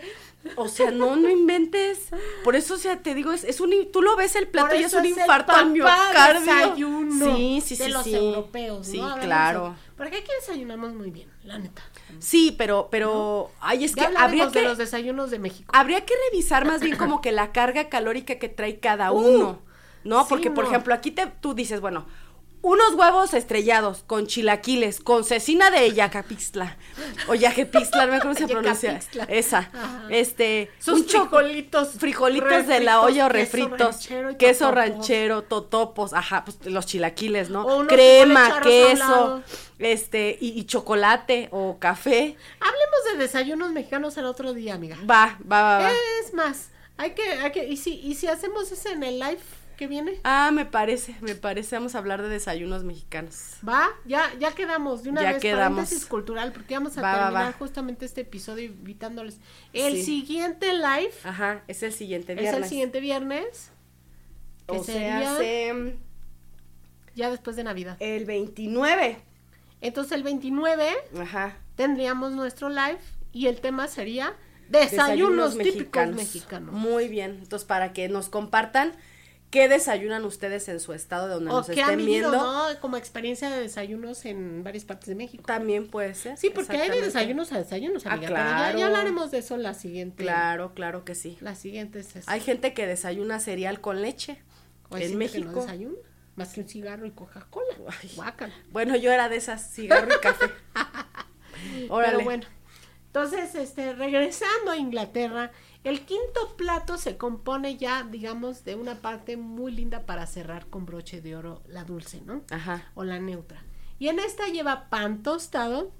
O 0.55 0.67
sea, 0.67 0.91
no, 0.91 1.15
no 1.15 1.29
inventes. 1.29 2.09
Por 2.43 2.55
eso, 2.55 2.73
o 2.75 2.77
sea, 2.77 3.01
te 3.01 3.13
digo, 3.15 3.31
es, 3.31 3.43
es 3.43 3.61
un, 3.61 3.71
tú 3.91 4.01
lo 4.01 4.15
ves 4.15 4.35
el 4.35 4.47
plato 4.47 4.75
y 4.75 4.83
es 4.83 4.93
un 4.93 5.05
el 5.05 5.11
infarto 5.11 5.53
al 5.53 5.69
miocardio. 5.71 6.41
desayuno 6.41 7.35
Sí, 7.35 7.61
sí, 7.65 7.75
sí, 7.75 7.83
de 7.83 7.89
los 7.89 8.03
sí. 8.03 8.15
europeos, 8.15 8.87
Sí, 8.87 8.97
¿no? 8.99 9.17
Claro. 9.19 9.69
de- 9.69 9.93
Porque 9.95 10.17
aquí 10.17 10.29
desayunamos 10.41 10.93
muy 10.93 11.11
bien, 11.11 11.29
la 11.43 11.59
neta. 11.59 11.81
Sí, 12.19 12.53
pero, 12.57 12.87
pero, 12.91 13.51
ay, 13.61 13.85
es 13.85 13.95
que 13.95 14.01
habría 14.01 14.19
hablaremos 14.23 14.53
de 14.53 14.59
que, 14.61 14.65
los 14.67 14.77
desayunos 14.77 15.31
de 15.31 15.39
México. 15.39 15.71
habría 15.73 16.05
que 16.05 16.13
revisar 16.29 16.65
más 16.65 16.81
bien 16.81 16.95
como 16.97 17.21
que 17.21 17.31
la 17.31 17.51
carga 17.51 17.89
calórica 17.89 18.35
que 18.35 18.49
trae 18.49 18.79
cada 18.79 19.11
Uh, 19.11 19.17
uno, 19.19 19.59
¿no? 20.03 20.21
sí, 20.23 20.27
Porque, 20.29 20.51
por 20.51 20.65
no. 20.65 20.69
ejemplo, 20.69 20.93
aquí 20.93 21.11
te, 21.11 21.27
tú 21.27 21.53
dices, 21.53 21.79
bueno, 21.81 22.05
unos 22.63 22.93
huevos 22.95 23.33
estrellados 23.35 24.03
con 24.07 24.25
chilaquiles, 24.25 24.99
con 25.01 25.23
cecina 25.25 25.69
de 25.69 25.93
Yacapixtla, 25.93 26.77
o 27.27 27.35
Yajepixtla, 27.35 28.05
no 28.05 28.11
me 28.13 28.17
acuerdo 28.17 28.35
cómo 28.39 28.47
se 28.47 28.53
pronuncia, 28.53 28.89
Yacapixtla. 28.93 29.23
esa, 29.25 29.57
Ajá. 29.73 30.07
este, 30.09 30.71
Sus 30.79 31.01
un 31.01 31.05
frijolitos. 31.05 31.89
frijolitos 31.99 32.65
de 32.67 32.79
la 32.79 33.01
olla 33.01 33.25
o 33.25 33.29
refritos, 33.29 33.97
queso 34.07 34.11
ranchero 34.31 34.37
queso 34.37 34.65
totopos. 34.65 34.75
ranchero, 34.75 35.41
totopos, 35.43 36.13
ajá, 36.13 36.45
pues 36.45 36.57
los 36.65 36.85
chilaquiles, 36.85 37.49
¿no? 37.49 37.65
O 37.65 37.85
Crema, 37.85 38.61
queso, 38.61 39.43
este, 39.79 40.37
y, 40.39 40.57
y 40.57 40.63
chocolate 40.63 41.49
o 41.51 41.77
café, 41.79 42.37
Hablemos 42.61 42.99
de 43.11 43.17
desayunos 43.17 43.71
mexicanos 43.73 44.15
el 44.17 44.25
otro 44.25 44.53
día, 44.53 44.75
amiga. 44.75 44.97
va, 45.01 45.37
va, 45.51 45.61
va, 45.61 45.79
va. 45.79 45.91
Es 46.23 46.33
más, 46.33 46.69
hay 46.95 47.11
que, 47.11 47.23
hay 47.23 47.51
que, 47.51 47.67
y 47.67 47.75
si, 47.75 47.99
y 47.99 48.15
si 48.15 48.27
hacemos 48.27 48.71
ese 48.71 48.93
en 48.93 49.03
el 49.03 49.19
live 49.19 49.39
que 49.75 49.87
viene, 49.87 50.19
Ah, 50.23 50.51
me 50.53 50.65
parece, 50.65 51.15
me 51.21 51.35
parece, 51.35 51.75
vamos 51.75 51.95
a 51.95 51.97
hablar 51.97 52.21
de 52.21 52.29
desayunos 52.29 52.83
mexicanos. 52.83 53.55
va, 53.67 53.87
ya, 54.05 54.31
ya 54.39 54.51
quedamos 54.53 55.03
de 55.03 55.09
una 55.09 55.21
Ya 55.21 55.33
vez 55.33 55.41
quedamos. 55.41 55.77
paréntesis 55.77 56.05
cultural, 56.05 56.51
porque 56.53 56.73
vamos 56.75 56.97
a 56.97 57.01
Va, 57.01 57.13
terminar 57.13 57.53
va. 57.53 57.57
justamente 57.57 58.05
este 58.05 58.21
episodio 58.21 58.65
invitándoles. 58.65 59.39
El 59.73 59.95
Sí. 59.95 60.03
siguiente 60.05 60.73
live 60.73 61.11
Ajá, 61.23 61.63
es 61.67 61.83
el 61.83 61.93
siguiente 61.93 62.33
es 62.33 62.39
viernes. 62.39 62.63
el 62.63 62.69
siguiente 62.69 62.99
viernes, 62.99 63.71
que 64.67 64.77
o 64.77 64.83
sería 64.83 65.35
sea, 65.37 65.75
ya 67.15 67.29
después 67.29 67.55
de 67.55 67.63
Navidad. 67.63 67.97
el 67.99 68.25
29. 68.25 69.17
Entonces 69.81 70.13
el 70.13 70.23
29 70.23 70.89
Ajá. 71.19 71.57
tendríamos 71.75 72.31
nuestro 72.31 72.69
live 72.69 72.97
y 73.33 73.47
el 73.47 73.59
tema 73.61 73.87
sería 73.87 74.33
desayunos, 74.69 75.57
típicos 75.57 76.07
mexicanos. 76.13 76.73
Muy 76.73 77.07
bien. 77.09 77.39
Entonces, 77.41 77.67
para 77.67 77.93
que 77.93 78.07
nos 78.09 78.29
compartan 78.29 78.93
qué 79.53 79.69
desayunan 79.69 80.25
ustedes 80.25 80.67
en 80.67 80.79
su 80.79 80.93
estado 80.93 81.27
de 81.27 81.35
donde 81.35 81.51
O 81.51 81.57
nos 81.57 81.69
han 81.69 81.77
estén 81.77 81.97
vivido, 81.97 82.31
viendo. 82.31 82.43
¿no? 82.73 82.79
Como 82.81 82.97
experiencia 82.97 83.51
de 83.51 83.59
desayunos 83.61 84.25
en 84.25 84.63
varias 84.63 84.83
partes 84.83 85.07
de 85.09 85.13
México. 85.13 85.43
También 85.45 85.87
puede 85.91 86.15
ser. 86.15 86.35
Sí, 86.39 86.49
porque 86.49 86.75
hay 86.77 86.89
de 86.89 87.01
desayunos 87.03 87.51
a 87.51 87.59
desayunos, 87.59 88.07
Ah, 88.07 88.13
amiga. 88.13 88.29
pero 88.29 88.39
ya- 88.39 88.55
claro. 88.57 88.79
ya, 88.79 88.85
hablaremos 88.87 89.29
de 89.29 89.37
eso 89.37 89.55
la 89.57 89.75
siguiente. 89.75 90.23
Claro, 90.23 90.73
claro 90.73 91.05
que 91.05 91.13
sí. 91.13 91.37
La 91.39 91.53
siguiente 91.53 91.99
es 91.99 92.15
esa. 92.15 92.31
Hay 92.31 92.39
gente 92.41 92.73
que 92.73 92.87
desayuna 92.87 93.39
cereal 93.39 93.79
con 93.79 94.01
leche. 94.01 94.41
O 94.89 94.97
en 94.97 95.03
gente 95.03 95.29
que 95.29 95.39
no 95.41 95.45
México. 95.45 95.61
desayuna, 95.61 95.97
más 96.35 96.53
que 96.53 96.61
un 96.61 96.67
cigarro 96.67 97.05
y 97.05 97.11
Coca-Cola. 97.11 97.75
Bueno, 98.71 98.95
yo 98.95 99.11
era 99.11 99.29
de 99.29 99.35
esas, 99.35 99.71
cigarro 99.71 100.07
y 100.15 100.19
café. 100.19 100.47
Órale. 101.89 102.13
Pero 102.13 102.23
bueno. 102.25 102.43
Entonces, 103.07 103.53
este, 103.53 103.93
regresando 103.93 104.71
a 104.71 104.77
Inglaterra, 104.77 105.51
el 105.83 106.05
quinto 106.05 106.55
plato 106.55 106.97
se 106.97 107.17
compone 107.17 107.77
ya, 107.77 108.03
digamos, 108.03 108.63
de 108.63 108.75
una 108.75 108.95
parte 108.95 109.37
muy 109.37 109.71
linda 109.71 110.05
para 110.05 110.25
cerrar 110.27 110.67
con 110.67 110.85
broche 110.85 111.21
de 111.21 111.35
oro, 111.35 111.61
la 111.67 111.83
dulce, 111.83 112.21
¿no? 112.21 112.43
Ajá. 112.49 112.91
O 112.95 113.03
la 113.03 113.19
neutra. 113.19 113.63
Y 113.99 114.07
en 114.07 114.19
esta 114.19 114.47
lleva 114.47 114.89
pan 114.89 115.23
tostado, 115.23 115.91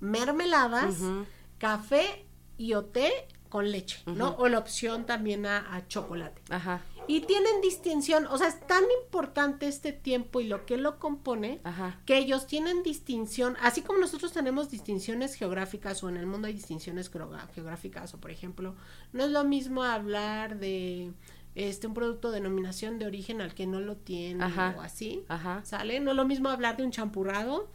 mermeladas, 0.00 0.96
café 1.58 2.26
y 2.58 2.74
o 2.74 2.84
té 2.84 3.10
con 3.48 3.70
leche, 3.70 4.02
¿no? 4.06 4.36
O 4.38 4.48
la 4.48 4.58
opción 4.58 5.04
también 5.06 5.46
a, 5.46 5.74
a 5.74 5.86
chocolate. 5.86 6.42
Ajá. 6.50 6.82
Y 7.08 7.20
tienen 7.22 7.60
distinción, 7.62 8.26
o 8.26 8.38
sea, 8.38 8.48
es 8.48 8.60
tan 8.66 8.82
importante 9.04 9.66
este 9.68 9.92
tiempo 9.92 10.40
y 10.40 10.44
lo 10.46 10.64
que 10.66 10.76
lo 10.76 10.98
compone, 10.98 11.60
Ajá. 11.64 12.00
que 12.06 12.16
ellos 12.18 12.46
tienen 12.46 12.82
distinción, 12.82 13.56
así 13.60 13.82
como 13.82 13.98
nosotros 13.98 14.32
tenemos 14.32 14.70
distinciones 14.70 15.34
geográficas 15.34 16.02
o 16.04 16.08
en 16.08 16.16
el 16.16 16.26
mundo 16.26 16.46
hay 16.48 16.54
distinciones 16.54 17.10
geográficas 17.54 18.14
o 18.14 18.18
por 18.20 18.30
ejemplo, 18.30 18.74
no 19.12 19.24
es 19.24 19.30
lo 19.30 19.44
mismo 19.44 19.82
hablar 19.82 20.58
de 20.58 21.12
este 21.54 21.86
un 21.86 21.94
producto 21.94 22.30
de 22.30 22.40
denominación 22.40 22.98
de 22.98 23.06
origen 23.06 23.40
al 23.42 23.54
que 23.54 23.66
no 23.66 23.80
lo 23.80 23.96
tiene 23.96 24.42
Ajá. 24.42 24.74
o 24.78 24.80
así, 24.80 25.24
Ajá. 25.28 25.60
¿sale? 25.64 26.00
No 26.00 26.12
es 26.12 26.16
lo 26.16 26.24
mismo 26.24 26.48
hablar 26.48 26.76
de 26.76 26.84
un 26.84 26.90
champurrado 26.92 27.68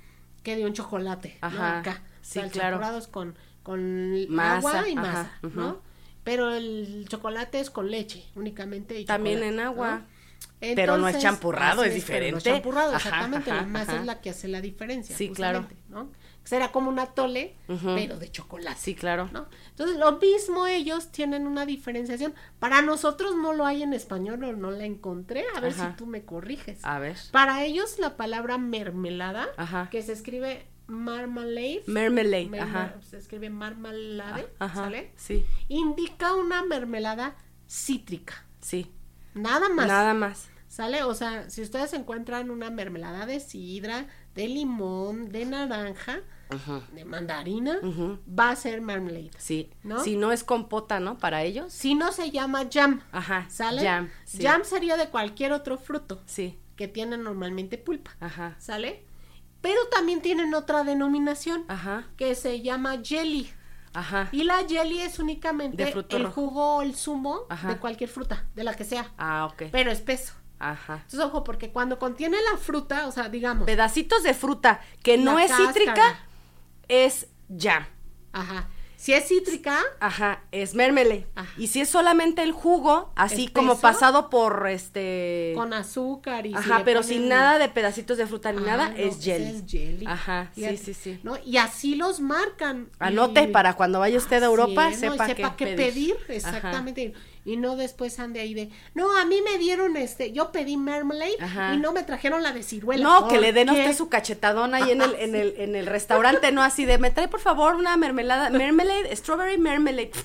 que 0.43 0.55
de 0.55 0.65
un 0.65 0.73
chocolate. 0.73 1.37
Acá. 1.41 2.01
Sí, 2.21 2.39
O 2.39 2.41
sea, 2.41 2.43
el 2.45 2.51
claro. 2.51 2.69
champurrado 2.77 2.97
es 2.99 3.07
con, 3.07 3.35
con 3.63 4.33
Masa, 4.33 4.57
agua 4.79 4.89
y 4.89 4.95
masa. 4.95 5.31
¿no? 5.41 5.81
Pero 6.27 6.53
el 6.53 7.05
chocolate 7.07 7.61
es 7.61 7.69
con 7.69 7.89
leche 7.89 8.25
únicamente 8.35 8.99
y 8.99 9.05
También 9.05 9.43
en 9.43 9.61
agua. 9.61 9.99
¿no? 9.99 10.17
pero 10.59 10.97
no 10.97 11.07
es 11.07 11.19
champurrado, 11.19 11.83
es 11.83 11.89
no 11.91 11.95
diferente. 11.95 12.41
champurrado, 12.41 12.89
Ajá, 12.89 12.97
exactamente. 12.97 13.49
ajá, 13.51 13.61
la 13.61 13.67
masa 13.67 13.91
ajá. 13.93 14.01
es 14.01 14.05
la 14.07 14.19
que 14.19 14.29
hace 14.31 14.49
la 14.49 14.59
diferencia. 14.59 15.15
Sí, 15.15 15.29
claro. 15.29 15.65
¿no? 15.87 16.09
Será 16.43 16.71
como 16.73 16.89
un 16.89 16.99
atole, 16.99 17.55
Ujú. 17.69 17.93
pero 17.95 18.17
de 18.19 18.29
chocolate. 18.29 18.77
Sí, 18.77 18.93
claro. 18.93 19.29
¿no? 19.31 19.47
Entonces, 19.69 19.97
lo 19.97 20.17
mismo 20.17 20.67
ellos 20.67 21.11
tienen 21.13 21.47
una 21.47 21.65
diferenciación. 21.65 22.33
Para 22.59 22.81
nosotros 22.81 23.35
no 23.37 23.53
lo 23.53 23.65
hay 23.65 23.83
en 23.83 23.93
español 23.93 24.43
o 24.43 24.53
no 24.53 24.71
la 24.71 24.83
encontré. 24.85 25.45
A 25.55 25.61
ver 25.61 25.73
si 25.73 25.85
tú 25.97 26.05
me 26.07 26.25
corriges. 26.25 26.79
A 26.83 26.99
ver. 26.99 27.15
Para 27.31 27.63
ellos 27.63 27.99
la 27.99 28.17
palabra 28.17 28.57
mermelada, 28.57 29.47
Ajá. 29.57 29.89
que 29.91 30.01
se 30.01 30.11
escribe 30.11 30.65
marmalade, 30.87 31.83
Mermelade, 31.87 32.59
ajá. 32.59 32.95
se 33.01 33.17
escribe 33.17 33.49
marmalade, 33.49 34.47
Ajá. 34.59 34.83
¿sale? 34.85 35.11
Sí, 35.15 35.45
Indica 35.67 36.33
una 36.35 36.63
mermelada 36.63 37.35
cítrica. 37.67 38.45
sí. 38.61 38.91
Nada 39.33 39.69
más. 39.69 39.87
Nada 39.87 40.13
más. 40.15 40.49
¿Sale? 40.67 41.03
O 41.03 41.13
sea, 41.13 41.47
si 41.49 41.61
ustedes 41.61 41.93
encuentran 41.93 42.49
una 42.49 42.71
mermelada 42.71 43.25
de 43.27 43.39
sidra, 43.39 44.07
de 44.33 44.47
limón, 44.47 45.29
de 45.31 45.45
naranja, 45.45 46.21
de 46.93 47.05
mandarina, 47.05 47.77
va 48.27 48.49
a 48.49 48.55
ser 48.55 48.81
marmalade. 48.81 49.29
Sí. 49.37 49.69
¿No? 49.83 50.03
Si 50.03 50.15
no 50.17 50.31
es 50.31 50.43
compota, 50.43 50.99
¿no? 50.99 51.17
Para 51.19 51.43
ellos. 51.43 51.71
Si 51.71 51.93
no 51.93 52.11
se 52.11 52.31
llama 52.31 52.67
jam, 52.71 53.01
Ajá. 53.11 53.45
¿sale? 53.49 53.83
Jam. 53.83 54.09
Sí. 54.25 54.41
Jam 54.43 54.63
sería 54.63 54.97
de 54.97 55.09
cualquier 55.09 55.51
otro 55.51 55.77
fruto 55.77 56.21
Sí. 56.25 56.57
que 56.75 56.87
tiene 56.87 57.17
normalmente 57.17 57.77
pulpa, 57.77 58.15
Ajá. 58.19 58.55
¿sale? 58.59 59.05
Pero 59.67 59.85
también 59.89 60.21
tienen 60.21 60.53
otra 60.53 60.85
denominación 60.85 61.65
Ajá. 61.67 62.05
que 62.15 62.35
se 62.35 62.61
llama 62.61 62.99
jelly. 63.03 63.51
Ajá. 63.93 64.29
Y 64.31 64.43
la 64.43 64.59
jelly 64.65 65.01
es 65.01 65.19
únicamente 65.19 65.83
el 66.09 66.23
rojo. 66.23 66.31
jugo 66.33 66.75
o 66.77 66.81
el 66.83 66.95
zumo 66.95 67.41
Ajá. 67.49 67.67
de 67.67 67.77
cualquier 67.77 68.09
fruta, 68.09 68.45
de 68.55 68.63
la 68.63 68.73
que 68.75 68.85
sea, 68.85 69.11
Ah, 69.17 69.45
ok. 69.51 69.63
pero 69.71 69.91
espeso. 69.91 70.33
Ajá. 70.57 70.95
Entonces, 71.03 71.19
ojo, 71.19 71.43
porque 71.43 71.71
cuando 71.73 71.99
contiene 71.99 72.37
la 72.49 72.57
fruta, 72.57 73.07
o 73.07 73.11
sea, 73.11 73.27
digamos, 73.27 73.65
Pedacitos 73.65 74.23
de 74.23 74.33
fruta 74.33 74.79
que 75.03 75.17
no 75.17 75.37
es 75.37 75.51
cítrica 75.53 76.17
es 76.87 77.27
jam. 77.49 77.85
ajá, 78.31 78.67
si 79.07 79.13
es 79.13 79.25
cítrica, 79.29 79.79
Ajá, 80.01 80.43
es 80.51 80.75
mermelade. 80.75 81.27
Ajá. 81.33 81.49
Y 81.57 81.67
si 81.67 81.79
es 81.79 81.87
solamente 81.89 82.43
el 82.43 82.51
jugo, 82.51 83.13
así 83.15 83.45
Espeso. 83.45 83.53
como 83.53 83.79
pasado 83.79 84.29
por 84.29 84.67
este. 84.67 85.53
con 85.55 85.71
azúcar 85.73 86.45
y 86.45 86.53
Ajá, 86.53 86.81
pero 86.83 86.99
ponen- 86.99 87.07
sin 87.07 87.29
nada 87.29 87.57
de 87.57 87.69
pedacitos 87.69 88.17
de 88.17 88.27
fruta 88.27 88.51
ni 88.51 88.57
Ah, 88.63 88.65
nada, 88.65 88.89
no, 88.89 88.97
es 88.97 89.23
jelly. 89.23 89.45
es 89.45 89.63
jelly. 89.65 90.05
Ajá, 90.05 90.51
sí, 90.53 90.75
sí, 90.75 90.93
sí. 90.93 91.19
¿no? 91.23 91.37
Y 91.45 91.55
así 91.55 91.95
los 91.95 92.19
marcan. 92.19 92.89
Anote 92.99 93.43
Y- 93.43 93.47
para 93.47 93.75
cuando 93.75 93.99
vaya 93.99 94.17
usted 94.17 94.43
a 94.43 94.47
Europa, 94.47 94.89
es, 94.89 95.01
¿no? 95.01 95.07
Y 95.07 95.11
sepa, 95.11 95.25
sepa 95.27 95.55
qué 95.55 95.65
qué 95.67 95.75
pedir. 95.77 95.93
pedir, 95.93 96.15
exactamente. 96.27 97.13
Y 97.47 97.55
no 97.55 97.77
después 97.77 98.19
ande 98.19 98.41
ahí 98.41 98.53
de, 98.53 98.69
no, 98.93 99.15
a 99.15 99.23
mí 99.23 99.41
me 99.41 99.57
dieron 99.57 99.95
este, 99.95 100.33
yo 100.33 100.51
pedí 100.51 100.75
marmalade 100.75 101.37
Ajá. 101.39 101.73
y 101.73 101.77
no 101.77 101.93
me 101.93 102.03
trajeron 102.03 102.43
la 102.43 102.51
de 102.51 102.61
ciruela. 102.61 103.01
No, 103.01 103.29
que 103.29 103.35
¿Por 103.35 103.41
le 103.41 103.53
den 103.53 103.69
usted 103.69 103.95
su 103.95 104.09
cachetadón 104.09 104.75
ahí 104.75 104.91
en 104.91 105.01
el, 105.01 105.15
en 105.15 105.33
el, 105.33 105.55
en 105.57 105.75
el 105.77 105.85
restaurante, 105.97 106.51
no 106.51 106.61
así 106.61 106.83
de, 106.83 106.97
me 106.97 107.09
trae 107.09 107.29
por 107.29 107.39
favor 107.39 107.75
una 107.75 107.95
mermelada, 107.95 108.49
mermelade, 108.49 109.15
strawberry 109.15 109.57
mermelade. 109.57 110.11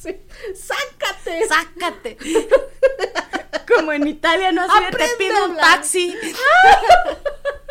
Sí, 0.00 0.16
Sácate. 0.54 1.48
Sácate. 1.48 2.18
Como 3.74 3.92
en 3.92 4.06
Italia, 4.06 4.52
no 4.52 4.62
así 4.62 4.84
te 4.90 5.08
pido 5.16 5.46
un 5.46 5.56
taxi. 5.56 6.14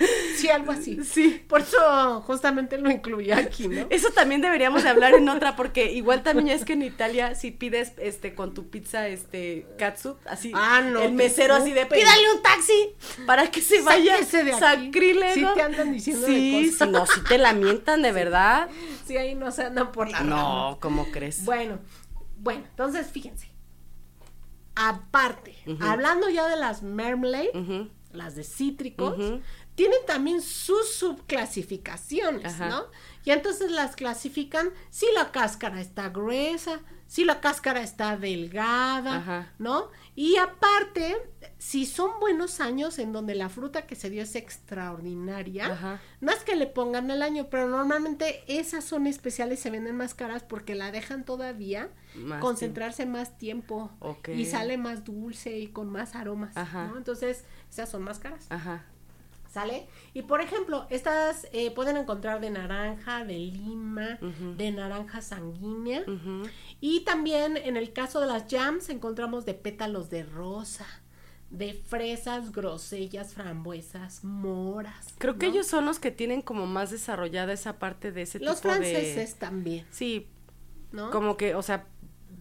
Sí, 0.36 0.48
algo 0.48 0.72
así. 0.72 0.98
Sí. 1.04 1.44
Por 1.46 1.60
eso 1.60 2.22
justamente 2.26 2.78
lo 2.78 2.90
incluí 2.90 3.30
aquí, 3.30 3.68
¿no? 3.68 3.86
Eso 3.90 4.10
también 4.10 4.40
deberíamos 4.40 4.82
de 4.84 4.88
hablar 4.88 5.12
en 5.14 5.28
otra, 5.28 5.54
porque 5.54 5.92
igual 5.92 6.22
también 6.22 6.48
es 6.48 6.64
que 6.64 6.72
en 6.72 6.82
Italia, 6.82 7.34
si 7.34 7.50
pides 7.50 7.92
este 7.98 8.34
con 8.34 8.54
tu 8.54 8.70
pizza, 8.70 9.06
este 9.08 9.66
katsu, 9.78 10.16
así, 10.24 10.52
Ah, 10.54 10.80
no 10.80 11.02
el 11.02 11.12
mesero 11.12 11.54
así 11.54 11.72
de 11.72 11.84
pídale 11.84 12.32
un 12.34 12.42
taxi 12.42 12.94
para 13.26 13.50
que 13.50 13.60
se 13.60 13.82
vaya 13.82 14.16
de 14.18 14.52
sacrílego. 14.54 15.34
Sí 15.34 15.46
te 15.54 15.62
andan 15.62 15.92
diciendo 15.92 16.26
de 16.26 16.32
Sí, 16.32 16.70
cosas. 16.70 16.88
no, 16.88 17.06
si 17.06 17.22
te 17.24 17.36
lamentan 17.36 18.00
de 18.00 18.12
verdad. 18.12 18.68
Sí, 19.06 19.18
ahí 19.18 19.34
no 19.34 19.50
se 19.50 19.64
andan 19.64 19.92
por 19.92 20.08
la 20.10 20.20
rama. 20.20 20.30
No, 20.30 20.78
¿cómo 20.80 21.10
crees? 21.10 21.44
Bueno, 21.44 21.78
bueno, 22.38 22.64
entonces 22.70 23.08
fíjense. 23.08 23.50
Aparte, 24.74 25.54
hablando 25.80 26.30
ya 26.30 26.48
de 26.48 26.56
las 26.56 26.82
marmalade, 26.82 27.50
Ujú, 27.54 27.88
las 28.12 28.34
de 28.34 28.44
cítricos. 28.44 29.14
Tienen 29.80 30.04
también 30.06 30.42
sus 30.42 30.92
subclasificaciones, 30.92 32.52
Ajá. 32.52 32.68
¿no? 32.68 32.84
Y 33.24 33.30
entonces 33.30 33.70
las 33.70 33.96
clasifican 33.96 34.68
si 34.90 35.06
la 35.14 35.32
cáscara 35.32 35.80
está 35.80 36.10
gruesa, 36.10 36.80
si 37.06 37.24
la 37.24 37.40
cáscara 37.40 37.80
está 37.80 38.18
delgada, 38.18 39.16
Ajá. 39.16 39.52
¿no? 39.58 39.88
Y 40.14 40.36
aparte, 40.36 41.16
si 41.56 41.86
son 41.86 42.10
buenos 42.20 42.60
años 42.60 42.98
en 42.98 43.14
donde 43.14 43.34
la 43.34 43.48
fruta 43.48 43.86
que 43.86 43.94
se 43.94 44.10
dio 44.10 44.22
es 44.22 44.36
extraordinaria, 44.36 45.72
Ajá. 45.72 46.02
no 46.20 46.30
es 46.30 46.44
que 46.44 46.56
le 46.56 46.66
pongan 46.66 47.10
el 47.10 47.22
año, 47.22 47.48
pero 47.48 47.66
normalmente 47.66 48.44
esas 48.48 48.84
son 48.84 49.06
especiales, 49.06 49.60
se 49.60 49.70
venden 49.70 49.96
más 49.96 50.12
caras 50.12 50.42
porque 50.42 50.74
la 50.74 50.92
dejan 50.92 51.24
todavía 51.24 51.88
Más 52.16 52.42
concentrarse 52.42 53.06
más 53.06 53.38
tiempo 53.38 53.90
y 54.28 54.44
sale 54.44 54.76
más 54.76 55.06
dulce 55.06 55.58
y 55.58 55.68
con 55.68 55.88
más 55.88 56.14
aromas. 56.14 56.54
¿no? 56.54 56.98
Entonces, 56.98 57.46
esas 57.70 57.88
son 57.88 58.02
más 58.02 58.18
caras. 58.18 58.44
Ajá. 58.50 58.84
¿Sale? 59.50 59.88
Y 60.14 60.22
por 60.22 60.40
ejemplo, 60.40 60.86
estas 60.90 61.48
eh, 61.52 61.72
pueden 61.72 61.96
encontrar 61.96 62.40
de 62.40 62.50
naranja, 62.50 63.24
de 63.24 63.36
lima, 63.36 64.18
de 64.56 64.70
naranja 64.70 65.22
sanguínea. 65.22 66.04
Y 66.80 67.00
también 67.00 67.56
en 67.56 67.76
el 67.76 67.92
caso 67.92 68.20
de 68.20 68.28
las 68.28 68.44
jams 68.48 68.88
encontramos 68.90 69.44
de 69.44 69.54
pétalos 69.54 70.08
de 70.08 70.22
rosa, 70.22 70.86
de 71.50 71.74
fresas, 71.74 72.52
grosellas, 72.52 73.34
frambuesas, 73.34 74.22
moras. 74.22 75.08
Creo 75.18 75.36
que 75.36 75.46
ellos 75.46 75.66
son 75.66 75.84
los 75.84 75.98
que 75.98 76.12
tienen 76.12 76.42
como 76.42 76.66
más 76.66 76.92
desarrollada 76.92 77.52
esa 77.52 77.80
parte 77.80 78.12
de 78.12 78.22
ese 78.22 78.38
Los 78.38 78.60
tipo 78.60 78.72
de... 78.72 78.76
franceses 78.80 79.34
también, 79.34 79.84
Sí, 79.90 80.28
¿no? 80.92 81.10
como 81.10 81.36
que, 81.36 81.56
o 81.56 81.62
sea, 81.62 81.86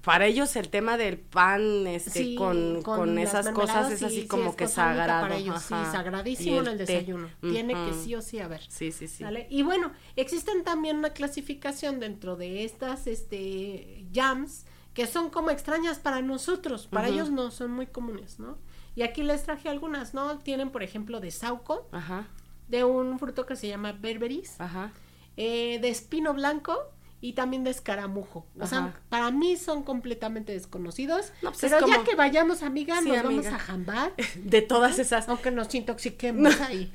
para 0.03 0.25
ellos 0.25 0.55
el 0.55 0.69
tema 0.69 0.97
del 0.97 1.17
pan, 1.19 1.85
este, 1.87 2.09
Sí, 2.11 2.35
con, 2.35 2.81
con, 2.81 3.17
esas 3.17 3.49
cosas 3.49 3.91
es 3.91 3.99
sí, 3.99 4.05
así 4.05 4.21
sí, 4.21 4.27
como 4.27 4.51
es 4.51 4.55
que 4.55 4.67
sagrado. 4.67 5.23
Para 5.23 5.37
ellos, 5.37 5.61
sí, 5.61 5.75
sagradísimo 5.91 6.55
Y 6.55 6.59
en 6.59 6.67
el 6.67 6.77
té. 6.77 6.85
desayuno. 6.85 7.29
Tiene 7.41 7.73
que 7.73 7.93
sí 7.93 8.15
o 8.15 8.21
sí 8.21 8.39
haber. 8.39 8.61
Sí, 8.69 8.91
sí, 8.91 9.07
sí. 9.07 9.23
¿Sale? 9.23 9.47
Y 9.49 9.63
bueno, 9.63 9.91
existen 10.15 10.63
también 10.63 10.97
una 10.97 11.09
clasificación 11.11 11.99
dentro 11.99 12.35
de 12.35 12.63
estas 12.63 13.07
este 13.07 14.05
jams 14.13 14.65
que 14.93 15.05
son 15.07 15.29
como 15.29 15.49
extrañas 15.49 15.99
para 15.99 16.21
nosotros, 16.21 16.87
para 16.87 17.07
ellos 17.07 17.29
no 17.29 17.51
son 17.51 17.71
muy 17.71 17.87
comunes, 17.87 18.39
¿no? 18.39 18.57
Y 18.95 19.03
aquí 19.03 19.23
les 19.23 19.43
traje 19.43 19.69
algunas, 19.69 20.13
¿no? 20.13 20.39
Tienen, 20.39 20.71
por 20.71 20.83
ejemplo, 20.83 21.19
de 21.21 21.31
sauco, 21.31 21.87
Ajá, 21.91 22.27
de 22.67 22.83
un 22.83 23.17
fruto 23.19 23.45
que 23.45 23.55
se 23.55 23.67
llama 23.67 23.93
berberis, 23.93 24.59
ajá. 24.59 24.91
eh, 25.37 25.79
de 25.79 25.89
espino 25.89 26.33
blanco 26.33 26.75
y 27.21 27.33
también 27.33 27.63
de 27.63 27.71
escaramujo. 27.71 28.45
O 28.59 28.65
sea, 28.67 28.77
Ajá. 28.79 28.99
para 29.09 29.31
mí 29.31 29.57
son 29.57 29.83
completamente 29.83 30.53
desconocidos. 30.53 31.31
No, 31.41 31.51
pues 31.51 31.63
es 31.63 31.71
pero 31.71 31.85
ya 31.87 32.03
que 32.03 32.15
vayamos, 32.15 32.63
amiga, 32.63 32.99
Sí, 33.01 33.09
nos 33.09 33.17
amiga. 33.19 33.41
vamos 33.41 33.47
a 33.47 33.59
jambar. 33.59 34.13
De 34.35 34.61
todas 34.61 34.99
esas. 34.99 35.27
Aunque 35.29 35.51
nos 35.51 35.73
intoxiquemos 35.75 36.59
ahí. 36.61 36.91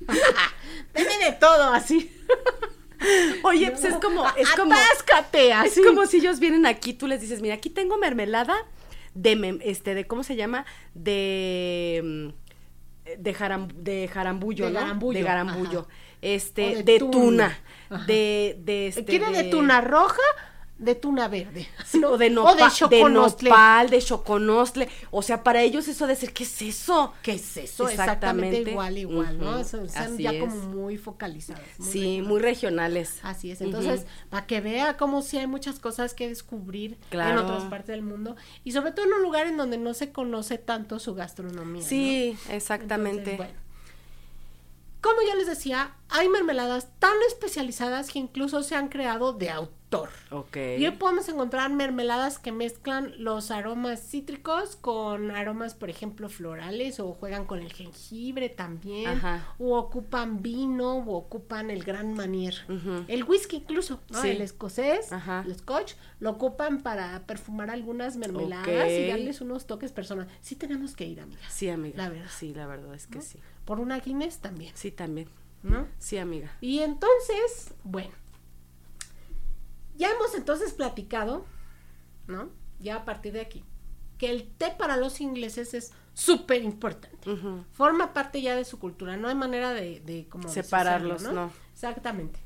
Deme 0.94 1.24
de 1.26 1.32
todo 1.38 1.72
así. 1.72 2.10
Oye, 3.44 3.70
pues 3.70 3.84
es 3.84 3.94
como, 3.96 4.26
es 4.36 4.50
como, 4.52 4.72
Atáscate 4.74 5.52
así. 5.52 5.80
es 5.80 5.86
como 5.86 6.06
si 6.06 6.16
ellos 6.18 6.40
vienen 6.40 6.64
aquí, 6.66 6.92
tú 6.94 7.06
les 7.06 7.20
dices, 7.20 7.40
mira, 7.42 7.54
aquí 7.54 7.68
tengo 7.70 7.98
mermelada 7.98 8.54
de, 9.14 9.36
mem- 9.36 9.60
este, 9.62 9.94
de, 9.94 10.06
¿cómo 10.06 10.22
se 10.22 10.34
llama? 10.34 10.64
De, 10.94 12.00
mm, 12.02 13.18
de, 13.22 13.34
jaram- 13.34 13.72
de 13.74 14.08
jarambullo, 14.08 14.66
De 14.66 14.72
¿no? 14.72 14.80
garambullo, 14.80 15.18
De 15.18 15.24
garambullo. 15.24 15.80
ajá. 15.80 15.88
Este, 16.22 16.72
O 16.72 16.76
de 16.78 16.82
de, 16.82 16.98
tuna. 16.98 17.12
tuna, 17.88 18.06
de, 18.06 18.58
de, 18.64 18.88
este, 18.88 19.04
¿Quiere 19.04 19.30
de 19.30 19.44
tuna 19.44 19.80
roja? 19.80 20.20
De 20.78 20.94
tuna 20.94 21.26
verde. 21.28 21.66
O 22.04 22.18
de, 22.18 22.30
nopa- 22.30 22.54
de 22.54 22.64
de 22.64 22.70
choconostle. 22.70 23.48
nopal, 23.48 23.88
de 23.88 24.02
choconostle. 24.02 24.88
O 25.10 25.22
sea, 25.22 25.42
para 25.42 25.62
ellos 25.62 25.88
eso 25.88 26.06
de 26.06 26.12
decir, 26.12 26.34
¿qué 26.34 26.42
es 26.44 26.60
eso? 26.60 27.14
¿Qué 27.22 27.32
es 27.32 27.56
eso? 27.56 27.88
Exactamente, 27.88 28.58
Exactamente. 28.58 28.70
igual, 28.72 28.98
igual, 28.98 29.38
¿no? 29.38 29.58
Eso, 29.58 29.82
así 29.94 30.22
ya 30.24 30.32
es. 30.32 30.40
como 30.40 30.54
muy 30.54 30.98
focalizadas. 30.98 31.62
muy 31.78 31.88
sí, 31.88 31.98
regionales. 32.00 32.28
muy 32.28 32.40
regionales. 32.40 33.18
Así 33.22 33.50
es, 33.50 33.62
entonces, 33.62 34.04
para 34.28 34.46
que 34.46 34.60
vea 34.60 34.98
cómo 34.98 35.22
sí 35.22 35.38
hay 35.38 35.46
muchas 35.46 35.78
cosas 35.78 36.12
que 36.12 36.28
descubrir 36.28 36.98
en 37.10 37.38
otras 37.38 37.64
partes 37.64 37.88
del 37.94 38.02
mundo 38.02 38.36
y 38.62 38.72
sobre 38.72 38.92
todo 38.92 39.06
en 39.06 39.14
un 39.14 39.22
lugar 39.22 39.46
en 39.46 39.56
donde 39.56 39.78
no 39.78 39.94
se 39.94 40.12
conoce 40.12 40.58
tanto 40.58 40.98
su 40.98 41.14
gastronomía. 41.14 41.80
¿no? 41.82 41.88
Sí, 41.88 42.36
exactamente. 42.50 43.30
Entonces, 43.32 43.38
bueno. 43.38 43.65
Como 45.00 45.20
ya 45.26 45.34
les 45.36 45.46
decía, 45.46 45.94
hay 46.08 46.28
mermeladas 46.28 46.88
tan 46.98 47.14
especializadas 47.28 48.10
que 48.10 48.18
incluso 48.18 48.62
se 48.62 48.74
han 48.74 48.88
creado 48.88 49.32
de 49.32 49.50
autor. 49.50 50.08
Ok. 50.30 50.56
Y 50.78 50.84
hoy 50.84 50.92
podemos 50.92 51.28
encontrar 51.28 51.70
mermeladas 51.70 52.38
que 52.40 52.50
mezclan 52.50 53.12
los 53.18 53.52
aromas 53.52 54.00
cítricos 54.00 54.74
con 54.74 55.30
aromas, 55.30 55.74
por 55.74 55.90
ejemplo, 55.90 56.28
florales 56.28 56.98
o 56.98 57.12
juegan 57.12 57.44
con 57.44 57.60
el 57.60 57.72
jengibre 57.72 58.48
también. 58.48 59.06
Ajá. 59.06 59.54
O 59.58 59.76
ocupan 59.78 60.42
vino 60.42 60.96
o 60.98 61.16
ocupan 61.16 61.70
el 61.70 61.84
gran 61.84 62.14
manier. 62.14 62.56
Ujú. 62.68 63.04
El 63.06 63.24
whisky 63.24 63.58
incluso, 63.58 64.00
¿no? 64.10 64.20
Sí. 64.22 64.30
El 64.30 64.40
escocés, 64.40 65.12
Ajá. 65.12 65.44
el 65.46 65.54
scotch, 65.56 65.94
lo 66.18 66.30
ocupan 66.30 66.82
para 66.82 67.24
perfumar 67.26 67.70
algunas 67.70 68.16
mermeladas 68.16 68.90
y 68.90 69.06
darles 69.06 69.40
unos 69.40 69.66
toques 69.66 69.92
personales. 69.92 70.32
Sí 70.40 70.56
tenemos 70.56 70.96
que 70.96 71.06
ir, 71.06 71.20
amigas. 71.20 71.52
Sí, 71.52 71.70
amiga. 71.70 71.96
La 71.96 72.08
verdad. 72.08 72.30
Sí, 72.36 72.54
la 72.54 72.66
verdad 72.66 72.92
es 72.94 73.06
que 73.06 73.18
¿no? 73.18 73.22
sí. 73.24 73.38
Por 73.66 73.80
una 73.80 73.98
Guinness 73.98 74.38
también, 74.38 74.72
Sí, 74.74 74.90
también. 74.90 75.28
¿no? 75.62 75.86
Sí, 75.98 76.16
amiga. 76.16 76.56
Y 76.62 76.78
entonces, 76.78 77.74
bueno, 77.84 78.14
ya 79.96 80.10
hemos 80.10 80.34
entonces 80.34 80.72
platicado, 80.72 81.44
¿no? 82.28 82.48
Ya 82.78 82.96
a 82.96 83.04
partir 83.04 83.32
de 83.32 83.40
aquí, 83.40 83.64
que 84.18 84.30
el 84.30 84.46
té 84.46 84.74
para 84.78 84.96
los 84.96 85.20
ingleses 85.20 85.74
es 85.74 85.92
súper 86.14 86.62
importante. 86.62 87.18
Forma 87.72 88.12
parte 88.12 88.40
ya 88.40 88.54
de 88.54 88.64
su 88.64 88.78
cultura, 88.78 89.16
no 89.16 89.28
hay 89.28 89.34
manera 89.34 89.72
de, 89.72 90.00
de 90.00 90.26
como 90.28 90.48
Separarlos, 90.48 91.22
deshacerlo, 91.22 91.46
no. 91.46 91.52
Exactamente. 91.72 92.38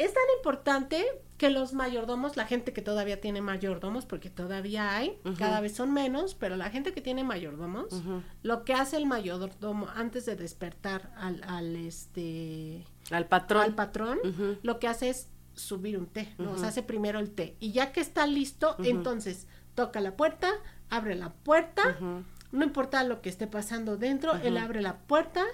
Es 0.00 0.14
tan 0.14 0.22
importante 0.38 1.04
que 1.36 1.50
los 1.50 1.74
mayordomos, 1.74 2.34
la 2.38 2.46
gente 2.46 2.72
que 2.72 2.80
todavía 2.80 3.20
tiene 3.20 3.42
mayordomos, 3.42 4.06
porque 4.06 4.30
todavía 4.30 4.96
hay, 4.96 5.18
cada 5.36 5.60
vez 5.60 5.74
son 5.74 5.92
menos, 5.92 6.34
pero 6.34 6.56
la 6.56 6.70
gente 6.70 6.94
que 6.94 7.02
tiene 7.02 7.22
mayordomos, 7.22 8.02
lo 8.42 8.64
que 8.64 8.72
hace 8.72 8.96
el 8.96 9.04
mayordomo 9.04 9.88
antes 9.94 10.24
de 10.24 10.36
despertar 10.36 11.12
al, 11.18 11.42
al 11.46 11.76
este 11.76 12.86
Al 13.10 13.26
patrón. 13.26 13.62
al 13.62 13.74
patrón, 13.74 14.18
lo 14.62 14.78
que 14.78 14.88
hace 14.88 15.10
es 15.10 15.28
subir 15.54 15.98
un 15.98 16.06
té, 16.06 16.32
¿no? 16.38 16.52
O 16.52 16.56
sea, 16.56 16.68
hace 16.68 16.82
primero 16.82 17.18
el 17.18 17.30
té. 17.30 17.56
Y 17.60 17.72
ya 17.72 17.92
que 17.92 18.00
está 18.00 18.26
listo, 18.26 18.76
entonces 18.82 19.46
toca 19.74 20.00
la 20.00 20.16
puerta, 20.16 20.50
abre 20.88 21.14
la 21.14 21.34
puerta, 21.34 21.98
no 22.52 22.64
importa 22.64 23.04
lo 23.04 23.20
que 23.20 23.28
esté 23.28 23.46
pasando 23.46 23.98
dentro, 23.98 24.34
él 24.36 24.56
abre 24.56 24.80
la 24.80 24.96
puerta 24.96 25.44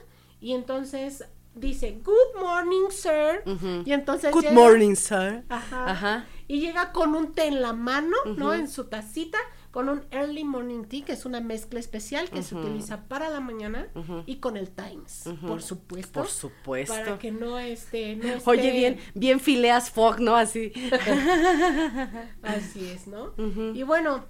y 0.40 0.52
entonces 0.52 1.24
dice, 1.56 1.98
Good 2.04 2.40
morning, 2.40 2.90
sir. 2.90 3.42
Y 3.84 3.92
entonces 3.92 4.30
Good 4.32 4.42
llega- 4.44 4.54
morning, 4.54 4.94
sir. 4.94 5.44
Ajá. 5.48 5.90
Ajá. 5.90 6.26
Y 6.48 6.60
llega 6.60 6.92
con 6.92 7.14
un 7.16 7.32
té 7.32 7.46
en 7.46 7.60
la 7.60 7.72
mano, 7.72 8.16
¿no? 8.36 8.54
En 8.54 8.68
su 8.68 8.84
tacita, 8.84 9.38
con 9.72 9.88
un 9.88 10.04
early 10.10 10.44
morning 10.44 10.84
tea, 10.84 11.04
que 11.04 11.12
es 11.12 11.26
una 11.26 11.40
mezcla 11.40 11.78
especial 11.80 12.30
que 12.30 12.42
se 12.42 12.54
utiliza 12.54 13.08
para 13.08 13.28
la 13.28 13.40
mañana, 13.40 13.88
y 14.26 14.36
con 14.36 14.56
el 14.56 14.70
Times, 14.70 15.24
por 15.46 15.60
supuesto. 15.60 16.20
Por 16.20 16.28
supuesto. 16.28 16.94
Para 16.94 17.18
que 17.18 17.32
no 17.32 17.58
esté, 17.76 18.16
no 18.16 18.28
Oye, 18.46 18.62
esté- 18.68 18.72
bien, 18.72 18.98
bien 19.14 19.40
fileas 19.40 19.90
Fog, 19.90 20.20
¿no? 20.20 20.36
Así. 20.36 20.72
Así 22.42 22.86
es, 22.86 23.06
¿no? 23.06 23.32
Y 23.74 23.82
bueno, 23.82 24.24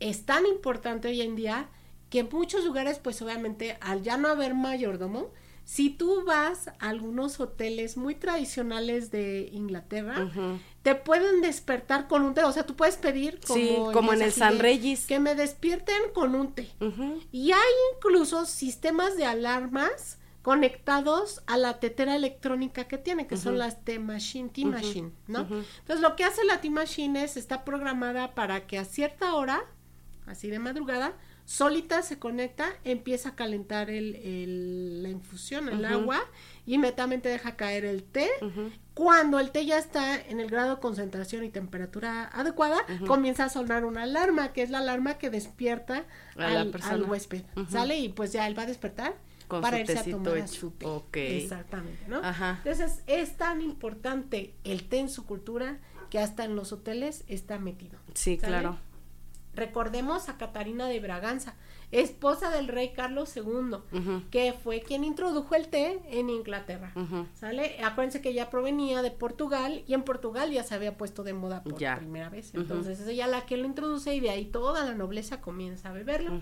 es 0.00 0.24
tan 0.26 0.44
importante 0.46 1.08
hoy 1.08 1.22
en 1.22 1.36
día 1.36 1.68
que 2.10 2.20
en 2.20 2.28
muchos 2.32 2.64
lugares, 2.64 2.98
pues 2.98 3.20
obviamente, 3.22 3.78
al 3.80 4.02
ya 4.02 4.16
no 4.16 4.28
haber 4.28 4.54
mayordomo, 4.54 5.30
si 5.68 5.90
tú 5.90 6.24
vas 6.24 6.68
a 6.68 6.72
algunos 6.88 7.40
hoteles 7.40 7.98
muy 7.98 8.14
tradicionales 8.14 9.10
de 9.10 9.50
Inglaterra, 9.52 10.26
te 10.80 10.94
pueden 10.94 11.42
despertar 11.42 12.08
con 12.08 12.22
un 12.22 12.32
té. 12.32 12.42
O 12.44 12.52
sea, 12.52 12.64
tú 12.64 12.74
puedes 12.74 12.96
pedir 12.96 13.38
como, 13.46 13.60
Sí, 13.60 13.76
como 13.92 14.14
en 14.14 14.22
el 14.22 14.32
San 14.32 14.60
Regis. 14.60 15.06
Que 15.06 15.20
me 15.20 15.34
despierten 15.34 16.10
con 16.14 16.34
un 16.34 16.54
té. 16.54 16.70
Y 17.32 17.52
hay 17.52 17.74
incluso 17.94 18.46
sistemas 18.46 19.18
de 19.18 19.26
alarmas 19.26 20.16
conectados 20.40 21.42
a 21.46 21.58
la 21.58 21.78
tetera 21.80 22.16
electrónica 22.16 22.84
que 22.84 22.96
tiene, 22.96 23.26
que 23.26 23.36
son 23.36 23.58
las 23.58 23.84
T-Machine. 23.84 24.48
T-Machine, 24.48 25.12
¿no? 25.26 25.40
Entonces, 25.40 26.00
lo 26.00 26.16
que 26.16 26.24
hace 26.24 26.46
la 26.46 26.62
T-Machine 26.62 27.24
es, 27.24 27.36
está 27.36 27.66
programada 27.66 28.34
para 28.34 28.66
que 28.66 28.78
a 28.78 28.86
cierta 28.86 29.34
hora, 29.34 29.66
así 30.24 30.48
de 30.48 30.60
madrugada, 30.60 31.12
solita 31.48 32.02
se 32.02 32.18
conecta, 32.18 32.68
empieza 32.84 33.30
a 33.30 33.34
calentar 33.34 33.88
el, 33.88 34.16
el- 34.16 35.02
la 35.02 35.08
infusión, 35.08 35.70
el 35.70 35.82
agua, 35.86 36.20
y 36.66 36.74
inmediatamente 36.74 37.30
deja 37.30 37.56
caer 37.56 37.86
el 37.86 38.04
té. 38.04 38.28
Cuando 38.92 39.38
el 39.40 39.50
té 39.50 39.64
ya 39.64 39.78
está 39.78 40.20
en 40.20 40.40
el 40.40 40.50
grado 40.50 40.74
de 40.74 40.80
concentración 40.82 41.44
y 41.44 41.48
temperatura 41.48 42.24
adecuada, 42.34 42.76
comienza 43.06 43.46
a 43.46 43.48
sonar 43.48 43.86
una 43.86 44.02
alarma, 44.02 44.52
que 44.52 44.62
es 44.62 44.68
la 44.68 44.78
alarma 44.78 45.16
que 45.16 45.30
despierta 45.30 46.04
A 46.36 46.50
la 46.50 46.60
al, 46.60 46.74
al 46.82 47.02
huésped. 47.04 47.44
¿Sale? 47.70 47.96
Y 47.98 48.10
pues 48.10 48.30
ya 48.32 48.46
él 48.46 48.58
va 48.58 48.64
a 48.64 48.66
despertar 48.66 49.14
Con 49.46 49.62
para 49.62 49.80
irse 49.80 49.98
a 49.98 50.04
tomar 50.04 50.36
hecho. 50.36 50.48
su 50.52 50.70
té. 50.72 50.84
Ok. 50.84 51.16
Exactamente, 51.16 52.04
¿no? 52.08 52.18
Ajá. 52.22 52.60
Entonces 52.62 53.02
es 53.06 53.36
tan 53.38 53.62
importante 53.62 54.52
el 54.64 54.86
té 54.86 54.98
en 54.98 55.08
su 55.08 55.24
cultura 55.24 55.78
que 56.10 56.18
hasta 56.18 56.44
en 56.44 56.56
los 56.56 56.72
hoteles 56.72 57.24
está 57.26 57.58
metido. 57.58 57.98
Sí, 58.12 58.36
¿sale? 58.36 58.48
claro. 58.48 58.78
Recordemos 59.58 60.28
a 60.28 60.36
Catarina 60.38 60.86
de 60.86 61.00
Braganza, 61.00 61.54
esposa 61.90 62.50
del 62.50 62.68
rey 62.68 62.90
Carlos 62.92 63.36
II, 63.36 63.78
que 64.30 64.52
fue 64.52 64.80
quien 64.80 65.04
introdujo 65.04 65.54
el 65.54 65.68
té 65.68 66.00
en 66.10 66.30
Inglaterra. 66.30 66.92
¿Sale? 67.34 67.82
Acuérdense 67.82 68.20
que 68.20 68.28
ella 68.30 68.50
provenía 68.50 69.02
de 69.02 69.10
Portugal 69.10 69.82
y 69.86 69.94
en 69.94 70.02
Portugal 70.02 70.50
ya 70.52 70.62
se 70.62 70.74
había 70.74 70.96
puesto 70.96 71.24
de 71.24 71.32
moda 71.32 71.62
por 71.62 71.78
Ya. 71.78 71.96
primera 71.96 72.28
vez. 72.28 72.54
Entonces 72.54 73.00
es 73.00 73.08
ella 73.08 73.26
la 73.26 73.46
que 73.46 73.56
lo 73.56 73.66
introduce 73.66 74.14
y 74.14 74.20
de 74.20 74.30
ahí 74.30 74.44
toda 74.44 74.84
la 74.84 74.94
nobleza 74.94 75.40
comienza 75.40 75.88
a 75.88 75.92
beberlo. 75.92 76.40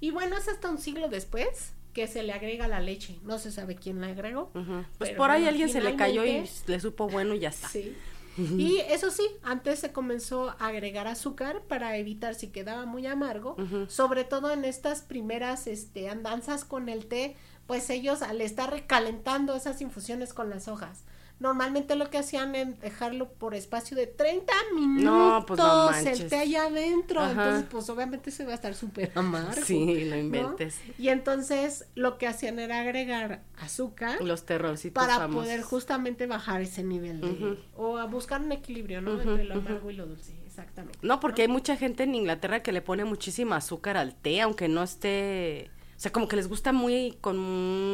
Y 0.00 0.10
bueno, 0.10 0.36
es 0.36 0.48
hasta 0.48 0.70
un 0.70 0.78
siglo 0.78 1.08
después 1.08 1.72
que 1.92 2.06
se 2.08 2.22
le 2.24 2.32
agrega 2.32 2.66
la 2.68 2.80
leche. 2.80 3.18
No 3.24 3.38
se 3.38 3.50
sabe 3.52 3.76
quién 3.76 4.00
la 4.00 4.08
agregó. 4.08 4.50
Pues 4.98 5.10
por 5.10 5.30
ahí 5.30 5.46
alguien 5.46 5.68
se 5.68 5.80
le 5.80 5.96
cayó 5.96 6.24
y 6.24 6.44
le 6.66 6.80
supo 6.80 7.08
bueno 7.08 7.34
y 7.34 7.38
ya 7.40 7.48
está. 7.50 7.68
Sí. 7.68 7.96
Y 8.36 8.78
eso 8.88 9.10
sí, 9.10 9.22
antes 9.42 9.78
se 9.78 9.92
comenzó 9.92 10.50
a 10.50 10.66
agregar 10.66 11.06
azúcar 11.06 11.62
para 11.68 11.96
evitar 11.96 12.34
si 12.34 12.48
quedaba 12.48 12.86
muy 12.86 13.06
amargo, 13.06 13.56
sobre 13.88 14.24
todo 14.24 14.50
en 14.50 14.64
estas 14.64 15.02
primeras 15.02 15.66
este, 15.66 16.08
andanzas 16.08 16.64
con 16.64 16.88
el 16.88 17.06
té, 17.06 17.36
pues 17.66 17.88
ellos 17.90 18.22
al 18.22 18.40
estar 18.40 18.70
recalentando 18.70 19.54
esas 19.54 19.80
infusiones 19.80 20.34
con 20.34 20.50
las 20.50 20.68
hojas, 20.68 21.04
normalmente 21.40 21.96
lo 21.96 22.08
que 22.10 22.18
hacían 22.18 22.54
es 22.54 22.80
dejarlo 22.80 23.28
por 23.32 23.54
espacio 23.54 23.96
de 23.96 24.06
30 24.06 24.52
minutos 24.74 25.04
No, 25.04 25.44
pues 25.46 25.58
no 25.58 25.90
el 25.90 26.28
té 26.28 26.36
allá 26.38 26.64
adentro, 26.66 27.20
Ajá. 27.20 27.30
entonces 27.32 27.66
pues 27.70 27.90
obviamente 27.90 28.30
se 28.30 28.44
va 28.44 28.52
a 28.52 28.54
estar 28.54 28.74
súper 28.74 29.10
amargo. 29.14 29.62
Sí, 29.64 30.04
¿no? 30.08 30.16
inventes. 30.16 30.80
Y 30.98 31.08
entonces 31.08 31.86
lo 31.94 32.18
que 32.18 32.26
hacían 32.26 32.58
era 32.58 32.80
agregar 32.80 33.42
azúcar 33.58 34.22
Los 34.22 34.44
terrorcitos 34.46 34.94
para 35.02 35.16
famosos. 35.18 35.44
poder 35.44 35.62
justamente 35.62 36.26
bajar 36.26 36.60
ese 36.62 36.82
nivel 36.82 37.20
de, 37.20 37.30
Ujú. 37.30 37.56
o 37.76 37.98
a 37.98 38.06
buscar 38.06 38.40
un 38.40 38.52
equilibrio, 38.52 39.00
¿no? 39.00 39.20
Entre 39.20 39.44
lo 39.44 39.54
amargo 39.54 39.90
y 39.90 39.94
lo 39.94 40.06
dulce, 40.06 40.32
exactamente. 40.46 40.98
No, 41.02 41.20
porque 41.20 41.42
hay 41.42 41.48
mucha 41.48 41.76
gente 41.76 42.04
en 42.04 42.14
Inglaterra 42.14 42.62
que 42.62 42.72
le 42.72 42.80
pone 42.80 43.04
muchísima 43.04 43.56
azúcar 43.56 43.96
al 43.96 44.14
té, 44.14 44.40
aunque 44.40 44.68
no 44.68 44.82
esté... 44.82 45.70
O 45.96 46.00
sea, 46.04 46.12
como 46.12 46.28
que 46.28 46.36
les 46.36 46.48
gusta 46.48 46.72
muy 46.72 47.16
con 47.20 47.36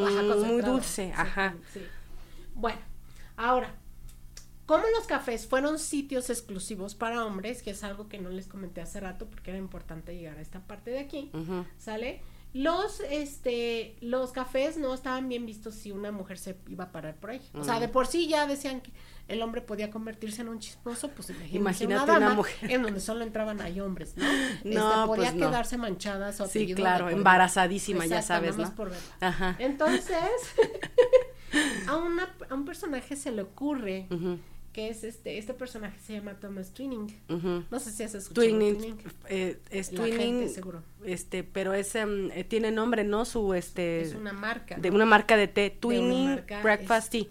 Ajá, 0.04 0.22
muy 0.36 0.62
dulce, 0.62 1.12
ajá. 1.14 1.54
sí. 1.72 1.80
Bueno, 2.54 2.78
ahora, 3.46 3.74
como 4.66 4.84
los 4.96 5.06
cafés 5.06 5.46
fueron 5.48 5.78
sitios 5.78 6.30
exclusivos 6.30 6.94
para 6.94 7.24
hombres, 7.24 7.62
que 7.62 7.70
es 7.70 7.82
algo 7.82 8.08
que 8.08 8.18
no 8.18 8.30
les 8.30 8.46
comenté 8.46 8.80
hace 8.80 9.00
rato 9.00 9.26
porque 9.28 9.50
era 9.50 9.58
importante 9.58 10.14
llegar 10.16 10.38
a 10.38 10.40
esta 10.40 10.60
parte 10.60 10.90
de 10.92 11.00
aquí. 11.00 11.30
¿sale? 11.76 12.22
Los, 12.52 12.98
este, 13.10 13.96
los 14.00 14.32
cafés 14.32 14.76
no 14.76 14.92
estaban 14.92 15.28
bien 15.28 15.46
vistos 15.46 15.74
si 15.76 15.92
una 15.92 16.10
mujer 16.10 16.36
se 16.38 16.56
iba 16.68 16.84
a 16.84 16.92
parar 16.92 17.14
por 17.16 17.30
ahí. 17.30 17.40
O 17.54 17.62
sea, 17.64 17.76
Mm. 17.76 17.80
de 17.80 17.88
por 17.88 18.06
sí 18.08 18.26
ya 18.28 18.46
decían 18.48 18.80
que 18.80 18.90
el 19.28 19.40
hombre 19.42 19.60
podía 19.60 19.90
convertirse 19.90 20.42
en 20.42 20.48
un 20.48 20.58
chismoso, 20.58 21.08
pues 21.10 21.32
Imagínate 21.52 22.10
una, 22.10 22.30
mujer. 22.34 22.70
en 22.72 22.82
donde 22.82 22.98
solo 23.00 23.22
entraban 23.24 23.60
ahí 23.60 23.78
hombres, 23.80 24.16
¿no? 24.16 24.24
No, 24.64 24.90
Este, 25.04 25.06
podía 25.06 25.30
pues 25.30 25.34
no. 25.34 25.46
quedarse 25.48 25.76
manchada 25.78 26.32
su 26.32 26.44
Sí, 26.46 26.74
claro, 26.74 27.08
embarazadísima, 27.08 28.06
ya 28.06 28.20
sabes, 28.22 28.56
¿no? 28.56 28.74
por 28.74 28.90
verla. 28.90 29.04
Ajá. 29.20 29.54
Entonces, 29.60 30.16
a, 31.88 31.96
una, 31.96 32.28
a 32.48 32.54
un 32.54 32.64
personaje 32.64 33.16
se 33.16 33.30
le 33.32 33.42
ocurre 33.42 34.06
que 34.72 34.88
es 34.88 35.02
este, 35.02 35.36
este 35.38 35.52
personaje 35.52 35.98
se 35.98 36.12
llama 36.12 36.34
Thomas 36.34 36.72
Twinning. 36.72 37.12
No 37.70 37.80
sé 37.80 37.90
si 37.90 38.04
has 38.04 38.14
escuchado 38.14 38.46
Twinning, 38.46 38.76
Twinning. 38.78 38.98
eh, 39.28 39.60
es 39.70 39.92
La 39.92 40.02
Twinning, 40.02 40.18
gente, 40.18 40.48
seguro. 40.48 40.82
este, 41.04 41.42
pero 41.42 41.74
es, 41.74 41.92
em, 41.96 42.30
eh, 42.32 42.44
tiene 42.44 42.70
nombre, 42.70 43.02
¿no? 43.02 43.24
Su, 43.24 43.52
este, 43.54 44.02
Es 44.02 44.14
una 44.14 44.32
marca. 44.32 44.76
de 44.76 44.90
¿no? 44.90 44.94
una 44.96 45.06
marca 45.06 45.36
de 45.36 45.48
té, 45.48 45.70
Twinning 45.70 46.24
marca, 46.28 46.62
Breakfast 46.62 47.10
Tea. 47.10 47.24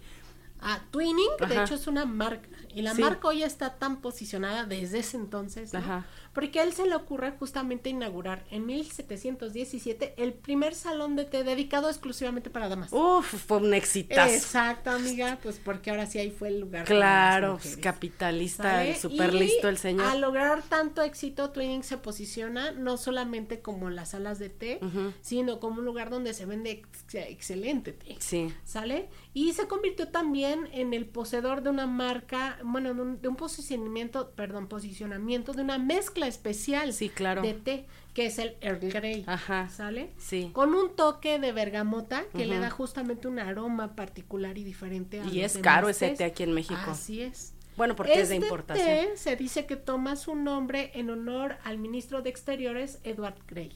Ah, 0.60 0.82
Twinning, 0.90 1.30
de 1.48 1.62
hecho, 1.62 1.74
es 1.74 1.86
una 1.86 2.04
marca. 2.04 2.46
Y 2.74 2.82
la 2.82 2.94
Sí. 2.94 3.00
marca 3.00 3.28
hoy 3.28 3.42
está 3.42 3.76
tan 3.78 4.02
posicionada 4.02 4.64
desde 4.66 4.98
ese 4.98 5.16
entonces, 5.16 5.72
¿no? 5.72 5.78
Ajá. 5.78 6.06
Porque 6.32 6.60
a 6.60 6.62
él 6.62 6.72
se 6.72 6.86
le 6.86 6.94
ocurre 6.94 7.32
justamente 7.32 7.90
inaugurar 7.90 8.44
en 8.50 8.64
1717 8.66 10.14
el 10.16 10.32
primer 10.32 10.74
salón 10.74 11.16
de 11.16 11.24
té 11.24 11.44
dedicado 11.44 11.88
exclusivamente 11.88 12.50
para 12.50 12.68
damas. 12.68 12.92
Uf, 12.92 13.26
fue 13.46 13.58
un 13.58 13.74
exitazo. 13.74 14.32
Exacto, 14.32 14.90
amiga, 14.90 15.38
pues 15.42 15.60
porque 15.64 15.90
ahora 15.90 16.06
sí 16.06 16.18
ahí 16.18 16.30
fue 16.30 16.48
el 16.48 16.60
lugar. 16.60 16.84
para 16.84 16.96
Claro, 16.96 17.52
las 17.54 17.62
pues, 17.62 17.76
capitalista, 17.78 18.94
súper 18.96 19.34
listo 19.34 19.68
el 19.68 19.78
señor. 19.78 20.06
Al 20.06 20.20
lograr 20.20 20.62
tanto 20.62 21.02
éxito, 21.02 21.50
Twinings 21.50 21.86
se 21.86 21.98
posiciona 21.98 22.70
no 22.72 22.96
solamente 22.96 23.60
como 23.60 23.90
las 23.90 24.10
salas 24.10 24.38
de 24.38 24.50
té, 24.50 24.80
sino 25.20 25.60
como 25.60 25.80
un 25.80 25.84
lugar 25.84 26.10
donde 26.10 26.34
se 26.34 26.46
vende 26.46 26.70
ex- 26.70 27.14
excelente 27.14 27.92
té. 27.92 28.16
Sí. 28.20 28.52
¿Sale? 28.64 29.08
Y 29.34 29.52
se 29.52 29.66
convirtió 29.68 30.08
también 30.08 30.68
en 30.72 30.92
el 30.94 31.06
poseedor 31.06 31.62
de 31.62 31.70
una 31.70 31.86
marca, 31.86 32.58
bueno, 32.64 32.94
de 32.94 33.00
un, 33.02 33.20
de 33.20 33.28
un 33.28 33.36
posicionamiento, 33.36 34.30
perdón, 34.32 34.68
posicionamiento 34.68 35.52
de 35.52 35.62
una 35.62 35.78
mezcla 35.78 36.19
especial 36.26 36.92
Sí, 36.92 37.08
claro. 37.08 37.42
de 37.42 37.54
té, 37.54 37.86
que 38.14 38.26
es 38.26 38.38
el 38.38 38.56
Earl 38.60 38.80
Grey. 38.90 39.24
Ajá. 39.26 39.68
¿Sale? 39.68 40.10
Sí. 40.18 40.50
Con 40.52 40.74
un 40.74 40.94
toque 40.96 41.38
de 41.38 41.52
bergamota 41.52 42.24
que 42.36 42.46
le 42.46 42.58
da 42.58 42.70
justamente 42.70 43.28
un 43.28 43.38
aroma 43.38 43.94
particular 43.94 44.58
y 44.58 44.64
diferente 44.64 45.20
a 45.20 45.24
Y 45.26 45.42
es 45.42 45.58
caro 45.58 45.88
ese 45.88 46.10
té 46.10 46.24
aquí 46.24 46.42
en 46.42 46.52
México. 46.52 46.80
Así 46.86 47.22
es. 47.22 47.52
Bueno, 47.76 47.96
porque 47.96 48.20
es 48.20 48.28
de 48.28 48.34
Este 48.34 48.46
importación. 48.46 48.86
té 48.86 49.16
se 49.16 49.36
dice 49.36 49.64
que 49.64 49.76
toma 49.76 50.16
su 50.16 50.34
nombre 50.34 50.90
en 50.94 51.08
honor 51.08 51.56
al 51.64 51.78
ministro 51.78 52.20
de 52.20 52.28
Exteriores 52.30 52.98
Edward 53.04 53.36
Grey. 53.48 53.72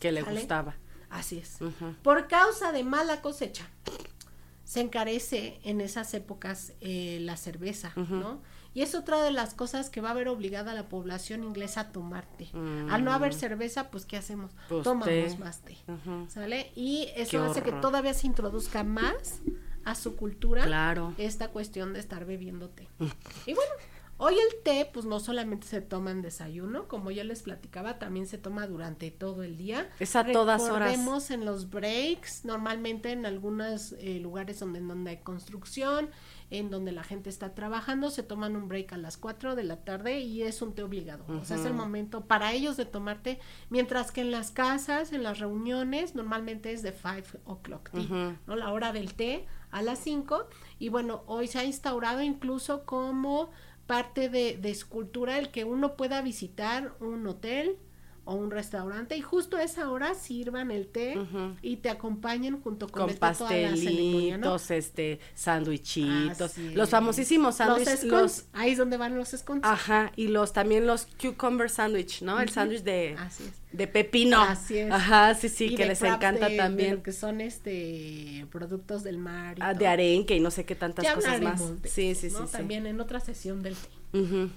Que 0.00 0.10
le 0.12 0.22
¿Sale? 0.22 0.40
gustaba. 0.40 0.74
Así 1.10 1.38
es. 1.38 1.58
Por 2.02 2.26
causa 2.26 2.72
de 2.72 2.82
mala 2.84 3.20
cosecha, 3.20 3.68
se 4.64 4.80
encarece 4.80 5.60
en 5.64 5.80
esas 5.80 6.14
épocas 6.14 6.72
eh, 6.80 7.18
la 7.20 7.36
cerveza. 7.36 7.92
¿no? 7.96 8.40
Y 8.72 8.82
es 8.82 8.94
otra 8.94 9.22
de 9.22 9.32
las 9.32 9.54
cosas 9.54 9.90
que 9.90 10.00
va 10.00 10.10
a 10.10 10.14
ver 10.14 10.28
obligada 10.28 10.70
a 10.70 10.74
la 10.74 10.88
población 10.88 11.42
inglesa 11.42 11.80
a 11.80 11.92
tomar 11.92 12.26
té. 12.38 12.48
Mm. 12.52 12.90
Al 12.90 13.02
no 13.04 13.12
haber 13.12 13.34
cerveza, 13.34 13.90
pues 13.90 14.06
¿qué 14.06 14.16
hacemos? 14.16 14.52
Pues 14.68 14.84
Tomamos 14.84 15.06
té. 15.08 15.36
más 15.38 15.60
té. 15.62 15.76
¿Sale? 16.28 16.70
Y 16.76 17.06
Qué 17.14 17.22
eso 17.22 17.42
hace 17.44 17.62
que 17.62 17.72
todavía 17.72 18.14
se 18.14 18.26
introduzca 18.28 18.84
más 18.84 19.40
a 19.84 19.94
su 19.94 20.14
cultura 20.14 20.64
Claro. 20.64 21.14
esta 21.18 21.48
cuestión 21.48 21.94
de 21.94 22.00
estar 22.00 22.24
bebiendo 22.26 22.68
té. 22.68 22.86
y 23.46 23.54
bueno, 23.54 23.72
hoy 24.18 24.34
el 24.34 24.62
té 24.62 24.88
pues 24.92 25.04
no 25.06 25.18
solamente 25.18 25.66
se 25.66 25.80
toma 25.80 26.10
en 26.12 26.20
desayuno, 26.22 26.86
como 26.86 27.10
ya 27.10 27.24
les 27.24 27.42
platicaba, 27.42 27.98
también 27.98 28.26
se 28.26 28.36
toma 28.38 28.66
durante 28.66 29.10
todo 29.10 29.42
el 29.42 29.56
día. 29.56 29.88
Es 29.98 30.14
a 30.14 30.24
todas 30.24 30.60
horas. 30.62 30.90
Recordemos 30.90 31.30
en 31.30 31.44
los 31.46 31.70
breaks, 31.70 32.44
normalmente 32.44 33.10
en 33.12 33.24
algunos 33.26 33.92
eh, 33.98 34.20
lugares 34.20 34.60
donde, 34.60 34.80
donde 34.80 35.10
hay 35.10 35.16
construcción, 35.22 36.10
en 36.50 36.68
donde 36.70 36.92
la 36.92 37.04
gente 37.04 37.30
está 37.30 37.54
trabajando, 37.54 38.10
se 38.10 38.22
toman 38.22 38.56
un 38.56 38.68
break 38.68 38.92
a 38.92 38.96
las 38.96 39.16
4 39.16 39.54
de 39.54 39.64
la 39.64 39.76
tarde 39.84 40.20
y 40.20 40.42
es 40.42 40.62
un 40.62 40.74
té 40.74 40.82
obligado. 40.82 41.24
O 41.28 41.44
sea, 41.44 41.56
es 41.56 41.64
el 41.64 41.74
momento 41.74 42.26
para 42.26 42.52
ellos 42.52 42.76
de 42.76 42.84
tomarte, 42.84 43.38
mientras 43.68 44.10
que 44.10 44.20
en 44.20 44.32
las 44.32 44.50
casas, 44.50 45.12
en 45.12 45.22
las 45.22 45.38
reuniones, 45.38 46.14
normalmente 46.14 46.72
es 46.72 46.82
de 46.82 46.92
5 46.92 47.38
o'clock 47.44 47.90
tea. 47.90 48.38
¿no? 48.46 48.56
La 48.56 48.72
hora 48.72 48.92
del 48.92 49.14
té 49.14 49.46
a 49.70 49.82
las 49.82 50.00
5. 50.00 50.48
Y 50.78 50.88
bueno, 50.88 51.22
hoy 51.26 51.46
se 51.46 51.60
ha 51.60 51.64
instaurado 51.64 52.20
incluso 52.22 52.84
como 52.84 53.50
parte 53.86 54.28
de, 54.28 54.56
de 54.56 54.74
su 54.74 54.88
cultura 54.88 55.38
el 55.38 55.50
que 55.50 55.64
uno 55.64 55.96
pueda 55.96 56.20
visitar 56.22 56.94
un 57.00 57.26
hotel 57.26 57.78
o 58.30 58.34
un 58.36 58.50
restaurante 58.52 59.16
y 59.16 59.20
justo 59.22 59.56
a 59.56 59.62
esa 59.64 59.90
hora 59.90 60.14
sirvan 60.14 60.70
el 60.70 60.86
té 60.86 61.16
y 61.62 61.76
te 61.78 61.90
acompañen 61.90 62.60
junto 62.60 62.86
con, 62.88 63.02
Con 63.02 63.10
este, 63.10 63.18
toda 63.20 63.50
la 63.56 63.76
ceremonia, 63.76 64.38
¿no? 64.38 64.52
pastelitos, 64.52 64.70
este, 64.70 65.20
sándwichitos, 65.34 66.58
los 66.74 66.90
famosísimos 66.90 67.56
sándwiches, 67.56 68.04
los, 68.04 68.44
ahí 68.52 68.72
es 68.72 68.78
donde 68.78 68.96
van 68.96 69.16
los 69.16 69.30
scones. 69.30 69.64
ajá, 69.64 70.12
y 70.16 70.28
los 70.28 70.52
también 70.52 70.86
los 70.86 71.06
cucumber 71.20 71.70
sandwich, 71.70 72.22
¿no? 72.22 72.40
El 72.40 72.48
sándwich 72.50 72.82
de, 72.82 73.16
Así 73.18 73.44
es. 73.44 73.52
de 73.76 73.86
pepino. 73.86 74.40
Así 74.42 74.78
es. 74.78 74.90
Ajá, 74.92 75.34
sí, 75.34 75.48
sí, 75.48 75.66
Y 75.66 75.74
que 75.74 75.86
les 75.86 76.02
encanta 76.02 76.48
de- 76.48 76.56
también. 76.56 77.02
que 77.02 77.12
son 77.12 77.40
este 77.40 78.46
productos 78.50 79.02
del 79.02 79.18
mar 79.18 79.58
y 79.58 79.62
Ah, 79.62 79.74
de 79.74 79.86
arenque 79.86 80.36
y 80.36 80.40
no 80.40 80.50
sé 80.50 80.64
qué 80.64 80.74
tantas 80.74 81.04
Ya 81.04 81.14
cosas 81.14 81.40
más. 81.40 81.82
de 81.82 81.88
Sí, 81.88 82.10
eso, 82.10 82.20
sí, 82.20 82.30
sí, 82.30 82.36
¿no? 82.38 82.46
sí. 82.46 82.52
También 82.52 82.86
en 82.86 83.00
otra 83.00 83.20
sesión 83.20 83.62
del 83.62 83.74
té. 83.74 83.88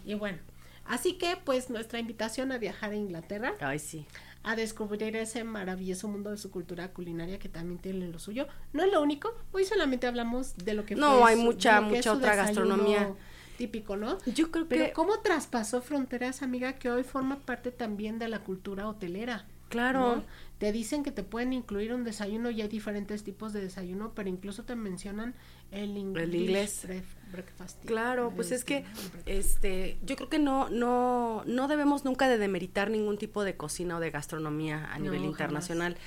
Y 0.06 0.14
bueno, 0.16 0.38
así 0.86 1.14
que 1.18 1.38
pues 1.44 1.70
nuestra 1.70 2.00
invitación 2.00 2.52
a 2.52 2.58
viajar 2.58 2.92
a 2.92 2.96
Inglaterra, 2.96 3.54
Ay, 3.60 3.80
sí. 3.80 4.06
a 4.44 4.56
descubrir 4.56 5.16
ese 5.16 5.44
maravilloso 5.44 6.08
mundo 6.08 6.30
de 6.32 6.38
su 6.38 6.52
cultura 6.52 6.90
culinaria 6.92 7.40
que 7.40 7.50
también 7.50 7.80
tiene 7.80 8.08
lo 8.08 8.20
suyo. 8.20 8.48
No 8.74 8.84
es 8.84 8.92
lo 8.92 9.02
único, 9.02 9.34
hoy 9.52 9.66
solamente 9.66 10.08
hablamos 10.08 10.56
de 10.58 10.74
lo 10.74 10.86
que 10.86 10.96
No, 10.96 11.20
fue 11.22 11.30
hay 11.32 11.36
su- 11.38 11.44
mucha, 11.44 11.82
mucha 11.82 12.14
otra 12.14 12.36
gastronomía. 12.36 13.14
típico, 13.58 13.96
¿no? 13.96 14.18
Yo 14.26 14.50
creo 14.52 14.68
Pero 14.68 14.86
que, 14.86 14.92
cómo 14.94 15.20
traspasó 15.20 15.82
fronteras, 15.82 16.42
amiga, 16.42 16.74
que 16.74 16.90
hoy 16.90 17.04
forma 17.04 17.40
parte 17.40 17.72
también 17.72 18.18
de 18.20 18.28
la 18.28 18.40
cultura 18.40 18.88
hotelera. 18.88 19.46
Claro, 19.74 20.16
¿no? 20.18 20.24
Te 20.60 20.72
dicen 20.72 21.04
que 21.04 21.12
te 21.12 21.24
pueden 21.24 21.52
incluir 21.52 21.94
un 21.94 22.06
desayuno 22.06 22.50
y 22.50 22.62
hay 22.62 22.70
diferentes 22.70 23.24
tipos 23.24 23.52
de 23.52 23.60
desayuno, 23.62 24.14
pero 24.16 24.30
incluso 24.30 24.64
te 24.64 24.76
mencionan 24.76 25.36
el, 25.72 25.98
English 25.98 26.34
inglés. 26.34 26.88
breakfast. 27.32 27.84
Claro, 27.86 28.32
pues 28.36 28.52
es 28.52 28.64
que 28.64 28.86
Este, 29.26 29.98
yo 30.06 30.16
creo 30.16 30.30
que 30.30 30.40
no, 30.40 30.70
no, 30.70 31.44
no 31.46 31.68
debemos 31.68 32.06
nunca 32.06 32.30
de 32.30 32.38
demeritar 32.38 32.90
ningún 32.90 33.18
tipo 33.18 33.44
de 33.44 33.58
cocina 33.58 33.98
o 33.98 34.00
de 34.00 34.12
gastronomía 34.12 34.86
a 34.94 35.00
No, 35.00 35.06
nivel 35.06 35.20
jamás. 35.20 35.32
internacional. 35.32 35.98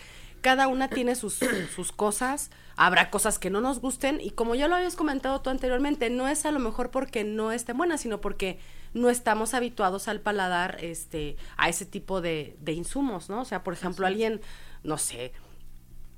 Cada 0.40 0.68
una 0.68 0.88
tiene 0.88 1.16
sus, 1.16 1.38
sus 1.74 1.92
cosas, 1.92 2.50
habrá 2.76 3.10
cosas 3.10 3.38
que 3.38 3.50
no 3.50 3.60
nos 3.60 3.80
gusten 3.80 4.20
y 4.20 4.30
como 4.30 4.54
ya 4.54 4.68
lo 4.68 4.76
habías 4.76 4.96
comentado 4.96 5.40
tú 5.42 5.50
anteriormente, 5.50 6.08
no 6.08 6.28
es 6.28 6.46
a 6.46 6.50
lo 6.52 6.60
mejor 6.60 6.90
porque 6.90 7.24
no 7.24 7.52
estén 7.52 7.76
buenas, 7.76 8.00
sino 8.00 8.20
porque 8.20 8.58
no 8.94 9.10
estamos 9.10 9.54
habituados 9.54 10.08
al 10.08 10.20
paladar 10.20 10.78
este, 10.80 11.36
a 11.56 11.68
ese 11.68 11.86
tipo 11.86 12.20
de, 12.20 12.56
de 12.60 12.72
insumos, 12.72 13.28
¿no? 13.28 13.40
O 13.40 13.44
sea, 13.44 13.62
por 13.62 13.74
ejemplo, 13.74 14.06
alguien, 14.06 14.40
no 14.82 14.98
sé, 14.98 15.32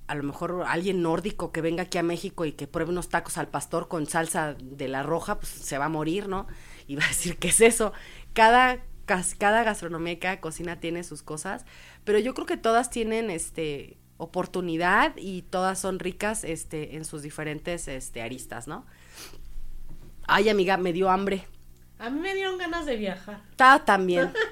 a 0.08 0.14
lo 0.14 0.22
mejor 0.22 0.64
alguien 0.66 1.02
nórdico 1.02 1.52
que 1.52 1.60
venga 1.60 1.84
aquí 1.84 1.98
a 1.98 2.02
México 2.02 2.46
y 2.46 2.52
que 2.52 2.66
pruebe 2.66 2.90
unos 2.90 3.10
tacos 3.10 3.36
al 3.36 3.48
pastor 3.48 3.88
con 3.88 4.06
salsa 4.06 4.56
de 4.58 4.88
la 4.88 5.02
roja, 5.02 5.38
pues 5.38 5.50
se 5.50 5.76
va 5.76 5.84
a 5.84 5.90
morir, 5.90 6.28
¿no? 6.28 6.46
Y 6.86 6.96
va 6.96 7.04
a 7.04 7.08
decir, 7.08 7.36
¿qué 7.36 7.48
es 7.48 7.60
eso? 7.60 7.92
Cada, 8.32 8.78
cada 9.04 9.62
gastronomía 9.64 10.14
y 10.14 10.18
cada 10.18 10.40
cocina 10.40 10.80
tiene 10.80 11.04
sus 11.04 11.22
cosas, 11.22 11.66
pero 12.04 12.18
yo 12.18 12.32
creo 12.32 12.46
que 12.46 12.56
todas 12.56 12.90
tienen 12.90 13.30
este 13.30 13.98
oportunidad 14.16 15.14
y 15.16 15.42
todas 15.42 15.78
son 15.78 16.00
ricas 16.00 16.42
este 16.42 16.96
en 16.96 17.04
sus 17.04 17.22
diferentes 17.22 17.86
este 17.86 18.22
aristas, 18.22 18.66
¿no? 18.66 18.86
Ay, 20.26 20.48
amiga, 20.48 20.78
me 20.78 20.92
dio 20.92 21.10
hambre. 21.10 21.46
A 21.98 22.10
mí 22.10 22.20
me 22.20 22.34
dieron 22.34 22.58
ganas 22.58 22.86
de 22.86 22.96
viajar. 22.96 23.40
Ta 23.56 23.84
también. 23.84 24.30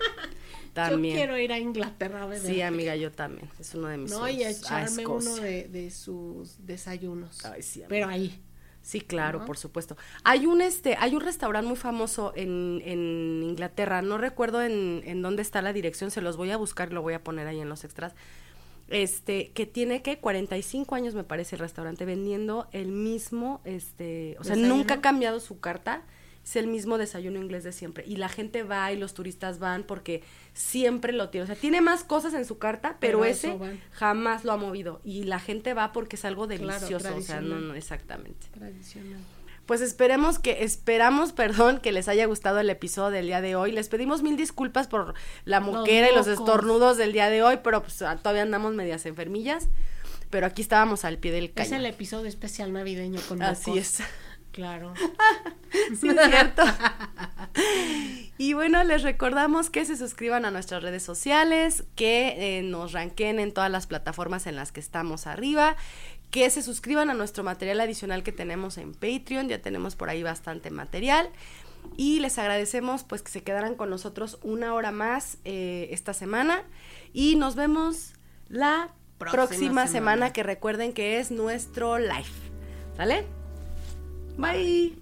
También. 0.73 1.14
Yo 1.14 1.20
quiero 1.20 1.39
ir 1.39 1.52
a 1.55 1.59
Inglaterra 1.59 2.24
a 2.24 2.27
beber. 2.27 2.52
Sí, 2.52 2.60
amiga, 2.60 2.94
yo 2.97 3.10
también. 3.10 3.48
Es 3.59 3.74
uno 3.74 3.89
de 3.89 3.97
mis 3.97 4.10
No, 4.10 4.28
y 4.28 4.43
a 4.43 4.52
sueños. 4.52 4.70
A 4.70 4.82
echarme 4.85 5.06
uno 5.06 5.18
Escocia. 5.20 5.43
de, 5.43 5.68
de 5.68 5.90
sus 5.90 6.66
desayunos. 6.66 7.47
Ay, 7.47 7.62
sí. 7.62 7.82
Pero 7.89 8.09
ahí. 8.09 8.43
Sí, 8.82 9.01
claro, 9.01 9.47
por 9.47 9.56
supuesto. 9.56 9.97
Hay 10.23 10.44
un 10.44 10.60
este, 10.60 10.94
hay 11.01 11.14
un 11.14 11.23
restaurante 11.23 11.66
muy 11.66 11.78
famoso 11.78 12.35
en, 12.36 12.82
en 12.85 13.43
Inglaterra, 13.43 14.02
no 14.02 14.18
recuerdo 14.18 14.60
en, 14.62 15.01
en 15.06 15.23
dónde 15.23 15.40
está 15.40 15.62
la 15.62 15.73
dirección, 15.73 16.10
se 16.10 16.20
los 16.20 16.36
voy 16.36 16.51
a 16.51 16.59
buscar 16.59 16.90
y 16.90 16.94
lo 16.94 17.01
voy 17.01 17.14
a 17.14 17.24
poner 17.24 17.47
ahí 17.47 17.59
en 17.59 17.70
los 17.70 17.82
extras. 17.82 18.14
Este, 18.89 19.51
que 19.52 19.66
tiene 19.66 20.02
que 20.02 20.18
45 20.18 20.94
años 20.94 21.14
me 21.14 21.24
parece 21.24 21.56
el 21.56 21.60
restaurante 21.60 22.05
vendiendo 22.05 22.68
el 22.73 22.93
mismo, 22.93 23.60
este, 23.64 24.36
o 24.39 24.44
sea, 24.44 24.55
¿Desayuno? 24.55 24.77
nunca 24.77 24.94
ha 24.94 25.01
cambiado 25.01 25.40
su 25.40 25.59
carta, 25.59 26.02
es 26.47 26.55
el 26.55 26.68
mismo 26.68 26.97
desayuno 26.97 27.40
inglés 27.43 27.64
de 27.64 27.73
siempre. 27.73 28.05
Y 28.06 28.16
la 28.16 28.28
gente 28.28 28.62
va 28.62 28.93
y 28.93 28.97
los 28.97 29.14
turistas 29.14 29.59
van 29.59 29.82
porque 29.82 30.23
siempre 30.55 31.12
lo 31.12 31.28
tiene. 31.28 31.43
O 31.43 31.47
sea, 31.48 31.56
tiene 31.56 31.81
más 31.81 32.05
cosas 32.05 32.35
en 32.35 32.44
su 32.44 32.59
carta, 32.59 32.98
pero, 33.01 33.24
ese 33.24 33.59
jamás 33.90 34.44
lo 34.44 34.52
ha 34.52 34.56
movido. 34.56 35.01
Y 35.02 35.24
la 35.24 35.40
gente 35.40 35.74
va 35.74 35.93
porque 35.93 36.14
es 36.14 36.24
algo 36.24 36.47
Claro, 36.47 36.62
delicioso. 36.62 37.16
o 37.16 37.20
sea, 37.20 37.40
no, 37.40 37.59
no, 37.59 37.74
exactamente. 37.74 38.47
Tradicional. 38.52 39.18
Pues 39.66 39.81
esperemos 39.81 40.39
que, 40.39 40.62
esperamos, 40.62 41.32
perdón, 41.32 41.81
que 41.81 41.90
les 41.90 42.06
haya 42.06 42.27
gustado 42.27 42.60
el 42.60 42.70
episodio 42.70 43.10
del 43.10 43.27
día 43.27 43.40
de 43.40 43.56
hoy. 43.56 43.73
Les 43.73 43.89
pedimos 43.89 44.23
mil 44.23 44.36
disculpas 44.36 44.86
por 44.86 45.14
la 45.44 45.59
moquera 45.59 46.09
y 46.12 46.14
los 46.14 46.28
estornudos 46.28 46.97
del 46.97 47.12
día 47.12 47.28
de 47.28 47.43
hoy, 47.43 47.59
pero 47.64 47.82
pues 47.82 48.01
ah, 48.02 48.16
todavía 48.18 48.43
andamos 48.43 48.73
medias 48.73 49.05
enfermillas. 49.06 49.68
Pero 50.31 50.47
aquí 50.47 50.62
estábamos 50.62 51.05
al 51.05 51.18
pie 51.18 51.32
del 51.32 51.47
Es 51.47 51.51
cañón. 51.52 51.74
el 51.74 51.86
episodio 51.86 52.27
especial 52.28 52.73
navideño 52.73 53.20
con 53.28 53.43
Así 53.43 53.77
es. 53.78 53.98
Claro. 54.57 54.95
Sí, 56.01 56.09
es 56.09 56.16
cierto. 56.31 56.62
y 58.39 58.55
bueno, 58.55 58.83
les 58.83 59.03
recordamos 59.03 59.69
que 59.69 59.85
se 59.85 59.97
suscriban 59.97 60.45
a 60.47 60.51
nuestras 60.51 60.83
redes 60.83 61.03
sociales, 61.03 61.85
que 61.95 62.59
eh, 62.59 62.62
nos 62.62 62.93
ranquen 62.93 63.39
en 63.39 63.53
todas 63.53 63.70
las 63.70 63.87
plataformas 63.87 64.47
en 64.47 64.57
las 64.57 64.73
que 64.73 64.81
estamos 64.81 65.27
arriba, 65.27 65.77
que 66.31 66.49
se 66.49 66.62
suscriban 66.62 67.11
a 67.11 67.15
nuestro 67.15 67.45
material 67.45 67.81
adicional 67.81 68.23
que 68.23 68.33
tenemos 68.33 68.78
en 68.78 68.95
Patreon, 68.95 69.49
ya 69.49 69.61
tenemos 69.61 69.97
por 69.97 70.09
ahí 70.09 70.23
bastante 70.23 70.70
material. 70.70 71.28
Y 71.97 72.20
les 72.20 72.39
agradecemos 72.39 73.05
pues 73.05 73.23
que 73.23 73.31
se 73.31 73.43
quedaran 73.43 73.74
con 73.74 73.91
nosotros 73.91 74.39
una 74.43 74.73
hora 74.73 74.93
más 74.93 75.37
eh, 75.45 75.89
esta 75.91 76.15
semana 76.15 76.62
y 77.12 77.37
nos 77.37 77.55
vemos 77.55 78.15
la 78.49 78.93
próxima, 79.19 79.47
Próxima 79.47 79.69
semana. 79.69 79.87
semana. 79.89 80.33
que 80.33 80.43
recuerden 80.43 80.95
que 80.95 81.19
es 81.20 81.31
nuestro 81.31 81.99
live. 81.99 82.24
¿Sale? 82.97 83.35
Bye. 84.38 84.92